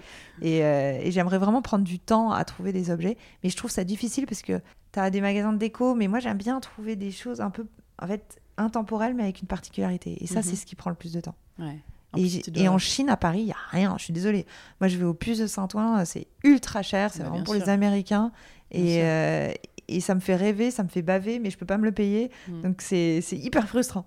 Et, 0.43 0.65
euh, 0.65 0.99
et 1.03 1.11
j'aimerais 1.11 1.39
vraiment 1.39 1.63
prendre 1.63 1.85
du 1.85 1.99
temps 1.99 2.33
à 2.33 2.45
trouver 2.45 2.73
des 2.73 2.91
objets. 2.91 3.17
Mais 3.43 3.51
je 3.51 3.57
trouve 3.57 3.71
ça 3.71 3.85
difficile 3.85 4.27
parce 4.27 4.43
que 4.43 4.61
tu 4.93 4.99
as 4.99 5.11
des 5.11 5.21
magasins 5.21 5.53
de 5.53 5.59
déco, 5.59 5.95
mais 5.95 6.09
moi 6.09 6.21
j'aime 6.21 6.39
bien 6.39 6.61
trouver 6.61 6.97
des 6.97 7.11
choses 7.11 7.41
un 7.41 7.51
peu, 7.51 7.67
en 8.01 8.07
fait, 8.07 8.41
intemporelles, 8.57 9.15
mais 9.15 9.23
avec 9.25 9.41
une 9.41 9.49
particularité. 9.49 10.23
Et 10.23 10.27
ça, 10.27 10.43
c'est 10.43 10.57
ce 10.57 10.67
qui 10.67 10.75
prend 10.75 10.91
le 10.91 10.97
plus 10.97 11.13
de 11.13 11.21
temps. 11.21 11.35
Ouais. 11.59 11.79
Et, 12.17 12.69
en 12.69 12.79
Chine, 12.79 13.11
à 13.11 13.17
Paris, 13.17 13.41
il 13.41 13.45
n'y 13.47 13.53
a 13.53 13.57
rien. 13.71 13.95
Je 13.99 14.05
suis 14.05 14.13
désolée. 14.13 14.47
Moi, 14.81 14.89
je 14.89 14.97
vais 14.97 15.05
au 15.05 15.15
Puce 15.15 15.39
de 15.39 15.47
Saint-Ouen, 15.47 16.05
c'est 16.05 16.27
ultra 16.43 16.83
cher. 16.83 17.11
C'est 17.13 17.21
Bah, 17.23 17.29
vraiment 17.29 17.45
pour 17.45 17.55
sûr. 17.55 17.63
les 17.65 17.71
Américains. 17.71 18.33
Et, 18.71 19.03
euh, 19.03 19.53
et 19.89 20.01
ça 20.01 20.15
me 20.15 20.21
fait 20.21 20.37
rêver, 20.37 20.71
ça 20.71 20.83
me 20.83 20.89
fait 20.89 21.03
baver, 21.03 21.39
mais 21.39 21.51
je 21.51 21.59
peux 21.59 21.67
pas 21.67 21.77
me 21.79 21.85
le 21.85 21.93
payer. 21.93 22.31
Mm. 22.49 22.61
Donc, 22.63 22.83
c'est 22.83 23.21
hyper 23.33 23.69
frustrant. 23.69 24.07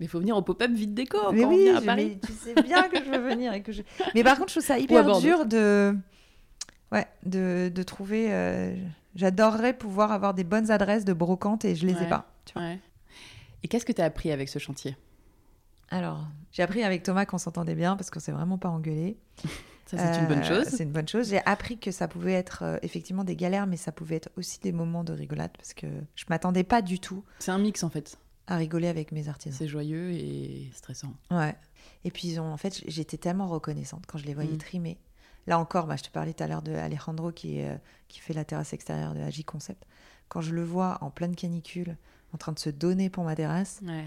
Mais 0.00 0.06
il 0.06 0.08
faut 0.08 0.20
venir 0.20 0.36
au 0.36 0.42
pop-up 0.42 0.70
vide 0.70 0.94
déco 0.94 1.18
mais 1.32 1.42
quand 1.42 1.48
on 1.48 1.50
oui, 1.50 1.62
vient 1.64 1.76
à 1.76 1.80
je- 1.80 1.86
Paris. 1.86 2.18
mais 2.22 2.28
tu 2.28 2.32
sais 2.34 2.54
bien 2.62 2.82
que 2.88 2.98
je 3.04 3.10
veux 3.10 3.18
venir. 3.28 3.52
Et 3.54 3.62
que 3.62 3.72
je... 3.72 3.82
Mais 4.14 4.22
par 4.22 4.36
contre, 4.38 4.50
je 4.50 4.54
trouve 4.60 4.66
ça 4.66 4.78
hyper 4.78 5.18
dur 5.20 5.44
de... 5.46 5.96
Ouais, 6.92 7.06
de, 7.26 7.70
de 7.74 7.82
trouver... 7.82 8.26
euh, 8.30 8.74
J'adorerais 9.16 9.72
pouvoir 9.72 10.12
avoir 10.12 10.34
des 10.34 10.44
bonnes 10.44 10.70
adresses 10.70 11.04
de 11.04 11.12
brocante 11.12 11.64
et 11.64 11.74
je 11.74 11.86
les 11.86 12.00
ai 12.00 12.06
pas. 12.06 12.30
tu 12.44 12.52
vois. 12.52 12.62
Ouais. 12.62 12.78
Et 13.64 13.68
qu'est-ce 13.68 13.84
que 13.84 13.90
tu 13.92 14.00
as 14.00 14.04
appris 14.04 14.30
avec 14.30 14.48
ce 14.48 14.60
chantier? 14.60 14.96
Alors, 15.90 16.26
j'ai 16.52 16.62
appris 16.62 16.82
avec 16.82 17.02
Thomas 17.02 17.24
qu'on 17.24 17.38
s'entendait 17.38 17.74
bien 17.74 17.96
parce 17.96 18.10
qu'on 18.10 18.20
s'est 18.20 18.32
vraiment 18.32 18.58
pas 18.58 18.68
engueulé. 18.68 19.16
Ça, 19.86 19.96
c'est 19.96 20.20
une 20.20 20.26
bonne 20.28 20.40
Euh, 20.40 20.42
chose. 20.42 20.66
C'est 20.68 20.82
une 20.82 20.92
bonne 20.92 21.08
chose. 21.08 21.30
J'ai 21.30 21.40
appris 21.46 21.78
que 21.78 21.90
ça 21.90 22.08
pouvait 22.08 22.34
être 22.34 22.62
euh, 22.62 22.76
effectivement 22.82 23.24
des 23.24 23.36
galères, 23.36 23.66
mais 23.66 23.78
ça 23.78 23.90
pouvait 23.90 24.16
être 24.16 24.28
aussi 24.36 24.60
des 24.60 24.70
moments 24.70 25.02
de 25.02 25.14
rigolade 25.14 25.50
parce 25.56 25.72
que 25.72 25.86
je 26.14 26.24
m'attendais 26.28 26.62
pas 26.62 26.82
du 26.82 27.00
tout 27.00 27.24
C'est 27.38 27.52
un 27.52 27.58
mix 27.58 27.82
en 27.82 27.88
fait. 27.88 28.18
à 28.48 28.56
rigoler 28.56 28.88
avec 28.88 29.12
mes 29.12 29.28
artisans. 29.30 29.56
C'est 29.56 29.66
joyeux 29.66 30.10
et 30.10 30.70
stressant. 30.74 31.14
Ouais. 31.30 31.56
Et 32.04 32.10
puis 32.10 32.28
ils 32.28 32.38
ont, 32.38 32.52
en 32.52 32.58
fait, 32.58 32.82
j'étais 32.86 33.16
tellement 33.16 33.48
reconnaissante 33.48 34.04
quand 34.06 34.18
je 34.18 34.26
les 34.26 34.34
voyais 34.34 34.52
Mm. 34.52 34.58
trimer. 34.58 34.98
Là 35.46 35.58
encore, 35.58 35.86
bah, 35.86 35.96
je 35.96 36.02
te 36.02 36.10
parlais 36.10 36.34
tout 36.34 36.44
à 36.44 36.48
l'heure 36.48 36.60
de 36.60 36.72
Alejandro 36.74 37.32
qui, 37.32 37.62
euh, 37.62 37.74
qui 38.08 38.20
fait 38.20 38.34
la 38.34 38.44
terrasse 38.44 38.74
extérieure 38.74 39.14
de 39.14 39.20
Agi 39.20 39.42
Concept. 39.44 39.86
Quand 40.28 40.42
je 40.42 40.52
le 40.54 40.62
vois 40.64 40.98
en 41.00 41.08
pleine 41.10 41.34
canicule, 41.34 41.96
en 42.34 42.36
train 42.36 42.52
de 42.52 42.58
se 42.58 42.68
donner 42.68 43.08
pour 43.08 43.24
ma 43.24 43.34
terrasse, 43.34 43.80
Ouais. 43.82 44.04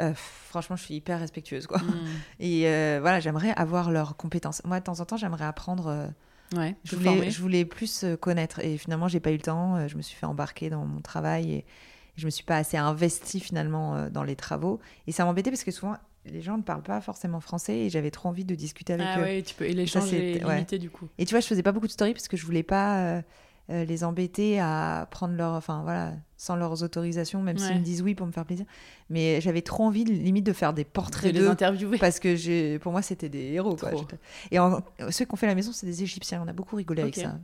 Euh, 0.00 0.12
franchement, 0.14 0.76
je 0.76 0.84
suis 0.84 0.94
hyper 0.94 1.18
respectueuse. 1.20 1.66
Quoi. 1.66 1.78
Mm. 1.78 2.06
Et 2.40 2.66
euh, 2.68 2.98
voilà, 3.00 3.20
j'aimerais 3.20 3.52
avoir 3.56 3.90
leurs 3.90 4.16
compétences. 4.16 4.62
Moi, 4.64 4.80
de 4.80 4.84
temps 4.84 5.00
en 5.00 5.04
temps, 5.04 5.16
j'aimerais 5.16 5.44
apprendre. 5.44 5.88
euh, 5.88 6.06
Ouais. 6.54 6.76
Je 6.84 6.96
voulais, 6.96 7.08
former. 7.10 7.30
je 7.30 7.40
voulais 7.40 7.64
plus 7.64 8.04
connaître 8.20 8.60
et 8.62 8.76
finalement 8.76 9.08
j'ai 9.08 9.20
pas 9.20 9.30
eu 9.30 9.36
le 9.36 9.40
temps. 9.42 9.88
Je 9.88 9.96
me 9.96 10.02
suis 10.02 10.14
fait 10.16 10.26
embarquer 10.26 10.68
dans 10.68 10.84
mon 10.84 11.00
travail 11.00 11.50
et 11.50 11.64
je 12.16 12.26
me 12.26 12.30
suis 12.30 12.44
pas 12.44 12.58
assez 12.58 12.76
investie 12.76 13.40
finalement 13.40 14.10
dans 14.10 14.22
les 14.22 14.36
travaux. 14.36 14.78
Et 15.06 15.12
ça 15.12 15.24
m'embêtait 15.24 15.50
parce 15.50 15.64
que 15.64 15.70
souvent 15.70 15.94
les 16.26 16.42
gens 16.42 16.58
ne 16.58 16.62
parlent 16.62 16.82
pas 16.82 17.00
forcément 17.00 17.40
français 17.40 17.78
et 17.78 17.88
j'avais 17.88 18.10
trop 18.10 18.28
envie 18.28 18.44
de 18.44 18.54
discuter 18.54 18.92
avec 18.92 19.06
Ah 19.08 19.20
eux. 19.20 19.22
ouais, 19.22 19.40
tu 19.42 19.54
peux. 19.54 19.64
Et 19.64 19.72
l'échange 19.72 20.12
est 20.12 20.44
ouais. 20.44 20.56
limité 20.56 20.78
du 20.78 20.90
coup. 20.90 21.08
Et 21.16 21.24
tu 21.24 21.30
vois, 21.32 21.40
je 21.40 21.46
faisais 21.46 21.62
pas 21.62 21.72
beaucoup 21.72 21.86
de 21.86 21.92
stories 21.92 22.12
parce 22.12 22.28
que 22.28 22.36
je 22.36 22.44
voulais 22.44 22.62
pas 22.62 23.22
euh, 23.70 23.84
les 23.84 24.04
embêter 24.04 24.58
à 24.60 25.06
prendre 25.10 25.34
leur, 25.34 25.54
enfin 25.54 25.82
voilà, 25.82 26.14
sans 26.36 26.56
leurs 26.56 26.82
autorisations, 26.82 27.42
même 27.42 27.56
Ouais. 27.56 27.62
s'ils 27.66 27.78
me 27.78 27.84
disent 27.84 28.02
oui 28.02 28.14
pour 28.14 28.26
me 28.26 28.32
faire 28.32 28.44
plaisir. 28.44 28.66
Mais 29.10 29.40
j'avais 29.40 29.62
trop 29.62 29.84
envie 29.84 30.04
de- 30.04 30.12
limite 30.12 30.44
de 30.44 30.52
faire 30.52 30.72
des 30.72 30.84
De 30.84 30.88
portraits 30.88 31.32
les 31.32 31.40
d'eux 31.40 31.48
interviewer. 31.48 31.98
parce 31.98 32.18
que 32.18 32.34
j'ai, 32.34 32.78
pour 32.80 32.92
moi, 32.92 33.02
c'était 33.02 33.28
des 33.28 33.52
héros. 33.52 33.76
Quoi. 33.76 33.90
Et 34.50 34.58
en- 34.58 34.80
ceux 35.10 35.24
qui 35.24 35.32
ont 35.32 35.36
fait 35.36 35.46
la 35.46 35.54
maison, 35.54 35.70
c'est 35.72 35.86
des 35.86 36.02
Égyptiens. 36.02 36.42
On 36.44 36.48
a 36.48 36.52
beaucoup 36.52 36.76
rigolé 36.76 37.02
avec 37.02 37.14
ça. 37.16 37.38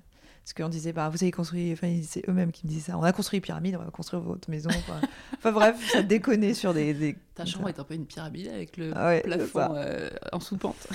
Parce 0.44 0.54
qu'on 0.54 0.70
disait, 0.70 0.94
bah, 0.94 1.10
vous 1.10 1.22
avez 1.22 1.30
construit, 1.30 1.74
enfin, 1.74 1.94
c'est 2.02 2.26
eux-mêmes 2.26 2.52
qui 2.52 2.64
me 2.64 2.70
disaient 2.70 2.90
ça. 2.92 2.96
On 2.98 3.02
a 3.02 3.12
construit 3.12 3.36
une 3.36 3.42
pyramide, 3.42 3.76
on 3.78 3.84
va 3.84 3.90
construire 3.90 4.22
votre 4.22 4.48
maison. 4.48 4.70
Enfin, 4.70 4.98
enfin, 5.36 5.52
bref, 5.52 5.76
ça 5.92 6.00
déconnait 6.02 6.54
sur 6.54 6.72
des. 6.72 6.94
des- 6.94 7.16
Ta 7.34 7.44
chambre 7.44 7.68
est 7.68 7.78
un 7.78 7.84
peu 7.84 7.92
une 7.92 8.06
pyramide 8.06 8.48
avec 8.48 8.78
le 8.78 8.92
Ah 8.96 9.08
ouais, 9.08 9.20
plafond 9.20 9.74
euh, 9.74 10.08
en 10.32 10.40
sous-pente. 10.40 10.86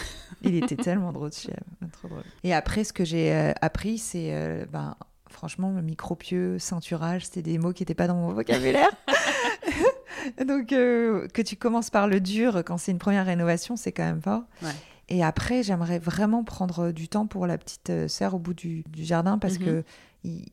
Il 0.41 0.55
était 0.55 0.75
tellement 0.75 1.11
drôle, 1.13 1.31
chien. 1.31 1.53
Trop 1.91 2.07
drôle. 2.07 2.23
Et 2.43 2.51
après, 2.51 2.83
ce 2.83 2.93
que 2.93 3.05
j'ai 3.05 3.31
euh, 3.31 3.51
appris, 3.61 3.99
c'est, 3.99 4.33
euh, 4.33 4.65
ben, 4.71 4.95
franchement, 5.43 5.71
le 5.71 5.81
micropieux, 5.81 6.57
ceinturage, 6.57 7.25
c'était 7.25 7.41
des 7.41 7.57
mots 7.57 7.73
qui 7.73 7.81
n'étaient 7.81 7.93
pas 7.93 8.07
dans 8.07 8.15
mon 8.15 8.31
vocabulaire. 8.31 8.87
Donc, 10.47 10.71
euh, 10.71 11.27
que 11.27 11.41
tu 11.41 11.57
commences 11.57 11.89
par 11.89 12.07
le 12.07 12.21
dur 12.21 12.63
quand 12.65 12.77
c'est 12.77 12.93
une 12.93 12.97
première 12.97 13.25
rénovation, 13.25 13.75
c'est 13.75 13.91
quand 13.91 14.05
même 14.05 14.21
fort. 14.21 14.43
Ouais. 14.61 14.71
Et 15.09 15.21
après, 15.21 15.61
j'aimerais 15.61 15.99
vraiment 15.99 16.45
prendre 16.45 16.91
du 16.91 17.09
temps 17.09 17.27
pour 17.27 17.45
la 17.45 17.57
petite 17.57 17.89
euh, 17.89 18.07
sœur 18.07 18.35
au 18.35 18.39
bout 18.39 18.53
du, 18.53 18.83
du 18.87 19.03
jardin 19.03 19.37
parce 19.37 19.59
Mhm. 19.59 19.65
que 19.65 19.83
il, 20.23 20.45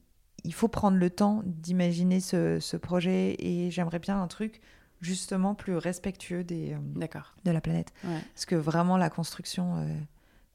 il 0.43 0.53
faut 0.53 0.67
prendre 0.67 0.97
le 0.97 1.09
temps 1.09 1.43
d'imaginer 1.45 2.19
ce, 2.19 2.59
ce 2.59 2.77
projet 2.77 3.37
et 3.39 3.71
j'aimerais 3.71 4.01
bien 4.01 4.21
un 4.21 4.27
truc 4.27 4.61
justement 5.01 5.55
plus 5.55 5.77
respectueux 5.77 6.43
des, 6.43 6.73
euh, 6.73 7.07
de 7.45 7.51
la 7.53 7.61
planète. 7.61 7.93
Ouais. 8.03 8.19
Parce 8.35 8.45
que 8.45 8.57
vraiment, 8.57 8.97
la 8.97 9.09
construction, 9.09 9.77
euh, 9.77 9.87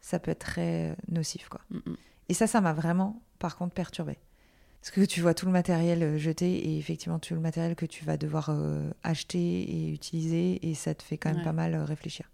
ça 0.02 0.20
peut 0.20 0.32
être 0.32 0.40
très 0.40 0.91
euh, 0.91 0.95
nocif. 1.10 1.48
Quoi. 1.48 1.62
Mm, 1.72 1.78
mm. 1.78 1.95
Et 2.30 2.34
ça, 2.34 2.47
ça 2.47 2.61
m'a 2.61 2.73
vraiment, 2.73 3.22
par 3.39 3.56
contre, 3.57 3.73
perturbé. 3.73 4.18
Parce 4.81 4.91
que 4.91 5.02
tu 5.02 5.22
vois 5.22 5.34
tout 5.34 5.47
le 5.47 5.52
matériel 5.52 6.03
euh, 6.03 6.18
jeté 6.18 6.69
et 6.69 6.77
effectivement 6.77 7.18
tout 7.18 7.34
le 7.34 7.39
matériel 7.39 7.76
que 7.76 7.88
tu 7.88 8.06
vas 8.06 8.18
devoir 8.18 8.49
euh, 8.52 8.88
acheter 9.03 9.39
et 9.39 9.89
utiliser 9.91 10.68
et 10.69 10.76
ça 10.76 10.93
te 10.93 11.02
fait 11.02 11.18
quand 11.18 11.30
même 11.30 11.39
Ouais. 11.39 11.43
pas 11.43 11.53
mal 11.53 11.73
euh, 11.73 11.84
réfléchir. 11.85 12.30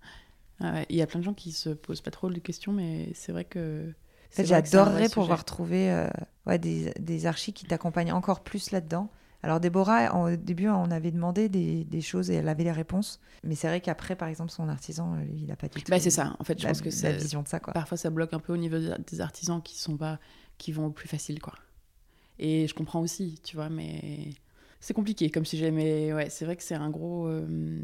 Ah 0.59 0.73
ouais, 0.73 0.85
Il 0.89 0.97
y 0.97 1.01
a 1.01 1.07
plein 1.07 1.19
de 1.19 1.23
gens 1.25 1.33
qui 1.33 1.53
se 1.53 1.69
posent 1.69 2.01
pas 2.01 2.11
trop 2.11 2.29
de 2.29 2.39
questions, 2.39 2.73
mais 2.73 3.09
c'est 3.15 3.31
vrai 3.31 3.45
que. 3.45 3.89
En 3.89 4.35
fait, 4.35 4.45
j'adorerais 4.45 5.09
pouvoir 5.09 5.43
trouver 5.45 5.91
euh, 5.91 6.07
ouais, 6.45 6.59
des, 6.59 6.91
des 6.99 7.25
archis 7.25 7.53
qui 7.53 7.65
t'accompagnent 7.65 8.13
encore 8.13 8.41
plus 8.43 8.71
là-dedans. 8.71 9.09
Alors 9.43 9.59
Déborah, 9.59 10.15
au 10.15 10.35
début, 10.35 10.69
on 10.69 10.91
avait 10.91 11.11
demandé 11.11 11.49
des, 11.49 11.83
des 11.83 12.01
choses 12.01 12.29
et 12.29 12.35
elle 12.35 12.47
avait 12.47 12.63
les 12.63 12.71
réponses. 12.71 13.19
Mais 13.43 13.55
c'est 13.55 13.67
vrai 13.67 13.81
qu'après, 13.81 14.15
par 14.15 14.27
exemple, 14.27 14.51
son 14.51 14.69
artisan, 14.69 15.15
lui, 15.15 15.39
il 15.41 15.47
n'a 15.47 15.55
pas 15.55 15.67
du 15.67 15.81
tout 15.81 15.89
Bah, 15.89 15.99
c'est 15.99 16.11
ça. 16.11 16.35
En 16.39 16.43
fait, 16.43 16.59
je 16.59 16.63
la, 16.63 16.69
pense 16.69 16.81
que 16.81 16.89
la 16.89 16.91
c'est. 16.91 17.13
vision 17.17 17.41
de 17.41 17.47
ça. 17.47 17.59
Quoi. 17.59 17.73
Parfois, 17.73 17.97
ça 17.97 18.09
bloque 18.11 18.33
un 18.33 18.39
peu 18.39 18.53
au 18.53 18.57
niveau 18.57 18.77
des 18.77 18.93
des 19.11 19.21
artisans 19.21 19.61
qui 19.61 19.77
sont 19.79 19.97
pas, 19.97 20.19
qui 20.59 20.71
vont 20.71 20.85
au 20.87 20.91
plus 20.91 21.07
facile, 21.07 21.39
quoi. 21.41 21.53
Et 22.39 22.67
je 22.67 22.73
comprends 22.75 23.01
aussi, 23.01 23.39
tu 23.43 23.55
vois, 23.55 23.69
mais 23.69 24.29
c'est 24.79 24.93
compliqué 24.93 25.29
comme 25.31 25.45
sujet. 25.45 25.71
Mais 25.71 26.13
ouais, 26.13 26.29
c'est 26.29 26.45
vrai 26.45 26.55
que 26.55 26.63
c'est 26.63 26.75
un 26.75 26.89
gros, 26.89 27.27
euh, 27.27 27.79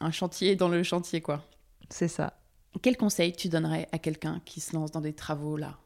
un 0.00 0.10
chantier 0.10 0.56
dans 0.56 0.68
le 0.68 0.82
chantier, 0.82 1.20
quoi. 1.20 1.44
C'est 1.90 2.08
ça. 2.08 2.38
Quel 2.82 2.96
conseil 2.96 3.32
tu 3.34 3.48
donnerais 3.48 3.88
à 3.92 3.98
quelqu'un 3.98 4.40
qui 4.44 4.60
se 4.60 4.74
lance 4.74 4.90
dans 4.90 5.00
des 5.00 5.12
travaux 5.12 5.56
là? 5.56 5.78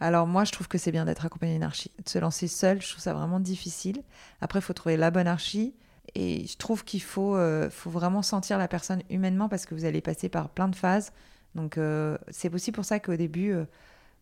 Alors 0.00 0.26
moi, 0.26 0.44
je 0.44 0.52
trouve 0.52 0.68
que 0.68 0.78
c'est 0.78 0.92
bien 0.92 1.04
d'être 1.04 1.24
accompagné 1.26 1.54
d'une 1.54 1.62
archi. 1.64 1.90
De 2.04 2.08
se 2.08 2.18
lancer 2.18 2.46
seul, 2.48 2.80
je 2.80 2.88
trouve 2.88 3.00
ça 3.02 3.14
vraiment 3.14 3.40
difficile. 3.40 4.02
Après, 4.40 4.60
il 4.60 4.62
faut 4.62 4.72
trouver 4.72 4.96
la 4.96 5.10
bonne 5.10 5.26
archi. 5.26 5.74
Et 6.14 6.46
je 6.46 6.56
trouve 6.56 6.84
qu'il 6.84 7.02
faut, 7.02 7.36
euh, 7.36 7.68
faut 7.68 7.90
vraiment 7.90 8.22
sentir 8.22 8.56
la 8.56 8.66
personne 8.68 9.02
humainement 9.10 9.48
parce 9.50 9.66
que 9.66 9.74
vous 9.74 9.84
allez 9.84 10.00
passer 10.00 10.28
par 10.30 10.48
plein 10.48 10.68
de 10.68 10.74
phases. 10.76 11.12
Donc 11.54 11.76
euh, 11.76 12.16
c'est 12.30 12.52
aussi 12.54 12.72
pour 12.72 12.86
ça 12.86 12.98
qu'au 12.98 13.16
début, 13.16 13.52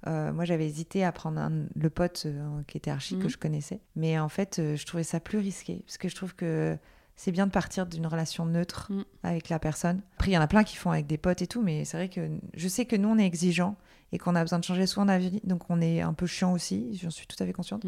euh, 0.08 0.32
moi 0.32 0.44
j'avais 0.44 0.66
hésité 0.66 1.04
à 1.04 1.12
prendre 1.12 1.40
un- 1.40 1.66
le 1.76 1.88
pote 1.90 2.26
qui 2.66 2.76
était 2.76 2.90
archi 2.90 3.14
Mhm. 3.14 3.22
que 3.22 3.28
je 3.28 3.38
connaissais. 3.38 3.78
Mais 3.94 4.18
en 4.18 4.28
fait, 4.28 4.60
je 4.74 4.84
trouvais 4.84 5.04
ça 5.04 5.20
plus 5.20 5.38
risqué 5.38 5.82
parce 5.86 5.96
que 5.96 6.08
je 6.08 6.16
trouve 6.16 6.34
que 6.34 6.76
c'est 7.14 7.30
bien 7.32 7.46
de 7.46 7.52
partir 7.52 7.86
d'une 7.86 8.06
relation 8.08 8.46
neutre 8.46 8.88
Mhm. 8.90 9.04
avec 9.22 9.48
la 9.48 9.60
personne. 9.60 10.00
Après, 10.16 10.32
il 10.32 10.34
y 10.34 10.38
en 10.38 10.42
a 10.42 10.48
plein 10.48 10.64
qui 10.64 10.74
font 10.76 10.90
avec 10.90 11.06
des 11.06 11.18
potes 11.18 11.40
et 11.40 11.46
tout, 11.46 11.62
mais 11.62 11.84
c'est 11.84 11.96
vrai 11.98 12.08
que 12.08 12.28
je 12.54 12.66
sais 12.68 12.84
que 12.84 12.96
nous 12.96 13.08
on 13.10 13.18
est 13.18 13.24
exigeants 13.26 13.76
et 14.12 14.18
qu'on 14.18 14.34
a 14.34 14.42
besoin 14.42 14.58
de 14.58 14.64
changer 14.64 14.86
souvent 14.86 15.06
d'avis, 15.06 15.40
donc 15.44 15.68
on 15.68 15.80
est 15.80 16.00
un 16.00 16.12
peu 16.12 16.26
chiant 16.26 16.52
aussi, 16.52 16.98
j'en 17.02 17.10
suis 17.10 17.26
tout 17.26 17.36
à 17.42 17.46
fait 17.46 17.52
consciente. 17.52 17.84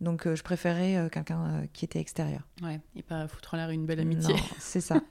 Donc 0.00 0.26
euh, 0.26 0.36
je 0.36 0.42
préférais 0.42 0.96
euh, 0.96 1.08
quelqu'un 1.08 1.44
euh, 1.44 1.66
qui 1.72 1.84
était 1.84 1.98
extérieur. 1.98 2.42
Ouais, 2.62 2.80
et 2.94 3.02
pas 3.02 3.26
foutre 3.28 3.54
en 3.54 3.56
l'air 3.56 3.70
une 3.70 3.86
belle 3.86 4.00
amitié. 4.00 4.34
C'est 4.58 4.80
ça. 4.80 5.00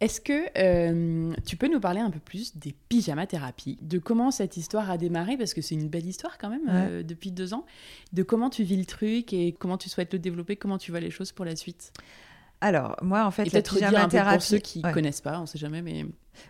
Est-ce 0.00 0.20
que 0.20 1.40
tu 1.40 1.56
peux 1.56 1.68
nous 1.68 1.80
parler 1.80 2.00
un 2.00 2.10
peu 2.10 2.18
plus 2.18 2.54
des 2.58 2.74
pyjama 2.90 3.26
thérapies, 3.26 3.78
de 3.80 3.98
comment 3.98 4.30
cette 4.30 4.58
histoire 4.58 4.90
a 4.90 4.98
démarré, 4.98 5.38
parce 5.38 5.54
que 5.54 5.62
c'est 5.62 5.74
une 5.74 5.88
belle 5.88 6.04
histoire 6.04 6.36
quand 6.36 6.50
même 6.50 7.02
depuis 7.02 7.32
deux 7.32 7.54
ans, 7.54 7.64
de 8.12 8.22
comment 8.22 8.50
tu 8.50 8.62
vis 8.62 8.76
le 8.76 8.84
truc 8.84 9.32
et 9.32 9.52
comment 9.52 9.78
tu 9.78 9.88
souhaites 9.88 10.12
le 10.12 10.18
développer, 10.18 10.56
comment 10.56 10.76
tu 10.76 10.90
vois 10.90 11.00
les 11.00 11.10
choses 11.10 11.32
pour 11.32 11.46
la 11.46 11.56
suite? 11.56 11.94
Alors, 12.60 12.96
moi, 13.02 13.24
en 13.24 13.30
fait, 13.30 13.46
Et 13.46 13.50
la 13.50 13.62
pyjama 13.62 13.90
peu 13.92 14.00
pour 14.02 14.08
thérapie. 14.10 14.44
ceux 14.44 14.58
qui 14.58 14.82
Ouais. 14.82 14.92
connaissent 14.92 15.20
pas, 15.20 15.38
on 15.40 15.46
sait 15.46 15.58
jamais, 15.58 15.82
mais 15.82 16.06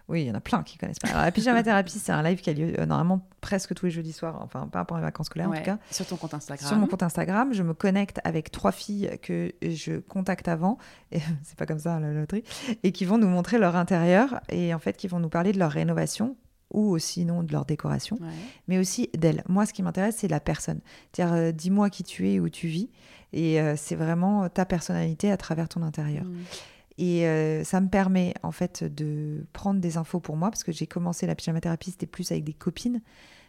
Oui, 0.08 0.22
il 0.22 0.26
y 0.26 0.30
en 0.30 0.34
a 0.34 0.40
plein 0.40 0.62
qui 0.64 0.78
connaissent 0.78 0.98
pas. 0.98 1.08
Alors, 1.08 1.22
la 1.22 1.30
pyjama 1.32 1.62
thérapie, 1.62 1.98
c'est 1.98 2.10
un 2.12 2.22
live 2.22 2.40
qui 2.40 2.50
a 2.50 2.52
lieu 2.52 2.74
euh, 2.78 2.86
normalement 2.86 3.26
presque 3.40 3.72
tous 3.74 3.86
les 3.86 3.92
jeudis 3.92 4.12
soirs, 4.12 4.38
enfin, 4.42 4.66
pas 4.66 4.84
pendant 4.84 4.98
les 5.00 5.04
vacances 5.04 5.26
scolaires 5.26 5.48
en 5.50 5.54
tout 5.54 5.62
cas. 5.62 5.78
sur 5.92 6.04
ton 6.06 6.16
compte 6.16 6.34
Instagram. 6.34 6.68
Sur 6.68 6.76
mon 6.76 6.86
compte 6.88 7.02
Instagram, 7.04 7.52
je 7.52 7.62
me 7.62 7.72
connecte 7.74 8.20
avec 8.24 8.50
trois 8.50 8.72
filles 8.72 9.10
que 9.22 9.52
je 9.62 9.98
contacte 10.00 10.48
avant, 10.48 10.78
et 11.12 11.20
c'est 11.44 11.56
pas 11.56 11.66
comme 11.66 11.78
ça 11.78 12.00
la 12.00 12.12
loterie, 12.12 12.42
et 12.82 12.90
qui 12.92 13.04
vont 13.04 13.18
nous 13.18 13.28
montrer 13.28 13.58
leur 13.58 13.76
intérieur 13.76 14.40
et 14.48 14.74
en 14.74 14.78
fait 14.80 14.96
qui 14.96 15.06
vont 15.06 15.20
nous 15.20 15.28
parler 15.28 15.52
de 15.52 15.58
leur 15.60 15.70
rénovation 15.70 16.36
ou 16.72 16.90
aussi 16.90 17.24
non 17.24 17.42
de 17.42 17.52
leur 17.52 17.64
décoration, 17.64 18.16
Ouais. 18.20 18.26
mais 18.68 18.78
aussi 18.78 19.08
d'elles. 19.16 19.42
Moi, 19.48 19.66
ce 19.66 19.72
qui 19.72 19.82
m'intéresse, 19.82 20.16
c'est 20.18 20.28
la 20.28 20.40
personne. 20.40 20.80
C'est-à-dire, 21.12 21.34
euh, 21.34 21.52
dis-moi 21.52 21.90
qui 21.90 22.02
tu 22.02 22.28
es 22.28 22.34
et 22.34 22.40
où 22.40 22.48
tu 22.48 22.66
vis, 22.68 22.90
et 23.32 23.60
euh, 23.60 23.74
c'est 23.76 23.94
vraiment 23.96 24.48
ta 24.48 24.64
personnalité 24.66 25.30
à 25.30 25.36
travers 25.36 25.68
ton 25.68 25.82
intérieur. 25.82 26.24
Mm. 26.24 26.34
Et 26.98 27.26
euh, 27.26 27.62
ça 27.62 27.80
me 27.80 27.88
permet 27.88 28.32
en 28.42 28.52
fait 28.52 28.82
de 28.82 29.46
prendre 29.52 29.80
des 29.80 29.96
infos 29.98 30.18
pour 30.18 30.36
moi 30.36 30.50
parce 30.50 30.64
que 30.64 30.72
j'ai 30.72 30.86
commencé 30.86 31.26
la 31.26 31.34
pyjama 31.34 31.60
thérapie, 31.60 31.90
c'était 31.90 32.06
plus 32.06 32.30
avec 32.32 32.42
des 32.44 32.54
copines. 32.54 33.02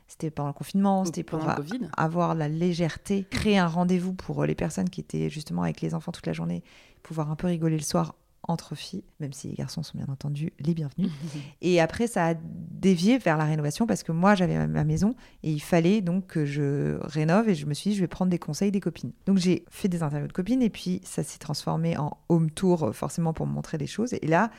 C'était 0.09 0.29
pendant 0.31 0.49
le 0.49 0.53
confinement, 0.53 1.03
c'était 1.05 1.23
pour 1.23 1.47
a- 1.49 1.57
avoir 1.97 2.33
la 2.35 2.47
légèreté, 2.49 3.25
créer 3.29 3.57
un 3.57 3.67
rendez-vous 3.67 4.13
pour 4.13 4.45
les 4.45 4.55
personnes 4.55 4.89
qui 4.89 5.01
étaient 5.01 5.29
justement 5.29 5.63
avec 5.63 5.81
les 5.81 5.93
enfants 5.93 6.11
toute 6.13 6.25
la 6.27 6.33
journée, 6.33 6.63
pouvoir 7.03 7.29
un 7.31 7.35
peu 7.35 7.47
rigoler 7.47 7.77
le 7.77 7.83
soir 7.83 8.15
entre 8.47 8.75
filles, 8.75 9.03
même 9.19 9.33
si 9.33 9.47
les 9.49 9.55
garçons 9.55 9.83
sont 9.83 9.97
bien 9.97 10.07
entendu 10.09 10.53
les 10.59 10.73
bienvenus. 10.73 11.09
Et 11.61 11.79
après, 11.81 12.07
ça 12.07 12.27
a 12.27 12.33
dévié 12.35 13.17
vers 13.17 13.37
la 13.37 13.45
rénovation 13.45 13.85
parce 13.87 14.03
que 14.03 14.11
moi, 14.11 14.35
j'avais 14.35 14.55
ma- 14.57 14.67
ma 14.67 14.83
maison 14.83 15.15
et 15.43 15.51
il 15.51 15.59
fallait 15.59 16.01
donc 16.01 16.27
que 16.27 16.45
je 16.45 16.97
rénove 17.01 17.49
et 17.49 17.55
je 17.55 17.65
me 17.65 17.73
suis 17.73 17.89
dit, 17.91 17.95
je 17.95 18.01
vais 18.01 18.07
prendre 18.07 18.31
des 18.31 18.39
conseils 18.39 18.71
des 18.71 18.79
copines. 18.79 19.11
Donc, 19.25 19.37
j'ai 19.37 19.65
fait 19.69 19.87
des 19.89 20.03
interviews 20.03 20.27
de 20.27 20.33
copines 20.33 20.61
et 20.61 20.69
puis 20.69 21.01
ça 21.03 21.23
s'est 21.23 21.39
transformé 21.39 21.97
en 21.97 22.17
home 22.29 22.49
tour, 22.51 22.83
euh, 22.83 22.91
forcément 22.93 23.33
pour 23.33 23.47
me 23.47 23.51
montrer 23.53 23.77
des 23.77 23.87
choses. 23.87 24.13
Et 24.13 24.27
là, 24.27 24.49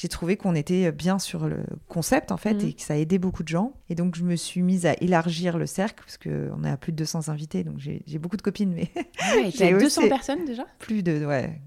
j'ai 0.00 0.06
trouvé 0.06 0.36
qu'on 0.36 0.54
était 0.54 0.92
bien 0.92 1.18
sur 1.18 1.48
le 1.48 1.64
concept 1.88 2.30
en 2.30 2.36
fait 2.36 2.54
Mhm. 2.54 2.68
et 2.68 2.72
que 2.74 2.82
ça 2.82 2.96
aidait 2.96 3.18
beaucoup 3.18 3.42
de 3.42 3.48
gens. 3.48 3.72
Et 3.90 3.96
donc, 3.96 4.14
je 4.14 4.22
me 4.22 4.36
suis 4.36 4.62
mise 4.62 4.86
à 4.86 4.94
élargir 5.00 5.58
le 5.58 5.66
cercle 5.66 6.04
parce 6.04 6.16
qu'on 6.18 6.62
est 6.62 6.70
à 6.70 6.76
plus 6.76 6.92
de 6.92 6.96
200 6.98 7.28
invités. 7.30 7.64
Donc, 7.64 7.78
j'ai 7.80 8.18
beaucoup 8.20 8.36
de 8.36 8.42
copines, 8.42 8.72
mais 8.72 8.90
Ouais, 8.94 9.50
J'ai 9.50 9.58
t'as 9.70 9.74
aussi- 9.74 9.84
200 9.84 10.08
personnes 10.08 10.44
déjà? 10.44 10.66
Plus 10.78 11.02
de. 11.02 11.24
Ouais. 11.26 11.60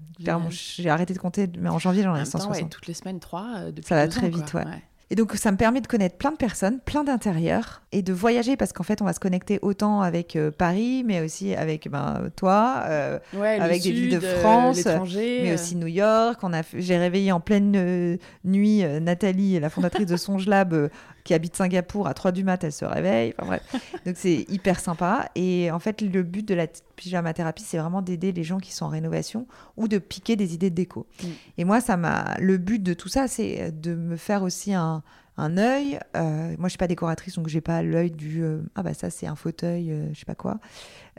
J'ai 0.50 0.88
arrêté 0.88 1.12
de 1.12 1.18
compter, 1.18 1.46
mais 1.58 1.68
en 1.68 1.78
janvier, 1.78 2.04
j'en 2.04 2.12
En 2.12 2.14
ai 2.14 2.18
même 2.20 2.24
temps, 2.26 2.38
160. 2.38 2.62
ouais, 2.62 2.68
toutes 2.70 2.86
les 2.86 2.94
semaines, 2.94 3.20
3 3.20 3.70
depuis 3.72 3.88
Ça 3.88 3.96
va 3.96 4.08
très 4.08 4.26
ans, 4.26 4.30
vite, 4.30 4.50
quoi. 4.50 4.62
ouais. 4.64 4.82
Et 5.12 5.14
donc, 5.14 5.34
ça 5.34 5.52
me 5.52 5.58
permet 5.58 5.82
de 5.82 5.86
connaître 5.86 6.16
plein 6.16 6.30
de 6.30 6.38
personnes, 6.38 6.80
plein 6.80 7.04
d'intérieurs, 7.04 7.82
et 7.92 8.00
de 8.00 8.14
voyager, 8.14 8.56
parce 8.56 8.72
qu'en 8.72 8.82
fait, 8.82 9.02
on 9.02 9.04
va 9.04 9.12
se 9.12 9.20
connecter 9.20 9.58
autant 9.60 10.00
avec 10.00 10.36
euh, 10.36 10.50
Paris, 10.50 11.04
mais 11.06 11.20
aussi 11.20 11.54
avec 11.54 11.90
ben, 11.90 12.30
toi, 12.34 12.84
euh, 12.86 13.18
Ouais, 13.34 13.60
Avec 13.60 13.82
des 13.82 13.92
villes 13.92 14.18
de 14.18 14.24
euh, 14.24 14.40
France, 14.40 14.88
mais 15.14 15.52
aussi 15.52 15.76
New 15.76 15.86
York. 15.86 16.40
On 16.42 16.54
a, 16.54 16.62
fait- 16.62 16.80
j'ai 16.80 16.96
réveillé 16.96 17.30
en 17.30 17.40
pleine 17.40 18.18
nuit 18.44 18.84
Nathalie, 19.02 19.60
la 19.60 19.68
fondatrice 19.68 20.06
de 20.06 20.16
Songe 20.16 20.46
Lab, 20.46 20.72
euh, 20.72 20.88
qui 21.24 21.34
habite 21.34 21.56
Singapour. 21.56 22.06
À 22.06 22.14
3 22.14 22.32
du 22.32 22.44
mat, 22.44 22.62
elle 22.64 22.72
se 22.72 22.84
réveille. 22.84 23.34
Enfin 23.38 23.46
bref. 23.46 23.62
Donc, 24.06 24.16
c'est 24.18 24.44
hyper 24.48 24.80
sympa. 24.80 25.28
Et 25.34 25.70
en 25.70 25.78
fait, 25.78 26.02
le 26.02 26.22
but 26.22 26.46
de 26.46 26.54
la 26.54 26.66
pyjama 26.96 27.32
thérapie, 27.32 27.62
c'est 27.62 27.78
vraiment 27.78 28.02
d'aider 28.02 28.32
les 28.32 28.44
gens 28.44 28.58
qui 28.58 28.72
sont 28.72 28.86
en 28.86 28.90
rénovation 28.90 29.46
ou 29.76 29.88
de 29.88 29.98
piquer 29.98 30.36
des 30.36 30.54
idées 30.54 30.70
de 30.70 30.74
déco. 30.74 31.06
Mm. 31.22 31.26
Et 31.58 31.64
moi, 31.64 31.80
ça 31.80 31.96
m'a. 31.96 32.36
Le 32.38 32.58
but 32.58 32.82
de 32.82 32.94
tout 32.94 33.08
ça, 33.08 33.28
c'est 33.28 33.72
de 33.72 33.94
me 33.94 34.16
faire 34.16 34.42
aussi 34.42 34.74
un 34.74 35.02
un 35.36 35.56
œil. 35.56 35.98
Euh, 36.16 36.54
moi, 36.58 36.68
je 36.68 36.70
suis 36.70 36.78
pas 36.78 36.88
décoratrice, 36.88 37.36
donc 37.36 37.48
j'ai 37.48 37.60
pas 37.60 37.82
l'œil 37.82 38.10
du 38.10 38.42
euh, 38.42 38.60
ah 38.74 38.82
bah 38.82 38.94
ça 38.94 39.10
c'est 39.10 39.26
un 39.26 39.36
fauteuil, 39.36 39.90
euh, 39.90 40.08
je 40.12 40.18
sais 40.18 40.24
pas 40.24 40.34
quoi. 40.34 40.60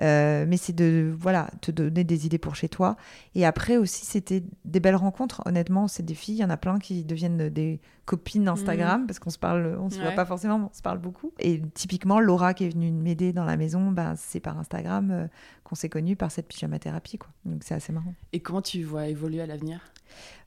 Euh, 0.01 0.45
mais 0.47 0.57
c'est 0.57 0.73
de 0.73 1.13
voilà 1.17 1.49
te 1.61 1.71
donner 1.71 2.03
des 2.03 2.25
idées 2.25 2.37
pour 2.37 2.55
chez 2.55 2.69
toi. 2.69 2.95
Et 3.35 3.45
après 3.45 3.77
aussi, 3.77 4.05
c'était 4.05 4.43
des 4.65 4.79
belles 4.79 4.95
rencontres. 4.95 5.41
Honnêtement, 5.45 5.87
c'est 5.87 6.03
des 6.03 6.13
filles, 6.13 6.35
il 6.35 6.41
y 6.41 6.45
en 6.45 6.49
a 6.49 6.57
plein 6.57 6.79
qui 6.79 7.03
deviennent 7.03 7.49
des 7.49 7.79
copines 8.05 8.47
Instagram 8.47 9.07
parce 9.07 9.19
qu'on 9.19 9.29
se 9.29 9.39
parle, 9.39 9.77
on 9.79 9.89
se 9.89 9.99
voit 9.99 10.11
pas 10.11 10.25
forcément, 10.25 10.59
mais 10.59 10.65
on 10.71 10.75
se 10.75 10.81
parle 10.81 10.99
beaucoup. 10.99 11.31
Et 11.39 11.61
typiquement, 11.73 12.19
Laura 12.19 12.53
qui 12.53 12.65
est 12.65 12.69
venue 12.69 12.91
m'aider 12.91 13.33
dans 13.33 13.45
la 13.45 13.57
maison, 13.57 13.91
bah, 13.91 14.13
c'est 14.17 14.39
par 14.39 14.59
Instagram 14.59 15.29
qu'on 15.63 15.75
s'est 15.75 15.89
connus 15.89 16.15
par 16.15 16.31
cette 16.31 16.47
pyjama 16.47 16.79
thérapie 16.79 17.17
quoi. 17.17 17.29
Donc 17.45 17.63
c'est 17.63 17.75
assez 17.75 17.93
marrant. 17.93 18.13
Et 18.31 18.41
comment 18.41 18.61
tu 18.61 18.83
vois 18.83 19.07
évoluer 19.07 19.41
à 19.41 19.45
l'avenir? 19.47 19.79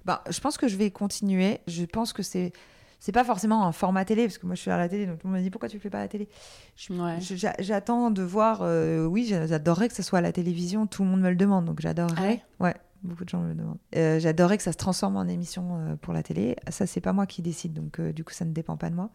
Bah, 0.05 0.23
je 0.31 0.39
pense 0.41 0.57
que 0.59 0.69
je 0.69 0.77
vais 0.77 0.91
continuer. 0.91 1.61
Je 1.67 1.85
pense 1.85 2.13
que 2.13 2.23
c'est 2.23 2.53
c'est 2.99 3.13
pas 3.13 3.25
forcément 3.25 3.67
un 3.67 3.73
format 3.73 4.05
télé 4.05 4.25
parce 4.27 4.39
que 4.39 4.47
moi 4.47 4.55
je 4.55 4.61
suis 4.63 4.71
à 4.71 4.77
la 4.79 4.89
télé 4.89 5.07
donc 5.07 5.19
tout 5.19 5.27
le 5.27 5.33
monde 5.33 5.41
me 5.41 5.45
dit 5.45 5.51
pourquoi 5.51 5.69
tu 5.69 5.77
le 5.77 5.81
fais 5.81 5.91
pas 5.91 5.99
à 5.99 6.03
la 6.03 6.09
télé? 6.09 6.29
Ouais. 6.91 7.19
J'attends 7.61 8.11
de 8.11 8.23
voir. 8.23 8.61
euh, 8.63 9.05
oui, 9.07 9.27
j'a- 9.29 9.47
j'adorerais 9.47 9.89
que 9.89 9.95
ce 9.95 10.03
soit 10.03 10.19
à 10.19 10.23
la 10.23 10.33
télévision. 10.33 10.87
Tout 10.87 11.03
le 11.05 11.11
monde 11.11 11.21
me 11.21 11.31
le 11.31 11.37
demande 11.37 11.65
donc 11.67 11.81
j'adorerais. 11.81 12.43
Ah 12.61 12.65
ouais. 12.65 12.75
Beaucoup 13.03 13.25
de 13.25 13.29
gens 13.29 13.41
me 13.41 13.49
le 13.49 13.55
demandent. 13.55 13.79
Euh, 13.95 14.19
J'adorerais 14.19 14.57
que 14.57 14.63
ça 14.63 14.73
se 14.73 14.77
transforme 14.77 15.17
en 15.17 15.25
émission 15.29 15.79
euh, 15.79 15.97
pour 15.97 16.13
la 16.13 16.23
télé. 16.23 16.57
Ça, 16.71 16.87
c'est 16.87 17.01
pas 17.01 17.13
moi 17.13 17.27
qui 17.27 17.43
décide, 17.43 17.73
donc 17.73 18.01
euh, 18.01 18.13
du 18.13 18.25
coup, 18.25 18.33
ça 18.33 18.45
ne 18.45 18.53
dépend 18.53 18.77
pas 18.77 18.91
de 18.91 18.95
moi. 18.95 19.11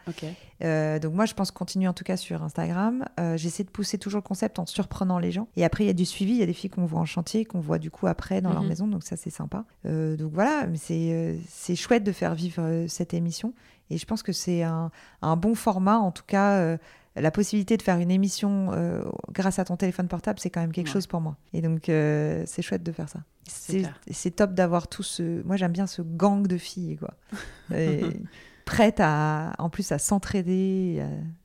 Euh, 0.63 0.99
donc 0.99 1.13
moi, 1.13 1.25
je 1.25 1.33
pense 1.33 1.51
continuer 1.51 1.87
en 1.87 1.93
tout 1.93 2.03
cas 2.03 2.17
sur 2.17 2.43
Instagram. 2.43 3.05
Euh, 3.19 3.37
J'essaie 3.37 3.63
de 3.63 3.69
pousser 3.69 3.97
toujours 3.97 4.19
le 4.19 4.27
concept 4.27 4.59
en 4.59 4.65
surprenant 4.65 5.19
les 5.19 5.31
gens. 5.31 5.47
Et 5.55 5.65
après, 5.65 5.83
il 5.83 5.87
y 5.87 5.89
a 5.89 5.93
du 5.93 6.05
suivi. 6.05 6.33
Il 6.33 6.39
y 6.39 6.43
a 6.43 6.45
des 6.45 6.53
filles 6.53 6.69
qu'on 6.69 6.85
voit 6.85 6.99
en 6.99 7.05
chantier, 7.05 7.45
qu'on 7.45 7.59
voit 7.59 7.79
du 7.79 7.91
coup 7.91 8.07
après 8.07 8.41
dans 8.41 8.53
leur 8.53 8.61
Mhm. 8.63 8.69
maison. 8.69 8.87
Donc 8.87 9.03
ça, 9.03 9.17
c'est 9.17 9.29
sympa. 9.29 9.65
Euh, 9.85 10.15
donc 10.15 10.31
voilà, 10.33 10.67
mais 10.67 10.77
c'est 10.77 11.11
euh, 11.13 11.35
c'est 11.49 11.75
chouette 11.75 12.03
de 12.03 12.11
faire 12.11 12.35
vivre 12.35 12.61
euh, 12.61 12.87
cette 12.87 13.13
émission. 13.13 13.53
Et 13.89 13.97
je 13.97 14.05
pense 14.05 14.23
que 14.23 14.31
c'est 14.31 14.63
un, 14.63 14.89
un 15.21 15.35
bon 15.35 15.53
format. 15.53 15.97
En 15.97 16.11
tout 16.11 16.23
cas, 16.25 16.53
euh, 16.59 16.77
la 17.15 17.31
possibilité 17.31 17.75
de 17.77 17.81
faire 17.81 17.97
une 17.97 18.11
émission 18.11 18.71
euh, 18.73 19.03
grâce 19.31 19.59
à 19.59 19.65
ton 19.65 19.75
téléphone 19.75 20.07
portable, 20.07 20.39
c'est 20.39 20.49
quand 20.49 20.61
même 20.61 20.71
quelque 20.71 20.87
Ouais. 20.87 20.93
chose 20.93 21.07
pour 21.07 21.19
moi. 21.21 21.37
Et 21.53 21.61
donc, 21.61 21.89
euh, 21.89 22.43
c'est 22.45 22.61
chouette 22.61 22.83
de 22.83 22.91
faire 22.91 23.09
ça. 23.09 23.19
C'est 23.45 24.31
top 24.35 24.53
d'avoir 24.53 24.87
tout 24.87 25.03
ce... 25.03 25.43
Moi, 25.43 25.57
j'aime 25.57 25.73
bien 25.73 25.87
ce 25.87 26.01
gang 26.01 26.47
de 26.47 26.57
filles, 26.57 26.97
quoi. 26.97 27.13
Et 27.75 28.01
prêtes 28.65 28.99
à, 29.01 29.53
en 29.57 29.69
plus, 29.69 29.91
à 29.91 29.97
s'entraider 29.99 31.01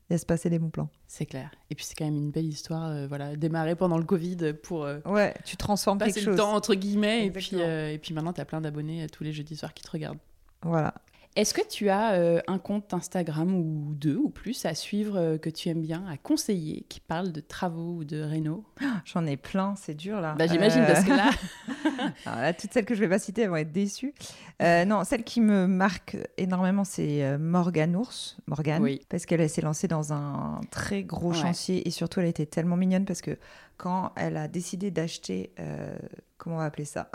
et 0.09 0.13
à, 0.13 0.17
se 0.17 0.25
passer 0.25 0.49
des 0.49 0.59
bons 0.59 0.69
plans. 0.69 0.89
C'est 1.07 1.25
clair. 1.25 1.51
Et 1.69 1.75
puis 1.75 1.83
c'est 1.83 1.95
quand 1.95 2.05
même 2.05 2.15
une 2.15 2.31
belle 2.31 2.45
histoire, 2.45 2.85
euh, 2.89 3.07
voilà, 3.07 3.35
démarrer 3.35 3.75
pendant 3.75 3.97
le 3.97 4.05
Covid 4.05 4.53
pour 4.63 4.85
euh, 4.85 4.99
Ouais, 5.05 5.33
tu 5.43 5.57
transformes 5.57 5.97
passer 5.97 6.13
quelque 6.13 6.25
le 6.27 6.31
chose. 6.33 6.37
temps 6.39 6.53
entre 6.53 6.75
guillemets, 6.75 7.25
et 7.25 7.31
puis, 7.31 7.49
euh, 7.55 7.91
et 7.91 7.97
puis 7.97 8.13
maintenant 8.13 8.31
tu 8.31 8.39
as 8.39 8.45
plein 8.45 8.61
d'abonnés 8.61 9.07
tous 9.11 9.23
les 9.25 9.33
jeudis 9.33 9.57
soirs 9.57 9.73
qui 9.73 9.83
te 9.83 9.91
regardent. 9.91 10.19
Voilà. 10.63 10.93
Est-ce 11.37 11.53
que 11.53 11.61
tu 11.67 11.87
as 11.89 12.13
euh, 12.13 12.39
un 12.47 12.57
compte 12.57 12.95
Instagram 12.95 13.53
ou 13.53 13.93
deux 13.93 14.15
ou 14.17 14.29
plus 14.29 14.65
à 14.65 14.73
suivre 14.73 15.17
euh, 15.17 15.37
que 15.37 15.51
tu 15.51 15.69
aimes 15.69 15.83
bien, 15.83 16.03
à 16.09 16.17
conseiller, 16.17 16.83
qui 16.89 16.99
parle 16.99 17.31
de 17.31 17.41
travaux 17.41 17.97
ou 17.97 18.03
de 18.03 18.19
réno 18.19 18.63
J'en 19.05 19.23
ai 19.27 19.37
plein, 19.37 19.75
c'est 19.75 19.93
dur 19.93 20.19
là. 20.19 20.33
Bah 20.33 20.47
j'imagine 20.47 20.81
Euh, 20.81 20.87
parce 20.87 21.03
que 21.05 21.11
là, 21.11 21.29
Alors 22.25 22.41
là, 22.41 22.53
toutes 22.53 22.73
celles 22.73 22.85
que 22.85 22.95
je 22.95 23.01
vais 23.01 23.07
pas 23.09 23.19
citer, 23.19 23.43
elles 23.43 23.49
vont 23.49 23.55
être 23.57 23.71
déçues. 23.71 24.15
Euh, 24.63 24.83
non, 24.85 25.03
celle 25.03 25.23
qui 25.23 25.39
me 25.39 25.67
marque 25.67 26.17
énormément, 26.37 26.83
c'est 26.83 27.23
euh, 27.23 27.37
Morgane 27.37 27.95
Ours, 27.95 28.37
Morgane, 28.47 28.81
Oui. 28.81 29.01
parce 29.07 29.27
qu'elle 29.27 29.47
s'est 29.47 29.61
lancée 29.61 29.87
dans 29.87 30.13
un 30.13 30.59
très 30.71 31.03
gros 31.03 31.29
Ouais. 31.29 31.35
chantier 31.37 31.87
et 31.87 31.91
surtout, 31.91 32.19
elle 32.19 32.25
était 32.27 32.47
tellement 32.47 32.77
mignonne 32.77 33.05
parce 33.05 33.21
que 33.21 33.37
quand 33.77 34.11
elle 34.15 34.37
a 34.37 34.47
décidé 34.47 34.89
d'acheter, 34.89 35.51
euh, 35.59 35.95
comment 36.39 36.55
on 36.55 36.59
va 36.59 36.65
appeler 36.65 36.85
ça, 36.85 37.11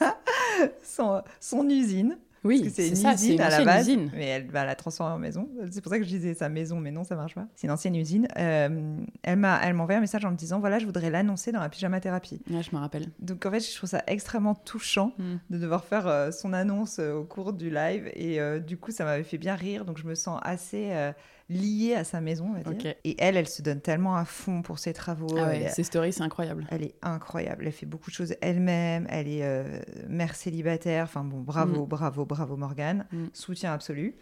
son, 0.84 1.22
son 1.40 1.68
usine. 1.68 2.16
Oui, 2.44 2.70
c'est 2.74 2.88
une 2.88 2.94
ça, 2.96 3.14
usine 3.14 3.32
une 3.34 3.40
à 3.40 3.48
la 3.50 3.64
base, 3.64 3.88
usine. 3.88 4.10
mais 4.14 4.26
elle 4.26 4.46
va 4.50 4.64
la 4.64 4.74
transformer 4.74 5.14
en 5.14 5.18
maison. 5.18 5.48
C'est 5.70 5.80
pour 5.80 5.90
ça 5.90 5.98
que 5.98 6.04
je 6.04 6.08
disais 6.10 6.34
sa 6.34 6.48
maison, 6.48 6.78
mais 6.80 6.90
non, 6.90 7.02
ça 7.04 7.16
marche 7.16 7.34
pas. 7.34 7.46
C'est 7.56 7.66
une 7.66 7.72
ancienne 7.72 7.96
usine. 7.96 8.28
Euh, 8.38 8.96
elle 9.22 9.38
m'a, 9.38 9.60
elle 9.62 9.74
m'a 9.74 9.82
envoyé 9.82 9.98
un 9.98 10.00
message 10.00 10.24
en 10.24 10.30
me 10.30 10.36
disant 10.36 10.60
voilà, 10.60 10.78
je 10.78 10.86
voudrais 10.86 11.10
l'annoncer 11.10 11.52
dans 11.52 11.60
la 11.60 11.68
pyjama 11.68 12.00
thérapie. 12.00 12.40
Ouais, 12.50 12.62
je 12.62 12.74
me 12.74 12.80
rappelle. 12.80 13.06
Donc 13.20 13.44
en 13.46 13.50
fait, 13.50 13.60
je 13.60 13.74
trouve 13.76 13.90
ça 13.90 14.02
extrêmement 14.06 14.54
touchant 14.54 15.12
Mm. 15.18 15.36
de 15.50 15.58
devoir 15.58 15.84
faire 15.84 16.06
euh, 16.06 16.30
son 16.30 16.52
annonce 16.52 16.98
euh, 16.98 17.14
au 17.14 17.24
cours 17.24 17.52
du 17.52 17.70
live 17.70 18.10
et 18.14 18.38
du 18.60 18.76
coup, 18.76 18.90
ça 18.90 19.04
m'avait 19.04 19.22
fait 19.22 19.38
bien 19.38 19.54
rire. 19.54 19.84
Donc 19.84 19.98
je 19.98 20.04
me 20.06 20.14
sens 20.14 20.40
assez 20.42 20.90
liée 21.48 21.94
à 21.94 22.04
sa 22.04 22.20
maison, 22.20 22.48
on 22.50 22.52
va 22.54 22.72
dire. 22.72 22.90
Ok. 22.90 22.96
Et 23.04 23.16
elle, 23.18 23.36
elle 23.36 23.48
se 23.48 23.62
donne 23.62 23.80
tellement 23.80 24.16
à 24.16 24.24
fond 24.24 24.62
pour 24.62 24.78
ses 24.78 24.92
travaux. 24.92 25.36
Ah 25.38 25.48
ouais, 25.48 25.68
ces 25.68 25.82
stories, 25.82 26.12
c'est 26.12 26.22
incroyable. 26.22 26.66
elle 26.70 26.82
est 26.82 26.94
incroyable. 27.02 27.64
Elle 27.66 27.72
fait 27.72 27.86
beaucoup 27.86 28.10
de 28.10 28.14
choses 28.14 28.34
elle-même. 28.40 29.06
Elle 29.10 29.28
est 29.28 29.44
euh, 29.44 29.80
mère 30.08 30.34
célibataire. 30.34 31.04
Enfin 31.04 31.24
bon, 31.24 31.40
bravo, 31.40 31.86
bravo, 31.86 32.24
bravo 32.24 32.56
Morgane. 32.56 33.06
Mm. 33.12 33.26
Soutien 33.32 33.72
absolu. 33.72 34.16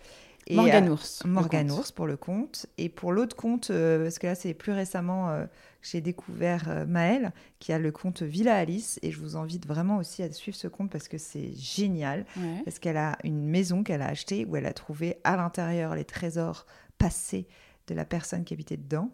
Et, 0.47 0.57
Morgane 0.57 0.89
euh, 0.89 0.93
Ours. 0.93 1.23
le 1.25 1.31
Morgane 1.31 1.69
compte. 1.69 1.79
Ours 1.79 1.93
pour 1.93 2.07
le 2.07 2.17
compte. 2.17 2.67
Et 2.79 2.89
pour 2.89 3.13
l'autre 3.13 3.37
compte, 3.37 3.71
euh, 3.71 4.05
parce 4.05 4.19
que 4.19 4.27
là 4.27 4.35
c'est 4.35 4.55
plus 4.55 4.73
récemment 4.73 5.31
euh, 5.31 5.45
que 5.45 5.89
j'ai 5.89 6.01
découvert 6.01 6.69
euh, 6.69 6.85
Maëlle, 6.85 7.33
qui 7.59 7.73
a 7.73 7.79
le 7.79 7.93
compte 7.93 8.23
Villa 8.23 8.57
Alice. 8.57 8.99
Et 9.03 9.13
je 9.13 9.21
vous 9.21 9.37
invite 9.37 9.67
vraiment 9.67 9.99
aussi 9.99 10.23
à 10.23 10.33
suivre 10.33 10.57
ce 10.57 10.69
compte 10.69 10.91
parce 10.91 11.09
que 11.09 11.19
c'est 11.19 11.53
génial. 11.55 12.25
Ouais. 12.37 12.63
Parce 12.65 12.79
qu'elle 12.79 12.97
a 12.97 13.19
une 13.25 13.45
maison 13.45 13.83
qu'elle 13.85 14.03
a 14.03 14.09
achetée 14.09 14.45
où 14.45 14.57
elle 14.57 14.67
a 14.67 14.73
trouvé 14.73 15.19
à 15.25 15.37
l'intérieur 15.37 15.95
les 15.95 16.05
trésors 16.05 16.67
passés 17.03 17.49
de 17.89 17.95
la 17.95 18.05
personne 18.05 18.45
qui 18.45 18.55
habitait 18.55 18.77
dedans. 18.77 19.11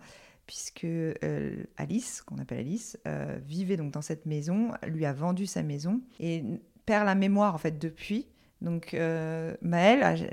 Puisque 0.46 0.84
euh, 0.84 1.64
Alice, 1.76 2.22
qu'on 2.22 2.38
appelle 2.38 2.60
Alice, 2.60 2.98
euh, 3.06 3.38
vivait 3.46 3.76
donc 3.76 3.92
dans 3.92 4.02
cette 4.02 4.24
maison, 4.24 4.70
lui 4.86 5.04
a 5.04 5.12
vendu 5.12 5.44
sa 5.44 5.62
maison 5.62 6.00
et 6.20 6.42
perd 6.86 7.04
la 7.04 7.14
mémoire 7.14 7.54
en 7.54 7.58
fait 7.58 7.78
depuis. 7.78 8.26
Donc 8.62 8.94
euh, 8.94 9.54
Maëlle, 9.60 10.30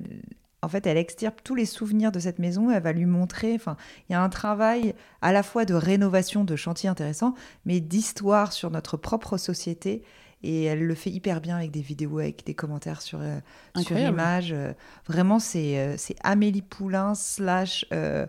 en 0.62 0.70
fait, 0.70 0.88
elle 0.88 0.98
extirpe 0.98 1.42
tous 1.44 1.54
les 1.54 1.66
souvenirs 1.66 2.14
de 2.14 2.20
cette 2.20 2.40
maison. 2.40 2.72
Elle 2.72 2.82
va 2.82 2.94
lui 2.94 3.06
montrer. 3.06 3.56
Enfin, 3.56 3.76
il 4.08 4.14
y 4.14 4.16
a 4.16 4.22
un 4.22 4.30
travail 4.30 4.96
à 5.22 5.34
la 5.34 5.44
fois 5.44 5.66
de 5.66 5.74
rénovation, 5.74 6.46
de 6.46 6.56
chantier 6.56 6.88
intéressant, 6.88 7.34
mais 7.66 7.82
d'histoire 7.82 8.54
sur 8.54 8.72
notre 8.72 8.96
propre 8.96 9.38
société 9.38 10.02
Et 10.46 10.64
elle 10.66 10.84
le 10.86 10.96
fait 10.96 11.10
hyper 11.10 11.42
bien 11.42 11.58
avec 11.58 11.72
des 11.72 11.82
vidéos, 11.82 12.20
avec 12.20 12.46
des 12.46 12.54
commentaires 12.54 13.02
sur, 13.02 13.20
euh, 13.22 13.40
sur 13.82 13.98
image. 13.98 14.52
Euh, 14.54 14.74
vraiment, 15.08 15.40
c'est 15.40 15.80
euh, 15.80 15.96
Amélie 16.24 16.62
Poulain 16.62 17.16
slash 17.16 17.86
euh, 17.92 18.26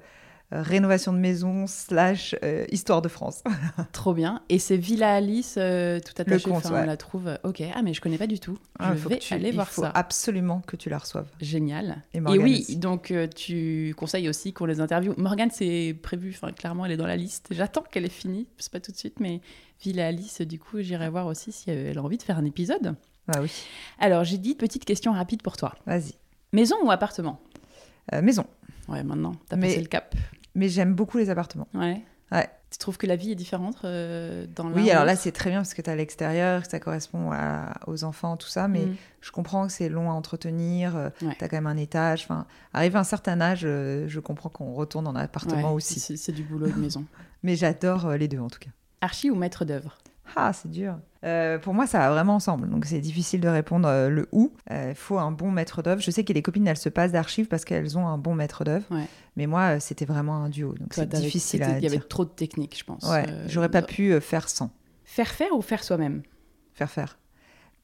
euh, 0.52 0.62
rénovation 0.62 1.12
de 1.12 1.18
maison 1.18 1.66
slash 1.66 2.36
euh, 2.44 2.64
histoire 2.70 3.02
de 3.02 3.08
France. 3.08 3.42
Trop 3.92 4.14
bien. 4.14 4.42
Et 4.48 4.58
c'est 4.60 4.76
Villa 4.76 5.12
Alice, 5.14 5.54
tout 5.54 6.22
attaché, 6.22 6.48
compte, 6.48 6.64
ouais. 6.66 6.70
on 6.82 6.86
la 6.86 6.96
trouve. 6.96 7.36
Ok, 7.42 7.62
ah 7.74 7.82
mais 7.82 7.92
je 7.92 8.00
connais 8.00 8.16
pas 8.16 8.28
du 8.28 8.38
tout. 8.38 8.56
Ah, 8.78 8.92
je 8.94 8.98
faut 9.00 9.08
vais 9.08 9.18
que 9.18 9.22
tu- 9.24 9.34
aller 9.34 9.48
il 9.48 9.54
voir 9.56 9.68
faut 9.68 9.82
ça. 9.82 9.90
absolument 9.94 10.62
que 10.66 10.76
tu 10.76 10.88
la 10.88 10.98
reçoives. 10.98 11.26
Génial. 11.40 12.02
Et 12.14 12.18
Et, 12.18 12.20
oui, 12.20 12.60
aussi. 12.60 12.76
donc 12.76 13.12
tu 13.34 13.92
conseilles 13.98 14.28
aussi 14.28 14.52
qu'on 14.52 14.66
les 14.66 14.80
interviewe. 14.80 15.14
Morgane, 15.18 15.50
c'est 15.50 15.96
prévu, 16.00 16.32
enfin 16.34 16.52
clairement, 16.52 16.86
elle 16.86 16.92
est 16.92 16.96
dans 16.96 17.08
la 17.08 17.16
liste. 17.16 17.48
J'attends 17.50 17.82
qu'elle 17.82 18.04
ait 18.04 18.08
fini, 18.08 18.46
c'est 18.58 18.70
pas 18.72 18.80
tout 18.80 18.92
de 18.92 18.96
suite, 18.96 19.18
mais 19.18 19.40
Villa 19.82 20.06
Alice, 20.06 20.40
du 20.40 20.58
coup, 20.58 20.80
j'irai 20.80 21.08
voir 21.08 21.26
aussi 21.26 21.52
si 21.52 21.70
elle 21.70 21.98
a 21.98 22.02
envie 22.02 22.16
de 22.16 22.22
faire 22.22 22.38
un 22.38 22.44
épisode. 22.44 22.96
Bah 23.28 23.40
oui, 23.42 23.50
Alors, 23.98 24.24
j'ai 24.24 24.38
dit 24.38 24.54
petite 24.54 24.84
question 24.84 25.12
rapide 25.12 25.42
pour 25.42 25.56
toi. 25.56 25.74
vas-y. 25.86 26.14
Maison 26.52 26.76
ou 26.84 26.90
appartement? 26.90 27.40
Euh, 28.14 28.22
maison. 28.22 28.46
Ouais, 28.88 29.02
maintenant, 29.02 29.34
t'as 29.48 29.56
Mais- 29.56 29.68
passé 29.68 29.80
le 29.80 29.88
cap. 29.88 30.14
Mais 30.54 30.68
j'aime 30.68 30.94
beaucoup 30.94 31.18
les 31.18 31.28
appartements. 31.28 31.66
Ouais. 31.74 32.00
Ouais. 32.32 32.48
Tu 32.70 32.78
trouves 32.78 32.96
que 32.98 33.06
la 33.06 33.16
vie 33.16 33.30
est 33.32 33.36
différente 33.36 33.76
euh, 33.84 34.46
dans 34.54 34.70
Oui, 34.72 34.86
ou 34.86 34.90
alors 34.90 35.04
là, 35.04 35.14
c'est 35.16 35.30
très 35.32 35.50
bien 35.50 35.60
parce 35.60 35.74
que 35.74 35.82
tu 35.82 35.90
as 35.90 35.94
l'extérieur, 35.96 36.62
que 36.62 36.68
ça 36.68 36.80
correspond 36.80 37.30
à- 37.32 37.72
aux 37.86 38.04
enfants, 38.04 38.36
tout 38.36 38.48
ça. 38.48 38.66
Mais 38.68 38.86
Mm. 38.86 38.96
je 39.20 39.30
comprends 39.32 39.66
que 39.66 39.72
c'est 39.72 39.88
long 39.88 40.10
à 40.10 40.14
entretenir. 40.14 40.96
euh, 40.96 41.10
Ouais. 41.22 41.34
Tu 41.38 41.44
as 41.44 41.48
quand 41.48 41.56
même 41.56 41.66
un 41.66 41.76
étage. 41.76 42.22
Enfin, 42.24 42.46
arrivé 42.72 42.96
à 42.96 43.00
un 43.00 43.04
certain 43.04 43.40
âge, 43.40 43.62
euh, 43.64 44.06
je 44.08 44.18
comprends 44.20 44.48
qu'on 44.48 44.72
retourne 44.74 45.06
en 45.06 45.14
appartement 45.14 45.68
Ouais, 45.70 45.74
aussi. 45.76 46.00
c'est- 46.00 46.16
C'est 46.16 46.32
du 46.32 46.42
boulot 46.42 46.68
de 46.68 46.74
maison. 46.78 47.04
Mais 47.42 47.54
j'adore 47.56 48.06
euh, 48.06 48.16
les 48.16 48.28
deux 48.28 48.38
en 48.40 48.48
tout 48.48 48.58
cas. 48.60 48.70
Archi 49.00 49.30
ou 49.30 49.34
maître 49.34 49.64
d'œuvre? 49.64 49.98
Ah, 50.34 50.52
c'est 50.52 50.70
dur. 50.70 50.98
Euh, 51.24 51.58
pour 51.58 51.72
moi, 51.72 51.86
ça 51.86 51.98
va 51.98 52.10
vraiment 52.10 52.34
ensemble. 52.34 52.68
Donc, 52.68 52.84
c'est 52.84 53.00
difficile 53.00 53.40
de 53.40 53.48
répondre 53.48 53.88
euh, 53.88 54.08
le 54.08 54.28
où. 54.32 54.52
Il 54.70 54.94
faut 54.94 55.18
un 55.18 55.30
bon 55.30 55.50
maître 55.50 55.82
d'œuvre. 55.82 56.00
Je 56.00 56.10
sais 56.10 56.24
que 56.24 56.32
les 56.32 56.42
copines, 56.42 56.66
elles 56.66 56.76
se 56.76 56.88
passent 56.88 57.12
d'archives 57.12 57.46
parce 57.46 57.64
qu'elles 57.64 57.96
ont 57.96 58.06
un 58.06 58.18
bon 58.18 58.34
maître 58.34 58.64
d'œuvre. 58.64 58.84
Ouais. 58.90 59.06
Mais 59.36 59.46
moi, 59.46 59.76
euh, 59.76 59.80
c'était 59.80 60.06
vraiment 60.06 60.36
un 60.36 60.48
duo. 60.48 60.74
Donc, 60.74 60.94
c'est 60.94 61.08
difficile 61.08 61.62
à 61.62 61.78
Il 61.78 61.84
y 61.84 61.86
avait 61.86 61.98
trop 61.98 62.24
de 62.24 62.30
techniques, 62.30 62.78
je 62.78 62.84
pense. 62.84 63.04
Ouais, 63.04 63.26
euh, 63.28 63.44
j'aurais 63.46 63.70
pas 63.70 63.82
pu 63.82 64.12
euh, 64.12 64.20
faire 64.20 64.48
sans. 64.48 64.70
Faire 65.04 65.28
faire 65.28 65.52
ou 65.52 65.60
faire 65.60 65.84
soi-même? 65.84 66.22
Faire 66.72 66.90
faire. 66.90 67.18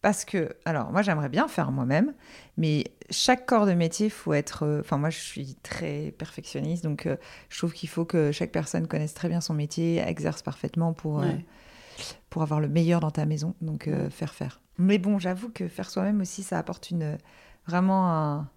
Parce 0.03 0.25
que, 0.25 0.55
alors, 0.65 0.91
moi, 0.91 1.03
j'aimerais 1.03 1.29
bien 1.29 1.47
faire 1.49 1.71
moi-même, 1.71 2.13
mais 2.57 2.85
chaque 3.11 3.47
corps 3.47 3.67
de 3.67 3.73
métier, 3.73 4.11
faut 4.11 4.33
être. 4.35 4.65
euh, 4.67 4.81
Enfin, 4.81 4.99
moi, 4.99 5.11
je 5.11 5.19
suis 5.19 5.55
très 5.63 6.13
perfectionniste, 6.19 6.83
donc 6.85 7.07
euh, 7.07 7.17
je 7.49 7.59
trouve 7.59 7.73
qu'il 7.73 7.89
faut 7.89 8.05
que 8.05 8.33
chaque 8.33 8.51
personne 8.53 8.89
connaisse 8.89 9.15
très 9.15 9.29
bien 9.29 9.41
son 9.41 9.55
métier, 9.55 9.99
exerce 10.01 10.43
parfaitement 10.43 10.93
pour, 10.93 11.21
euh, 11.21 11.31
pour 12.31 12.43
avoir 12.43 12.59
le 12.61 12.69
meilleur 12.69 12.99
dans 13.01 13.11
ta 13.13 13.27
maison, 13.27 13.55
donc 13.61 13.89
faire 14.11 14.35
faire. 14.35 14.61
Mais 14.79 14.99
bon, 14.99 15.19
j'avoue 15.21 15.51
que 15.51 15.69
faire 15.69 15.89
soi-même 15.89 16.21
aussi, 16.21 16.43
ça 16.43 16.59
apporte 16.59 16.91
une, 16.91 17.17
vraiment 17.67 18.11
un- 18.11 18.49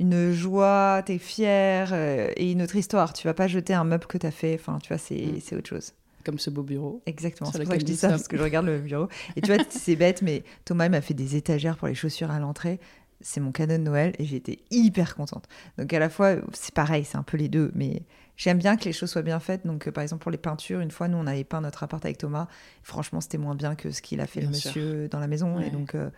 une 0.00 0.32
joie, 0.32 1.02
t'es 1.04 1.18
fier, 1.18 1.90
euh, 1.92 2.30
et 2.36 2.50
une 2.52 2.62
autre 2.62 2.76
histoire. 2.76 3.12
Tu 3.12 3.26
vas 3.26 3.34
pas 3.34 3.46
jeter 3.46 3.74
un 3.74 3.84
meuble 3.84 4.06
que 4.06 4.16
t'as 4.18 4.30
fait, 4.30 4.54
enfin, 4.54 4.78
tu 4.82 4.88
vois, 4.88 4.98
c'est 4.98 5.16
Mm. 5.36 5.40
c'est 5.40 5.56
autre 5.56 5.68
chose. 5.68 5.92
Comme 6.24 6.38
ce 6.38 6.50
beau 6.50 6.62
bureau. 6.62 7.02
Exactement, 7.06 7.50
c'est 7.50 7.58
pour 7.58 7.68
ça 7.68 7.74
que 7.74 7.80
je 7.80 7.84
dis 7.86 7.96
ça, 7.96 8.08
parce 8.08 8.28
que 8.28 8.36
je 8.36 8.42
regarde 8.42 8.66
le 8.66 8.78
bureau. 8.78 9.08
Et 9.36 9.40
tu 9.40 9.52
vois, 9.52 9.62
c'est 9.70 9.96
bête, 9.96 10.22
mais 10.22 10.44
Thomas 10.64 10.86
il 10.86 10.90
m'a 10.90 11.00
fait 11.00 11.14
des 11.14 11.36
étagères 11.36 11.76
pour 11.76 11.88
les 11.88 11.94
chaussures 11.94 12.30
à 12.30 12.38
l'entrée. 12.38 12.80
C'est 13.20 13.40
mon 13.40 13.52
cadeau 13.52 13.74
de 13.74 13.82
Noël 13.82 14.12
et 14.18 14.24
j'étais 14.24 14.58
hyper 14.70 15.14
contente. 15.14 15.46
Donc 15.78 15.92
à 15.92 15.98
la 15.98 16.10
fois, 16.10 16.36
c'est 16.52 16.74
pareil, 16.74 17.04
c'est 17.04 17.16
un 17.16 17.22
peu 17.22 17.36
les 17.36 17.48
deux, 17.48 17.70
mais 17.74 18.02
j'aime 18.36 18.58
bien 18.58 18.76
que 18.76 18.84
les 18.84 18.92
choses 18.92 19.10
soient 19.10 19.22
bien 19.22 19.40
faites. 19.40 19.66
Donc 19.66 19.86
euh, 19.86 19.92
par 19.92 20.02
exemple 20.02 20.22
pour 20.22 20.30
les 20.30 20.38
peintures, 20.38 20.80
une 20.80 20.90
fois 20.90 21.08
nous 21.08 21.16
on 21.16 21.26
avait 21.26 21.44
peint 21.44 21.60
notre 21.60 21.82
appart 21.84 22.04
avec 22.04 22.18
Thomas. 22.18 22.48
Franchement, 22.82 23.20
c'était 23.20 23.38
moins 23.38 23.54
bien 23.54 23.76
que 23.76 23.90
ce 23.92 24.02
qu'il 24.02 24.20
a 24.20 24.26
fait 24.26 24.40
le 24.40 24.52
sûr. 24.52 24.70
monsieur 24.70 25.08
dans 25.08 25.20
la 25.20 25.28
maison. 25.28 25.56
Ouais. 25.56 25.68
Et 25.68 25.70
donc 25.70 25.94
euh, 25.94 26.10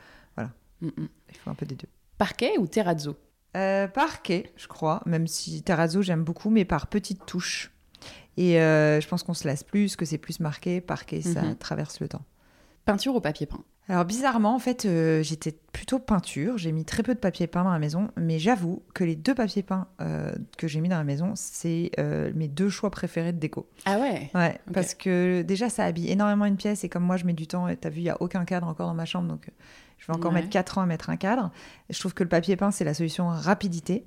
Mm, 0.80 0.88
mm. 0.88 1.08
il 1.30 1.36
faut 1.38 1.50
un 1.50 1.54
peu 1.54 1.66
des 1.66 1.74
deux. 1.74 1.88
Parquet 2.18 2.58
ou 2.58 2.66
terrazzo? 2.66 3.16
Euh, 3.56 3.88
parquet, 3.88 4.52
je 4.56 4.66
crois, 4.66 5.02
même 5.06 5.26
si 5.26 5.62
terrazzo 5.62 6.02
j'aime 6.02 6.24
beaucoup, 6.24 6.50
mais 6.50 6.64
par 6.64 6.88
petites 6.88 7.24
touches. 7.26 7.72
Et 8.36 8.60
euh, 8.60 9.00
je 9.00 9.08
pense 9.08 9.22
qu'on 9.22 9.34
se 9.34 9.46
lasse 9.46 9.64
plus, 9.64 9.96
que 9.96 10.04
c'est 10.04 10.18
plus 10.18 10.40
marqué. 10.40 10.80
Parquet, 10.80 11.22
ça 11.22 11.42
Mhm. 11.42 11.56
traverse 11.56 12.00
le 12.00 12.08
temps. 12.08 12.22
Peinture 12.84 13.14
ou 13.16 13.20
papier 13.20 13.46
peint? 13.46 13.64
Alors 13.88 14.04
bizarrement, 14.04 14.54
en 14.54 14.58
fait, 14.58 14.84
euh, 14.84 15.22
j'étais 15.22 15.56
plutôt 15.72 15.98
peinture. 16.00 16.58
J'ai 16.58 16.72
mis 16.72 16.84
très 16.84 17.02
peu 17.04 17.14
de 17.14 17.20
papier 17.20 17.46
peint 17.46 17.62
dans 17.64 17.70
la 17.70 17.78
maison, 17.78 18.08
mais 18.16 18.38
j'avoue 18.40 18.82
que 18.94 19.04
les 19.04 19.14
deux 19.14 19.34
papiers 19.34 19.62
peints 19.62 19.86
euh, 20.00 20.32
que 20.58 20.66
j'ai 20.66 20.80
mis 20.80 20.88
dans 20.88 20.96
la 20.98 21.04
maison, 21.04 21.32
c'est 21.36 21.92
mes 22.34 22.48
deux 22.48 22.68
choix 22.68 22.90
préférés 22.90 23.32
de 23.32 23.38
déco. 23.38 23.68
Ah 23.84 23.98
ouais? 24.00 24.30
Ouais, 24.34 24.58
parce 24.74 24.94
que 24.94 25.42
déjà, 25.42 25.68
ça 25.70 25.84
habille 25.84 26.10
énormément 26.10 26.44
une 26.46 26.56
pièce 26.56 26.82
et 26.84 26.88
comme 26.88 27.04
moi, 27.04 27.16
je 27.16 27.24
mets 27.26 27.32
du 27.32 27.46
temps. 27.46 27.68
Et 27.68 27.76
t'as 27.76 27.88
vu, 27.90 28.00
il 28.00 28.04
y 28.04 28.10
a 28.10 28.20
aucun 28.20 28.44
cadre 28.44 28.66
encore 28.66 28.88
dans 28.88 28.94
ma 28.94 29.04
chambre, 29.04 29.28
donc 29.28 29.50
je 29.98 30.06
vais 30.08 30.14
encore 30.14 30.32
Ouais. 30.32 30.40
mettre 30.40 30.50
4 30.50 30.78
ans 30.78 30.82
à 30.82 30.86
mettre 30.86 31.08
un 31.08 31.16
cadre. 31.16 31.52
Je 31.88 31.98
trouve 31.98 32.12
que 32.12 32.24
le 32.24 32.28
papier 32.28 32.56
peint, 32.56 32.72
c'est 32.72 32.84
la 32.84 32.92
solution 32.94 33.28
rapidité. 33.28 34.04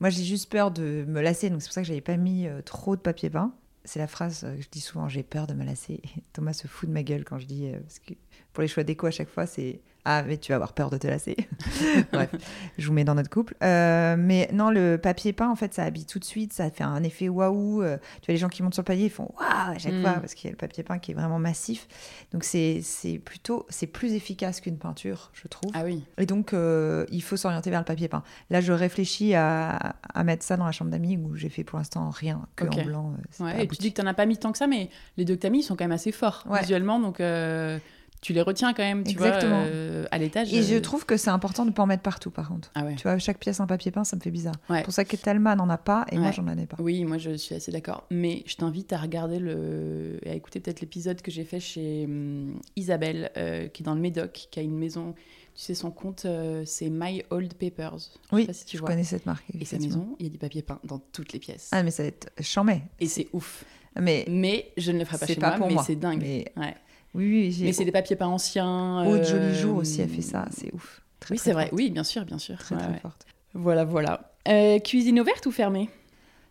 Moi, 0.00 0.08
j'ai 0.10 0.24
juste 0.24 0.50
peur 0.50 0.70
de 0.70 1.04
me 1.06 1.20
lasser, 1.20 1.50
donc 1.50 1.60
c'est 1.60 1.68
pour 1.68 1.74
ça 1.74 1.82
que 1.82 1.86
j'avais 1.86 2.00
pas 2.00 2.16
mis 2.16 2.46
euh, 2.46 2.62
trop 2.62 2.96
de 2.96 3.00
papier 3.00 3.28
peint. 3.30 3.52
C'est 3.88 3.98
la 3.98 4.06
phrase 4.06 4.44
euh, 4.44 4.54
que 4.54 4.62
je 4.62 4.68
dis 4.70 4.82
souvent, 4.82 5.08
j'ai 5.08 5.22
peur 5.22 5.46
de 5.46 5.54
me 5.54 5.64
lasser. 5.64 6.02
Thomas 6.34 6.52
se 6.52 6.68
fout 6.68 6.90
de 6.90 6.92
ma 6.92 7.02
gueule 7.02 7.24
quand 7.24 7.38
je 7.38 7.46
dis, 7.46 7.68
euh, 7.68 7.80
parce 7.80 7.98
que 8.00 8.12
pour 8.52 8.60
les 8.60 8.68
choix 8.68 8.84
déco 8.84 9.06
à 9.06 9.10
chaque 9.10 9.30
fois, 9.30 9.46
c'est 9.46 9.80
ah 10.10 10.22
mais 10.26 10.38
tu 10.38 10.52
vas 10.52 10.56
avoir 10.56 10.72
peur 10.72 10.88
de 10.90 10.96
te 10.96 11.06
lasser. 11.06 11.36
Bref, 12.12 12.30
je 12.78 12.86
vous 12.86 12.92
mets 12.94 13.04
dans 13.04 13.14
notre 13.14 13.28
couple. 13.30 13.54
Euh, 13.62 14.16
mais 14.18 14.48
non, 14.52 14.70
le 14.70 14.96
papier 14.96 15.32
peint, 15.32 15.50
en 15.50 15.56
fait, 15.56 15.74
ça 15.74 15.82
habille 15.84 16.06
tout 16.06 16.18
de 16.18 16.24
suite, 16.24 16.52
ça 16.52 16.70
fait 16.70 16.84
un 16.84 17.02
effet 17.02 17.28
waouh. 17.28 17.82
Euh, 17.82 17.96
tu 18.22 18.26
vois 18.26 18.32
les 18.32 18.36
gens 18.36 18.48
qui 18.48 18.62
montent 18.62 18.74
sur 18.74 18.82
le 18.82 18.86
palier, 18.86 19.04
ils 19.04 19.10
font 19.10 19.30
waouh 19.38 19.74
à 19.74 19.78
chaque 19.78 19.92
Mm. 19.92 20.02
fois 20.02 20.12
parce 20.14 20.34
qu'il 20.34 20.46
y 20.46 20.48
a 20.48 20.52
le 20.52 20.56
papier 20.56 20.82
peint 20.82 20.98
qui 20.98 21.10
est 21.10 21.14
vraiment 21.14 21.38
massif. 21.38 21.86
Donc 22.32 22.44
c'est 22.44 22.82
plutôt 23.24 23.66
c'est 23.68 23.86
plus 23.86 24.14
efficace 24.14 24.60
qu'une 24.60 24.78
peinture, 24.78 25.30
je 25.34 25.46
trouve. 25.48 25.70
Ah 25.74 25.82
oui. 25.84 26.04
Et 26.18 26.26
donc, 26.26 26.52
euh, 26.54 27.04
il 27.10 27.22
faut 27.22 27.36
s'orienter 27.36 27.70
vers 27.70 27.80
le 27.80 27.84
papier 27.84 28.08
peint. 28.08 28.22
Là, 28.50 28.60
je 28.60 28.72
réfléchis 28.72 29.34
à, 29.34 29.96
à 30.14 30.24
mettre 30.24 30.44
ça 30.44 30.56
dans 30.56 30.64
la 30.66 30.72
chambre 30.72 30.90
d'amis 30.90 31.16
où 31.18 31.36
j'ai 31.36 31.48
fait 31.48 31.64
pour 31.64 31.78
l'instant 31.78 32.10
rien 32.10 32.46
que 32.56 32.64
en 32.64 32.84
blanc. 32.84 33.14
Ouais, 33.40 33.50
et 33.50 33.54
tu 33.56 33.60
abouti. 33.62 33.80
dis 33.82 33.92
que 33.92 34.00
t'en 34.00 34.06
as 34.06 34.14
pas 34.14 34.26
mis 34.26 34.36
tant 34.38 34.52
que 34.52 34.58
ça, 34.58 34.66
mais 34.66 34.88
les 35.16 35.24
deux 35.24 35.34
que 35.36 35.40
t'as 35.40 35.50
mis, 35.50 35.60
ils 35.60 35.62
sont 35.62 35.76
quand 35.76 35.84
même 35.84 35.92
assez 35.92 36.12
forts 36.12 36.44
Ouais. 36.48 36.60
visuellement, 36.60 36.98
donc 37.00 37.20
euh, 37.20 37.78
tu 38.20 38.32
les 38.32 38.42
retiens 38.42 38.72
quand 38.74 38.82
même, 38.82 39.04
tu 39.04 39.10
Exactement. 39.12 39.60
vois, 39.60 39.66
euh, 39.68 40.04
à 40.10 40.18
l'étage. 40.18 40.52
Et 40.52 40.62
je 40.62 40.74
euh, 40.74 40.80
trouve 40.80 41.06
que 41.06 41.16
c'est 41.16 41.30
important 41.30 41.64
de 41.64 41.70
ne 41.70 41.74
pas 41.74 41.82
en 41.82 41.86
mettre 41.86 42.02
partout, 42.02 42.30
par 42.30 42.48
contre. 42.48 42.70
Ah 42.74 42.84
ouais. 42.84 42.94
Tu 42.96 43.02
vois, 43.04 43.16
chaque 43.18 43.38
pièce 43.38 43.60
un 43.60 43.66
papier 43.66 43.90
peint, 43.90 44.04
ça 44.04 44.16
me 44.16 44.20
fait 44.20 44.30
bizarre. 44.30 44.54
Ouais. 44.68 44.78
C'est 44.78 44.84
pour 44.84 44.92
ça 44.92 45.04
que 45.04 45.16
Talma 45.16 45.54
n'en 45.56 45.68
a 45.70 45.78
pas 45.78 46.04
et 46.10 46.16
moi, 46.16 46.26
Ouais. 46.28 46.32
j'en 46.32 46.46
ai 46.48 46.66
pas. 46.66 46.76
Oui, 46.80 47.04
moi 47.04 47.18
je 47.18 47.36
suis 47.36 47.54
assez 47.54 47.70
d'accord. 47.72 48.04
Mais 48.10 48.42
je 48.46 48.56
t'invite 48.56 48.92
à 48.92 48.98
regarder 48.98 49.38
le... 49.38 50.18
et 50.24 50.30
à 50.30 50.34
écouter 50.34 50.60
peut-être 50.60 50.80
l'épisode 50.80 51.22
que 51.22 51.30
j'ai 51.30 51.44
fait 51.44 51.60
chez 51.60 52.04
hum, 52.06 52.58
Isabelle, 52.76 53.30
euh, 53.36 53.68
qui 53.68 53.82
est 53.82 53.86
dans 53.86 53.94
le 53.94 54.00
Médoc, 54.00 54.48
qui 54.50 54.58
a 54.58 54.62
une 54.62 54.76
maison. 54.78 55.14
Tu 55.54 55.64
sais, 55.64 55.74
son 55.74 55.90
compte, 55.90 56.24
euh, 56.24 56.62
c'est 56.64 56.88
My 56.88 57.24
Old 57.30 57.54
Papers. 57.54 57.98
Je 58.30 58.36
Oui, 58.36 58.42
sais 58.42 58.46
pas 58.46 58.52
si 58.52 58.64
tu 58.64 58.76
je 58.76 58.80
vois. 58.82 58.90
connais 58.90 59.02
cette 59.04 59.26
marque. 59.26 59.44
Et 59.58 59.64
sa 59.64 59.78
maison, 59.78 60.16
il 60.20 60.26
y 60.26 60.28
a 60.28 60.32
du 60.32 60.38
papier 60.38 60.62
peint 60.62 60.78
dans 60.84 60.98
toutes 61.12 61.32
les 61.32 61.40
pièces. 61.40 61.68
Ah, 61.72 61.82
mais 61.82 61.90
ça 61.90 62.04
va 62.04 62.08
être 62.10 62.30
chambé. 62.40 62.82
Et 63.00 63.06
c'est 63.08 63.26
ouf. 63.32 63.64
Mais 64.00 64.24
Mais 64.28 64.70
je 64.76 64.92
ne 64.92 65.00
le 65.00 65.04
ferai 65.04 65.18
pas 65.18 65.26
chez 65.26 65.34
pas 65.34 65.48
moi, 65.50 65.56
pour 65.58 65.66
mais 65.66 65.74
moi. 65.74 65.82
c'est 65.84 65.96
dingue. 65.96 66.20
Mais 66.22 66.44
Ouais. 66.56 66.74
Oui, 67.14 67.50
oui. 67.50 67.58
Mais 67.62 67.72
c'est 67.72 67.84
des 67.84 67.92
papiers 67.92 68.16
peints 68.16 68.26
anciens. 68.26 69.04
Aude 69.06 69.20
euh, 69.20 69.24
Joli 69.24 69.54
Jour 69.54 69.76
aussi, 69.78 70.00
elle 70.00 70.08
fait 70.08 70.22
ça. 70.22 70.46
C'est 70.50 70.72
ouf. 70.74 71.02
Très, 71.20 71.32
Oui, 71.34 71.38
c'est 71.38 71.52
vrai. 71.52 71.68
Oui, 71.72 71.90
bien 71.90 72.04
sûr, 72.04 72.24
bien 72.24 72.38
sûr. 72.38 72.58
Très, 72.58 72.74
Ouais, 72.74 72.80
très 72.80 72.90
ouais. 72.92 72.98
forte. 73.00 73.26
Voilà, 73.54 73.84
voilà. 73.84 74.32
Euh, 74.46 74.78
cuisine 74.78 75.18
ouverte 75.20 75.44
ou 75.46 75.50
fermée? 75.50 75.90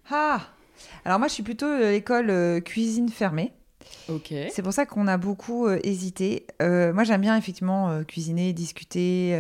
Ah 0.10 0.42
Alors, 1.06 1.20
moi, 1.20 1.28
je 1.28 1.34
suis 1.34 1.44
plutôt 1.44 1.78
l'école 1.78 2.30
euh, 2.30 2.60
cuisine 2.60 3.10
fermée. 3.10 3.54
Ok. 4.10 4.34
C'est 4.52 4.62
pour 4.62 4.74
ça 4.74 4.86
qu'on 4.86 5.08
a 5.08 5.18
beaucoup 5.18 5.68
euh, 5.68 5.80
hésité. 5.84 6.46
Moi, 6.60 7.04
j'aime 7.04 7.22
bien 7.22 7.38
effectivement 7.38 8.04
cuisiner, 8.04 8.52
discuter, 8.54 9.32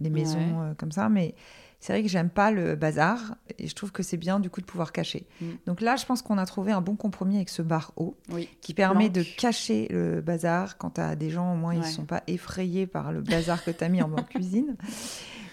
les 0.00 0.10
maisons 0.10 0.60
Ouais. 0.60 0.74
comme 0.76 0.92
ça, 0.92 1.08
mais 1.08 1.34
c'est 1.80 1.92
vrai 1.92 2.02
que 2.02 2.08
j'aime 2.08 2.28
pas 2.30 2.50
le 2.50 2.74
bazar 2.74 3.36
et 3.58 3.68
je 3.68 3.74
trouve 3.74 3.92
que 3.92 4.02
c'est 4.02 4.16
bien 4.16 4.40
du 4.40 4.50
coup 4.50 4.60
de 4.60 4.66
pouvoir 4.66 4.92
cacher. 4.92 5.26
Mm. 5.40 5.46
Donc 5.66 5.80
là, 5.80 5.96
je 5.96 6.04
pense 6.06 6.22
qu'on 6.22 6.38
a 6.38 6.46
trouvé 6.46 6.72
un 6.72 6.80
bon 6.80 6.96
compromis 6.96 7.36
avec 7.36 7.48
ce 7.48 7.62
bar 7.62 7.92
haut 7.96 8.16
Oui. 8.30 8.48
qui 8.60 8.74
permet 8.74 9.08
de 9.10 9.22
cacher 9.22 9.86
le 9.90 10.20
bazar 10.20 10.76
quand 10.76 10.90
tu 10.90 11.00
as 11.00 11.14
des 11.14 11.30
gens, 11.30 11.52
au 11.54 11.56
moins, 11.56 11.74
ils 11.74 11.80
ne 11.80 11.84
sont 11.84 12.04
pas 12.04 12.22
effrayés 12.26 12.86
par 12.86 13.12
le 13.12 13.20
bazar 13.20 13.62
que 13.62 13.70
tu 13.70 13.84
as 13.84 13.88
mis 13.88 14.02
en, 14.02 14.12
en 14.16 14.22
cuisine. 14.22 14.76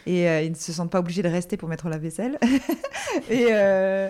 Et 0.08 0.30
euh, 0.30 0.42
ils 0.42 0.52
ne 0.52 0.56
se 0.56 0.72
sentent 0.72 0.92
pas 0.92 1.00
obligés 1.00 1.24
de 1.24 1.30
rester 1.30 1.58
pour 1.58 1.70
mettre 1.70 1.90
la 1.90 1.98
vaisselle. 1.98 2.40
et, 3.30 3.48
euh, 3.52 4.10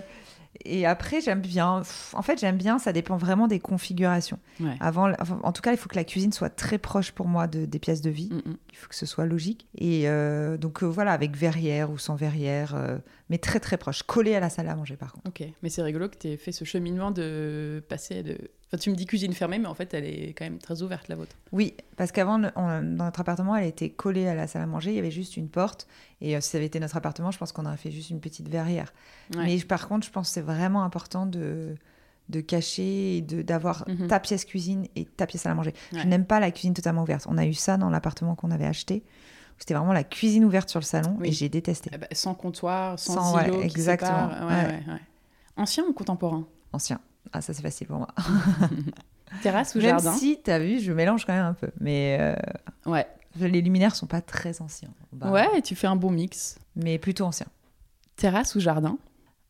et 0.64 0.86
après, 0.86 1.22
j'aime 1.22 1.42
bien. 1.42 1.82
En 2.14 2.22
fait, 2.22 2.40
j'aime 2.40 2.58
bien, 2.58 2.80
ça 2.80 2.94
dépend 2.94 3.18
vraiment 3.18 3.48
des 3.48 3.60
configurations. 3.60 4.40
Ouais. 4.60 4.76
Avant, 4.80 5.12
enfin, 5.20 5.40
en 5.44 5.52
tout 5.52 5.62
cas, 5.62 5.72
il 5.72 5.78
faut 5.78 5.90
que 5.90 5.96
la 5.96 6.04
cuisine 6.04 6.32
soit 6.32 6.50
très 6.50 6.78
proche 6.78 7.12
pour 7.12 7.28
moi 7.28 7.48
de, 7.48 7.66
des 7.66 7.80
pièces 7.80 8.02
de 8.02 8.10
vie. 8.10 8.30
Mm, 8.32 8.50
mm. 8.50 8.58
Il 8.72 8.78
faut 8.78 8.88
que 8.88 8.96
ce 8.96 9.06
soit 9.06 9.26
logique. 9.26 9.68
Et 9.78 10.08
euh, 10.08 10.58
donc, 10.58 10.84
euh, 10.84 10.88
voilà, 10.88 11.12
avec 11.12 11.36
verrière 11.36 11.92
ou 11.92 11.98
sans 11.98 12.16
verrière, 12.16 12.76
euh, 12.76 12.98
mais 13.30 13.38
très 13.38 13.60
très 13.60 13.78
proche. 13.78 14.04
Collé 14.04 14.36
à 14.36 14.40
la 14.40 14.50
salle 14.50 14.70
à 14.70 14.76
manger, 14.76 14.96
par 14.96 15.12
contre. 15.14 15.28
Ok, 15.28 15.44
mais 15.62 15.70
c'est 15.70 15.82
rigolo 15.82 16.10
que 16.10 16.18
tu 16.18 16.28
aies 16.30 16.38
fait 16.38 16.52
ce 16.52 16.64
cheminement 16.64 17.12
de 17.12 17.84
passer 17.90 18.24
de. 18.24 18.38
Enfin, 18.76 18.82
tu 18.82 18.90
me 18.90 18.96
dis 18.96 19.06
cuisine 19.06 19.34
fermée, 19.34 19.58
mais 19.58 19.68
en 19.68 19.74
fait, 19.74 19.94
elle 19.94 20.04
est 20.06 20.34
quand 20.38 20.44
même 20.44 20.58
très 20.60 20.82
ouverte, 20.82 21.08
la 21.08 21.16
vôtre. 21.16 21.36
Oui, 21.54 21.74
parce 21.96 22.12
qu'avant, 22.12 22.38
dans 22.40 22.82
notre 22.84 23.20
appartement, 23.22 23.56
elle 23.56 23.68
était 23.68 23.90
collée 23.90 24.28
à 24.28 24.36
la 24.36 24.48
salle 24.48 24.64
à 24.64 24.66
manger. 24.66 24.92
Il 24.92 24.96
y 24.96 25.00
avait 25.00 25.12
juste 25.12 25.38
une 25.38 25.48
porte. 25.48 25.88
Et 26.22 26.36
euh, 26.36 26.42
si 26.42 26.50
ça 26.50 26.58
avait 26.58 26.66
été 26.68 26.80
notre 26.80 26.98
appartement, 26.98 27.32
je 27.32 27.38
pense 27.38 27.52
qu'on 27.54 27.66
aurait 27.66 27.78
fait 27.78 27.92
juste 27.92 28.10
une 28.10 28.20
petite 28.20 28.50
verrière. 28.50 28.94
Ouais. 29.36 29.46
Mais 29.46 29.58
par 29.64 29.88
contre, 29.88 30.06
je 30.06 30.12
pense 30.12 30.28
que 30.28 30.34
c'est 30.34 30.42
vraiment 30.42 30.84
important 30.84 31.26
de, 31.26 31.76
de 32.30 32.42
cacher 32.42 33.18
et 33.18 33.22
d'avoir 33.22 33.86
Mhm. 33.88 34.08
ta 34.08 34.20
pièce 34.20 34.44
cuisine 34.46 34.88
et 34.96 35.06
ta 35.06 35.26
pièce 35.26 35.46
à 35.46 35.50
la 35.50 35.56
manger. 35.56 35.74
Ouais. 35.94 36.00
Je 36.02 36.08
n'aime 36.08 36.26
pas 36.26 36.40
la 36.42 36.52
cuisine 36.52 36.74
totalement 36.74 37.04
ouverte. 37.04 37.26
On 37.30 37.38
a 37.38 37.46
eu 37.46 37.54
ça 37.54 37.78
dans 37.78 37.90
l'appartement 37.90 38.36
qu'on 38.36 38.52
avait 38.52 38.66
acheté. 38.68 39.04
C'était 39.58 39.74
vraiment 39.74 39.94
la 39.94 40.04
cuisine 40.04 40.44
ouverte 40.44 40.68
sur 40.70 40.82
le 40.82 40.86
salon 40.86 41.16
Oui. 41.22 41.30
et 41.30 41.32
j'ai 41.32 41.48
détesté. 41.48 41.90
Eh 41.94 41.98
ben, 41.98 42.08
sans 42.12 42.34
comptoir, 42.34 43.00
sans, 43.00 43.14
Sans- 43.14 43.36
ouais, 43.38 43.50
qui 43.52 43.64
exactement. 43.66 44.28
ouais. 44.48 44.82
Ancien 45.56 45.86
ou 45.88 45.94
contemporain? 45.94 46.46
Ancien. 46.74 47.00
Ah, 47.34 47.42
ça 47.42 47.54
c'est 47.54 47.62
facile 47.62 47.88
pour 47.88 47.98
moi. 47.98 48.08
Terrasse 49.42 49.76
ou 49.76 49.80
Même 49.80 49.88
jardin? 50.00 50.14
si, 50.14 50.40
t'as 50.44 50.60
vu, 50.60 50.80
je 50.80 50.92
mélange 50.92 51.26
quand 51.26 51.34
même 51.34 51.46
un 51.46 51.54
peu. 51.54 51.70
Mais 51.80 52.18
euh, 52.20 52.36
Ouais. 52.90 53.08
les 53.40 53.62
luminaires 53.62 53.96
sont 53.96 54.08
pas 54.08 54.22
très 54.22 54.62
anciens. 54.62 54.90
Bah, 55.12 55.32
Ouais, 55.32 55.62
tu 55.62 55.76
fais 55.76 55.88
un 55.88 55.96
bon 55.96 56.12
mix. 56.12 56.58
Mais 56.76 56.98
plutôt 56.98 57.26
anciens. 57.26 57.48
Terrasse 58.16 58.56
ou 58.56 58.60
jardin? 58.60 58.98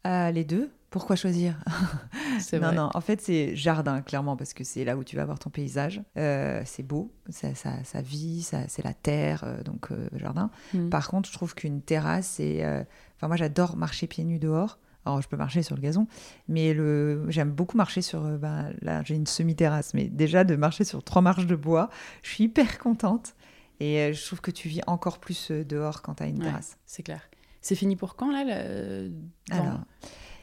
Ah, 0.03 0.31
les 0.31 0.43
deux 0.43 0.71
Pourquoi 0.89 1.15
choisir? 1.15 1.57
C'est 2.39 2.59
Non, 2.59 2.67
vrai. 2.67 2.75
non, 2.75 2.89
en 2.93 3.01
fait, 3.01 3.21
c'est 3.21 3.55
jardin, 3.55 4.01
clairement, 4.01 4.35
parce 4.35 4.53
que 4.53 4.63
c'est 4.63 4.83
là 4.85 4.97
où 4.97 5.03
tu 5.03 5.15
vas 5.15 5.23
voir 5.25 5.39
ton 5.39 5.49
paysage. 5.49 6.01
Euh, 6.17 6.61
c'est 6.65 6.83
beau, 6.83 7.11
ça, 7.29 7.53
ça, 7.55 7.71
ça 7.83 8.01
vit, 8.01 8.41
ça, 8.43 8.59
c'est 8.67 8.83
la 8.83 8.93
terre, 8.93 9.43
euh, 9.45 9.63
donc 9.63 9.91
euh, 9.91 10.09
jardin. 10.15 10.49
Mhm. 10.73 10.89
Par 10.89 11.07
contre, 11.07 11.29
je 11.29 11.33
trouve 11.33 11.53
qu'une 11.55 11.81
terrasse, 11.81 12.27
c'est. 12.27 12.63
euh, 12.65 12.83
Enfin, 13.17 13.27
moi, 13.27 13.37
j'adore 13.37 13.77
marcher 13.77 14.07
pieds 14.07 14.25
nus 14.25 14.39
dehors. 14.39 14.79
Alors, 15.05 15.21
je 15.21 15.27
peux 15.27 15.37
marcher 15.37 15.61
sur 15.63 15.75
le 15.75 15.81
gazon, 15.81 16.07
mais 16.47 16.73
le... 16.73 17.25
j'aime 17.29 17.51
beaucoup 17.51 17.77
marcher 17.77 18.01
sur. 18.01 18.21
bah, 18.39 18.65
là, 18.81 19.03
j'ai 19.03 19.15
une 19.15 19.27
semi-terrasse, 19.27 19.93
mais 19.93 20.05
déjà 20.05 20.43
de 20.43 20.55
marcher 20.55 20.83
sur 20.83 21.03
trois 21.03 21.21
marches 21.21 21.45
de 21.45 21.55
bois, 21.55 21.89
je 22.23 22.29
suis 22.31 22.43
hyper 22.45 22.79
contente. 22.79 23.35
Et 23.79 23.99
euh, 23.99 24.13
je 24.13 24.25
trouve 24.25 24.41
que 24.41 24.51
tu 24.51 24.69
vis 24.69 24.81
encore 24.87 25.19
plus 25.19 25.51
euh, 25.51 25.63
dehors 25.65 26.01
quand 26.01 26.15
tu 26.15 26.23
as 26.23 26.27
une 26.27 26.39
Ouais. 26.39 26.45
terrasse. 26.45 26.77
C'est 26.85 27.03
clair. 27.03 27.21
C'est 27.61 27.75
fini 27.75 27.95
pour 27.95 28.15
quand, 28.15 28.31
là 28.31 28.43
le- 28.45 29.09
dans- 29.49 29.55
Alors, 29.57 29.79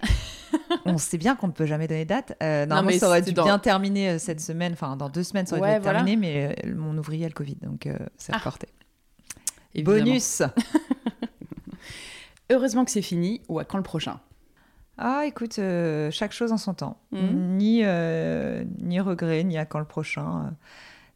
on 0.84 0.98
sait 0.98 1.16
bien 1.18 1.34
qu'on 1.34 1.46
ne 1.46 1.52
peut 1.52 1.64
jamais 1.66 1.88
donner 1.88 2.04
de 2.04 2.08
date. 2.10 2.36
Euh, 2.42 2.66
normalement, 2.66 2.90
mais 2.90 2.98
ça 2.98 3.08
aurait 3.08 3.22
dû 3.22 3.32
dans- 3.32 3.44
bien 3.44 3.58
terminer 3.58 4.18
cette 4.18 4.40
semaine. 4.40 4.74
Enfin, 4.74 4.96
dans 4.96 5.08
deux 5.08 5.22
semaines, 5.22 5.46
ça 5.46 5.56
aurait 5.56 5.70
Ouais, 5.70 5.76
dû 5.78 5.82
voilà. 5.82 6.00
terminé, 6.00 6.16
mais 6.16 6.56
euh, 6.66 6.74
mon 6.76 6.96
ouvrier 6.98 7.24
a 7.24 7.28
le 7.28 7.34
Covid, 7.34 7.56
donc 7.62 7.86
euh, 7.86 7.96
c'est 8.18 8.32
Ah, 8.34 8.38
reporté. 8.38 8.68
Évidemment. 9.74 10.04
Bonus 10.04 10.42
Heureusement 12.50 12.84
que 12.84 12.90
c'est 12.90 13.02
fini. 13.02 13.40
Ou 13.48 13.58
à 13.58 13.64
quand 13.64 13.78
le 13.78 13.82
prochain? 13.82 14.20
Ah, 14.98 15.24
écoute, 15.26 15.58
euh, 15.58 16.10
chaque 16.10 16.32
chose 16.32 16.52
en 16.52 16.58
son 16.58 16.74
temps. 16.74 16.98
Mhm. 17.12 17.56
Ni, 17.56 17.80
euh, 17.84 18.64
ni 18.80 19.00
regret, 19.00 19.42
ni 19.44 19.56
à 19.58 19.64
quand 19.64 19.78
le 19.78 19.84
prochain. 19.84 20.46
euh. 20.46 20.50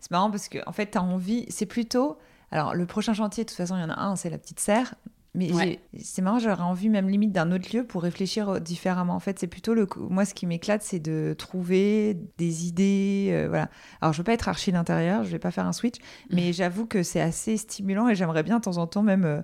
C'est 0.01 0.11
marrant 0.11 0.31
parce 0.31 0.48
que, 0.48 0.59
en 0.66 0.73
fait, 0.73 0.90
tu 0.93 0.98
as 0.98 1.03
envie. 1.03 1.47
C'est 1.48 1.66
plutôt. 1.66 2.19
Alors, 2.51 2.74
le 2.74 2.86
prochain 2.86 3.12
chantier, 3.15 3.44
de 3.44 3.48
toute 3.48 3.57
façon, 3.57 3.77
il 3.77 3.81
y 3.81 3.85
en 3.85 3.90
a 3.90 4.01
un, 4.01 4.16
c'est 4.16 4.31
la 4.31 4.39
petite 4.39 4.61
serre. 4.61 4.94
Mais 5.35 5.53
Ouais. 5.53 5.81
c'est 5.98 6.23
marrant, 6.23 6.39
j'aurais 6.39 6.62
envie 6.62 6.89
même 6.89 7.11
limite 7.11 7.31
d'un 7.32 7.53
autre 7.53 7.69
lieu 7.77 7.85
pour 7.85 8.03
réfléchir 8.03 8.48
euh, 8.48 8.59
différemment. 8.59 9.15
En 9.15 9.20
fait, 9.20 9.39
c'est 9.39 9.47
plutôt 9.47 9.74
le. 9.74 9.86
Moi, 10.09 10.24
ce 10.24 10.32
qui 10.32 10.47
m'éclate, 10.47 10.82
c'est 10.82 10.98
de 11.01 11.35
trouver 11.36 12.16
des 12.39 12.66
idées. 12.66 13.28
euh, 13.32 13.47
voilà. 13.48 13.69
Alors, 14.01 14.15
je 14.15 14.19
veux 14.19 14.24
pas 14.24 14.32
être 14.32 14.48
archi 14.48 14.73
d'intérieur, 14.73 15.24
je 15.24 15.31
vais 15.31 15.39
pas 15.39 15.51
faire 15.51 15.66
un 15.66 15.74
switch, 15.74 15.97
mais 16.31 16.55
j'avoue 16.55 16.86
que 16.86 17.03
c'est 17.03 17.20
assez 17.20 17.59
stimulant 17.59 18.09
et 18.09 18.15
j'aimerais 18.15 18.43
bien 18.44 18.57
de 18.59 18.65
temps 18.65 18.78
en 18.78 18.86
temps 18.86 19.03
même 19.03 19.27
euh, 19.27 19.43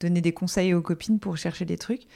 donner 0.00 0.22
des 0.22 0.32
conseils 0.32 0.72
aux 0.72 0.80
copines 0.80 1.18
pour 1.18 1.36
chercher 1.36 1.66
des 1.66 1.76
trucs. 1.76 2.06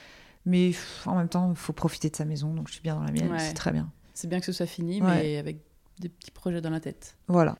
Mais 0.46 0.68
pff, 0.68 1.06
en 1.06 1.16
même 1.16 1.28
temps, 1.28 1.50
il 1.50 1.56
faut 1.56 1.72
profiter 1.72 2.08
de 2.10 2.16
sa 2.16 2.24
maison, 2.24 2.54
donc 2.54 2.68
je 2.68 2.72
suis 2.74 2.82
bien 2.82 2.94
dans 2.94 3.02
la 3.02 3.12
mienne, 3.12 3.30
Ouais. 3.32 3.38
c'est 3.38 3.54
très 3.54 3.72
bien. 3.72 3.90
C'est 4.14 4.28
bien 4.28 4.40
que 4.40 4.46
ce 4.46 4.52
soit 4.52 4.66
fini, 4.66 5.00
Ouais. 5.02 5.08
mais 5.22 5.36
avec 5.38 5.58
des 6.00 6.08
petits 6.08 6.30
projets 6.30 6.60
dans 6.60 6.70
la 6.70 6.80
tête. 6.80 7.16
Voilà. 7.28 7.56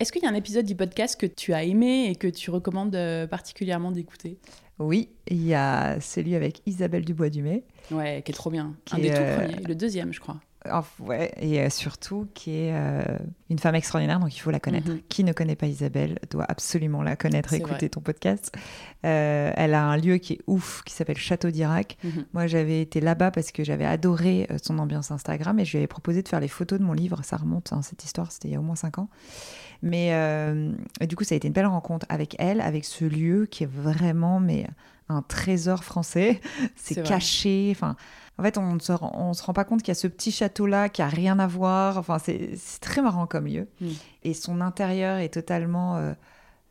Est-ce 0.00 0.10
qu'il 0.12 0.22
y 0.22 0.26
a 0.26 0.28
un 0.28 0.34
épisode 0.34 0.66
du 0.66 0.74
podcast 0.74 1.18
que 1.20 1.26
tu 1.26 1.54
as 1.54 1.62
aimé 1.62 2.08
et 2.10 2.16
que 2.16 2.26
tu 2.26 2.50
recommandes 2.50 2.96
euh, 2.96 3.26
particulièrement 3.26 3.92
d'écouter? 3.92 4.38
Oui, 4.80 5.10
il 5.28 5.44
y 5.46 5.54
a 5.54 6.00
celui 6.00 6.34
avec 6.34 6.60
Isabelle 6.66 7.04
Dubois-Dumay. 7.04 7.62
Ouais, 7.92 8.22
qui 8.24 8.32
est 8.32 8.34
trop 8.34 8.50
bien. 8.50 8.74
Qui 8.84 8.96
un 8.96 8.98
des 8.98 9.06
est, 9.08 9.14
tout 9.14 9.20
euh, 9.22 9.36
premiers, 9.48 9.62
le 9.66 9.74
deuxième, 9.76 10.12
je 10.12 10.18
crois. 10.20 10.40
Ouais, 11.00 11.32
et 11.40 11.60
euh, 11.60 11.68
surtout 11.68 12.26
qui 12.32 12.52
est 12.52 12.72
euh, 12.72 13.02
une 13.50 13.58
femme 13.58 13.74
extraordinaire, 13.74 14.18
donc 14.18 14.34
il 14.34 14.40
faut 14.40 14.50
la 14.50 14.60
connaître. 14.60 14.88
Mhm. 14.88 15.00
Qui 15.08 15.24
ne 15.24 15.32
connaît 15.32 15.56
pas 15.56 15.66
Isabelle 15.66 16.18
doit 16.30 16.46
absolument 16.48 17.02
la 17.02 17.16
connaître 17.16 17.52
et 17.52 17.56
écouter 17.56 17.74
vrai. 17.74 17.88
ton 17.90 18.00
podcast. 18.00 18.52
Euh, 19.04 19.52
elle 19.54 19.74
a 19.74 19.84
un 19.84 19.96
lieu 19.96 20.16
qui 20.16 20.34
est 20.34 20.40
ouf, 20.46 20.82
qui 20.84 20.94
s'appelle 20.94 21.18
Château 21.18 21.50
d'Irak. 21.50 21.98
Mhm. 22.02 22.26
Moi, 22.32 22.46
j'avais 22.46 22.80
été 22.80 23.00
là-bas 23.00 23.30
parce 23.30 23.52
que 23.52 23.62
j'avais 23.62 23.84
adoré 23.84 24.48
son 24.62 24.78
ambiance 24.78 25.10
Instagram 25.10 25.58
et 25.58 25.64
je 25.64 25.72
lui 25.72 25.78
avais 25.78 25.86
proposé 25.86 26.22
de 26.22 26.28
faire 26.28 26.40
les 26.40 26.48
photos 26.48 26.78
de 26.78 26.84
mon 26.84 26.94
livre. 26.94 27.20
Ça 27.24 27.36
remonte, 27.36 27.72
hein, 27.72 27.82
cette 27.82 28.04
histoire, 28.04 28.32
c'était 28.32 28.48
il 28.48 28.52
y 28.52 28.56
a 28.56 28.60
au 28.60 28.62
moins 28.62 28.76
cinq 28.76 28.98
ans. 28.98 29.08
Mais 29.84 30.14
euh, 30.14 30.72
du 31.06 31.14
coup, 31.14 31.24
ça 31.24 31.34
a 31.34 31.36
été 31.36 31.46
une 31.46 31.52
belle 31.52 31.66
rencontre 31.66 32.06
avec 32.08 32.36
elle, 32.38 32.62
avec 32.62 32.86
ce 32.86 33.04
lieu 33.04 33.46
qui 33.46 33.64
est 33.64 33.70
vraiment 33.70 34.40
mais 34.40 34.66
un 35.10 35.20
trésor 35.20 35.84
français. 35.84 36.40
C'est 36.74 37.02
caché. 37.02 37.68
Enfin, 37.70 37.94
en 38.38 38.42
fait, 38.42 38.58
on 38.58 38.74
ne 38.74 38.80
se 38.80 38.92
rend, 38.92 39.12
on 39.14 39.32
se 39.32 39.42
rend 39.42 39.52
pas 39.52 39.64
compte 39.64 39.80
qu'il 39.82 39.88
y 39.88 39.92
a 39.92 39.94
ce 39.94 40.06
petit 40.08 40.32
château-là 40.32 40.88
qui 40.88 41.02
a 41.02 41.08
rien 41.08 41.38
à 41.38 41.46
voir. 41.46 41.98
Enfin, 41.98 42.18
c'est 42.18 42.56
très 42.80 43.00
marrant 43.02 43.26
comme 43.26 43.46
lieu. 43.46 43.68
Mm. 43.80 43.88
Et 44.24 44.34
son 44.34 44.60
intérieur 44.60 45.18
est 45.18 45.28
totalement 45.28 45.96
euh, 45.96 46.12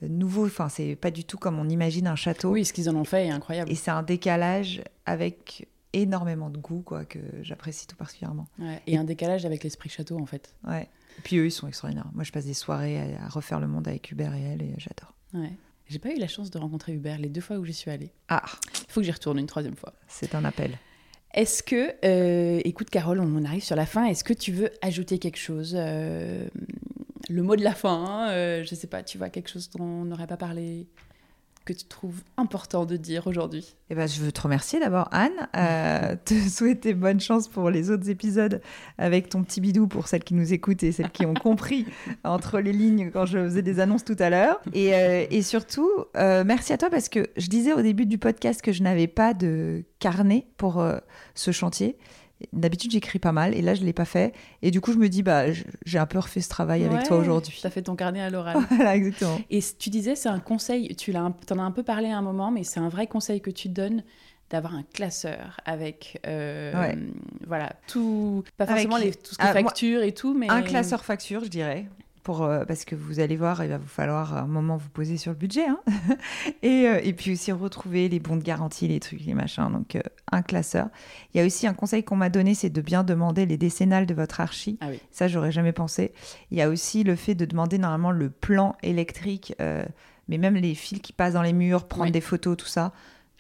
nouveau. 0.02 0.46
Enfin, 0.46 0.68
c'est 0.70 0.96
pas 0.96 1.12
du 1.12 1.24
tout 1.24 1.38
comme 1.38 1.60
on 1.60 1.70
imagine 1.70 2.08
un 2.08 2.16
château. 2.16 2.52
Oui, 2.52 2.66
ce 2.66 2.74
qu'ils 2.74 2.90
en 2.90 2.96
ont 2.96 3.06
fait 3.06 3.28
est 3.28 3.32
incroyable. 3.32 3.72
Et 3.72 3.76
c'est 3.76 3.92
un 3.92 4.04
décalage 4.04 4.84
avec 5.06 5.68
énormément 5.94 6.50
de 6.50 6.58
goût, 6.58 6.82
quoi, 6.82 7.06
que 7.06 7.20
j'apprécie 7.44 7.86
tout 7.88 7.96
particulièrement. 7.96 8.48
Ouais, 8.60 8.82
Et 8.88 8.98
un 8.98 9.04
décalage 9.04 9.46
avec 9.46 9.64
l'esprit 9.64 9.90
château, 9.90 10.20
en 10.20 10.26
fait. 10.26 10.56
Ouais. 10.68 10.90
Et 11.20 11.22
puis 11.24 11.38
eux, 11.38 11.46
ils 11.46 11.52
sont 11.52 11.68
extraordinaires. 11.68 12.10
Moi, 12.14 12.24
je 12.24 12.32
passe 12.32 12.46
des 12.46 12.56
soirées 12.56 13.16
à, 13.16 13.26
à 13.26 13.30
refaire 13.30 13.60
le 13.60 13.68
monde 13.68 13.88
avec 13.88 14.12
Hubert 14.12 14.34
et 14.34 14.42
elle, 14.42 14.62
et 14.64 14.74
j'adore. 14.80 15.14
Ouais. 15.36 15.52
J'ai 15.88 16.00
pas 16.00 16.10
eu 16.12 16.18
la 16.18 16.28
chance 16.28 16.50
de 16.50 16.58
rencontrer 16.58 16.94
Hubert 16.94 17.20
les 17.20 17.30
deux 17.30 17.42
fois 17.42 17.58
où 17.58 17.66
j'y 17.66 17.74
suis 17.74 17.92
allée. 17.92 18.12
Ah, 18.30 18.42
Il 18.88 18.92
faut 18.92 19.02
que 19.02 19.06
j'y 19.06 19.12
retourne 19.12 19.38
une 19.38 19.46
troisième 19.46 19.76
fois. 19.76 19.94
c'est 20.08 20.34
un 20.34 20.44
appel. 20.46 20.78
Est-ce 21.34 21.64
que, 21.64 21.96
euh, 22.06 22.62
écoute 22.64 22.92
Carole, 22.92 23.20
on 23.20 23.44
arrive 23.44 23.64
sur 23.64 23.76
la 23.76 23.88
fin. 23.88 24.06
Est-ce 24.06 24.24
que 24.24 24.34
tu 24.34 24.52
veux 24.52 24.70
ajouter 24.82 25.18
quelque 25.18 25.40
chose 25.40 25.76
euh, 25.76 26.46
Le 27.28 27.42
mot 27.42 27.56
de 27.56 27.64
la 27.64 27.74
fin, 27.74 28.30
euh, 28.30 28.64
je 28.64 28.76
sais 28.76 28.88
pas, 28.88 29.02
tu 29.02 29.18
vois 29.18 29.30
quelque 29.30 29.50
chose 29.50 29.70
dont 29.72 29.84
on 29.84 30.06
n'aurait 30.06 30.28
pas 30.28 30.38
parlé, 30.38 30.86
que 31.66 31.74
tu 31.74 31.86
trouves 31.86 32.22
important 32.38 32.86
de 32.86 32.98
dire 32.98 33.28
aujourd'hui 33.28 33.76
Eh 33.90 33.96
ben, 33.96 34.08
je 34.08 34.22
veux 34.22 34.32
te 34.32 34.42
remercier 34.42 34.80
d'abord, 34.80 35.08
Anne, 35.12 35.32
euh, 35.56 36.16
te 36.26 36.34
souhaiter 36.34 36.94
bonne 36.94 37.20
chance 37.20 37.48
pour 37.48 37.70
les 37.70 37.90
autres 37.90 38.10
épisodes 38.10 38.62
avec 38.98 39.30
ton 39.30 39.44
petit 39.44 39.62
bidou 39.62 39.88
pour 39.88 40.08
celles 40.08 40.24
qui 40.24 40.34
nous 40.34 40.54
écoutent 40.54 40.84
et 40.84 40.92
celles 40.92 41.12
qui 41.12 41.26
ont 41.26 41.34
compris 41.34 41.86
entre 42.24 42.60
les 42.60 42.74
lignes 42.74 43.12
quand 43.12 43.26
je 43.26 43.40
faisais 43.40 43.62
des 43.62 43.80
annonces 43.80 44.04
tout 44.04 44.18
à 44.20 44.30
l'heure. 44.30 44.62
Et, 44.74 44.94
euh, 44.94 45.26
et 45.30 45.42
surtout, 45.42 45.90
euh, 46.18 46.44
merci 46.46 46.74
à 46.74 46.78
toi 46.78 46.90
parce 46.90 47.10
que 47.10 47.28
je 47.38 47.48
disais 47.48 47.74
au 47.74 47.82
début 47.82 48.06
du 48.06 48.18
podcast 48.18 48.62
que 48.62 48.72
je 48.72 48.84
n'avais 48.84 49.08
pas 49.08 49.34
de 49.34 49.84
carnet 50.00 50.48
pour 50.58 50.86
ce 51.36 51.52
chantier. 51.52 51.98
D'habitude, 52.52 52.92
j'écris 52.92 53.20
pas 53.20 53.32
mal 53.32 53.54
et 53.56 53.62
là, 53.62 53.74
je 53.76 53.84
l'ai 53.84 53.94
pas 53.94 54.06
fait. 54.06 54.34
Et 54.62 54.72
du 54.72 54.82
coup, 54.82 54.92
je 54.94 54.98
me 54.98 55.08
dis, 55.10 55.24
bah, 55.24 55.46
j'ai 55.86 55.98
un 55.98 56.06
peu 56.06 56.20
refait 56.20 56.42
ce 56.42 56.50
travail 56.50 56.84
avec 56.84 57.04
toi 57.04 57.18
aujourd'hui. 57.18 57.58
T'as 57.62 57.70
fait 57.70 57.82
ton 57.84 57.96
carnet 57.96 58.22
à 58.22 58.30
l'oral. 58.30 58.58
voilà, 58.70 58.96
exactement. 58.96 59.40
Et 59.50 59.60
tu 59.80 59.90
disais, 59.90 60.16
c'est 60.16 60.30
un 60.30 60.40
conseil, 60.40 60.96
tu 60.96 61.12
l'as, 61.12 61.32
t'en 61.48 61.60
as 61.60 61.64
un 61.64 61.72
peu 61.72 61.84
parlé 61.84 62.10
à 62.10 62.18
un 62.18 62.22
moment, 62.22 62.52
mais 62.52 62.64
c'est 62.64 62.80
un 62.80 62.90
vrai 62.90 63.08
conseil 63.08 63.42
que 63.42 63.50
tu 63.52 63.70
donnes 63.70 64.04
d'avoir 64.50 64.76
un 64.76 64.84
classeur 64.94 65.60
avec, 65.66 66.20
euh, 66.28 66.74
Ouais. 66.80 66.98
voilà, 67.48 67.74
tout, 67.88 68.44
pas 68.58 68.66
Avec- 68.66 68.76
forcément 68.88 68.98
les, 68.98 69.12
tout 69.14 69.32
ce 69.34 69.38
qui 69.40 69.42
est 69.46 69.48
Ah, 69.50 69.54
moi- 69.54 69.64
facture 69.64 70.04
et 70.04 70.12
tout, 70.12 70.34
mais 70.36 70.50
Un 70.50 70.62
classeur 70.62 71.04
facture, 71.04 71.44
je 71.44 71.50
dirais. 71.50 71.88
Pour, 72.24 72.44
euh, 72.44 72.64
parce 72.66 72.86
que 72.86 72.96
vous 72.96 73.20
allez 73.20 73.36
voir, 73.36 73.62
il 73.66 73.70
va 73.70 73.78
vous 73.78 73.88
falloir 73.88 74.38
un 74.38 74.48
moment 74.48 74.78
vous 74.78 74.88
poser 74.90 75.18
sur 75.18 75.32
le 75.32 75.38
budget. 75.38 75.66
hein. 75.68 75.80
et, 76.64 76.88
euh, 76.88 77.00
et 77.04 77.12
puis 77.12 77.34
aussi 77.34 77.52
retrouver 77.52 78.08
les 78.08 78.20
bons 78.20 78.38
de 78.38 78.44
garantie, 78.44 78.88
les 78.88 79.02
trucs, 79.02 79.26
les 79.26 79.34
machins. 79.34 79.70
Donc, 79.70 79.98
euh, 79.98 80.02
un 80.32 80.42
classeur. 80.42 80.88
Il 81.34 81.40
y 81.40 81.42
a 81.42 81.46
aussi 81.46 81.68
un 81.68 81.74
conseil 81.74 82.04
qu'on 82.04 82.16
m'a 82.16 82.30
donné, 82.30 82.56
c'est 82.56 82.70
de 82.70 82.80
bien 82.82 83.04
demander 83.04 83.46
les 83.46 83.58
décennales 83.58 84.06
de 84.06 84.14
votre 84.14 84.40
archi. 84.40 84.78
Ah 84.80 84.88
oui. 84.90 85.00
Ça, 85.12 85.28
j'aurais 85.28 85.52
jamais 85.52 85.74
pensé. 85.74 86.14
Il 86.50 86.58
y 86.58 86.62
a 86.62 86.70
aussi 86.70 87.04
le 87.04 87.16
fait 87.18 87.36
de 87.36 87.44
demander 87.46 87.78
normalement 87.78 88.12
le 88.12 88.30
plan 88.30 88.76
électrique, 88.84 89.54
mais 90.30 90.38
même 90.38 90.56
les 90.56 90.76
fils 90.76 91.00
qui 91.02 91.12
passent 91.12 91.34
dans 91.34 91.42
les 91.42 91.52
murs, 91.54 91.88
prendre 91.88 92.06
Oui. 92.06 92.12
des 92.12 92.22
photos, 92.22 92.56
tout 92.56 92.68
ça. 92.68 92.94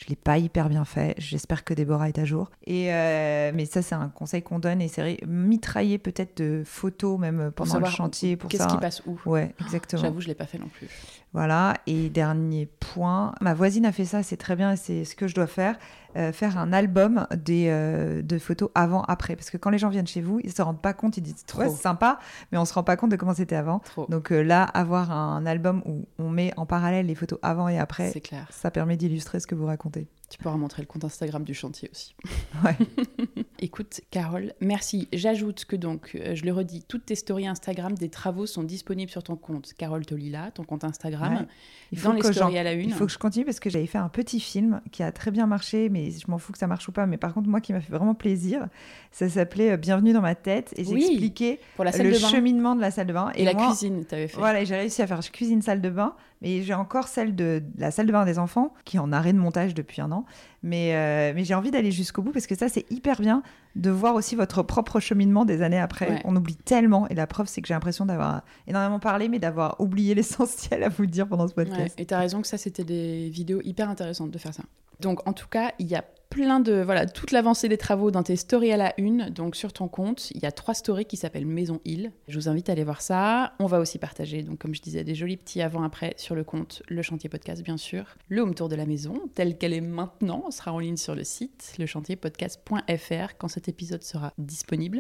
Je 0.03 0.09
l'ai 0.09 0.17
pas 0.17 0.37
hyper 0.37 0.67
bien 0.67 0.83
fait. 0.83 1.15
J'espère 1.17 1.63
que 1.63 1.73
Déborah 1.73 2.09
est 2.09 2.19
à 2.19 2.25
jour. 2.25 2.51
Et 2.65 2.93
euh, 2.93 3.53
mais 3.55 3.65
ça, 3.65 3.81
c'est 3.81 3.95
un 3.95 4.09
conseil 4.09 4.41
qu'on 4.41 4.59
donne. 4.59 4.81
Et 4.81 4.89
c'est 4.89 5.25
mitrailler 5.25 5.97
peut-être 5.97 6.35
de 6.37 6.63
photos 6.65 7.17
même 7.17 7.51
pendant 7.55 7.79
le 7.79 7.85
chantier 7.85 8.35
pour 8.35 8.49
Qu'est-ce 8.49 8.67
qui 8.67 8.77
passe 8.77 9.01
où 9.05 9.17
Ouais, 9.25 9.55
exactement. 9.61 10.01
J'avoue, 10.01 10.19
je 10.19 10.27
l'ai 10.27 10.35
pas 10.35 10.45
fait 10.45 10.57
non 10.57 10.67
plus. 10.67 10.89
Voilà. 11.31 11.75
Et 11.87 12.09
dernier 12.09 12.65
point, 12.65 13.33
ma 13.39 13.53
voisine 13.53 13.85
a 13.85 13.93
fait 13.93 14.03
ça, 14.03 14.23
c'est 14.23 14.35
très 14.35 14.57
bien, 14.57 14.75
c'est 14.75 15.05
ce 15.05 15.15
que 15.15 15.27
je 15.27 15.35
dois 15.35 15.47
faire, 15.47 15.77
euh, 16.15 16.31
faire 16.31 16.57
un 16.57 16.73
album 16.73 17.27
des, 17.35 17.67
euh, 17.69 18.21
de 18.21 18.37
photos 18.37 18.69
avant-après. 18.75 19.35
Parce 19.35 19.49
que 19.49 19.57
quand 19.57 19.69
les 19.69 19.77
gens 19.77 19.89
viennent 19.89 20.07
chez 20.07 20.21
vous, 20.21 20.39
ils 20.43 20.51
se 20.53 20.61
rendent 20.61 20.81
pas 20.81 20.93
compte, 20.93 21.17
ils 21.17 21.21
disent 21.21 21.43
Trop. 21.45 21.59
ouais, 21.61 21.69
c'est 21.69 21.81
sympa, 21.81 22.19
mais 22.51 22.57
on 22.57 22.65
se 22.65 22.73
rend 22.73 22.83
pas 22.83 22.95
compte 22.97 23.11
de 23.11 23.15
comment 23.15 23.33
c'était 23.33 23.55
avant. 23.55 23.79
Trop. 23.79 24.05
Donc 24.09 24.31
euh, 24.31 24.41
là, 24.41 24.63
avoir 24.63 25.11
un 25.11 25.45
album 25.45 25.81
où 25.85 26.05
on 26.19 26.29
met 26.29 26.51
en 26.57 26.65
parallèle 26.65 27.05
les 27.05 27.15
photos 27.15 27.39
avant 27.41 27.67
et 27.67 27.79
après, 27.79 28.11
C'est 28.11 28.21
clair. 28.21 28.47
ça 28.51 28.71
permet 28.71 28.97
d'illustrer 28.97 29.39
ce 29.39 29.47
que 29.47 29.55
vous 29.55 29.65
racontez. 29.65 30.07
Tu 30.29 30.39
pourras 30.39 30.57
montrer 30.57 30.81
le 30.81 30.87
compte 30.87 31.03
Instagram 31.03 31.43
du 31.43 31.53
chantier 31.53 31.89
aussi. 31.91 32.15
Ouais. 32.63 32.77
Écoute, 33.59 34.01
Carole, 34.11 34.53
merci. 34.61 35.07
J'ajoute 35.13 35.65
que 35.65 35.75
donc, 35.75 36.17
je 36.33 36.43
le 36.43 36.51
redis, 36.51 36.83
toutes 36.87 37.05
tes 37.05 37.15
stories 37.15 37.47
Instagram 37.47 37.93
des 37.95 38.09
travaux 38.09 38.45
sont 38.45 38.63
disponibles 38.63 39.11
sur 39.11 39.23
ton 39.23 39.35
compte 39.35 39.73
Carole 39.77 40.05
Tolila, 40.05 40.51
ton 40.51 40.63
compte 40.63 40.83
Instagram, 40.83 41.33
Ouais. 41.33 41.47
Il 41.91 42.01
dans 42.01 42.13
les 42.13 42.23
stories 42.23 42.57
à 42.57 42.63
la 42.63 42.73
une. 42.73 42.89
Il 42.89 42.93
faut 42.93 43.05
que 43.05 43.11
je 43.11 43.17
continue 43.19 43.45
parce 43.45 43.59
que 43.59 43.69
j'avais 43.69 43.85
fait 43.85 43.97
un 43.99 44.09
petit 44.09 44.39
film 44.39 44.81
qui 44.91 45.03
a 45.03 45.11
très 45.11 45.29
bien 45.31 45.45
marché, 45.45 45.89
mais 45.89 46.02
je 46.11 46.29
m'en 46.29 46.37
fous 46.37 46.51
que 46.51 46.57
ça 46.57 46.67
marche 46.67 46.87
ou 46.87 46.91
pas. 46.91 47.05
Mais 47.05 47.17
par 47.17 47.33
contre, 47.33 47.49
moi 47.49 47.61
qui 47.61 47.73
m'a 47.73 47.81
fait 47.81 47.91
vraiment 47.91 48.13
plaisir, 48.15 48.67
ça 49.11 49.29
s'appelait 49.29 49.71
euh, 49.71 49.77
Bienvenue 49.77 50.13
dans 50.13 50.21
ma 50.21 50.35
tête 50.35 50.73
et 50.77 50.85
Oui, 50.87 51.01
j'expliquais 51.01 51.59
salle 51.91 52.07
le 52.07 52.13
de 52.13 52.17
cheminement 52.17 52.75
de 52.75 52.81
la 52.81 52.91
salle 52.91 53.07
de 53.07 53.13
bain. 53.13 53.31
et, 53.35 53.43
la 53.45 53.53
moi, 53.53 53.67
cuisine, 53.67 54.05
tu 54.07 54.15
avais 54.15 54.27
fait. 54.27 54.37
Voilà, 54.37 54.63
j'ai 54.63 54.75
réussi 54.75 55.01
à 55.01 55.07
faire 55.07 55.19
cuisine 55.31 55.61
salle 55.61 55.81
de 55.81 55.89
bain, 55.89 56.15
mais 56.41 56.61
j'ai 56.61 56.73
encore 56.73 57.07
celle 57.07 57.35
de 57.35 57.43
de 57.63 57.63
la 57.81 57.91
salle 57.91 58.05
de 58.05 58.11
bain 58.11 58.25
des 58.25 58.39
enfants 58.39 58.73
qui 58.85 58.97
est 58.97 58.99
en 58.99 59.11
arrêt 59.11 59.33
de 59.33 59.37
montage 59.37 59.73
depuis 59.73 60.01
un 60.01 60.11
an. 60.11 60.25
Mais, 60.65 60.95
euh, 60.95 61.33
mais 61.35 61.43
j'ai 61.43 61.55
envie 61.55 61.71
d'aller 61.71 61.91
jusqu'au 61.91 62.21
bout 62.21 62.31
parce 62.31 62.47
que 62.47 62.55
ça, 62.55 62.69
c'est 62.69 62.89
hyper 62.89 63.19
bien 63.19 63.43
de 63.75 63.89
voir 63.89 64.15
aussi 64.15 64.35
votre 64.35 64.63
propre 64.63 64.99
cheminement 65.01 65.43
des 65.43 65.61
années 65.61 65.79
après. 65.79 66.09
Ouais. 66.09 66.21
On 66.23 66.35
oublie 66.35 66.55
tellement, 66.55 67.07
et 67.09 67.15
la 67.15 67.27
preuve, 67.27 67.47
c'est 67.47 67.61
que 67.61 67.67
j'ai 67.67 67.73
l'impression 67.73 68.05
d'avoir 68.05 68.43
énormément 68.67 68.99
parlé, 68.99 69.27
mais 69.27 69.39
d'avoir 69.39 69.75
oublié 69.81 70.15
l'essentiel 70.15 70.83
à 70.83 70.89
vous 70.89 71.05
dire 71.05 71.27
pendant 71.27 71.47
ce 71.47 71.53
Ouais, 71.55 71.65
podcast. 71.65 71.95
et 71.99 72.05
tu 72.05 72.13
as 72.13 72.19
raison 72.19 72.41
que 72.41 72.47
ça, 72.47 72.57
c'était 72.57 72.83
des 72.85 73.29
vidéos 73.29 73.59
hyper 73.63 73.89
intéressantes 73.89 74.31
de 74.31 74.37
faire 74.37 74.53
ça. 74.53 74.63
Donc, 75.03 75.27
en 75.27 75.33
tout 75.33 75.49
cas, 75.49 75.73
il 75.79 75.87
y 75.87 75.95
a 75.95 76.05
plein 76.33 76.59
de. 76.59 76.81
Voilà, 76.81 77.05
toute 77.05 77.31
l'avancée 77.31 77.69
des 77.69 77.77
travaux 77.77 78.09
dans 78.09 78.23
tes 78.23 78.35
stories 78.35 78.71
à 78.71 78.77
la 78.77 78.93
une. 78.97 79.29
Donc, 79.29 79.55
sur 79.55 79.71
ton 79.71 79.87
compte, 79.87 80.31
il 80.31 80.41
y 80.41 80.45
a 80.45 80.51
trois 80.51 80.73
stories 80.73 81.05
qui 81.05 81.15
s'appellent 81.15 81.45
Maison 81.45 81.79
Île. 81.85 82.11
Je 82.27 82.39
vous 82.39 82.49
invite 82.49 82.69
à 82.69 82.71
aller 82.71 82.83
voir 82.83 83.01
ça. 83.01 83.53
On 83.59 83.67
va 83.67 83.79
aussi 83.79 83.99
partager, 83.99 84.41
donc, 84.41 84.57
comme 84.57 84.73
je 84.73 84.81
disais, 84.81 85.03
des 85.03 85.15
jolis 85.15 85.37
petits 85.37 85.61
avant-après 85.61 86.15
sur 86.17 86.33
le 86.33 86.43
compte 86.43 86.81
Le 86.89 87.01
Chantier 87.01 87.29
Podcast, 87.29 87.61
bien 87.61 87.77
sûr. 87.77 88.17
Le 88.29 88.41
home 88.41 88.55
tour 88.55 88.67
de 88.67 88.75
la 88.75 88.85
maison, 88.85 89.13
telle 89.35 89.57
qu'elle 89.57 89.73
est 89.73 89.81
maintenant, 89.81 90.49
sera 90.49 90.73
en 90.73 90.79
ligne 90.79 90.97
sur 90.97 91.13
le 91.13 91.23
site, 91.23 91.75
lechantierpodcast.fr, 91.77 93.37
quand 93.37 93.47
cet 93.47 93.69
épisode 93.69 94.03
sera 94.03 94.33
disponible. 94.39 94.99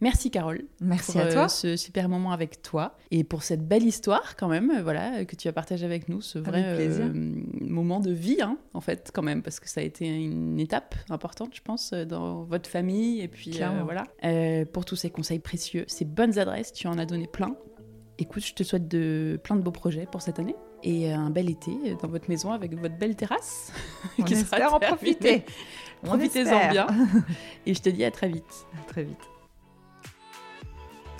Merci, 0.00 0.32
Carole 0.32 0.64
Merci 0.80 1.12
pour 1.12 1.20
à 1.20 1.24
euh, 1.26 1.32
toi. 1.32 1.48
ce 1.48 1.76
super 1.76 2.08
moment 2.08 2.32
avec 2.32 2.60
toi 2.60 2.96
et 3.12 3.22
pour 3.22 3.44
cette 3.44 3.68
belle 3.68 3.84
histoire 3.84 4.34
quand 4.36 4.48
même, 4.48 4.70
euh, 4.70 4.82
voilà, 4.82 5.20
euh, 5.20 5.24
que 5.24 5.36
tu 5.36 5.46
as 5.46 5.52
partagé 5.52 5.84
avec 5.84 6.08
nous, 6.08 6.20
ce 6.20 6.40
vrai 6.40 6.64
euh, 6.66 7.12
moment 7.60 8.00
de 8.00 8.10
vie, 8.10 8.42
hein, 8.42 8.58
en 8.74 8.80
fait, 8.80 9.12
quand 9.14 9.22
même, 9.22 9.42
parce 9.42 9.60
que 9.60 9.68
ça 9.68 9.80
a 9.80 9.84
été 9.84 10.06
une 10.06 10.58
étape 10.58 10.71
importante, 11.10 11.54
je 11.54 11.62
pense, 11.62 11.92
euh, 11.92 12.04
dans 12.04 12.42
votre 12.44 12.68
famille 12.68 13.20
et 13.20 13.28
puis 13.28 13.62
euh, 13.62 13.82
voilà. 13.84 14.04
Euh, 14.24 14.64
pour 14.64 14.84
tous 14.84 14.96
ces 14.96 15.10
conseils 15.10 15.38
précieux, 15.38 15.84
ces 15.88 16.04
bonnes 16.04 16.38
adresses, 16.38 16.72
tu 16.72 16.86
en 16.86 16.98
as 16.98 17.06
donné 17.06 17.26
plein. 17.26 17.56
Écoute, 18.18 18.44
je 18.44 18.54
te 18.54 18.62
souhaite 18.62 18.88
de, 18.88 19.40
plein 19.42 19.56
de 19.56 19.62
beaux 19.62 19.72
projets 19.72 20.06
pour 20.10 20.22
cette 20.22 20.38
année 20.38 20.56
et 20.82 21.12
un 21.12 21.30
bel 21.30 21.48
été 21.48 21.72
dans 22.02 22.08
votre 22.08 22.28
maison 22.28 22.50
avec 22.52 22.74
votre 22.74 22.96
belle 22.96 23.16
terrasse. 23.16 23.72
On 24.18 24.22
qui 24.22 24.36
sera 24.36 24.56
espère 24.56 24.74
en 24.74 24.80
profiter. 24.80 25.44
On 26.02 26.08
Profitez-en 26.08 26.70
bien. 26.70 26.86
Et 27.66 27.74
je 27.74 27.80
te 27.80 27.88
dis 27.88 28.04
à 28.04 28.10
très 28.10 28.28
vite. 28.28 28.66
À 28.76 28.90
Très 28.90 29.04
vite. 29.04 29.31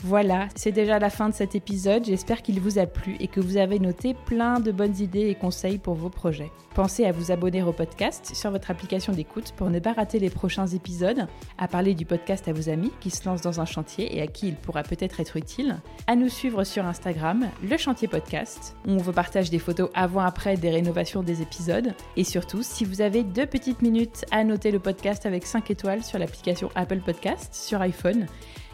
Voilà, 0.04 0.48
c'est 0.56 0.72
déjà 0.72 0.98
la 0.98 1.10
fin 1.10 1.28
de 1.28 1.34
cet 1.34 1.54
épisode. 1.54 2.04
J'espère 2.04 2.42
qu'il 2.42 2.58
vous 2.58 2.80
a 2.80 2.86
plu 2.86 3.14
et 3.20 3.28
que 3.28 3.38
vous 3.38 3.56
avez 3.56 3.78
noté 3.78 4.14
plein 4.14 4.58
de 4.58 4.72
bonnes 4.72 4.98
idées 4.98 5.28
et 5.28 5.36
conseils 5.36 5.78
pour 5.78 5.94
vos 5.94 6.10
projets. 6.10 6.50
Pensez 6.74 7.04
à 7.04 7.12
vous 7.12 7.30
abonner 7.30 7.62
au 7.62 7.72
podcast 7.72 8.34
sur 8.34 8.50
votre 8.50 8.72
application 8.72 9.12
d'écoute 9.12 9.52
pour 9.56 9.70
ne 9.70 9.78
pas 9.78 9.92
rater 9.92 10.18
les 10.18 10.30
prochains 10.30 10.66
épisodes, 10.66 11.28
à 11.56 11.68
parler 11.68 11.94
du 11.94 12.04
podcast 12.04 12.48
à 12.48 12.52
vos 12.52 12.68
amis 12.68 12.90
qui 13.00 13.10
se 13.10 13.28
lancent 13.28 13.42
dans 13.42 13.60
un 13.60 13.64
chantier 13.64 14.16
et 14.16 14.20
à 14.22 14.26
qui 14.26 14.48
il 14.48 14.56
pourra 14.56 14.82
peut-être 14.82 15.20
être 15.20 15.36
utile, 15.36 15.76
à 16.08 16.16
nous 16.16 16.28
suivre 16.28 16.64
sur 16.64 16.84
Instagram, 16.84 17.46
le 17.62 17.76
chantier 17.76 18.08
podcast, 18.08 18.74
où 18.88 18.92
on 18.92 18.96
vous 18.96 19.12
partage 19.12 19.50
des 19.50 19.60
photos 19.60 19.90
avant-après 19.94 20.56
des 20.56 20.70
rénovations 20.70 21.22
des 21.22 21.42
épisodes, 21.42 21.94
et 22.16 22.24
surtout, 22.24 22.64
si 22.64 22.84
vous 22.84 23.02
avez 23.02 23.22
deux 23.22 23.46
petites 23.46 23.82
minutes 23.82 24.24
à 24.32 24.42
noter 24.42 24.72
le 24.72 24.80
podcast 24.80 25.26
avec 25.26 25.46
5 25.46 25.70
étoiles 25.70 26.02
sur 26.02 26.18
l'application 26.18 26.70
Apple 26.74 27.00
Podcast 27.00 27.54
sur 27.54 27.80
iPhone, 27.82 28.26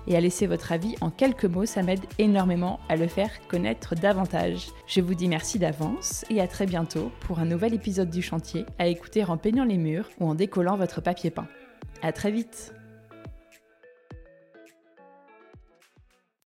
et 0.09 0.17
à 0.17 0.21
laisser 0.21 0.47
votre 0.47 0.73
avis 0.73 0.97
en 1.01 1.11
quelques 1.11 1.45
mots, 1.45 1.67
ça 1.67 1.83
m'aide 1.83 2.05
énormément 2.19 2.81
à 2.89 2.97
le 2.97 3.07
faire 3.07 3.31
connaître 3.47 3.95
davantage. 3.95 4.69
Je 4.87 5.01
vous 5.01 5.15
dis 5.15 5.29
merci 5.29 5.59
d'avance 5.59 6.25
et 6.31 6.41
à 6.41 6.49
très 6.49 6.67
bientôt 6.67 7.13
pour 7.21 7.39
un 7.39 7.45
nouvel 7.45 7.75
épisode 7.75 8.11
du 8.11 8.23
chantier 8.23 8.65
à 8.79 8.89
écouter 8.89 9.25
en 9.25 9.37
peignant 9.37 9.65
les 9.65 9.77
murs 9.77 10.09
ou 10.19 10.29
en 10.29 10.35
décollant 10.35 10.77
votre 10.77 11.01
papier 11.01 11.31
peint. 11.31 11.49
À 12.03 12.13
très 12.13 12.31
vite 12.31 12.73